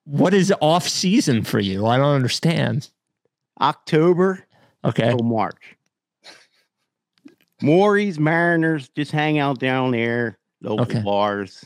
what 0.04 0.34
is 0.34 0.52
off 0.60 0.88
season 0.88 1.42
for 1.44 1.58
you? 1.60 1.86
I 1.86 1.96
don't 1.96 2.14
understand. 2.14 2.90
October 3.60 4.46
Okay. 4.84 5.08
till 5.08 5.18
March. 5.20 5.76
Maury's 7.62 8.18
Mariners 8.18 8.88
just 8.90 9.12
hang 9.12 9.38
out 9.38 9.58
down 9.58 9.92
there. 9.92 10.38
Local 10.60 10.82
Okay. 10.86 11.00
bars, 11.02 11.64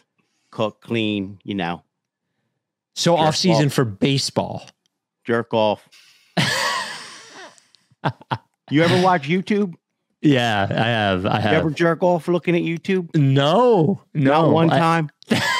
cook, 0.50 0.80
clean, 0.80 1.38
you 1.44 1.54
know, 1.54 1.82
So 2.94 3.16
Jerk 3.16 3.26
off 3.26 3.36
season 3.36 3.66
off. 3.66 3.72
for 3.72 3.84
baseball. 3.84 4.62
jerk 5.24 5.52
off. 5.52 5.88
you 8.70 8.82
ever 8.82 9.02
watch 9.02 9.28
YouTube? 9.28 9.74
Yeah, 10.22 10.66
I 10.70 10.74
have. 10.74 11.26
I 11.26 11.40
You 11.42 11.48
ever 11.58 11.70
jerk 11.70 12.02
off 12.02 12.26
looking 12.28 12.56
at 12.56 12.62
YouTube? 12.62 13.14
No, 13.14 14.02
no. 14.14 14.42
Not 14.42 14.50
one 14.52 14.70
I- 14.70 14.78
time. 14.78 15.10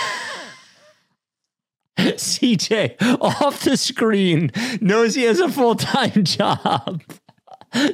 CJ 2.17 2.97
off 3.21 3.65
the 3.65 3.77
screen 3.77 4.53
knows 4.81 5.15
he 5.17 5.25
has 5.25 5.41
a 5.41 5.49
full 5.49 5.75
time 5.75 6.23
job. 6.25 7.03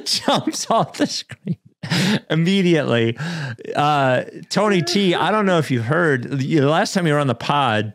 jumps 0.03 0.69
off 0.69 0.97
the 0.97 1.07
screen 1.07 1.57
immediately. 2.29 3.17
Uh, 3.75 4.23
Tony 4.49 4.81
T, 4.81 5.15
I 5.15 5.31
don't 5.31 5.45
know 5.45 5.57
if 5.57 5.71
you 5.71 5.81
heard 5.81 6.23
the 6.23 6.61
last 6.61 6.93
time 6.93 7.07
you 7.07 7.13
were 7.13 7.19
on 7.19 7.27
the 7.27 7.35
pod, 7.35 7.93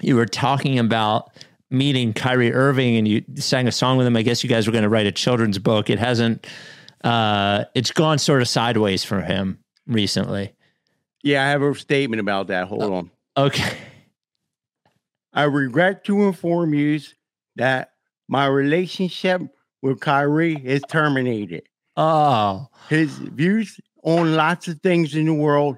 you 0.00 0.16
were 0.16 0.26
talking 0.26 0.78
about 0.78 1.30
meeting 1.70 2.12
Kyrie 2.12 2.52
Irving 2.52 2.96
and 2.96 3.08
you 3.08 3.24
sang 3.36 3.66
a 3.66 3.72
song 3.72 3.96
with 3.98 4.06
him. 4.06 4.16
I 4.16 4.22
guess 4.22 4.44
you 4.44 4.48
guys 4.48 4.66
were 4.66 4.72
going 4.72 4.82
to 4.84 4.88
write 4.88 5.06
a 5.06 5.12
children's 5.12 5.58
book. 5.58 5.90
It 5.90 5.98
hasn't, 5.98 6.46
uh, 7.02 7.64
it's 7.74 7.90
gone 7.90 8.18
sort 8.18 8.42
of 8.42 8.48
sideways 8.48 9.04
for 9.04 9.22
him 9.22 9.58
recently. 9.86 10.52
Yeah, 11.22 11.44
I 11.44 11.50
have 11.50 11.62
a 11.62 11.74
statement 11.74 12.20
about 12.20 12.48
that. 12.48 12.68
Hold 12.68 12.82
on. 12.92 13.10
Okay. 13.36 13.76
I 15.32 15.44
regret 15.44 16.04
to 16.04 16.22
inform 16.24 16.74
you 16.74 17.00
that 17.56 17.92
my 18.28 18.46
relationship 18.46 19.42
with 19.80 20.00
Kyrie 20.00 20.56
is 20.62 20.82
terminated. 20.88 21.62
Oh, 21.96 22.68
His 22.88 23.10
views 23.18 23.78
on 24.02 24.34
lots 24.34 24.68
of 24.68 24.80
things 24.80 25.14
in 25.14 25.26
the 25.26 25.34
world 25.34 25.76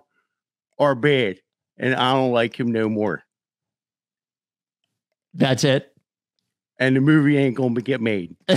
are 0.79 0.95
bad, 0.95 1.39
and 1.79 1.95
I 1.95 2.13
don't 2.13 2.33
like 2.33 2.59
him 2.59 2.71
no 2.73 2.89
more. 2.89 3.23
that's 5.35 5.65
it. 5.65 5.91
And 6.79 6.97
the 6.97 7.01
movie 7.01 7.37
ain't 7.37 7.57
gonna 7.57 7.81
get 7.81 8.01
made. 8.01 8.37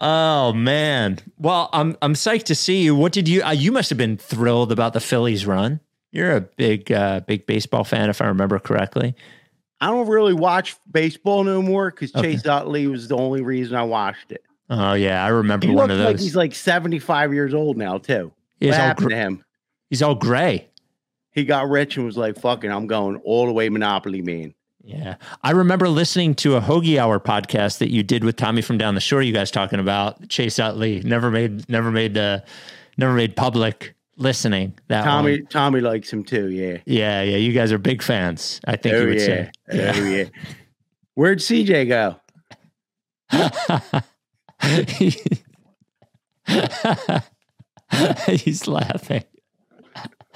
oh 0.00 0.52
man. 0.54 1.18
Well, 1.38 1.68
I'm 1.72 1.96
I'm 2.02 2.14
psyched 2.14 2.44
to 2.44 2.54
see 2.54 2.82
you. 2.82 2.94
What 2.94 3.12
did 3.12 3.28
you 3.28 3.42
uh, 3.42 3.52
you 3.52 3.72
must 3.72 3.90
have 3.90 3.98
been 3.98 4.16
thrilled 4.16 4.72
about 4.72 4.92
the 4.92 5.00
Phillies 5.00 5.46
run. 5.46 5.80
You're 6.16 6.34
a 6.36 6.40
big 6.40 6.90
uh 6.90 7.20
big 7.20 7.46
baseball 7.46 7.84
fan 7.84 8.08
if 8.10 8.22
I 8.22 8.26
remember 8.26 8.58
correctly. 8.58 9.14
I 9.80 9.88
don't 9.88 10.08
really 10.08 10.32
watch 10.32 10.74
baseball 10.90 11.44
no 11.44 11.60
more 11.60 11.90
because 11.90 12.14
Okay. 12.14 12.32
Chase 12.32 12.46
Utley 12.46 12.86
was 12.86 13.08
the 13.08 13.16
only 13.16 13.42
reason 13.42 13.76
I 13.76 13.82
watched 13.82 14.32
it. 14.32 14.42
Oh 14.70 14.94
yeah, 14.94 15.22
I 15.24 15.28
remember 15.28 15.66
He 15.66 15.74
one 15.74 15.90
of 15.90 15.98
like 15.98 16.16
those. 16.16 16.22
he's 16.22 16.34
like 16.34 16.54
75 16.54 17.34
years 17.34 17.52
old 17.52 17.76
now, 17.76 17.98
too. 17.98 18.32
He's 18.58 18.70
what 18.70 18.78
happened 18.78 19.04
gr- 19.08 19.10
to 19.10 19.16
him? 19.16 19.44
He's 19.90 20.02
all 20.02 20.14
gray. 20.14 20.68
He 21.32 21.44
got 21.44 21.68
rich 21.68 21.98
and 21.98 22.06
was 22.06 22.16
like, 22.16 22.40
fucking, 22.40 22.72
I'm 22.72 22.86
going 22.86 23.16
all 23.18 23.44
the 23.44 23.52
way 23.52 23.68
Monopoly 23.68 24.22
Man. 24.22 24.54
Yeah. 24.82 25.16
I 25.42 25.50
remember 25.50 25.88
listening 25.88 26.34
to 26.36 26.56
a 26.56 26.60
Hoagie 26.62 26.96
Hour 26.96 27.20
podcast 27.20 27.78
that 27.78 27.90
you 27.92 28.02
did 28.02 28.24
with 28.24 28.36
Tommy 28.36 28.62
from 28.62 28.78
down 28.78 28.94
the 28.94 29.00
shore, 29.02 29.20
you 29.20 29.34
guys 29.34 29.50
talking 29.50 29.80
about 29.80 30.28
Chase 30.30 30.58
Utley. 30.58 31.00
Never 31.02 31.30
made 31.30 31.68
never 31.68 31.90
made 31.90 32.16
uh 32.16 32.40
never 32.96 33.12
made 33.12 33.36
public 33.36 33.94
listening. 34.16 34.78
That 34.88 35.04
Tommy 35.04 35.40
one. 35.40 35.46
Tommy 35.46 35.80
likes 35.80 36.12
him 36.12 36.24
too, 36.24 36.48
yeah. 36.48 36.78
Yeah, 36.86 37.22
yeah. 37.22 37.36
You 37.36 37.52
guys 37.52 37.70
are 37.72 37.78
big 37.78 38.02
fans, 38.02 38.60
I 38.66 38.76
think 38.76 38.94
oh, 38.94 39.02
you 39.02 39.08
would 39.08 39.18
yeah. 39.18 39.26
say. 39.26 39.50
Oh, 39.72 40.04
yeah. 40.04 40.24
Where'd 41.14 41.38
CJ 41.38 41.88
go? 41.88 42.16
He's 48.28 48.66
laughing. 48.66 49.24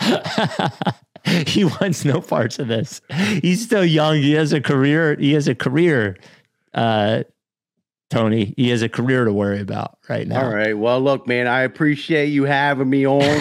he 1.47 1.65
wants 1.65 2.05
no 2.05 2.21
parts 2.21 2.59
of 2.59 2.69
this. 2.69 3.01
He's 3.43 3.63
still 3.63 3.85
young. 3.85 4.17
He 4.17 4.33
has 4.33 4.53
a 4.53 4.61
career. 4.61 5.17
He 5.19 5.33
has 5.35 5.49
a 5.49 5.55
career. 5.55 6.17
Uh, 6.73 7.25
Tony, 8.09 8.55
he 8.57 8.71
has 8.71 8.83
a 8.83 8.89
career 8.89 9.25
to 9.25 9.33
worry 9.33 9.61
about 9.61 9.99
right 10.09 10.27
now. 10.27 10.45
All 10.45 10.53
right. 10.53 10.77
Well, 10.77 11.01
look, 11.01 11.29
man, 11.29 11.47
I 11.47 11.63
appreciate 11.63 12.27
you 12.27 12.45
having 12.45 12.91
me 12.91 13.07
on. 13.07 13.41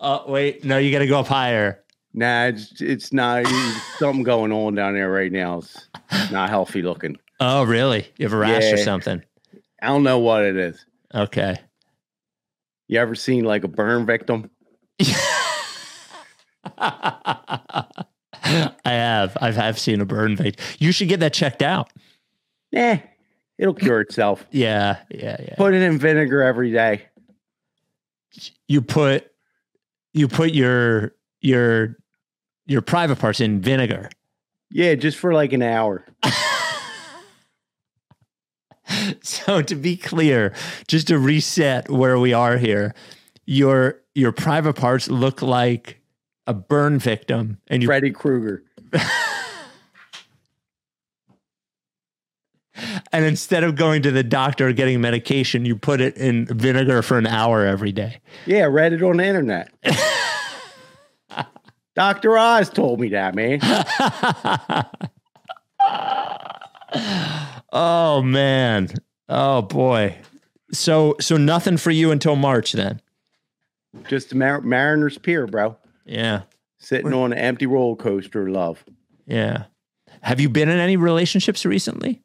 Oh 0.00 0.30
wait, 0.30 0.64
no, 0.64 0.78
you 0.78 0.92
got 0.92 1.00
to 1.00 1.06
go 1.06 1.20
up 1.20 1.26
higher. 1.26 1.82
nah, 2.14 2.46
it's 2.46 2.80
it's 2.80 3.12
not 3.12 3.46
something 3.98 4.22
going 4.22 4.52
on 4.52 4.74
down 4.74 4.94
there 4.94 5.10
right 5.10 5.32
now. 5.32 5.58
It's 5.58 6.30
not 6.30 6.48
healthy 6.48 6.82
looking. 6.82 7.18
Oh, 7.40 7.64
really? 7.64 8.08
You 8.16 8.26
have 8.26 8.32
a 8.32 8.36
rash 8.36 8.72
or 8.72 8.76
something? 8.78 9.22
I 9.80 9.86
don't 9.86 10.02
know 10.02 10.18
what 10.18 10.44
it 10.44 10.56
is. 10.56 10.84
Okay. 11.14 11.56
You 12.88 12.98
ever 12.98 13.14
seen 13.14 13.44
like 13.44 13.64
a 13.64 13.68
burn 13.68 14.06
victim? 14.06 14.50
I 16.78 17.84
have. 18.84 19.36
I've 19.40 19.56
have 19.56 19.78
seen 19.78 20.00
a 20.00 20.04
burn 20.04 20.36
victim. 20.36 20.64
You 20.78 20.90
should 20.90 21.08
get 21.08 21.20
that 21.20 21.32
checked 21.32 21.62
out. 21.62 21.92
Eh, 22.72 22.98
it'll 23.58 23.74
cure 23.74 24.00
itself. 24.00 24.46
Yeah, 24.50 24.98
yeah, 25.10 25.36
yeah. 25.40 25.54
Put 25.56 25.74
it 25.74 25.82
in 25.82 25.98
vinegar 25.98 26.42
every 26.42 26.72
day. 26.72 27.06
You 28.66 28.82
put 28.82 29.30
you 30.12 30.28
put 30.28 30.52
your 30.52 31.14
your 31.40 31.96
your 32.66 32.82
private 32.82 33.18
parts 33.18 33.40
in 33.40 33.60
vinegar. 33.60 34.10
Yeah, 34.70 34.94
just 34.94 35.16
for 35.16 35.32
like 35.32 35.52
an 35.52 35.62
hour. 35.62 36.04
So 39.22 39.62
to 39.62 39.74
be 39.74 39.96
clear, 39.96 40.54
just 40.86 41.08
to 41.08 41.18
reset 41.18 41.90
where 41.90 42.18
we 42.18 42.32
are 42.32 42.56
here, 42.56 42.94
your 43.46 44.00
your 44.14 44.32
private 44.32 44.74
parts 44.74 45.08
look 45.08 45.42
like 45.42 46.00
a 46.46 46.54
burn 46.54 46.98
victim, 46.98 47.58
and 47.68 47.82
you 47.82 47.88
Freddy 47.88 48.10
Krueger. 48.10 48.64
and 53.12 53.24
instead 53.24 53.64
of 53.64 53.76
going 53.76 54.02
to 54.02 54.10
the 54.10 54.22
doctor 54.22 54.68
or 54.68 54.72
getting 54.72 55.00
medication, 55.00 55.64
you 55.64 55.76
put 55.76 56.00
it 56.00 56.16
in 56.16 56.46
vinegar 56.46 57.02
for 57.02 57.18
an 57.18 57.26
hour 57.26 57.64
every 57.64 57.92
day. 57.92 58.20
Yeah, 58.46 58.64
read 58.64 58.92
it 58.92 59.02
on 59.02 59.18
the 59.18 59.26
internet. 59.26 59.70
Dr. 61.94 62.38
Oz 62.38 62.70
told 62.70 63.00
me 63.00 63.08
that, 63.10 63.34
man. 63.34 63.60
Oh 67.70 68.22
man. 68.22 68.88
Oh 69.28 69.62
boy. 69.62 70.16
So 70.72 71.16
so 71.20 71.36
nothing 71.36 71.76
for 71.76 71.90
you 71.90 72.10
until 72.10 72.36
March 72.36 72.72
then. 72.72 73.00
Just 74.08 74.32
a 74.32 74.36
Mar- 74.36 74.62
Mariner's 74.62 75.18
Pier, 75.18 75.46
bro. 75.46 75.76
Yeah. 76.06 76.42
Sitting 76.78 77.12
on 77.12 77.32
an 77.32 77.38
empty 77.38 77.66
roller 77.66 77.96
coaster 77.96 78.48
love. 78.48 78.84
Yeah. 79.26 79.64
Have 80.22 80.40
you 80.40 80.48
been 80.48 80.68
in 80.68 80.78
any 80.78 80.96
relationships 80.96 81.66
recently? 81.66 82.22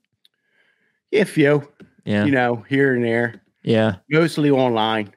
If 1.14 1.38
you, 1.38 1.68
Yeah. 2.06 2.26
you 2.26 2.32
know, 2.32 2.66
here 2.68 2.96
and 2.96 3.06
there, 3.06 3.42
yeah. 3.62 3.98
mostly 4.10 4.50
online. 4.50 5.14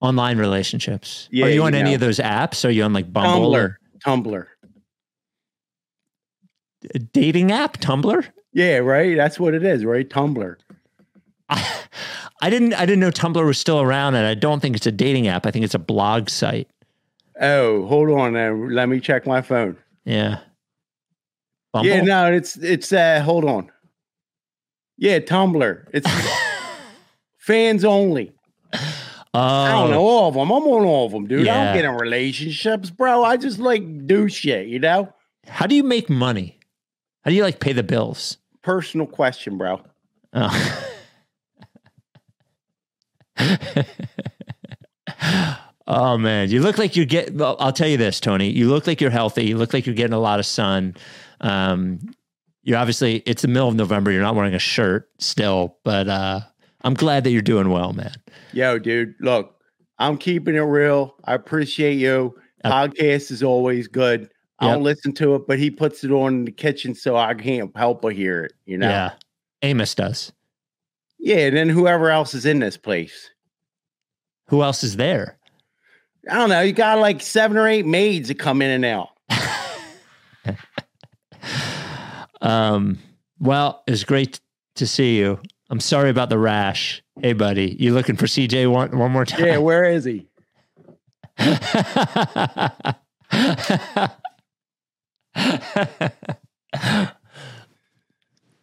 Online 0.00 0.36
relationships. 0.36 1.28
Yeah, 1.30 1.46
Are 1.46 1.48
you 1.48 1.54
you 1.54 1.62
on 1.62 1.74
any 1.74 1.90
know. 1.90 1.94
of 1.94 2.00
those 2.00 2.18
apps? 2.18 2.64
Are 2.64 2.70
you 2.70 2.82
on 2.82 2.92
like 2.92 3.12
Bumble 3.12 3.52
Tumblr. 3.52 3.56
or 3.56 3.78
Tumblr. 4.04 4.46
a 6.94 6.98
dating 6.98 7.52
app? 7.52 7.78
Tumblr? 7.78 8.26
Yeah, 8.52 8.78
right. 8.78 9.16
That's 9.16 9.38
what 9.40 9.54
it 9.54 9.64
is, 9.64 9.84
right? 9.84 10.08
Tumblr. 10.08 10.56
I 11.48 12.50
didn't 12.50 12.74
I 12.74 12.84
didn't 12.84 12.98
know 13.00 13.10
Tumblr 13.10 13.44
was 13.46 13.56
still 13.58 13.80
around 13.80 14.16
and 14.16 14.26
I 14.26 14.34
don't 14.34 14.60
think 14.60 14.74
it's 14.76 14.86
a 14.86 14.92
dating 14.92 15.28
app. 15.28 15.46
I 15.46 15.50
think 15.52 15.64
it's 15.64 15.74
a 15.74 15.78
blog 15.78 16.28
site. 16.28 16.68
Oh, 17.40 17.86
hold 17.86 18.10
on. 18.10 18.32
Now. 18.32 18.52
Let 18.54 18.88
me 18.88 18.98
check 19.00 19.26
my 19.26 19.40
phone. 19.40 19.76
Yeah. 20.04 20.40
Bumble? 21.72 21.88
Yeah, 21.88 22.02
no, 22.02 22.32
it's 22.32 22.56
it's 22.56 22.92
uh 22.92 23.20
hold 23.22 23.44
on. 23.44 23.70
Yeah, 24.98 25.18
Tumblr. 25.18 25.84
It's 25.92 26.10
fans 27.38 27.84
only. 27.84 28.32
Oh, 28.72 28.78
I 29.34 29.68
don't 29.72 29.90
know 29.90 30.00
all 30.00 30.28
of 30.28 30.34
them. 30.34 30.50
I'm 30.50 30.62
on 30.62 30.84
all 30.86 31.06
of 31.06 31.12
them, 31.12 31.26
dude. 31.26 31.40
I 31.40 31.44
Yeah. 31.44 31.64
don't 31.66 31.74
get 31.74 31.84
in 31.84 31.90
relationships, 31.92 32.88
bro. 32.90 33.22
I 33.22 33.36
just 33.36 33.58
like 33.58 34.06
do 34.06 34.28
shit, 34.28 34.68
you 34.68 34.78
know? 34.78 35.12
How 35.46 35.66
do 35.66 35.74
you 35.74 35.82
make 35.84 36.08
money? 36.08 36.58
How 37.22 37.30
do 37.30 37.36
you 37.36 37.42
like 37.42 37.60
pay 37.60 37.72
the 37.72 37.82
bills? 37.82 38.38
Personal 38.62 39.06
question, 39.06 39.58
bro. 39.58 39.82
Oh. 40.32 40.82
oh 45.86 46.18
man, 46.18 46.50
you 46.50 46.60
look 46.60 46.78
like 46.78 46.96
you 46.96 47.04
get. 47.04 47.34
Well, 47.34 47.56
I'll 47.60 47.72
tell 47.72 47.88
you 47.88 47.96
this, 47.96 48.20
Tony. 48.20 48.50
You 48.50 48.68
look 48.68 48.86
like 48.86 49.00
you're 49.00 49.10
healthy. 49.10 49.44
You 49.46 49.56
look 49.58 49.72
like 49.72 49.86
you're 49.86 49.94
getting 49.94 50.14
a 50.14 50.18
lot 50.20 50.38
of 50.40 50.46
sun. 50.46 50.96
Um, 51.40 52.00
you're 52.66 52.76
obviously. 52.76 53.22
It's 53.26 53.42
the 53.42 53.48
middle 53.48 53.68
of 53.68 53.76
November. 53.76 54.10
You're 54.10 54.22
not 54.22 54.34
wearing 54.34 54.54
a 54.54 54.58
shirt 54.58 55.08
still, 55.18 55.78
but 55.84 56.08
uh, 56.08 56.40
I'm 56.82 56.94
glad 56.94 57.24
that 57.24 57.30
you're 57.30 57.40
doing 57.40 57.70
well, 57.70 57.92
man. 57.92 58.14
Yo, 58.52 58.78
dude, 58.78 59.14
look, 59.20 59.54
I'm 59.98 60.18
keeping 60.18 60.56
it 60.56 60.60
real. 60.60 61.14
I 61.24 61.34
appreciate 61.34 61.94
you. 61.94 62.36
Podcast 62.64 63.30
is 63.30 63.44
always 63.44 63.86
good. 63.86 64.28
I 64.58 64.72
don't 64.72 64.82
listen 64.82 65.12
to 65.14 65.36
it, 65.36 65.46
but 65.46 65.58
he 65.58 65.70
puts 65.70 66.02
it 66.02 66.10
on 66.10 66.34
in 66.34 66.44
the 66.46 66.50
kitchen 66.50 66.94
so 66.94 67.16
I 67.16 67.34
can't 67.34 67.76
help 67.76 68.02
but 68.02 68.14
hear 68.14 68.44
it, 68.44 68.54
you 68.64 68.78
know? 68.78 68.88
Yeah, 68.88 69.12
Amos 69.62 69.94
does. 69.94 70.32
Yeah, 71.18 71.46
and 71.46 71.56
then 71.56 71.68
whoever 71.68 72.10
else 72.10 72.34
is 72.34 72.46
in 72.46 72.58
this 72.58 72.76
place. 72.76 73.30
Who 74.48 74.62
else 74.62 74.82
is 74.82 74.96
there? 74.96 75.38
I 76.28 76.34
don't 76.34 76.48
know. 76.48 76.62
You 76.62 76.72
got 76.72 76.98
like 76.98 77.20
seven 77.20 77.56
or 77.56 77.68
eight 77.68 77.86
maids 77.86 78.28
that 78.28 78.38
come 78.38 78.62
in 78.62 78.70
and 78.70 78.84
out. 78.84 79.10
Um, 82.40 82.98
well, 83.38 83.82
it's 83.86 84.04
great 84.04 84.40
to 84.76 84.86
see 84.86 85.16
you. 85.18 85.40
I'm 85.70 85.80
sorry 85.80 86.10
about 86.10 86.28
the 86.28 86.38
rash. 86.38 87.02
Hey, 87.20 87.32
buddy, 87.32 87.76
you 87.78 87.92
looking 87.94 88.16
for 88.16 88.26
CJ 88.26 88.70
one 88.70 88.96
one 88.98 89.10
more 89.10 89.24
time? 89.24 89.44
Yeah, 89.46 89.58
where 89.58 89.84
is 89.84 90.04
he? 90.04 90.28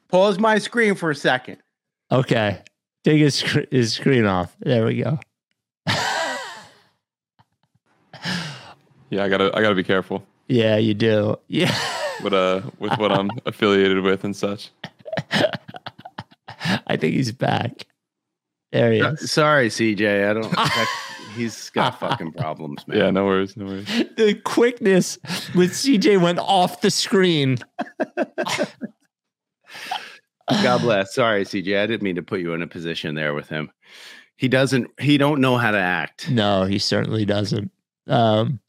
Pause 0.09 0.39
my 0.39 0.59
screen 0.59 0.95
for 0.95 1.09
a 1.11 1.15
second. 1.15 1.57
Okay. 2.11 2.61
Take 3.03 3.19
his, 3.19 3.35
sc- 3.35 3.69
his 3.71 3.93
screen 3.93 4.25
off. 4.25 4.55
There 4.59 4.85
we 4.85 5.01
go. 5.01 5.19
Yeah, 9.09 9.23
I 9.25 9.29
gotta 9.29 9.51
I 9.55 9.61
gotta 9.61 9.75
be 9.75 9.83
careful 9.83 10.23
Yeah, 10.47 10.77
you 10.77 10.95
do. 10.95 11.37
Yeah. 11.47 11.75
With 12.23 12.33
uh 12.33 12.61
with 12.79 12.97
what 12.97 13.11
I'm 13.11 13.29
affiliated 13.45 14.01
with 14.03 14.23
and 14.23 14.35
such. 14.35 14.71
I 16.87 16.95
think 16.97 17.13
he's 17.15 17.31
back. 17.31 17.85
There 18.71 18.91
he 18.91 18.99
is. 18.99 19.31
Sorry, 19.31 19.69
CJ. 19.69 20.29
I 20.29 20.33
don't. 20.33 20.51
that- 20.55 20.87
he's 21.35 21.69
got 21.71 21.99
fucking 21.99 22.31
problems, 22.33 22.87
man. 22.87 22.97
Yeah, 22.97 23.09
no 23.11 23.25
worries, 23.25 23.57
no 23.57 23.65
worries. 23.65 23.87
The 24.17 24.35
quickness 24.35 25.17
with 25.55 25.71
CJ 25.71 26.21
went 26.21 26.39
off 26.39 26.81
the 26.81 26.91
screen. 26.91 27.57
God 30.61 30.81
bless. 30.81 31.13
Sorry, 31.15 31.43
CJ. 31.45 31.79
I 31.81 31.85
didn't 31.87 32.03
mean 32.03 32.15
to 32.15 32.23
put 32.23 32.39
you 32.39 32.53
in 32.53 32.61
a 32.61 32.67
position 32.67 33.15
there 33.15 33.33
with 33.33 33.49
him. 33.49 33.71
He 34.35 34.47
doesn't. 34.47 34.87
He 34.99 35.17
don't 35.17 35.41
know 35.41 35.57
how 35.57 35.71
to 35.71 35.77
act. 35.79 36.29
No, 36.29 36.65
he 36.65 36.79
certainly 36.79 37.25
doesn't. 37.25 37.71
Um, 38.07 38.59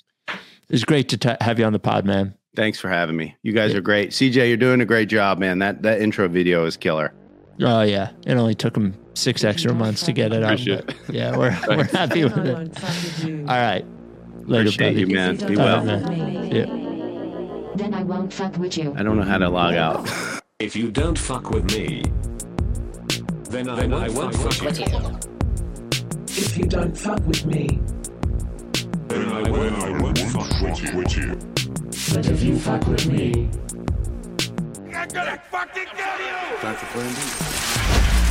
it's 0.68 0.84
great 0.84 1.08
to 1.10 1.16
t- 1.16 1.30
have 1.40 1.58
you 1.58 1.64
on 1.64 1.72
the 1.72 1.78
pod, 1.78 2.04
man. 2.04 2.34
Thanks 2.56 2.78
for 2.78 2.88
having 2.88 3.16
me. 3.16 3.36
You 3.42 3.52
guys 3.52 3.74
are 3.74 3.80
great. 3.80 4.10
CJ, 4.10 4.48
you're 4.48 4.56
doing 4.56 4.80
a 4.80 4.84
great 4.86 5.08
job, 5.08 5.38
man. 5.38 5.58
That 5.58 5.82
that 5.82 6.00
intro 6.00 6.28
video 6.28 6.64
is 6.66 6.76
killer. 6.76 7.12
Oh 7.60 7.82
yeah, 7.82 8.10
it 8.26 8.34
only 8.36 8.54
took 8.54 8.76
him 8.76 8.94
six 9.14 9.44
extra 9.44 9.72
months 9.74 10.04
to 10.06 10.12
get 10.12 10.32
it 10.32 10.42
up. 10.42 10.52
Appreciate 10.52 10.86
but 10.86 11.14
Yeah, 11.14 11.36
we're 11.36 11.56
we're 11.68 11.84
happy 11.84 12.24
with 12.24 12.36
it. 12.38 12.82
All 13.48 13.56
right, 13.56 13.84
later, 14.44 14.68
Appreciate 14.68 14.90
buddy. 14.94 15.00
you, 15.00 15.06
man. 15.08 15.36
Be 15.36 15.56
well. 15.56 15.84
right, 15.84 16.00
man. 16.00 16.46
Yeah. 16.54 16.66
Then 17.76 17.92
I 17.94 18.02
won't 18.04 18.32
fuck 18.32 18.56
with 18.56 18.76
you. 18.78 18.94
I 18.96 19.02
don't 19.02 19.16
know 19.16 19.24
how 19.24 19.38
to 19.38 19.48
log 19.48 19.74
out. 19.74 20.08
If 20.60 20.76
you 20.76 20.88
don't 20.90 21.18
fuck 21.18 21.50
with 21.50 21.64
me, 21.76 22.04
then 23.50 23.68
I, 23.68 24.04
I 24.04 24.08
won't 24.08 24.34
fuck 24.36 24.60
with 24.62 24.78
you. 24.78 25.18
If 26.28 26.56
you 26.56 26.64
don't 26.66 26.96
fuck 26.96 27.18
with 27.26 27.44
me, 27.44 27.80
Then 29.08 29.28
I, 29.32 29.50
will, 29.50 29.74
I 29.74 30.00
won't 30.00 30.18
fuck 30.18 30.62
with 30.94 31.16
you. 31.16 31.38
But 32.12 32.26
if 32.28 32.42
you 32.42 32.58
fuck 32.58 32.86
with 32.88 33.06
me, 33.06 33.48
I'm 34.92 35.08
gonna 35.08 35.40
fucking 35.50 35.86
kill 35.86 36.18
you! 36.26 36.56
Time 36.60 36.74
for 36.74 36.86
plan 36.86 37.14
B. 37.14 38.23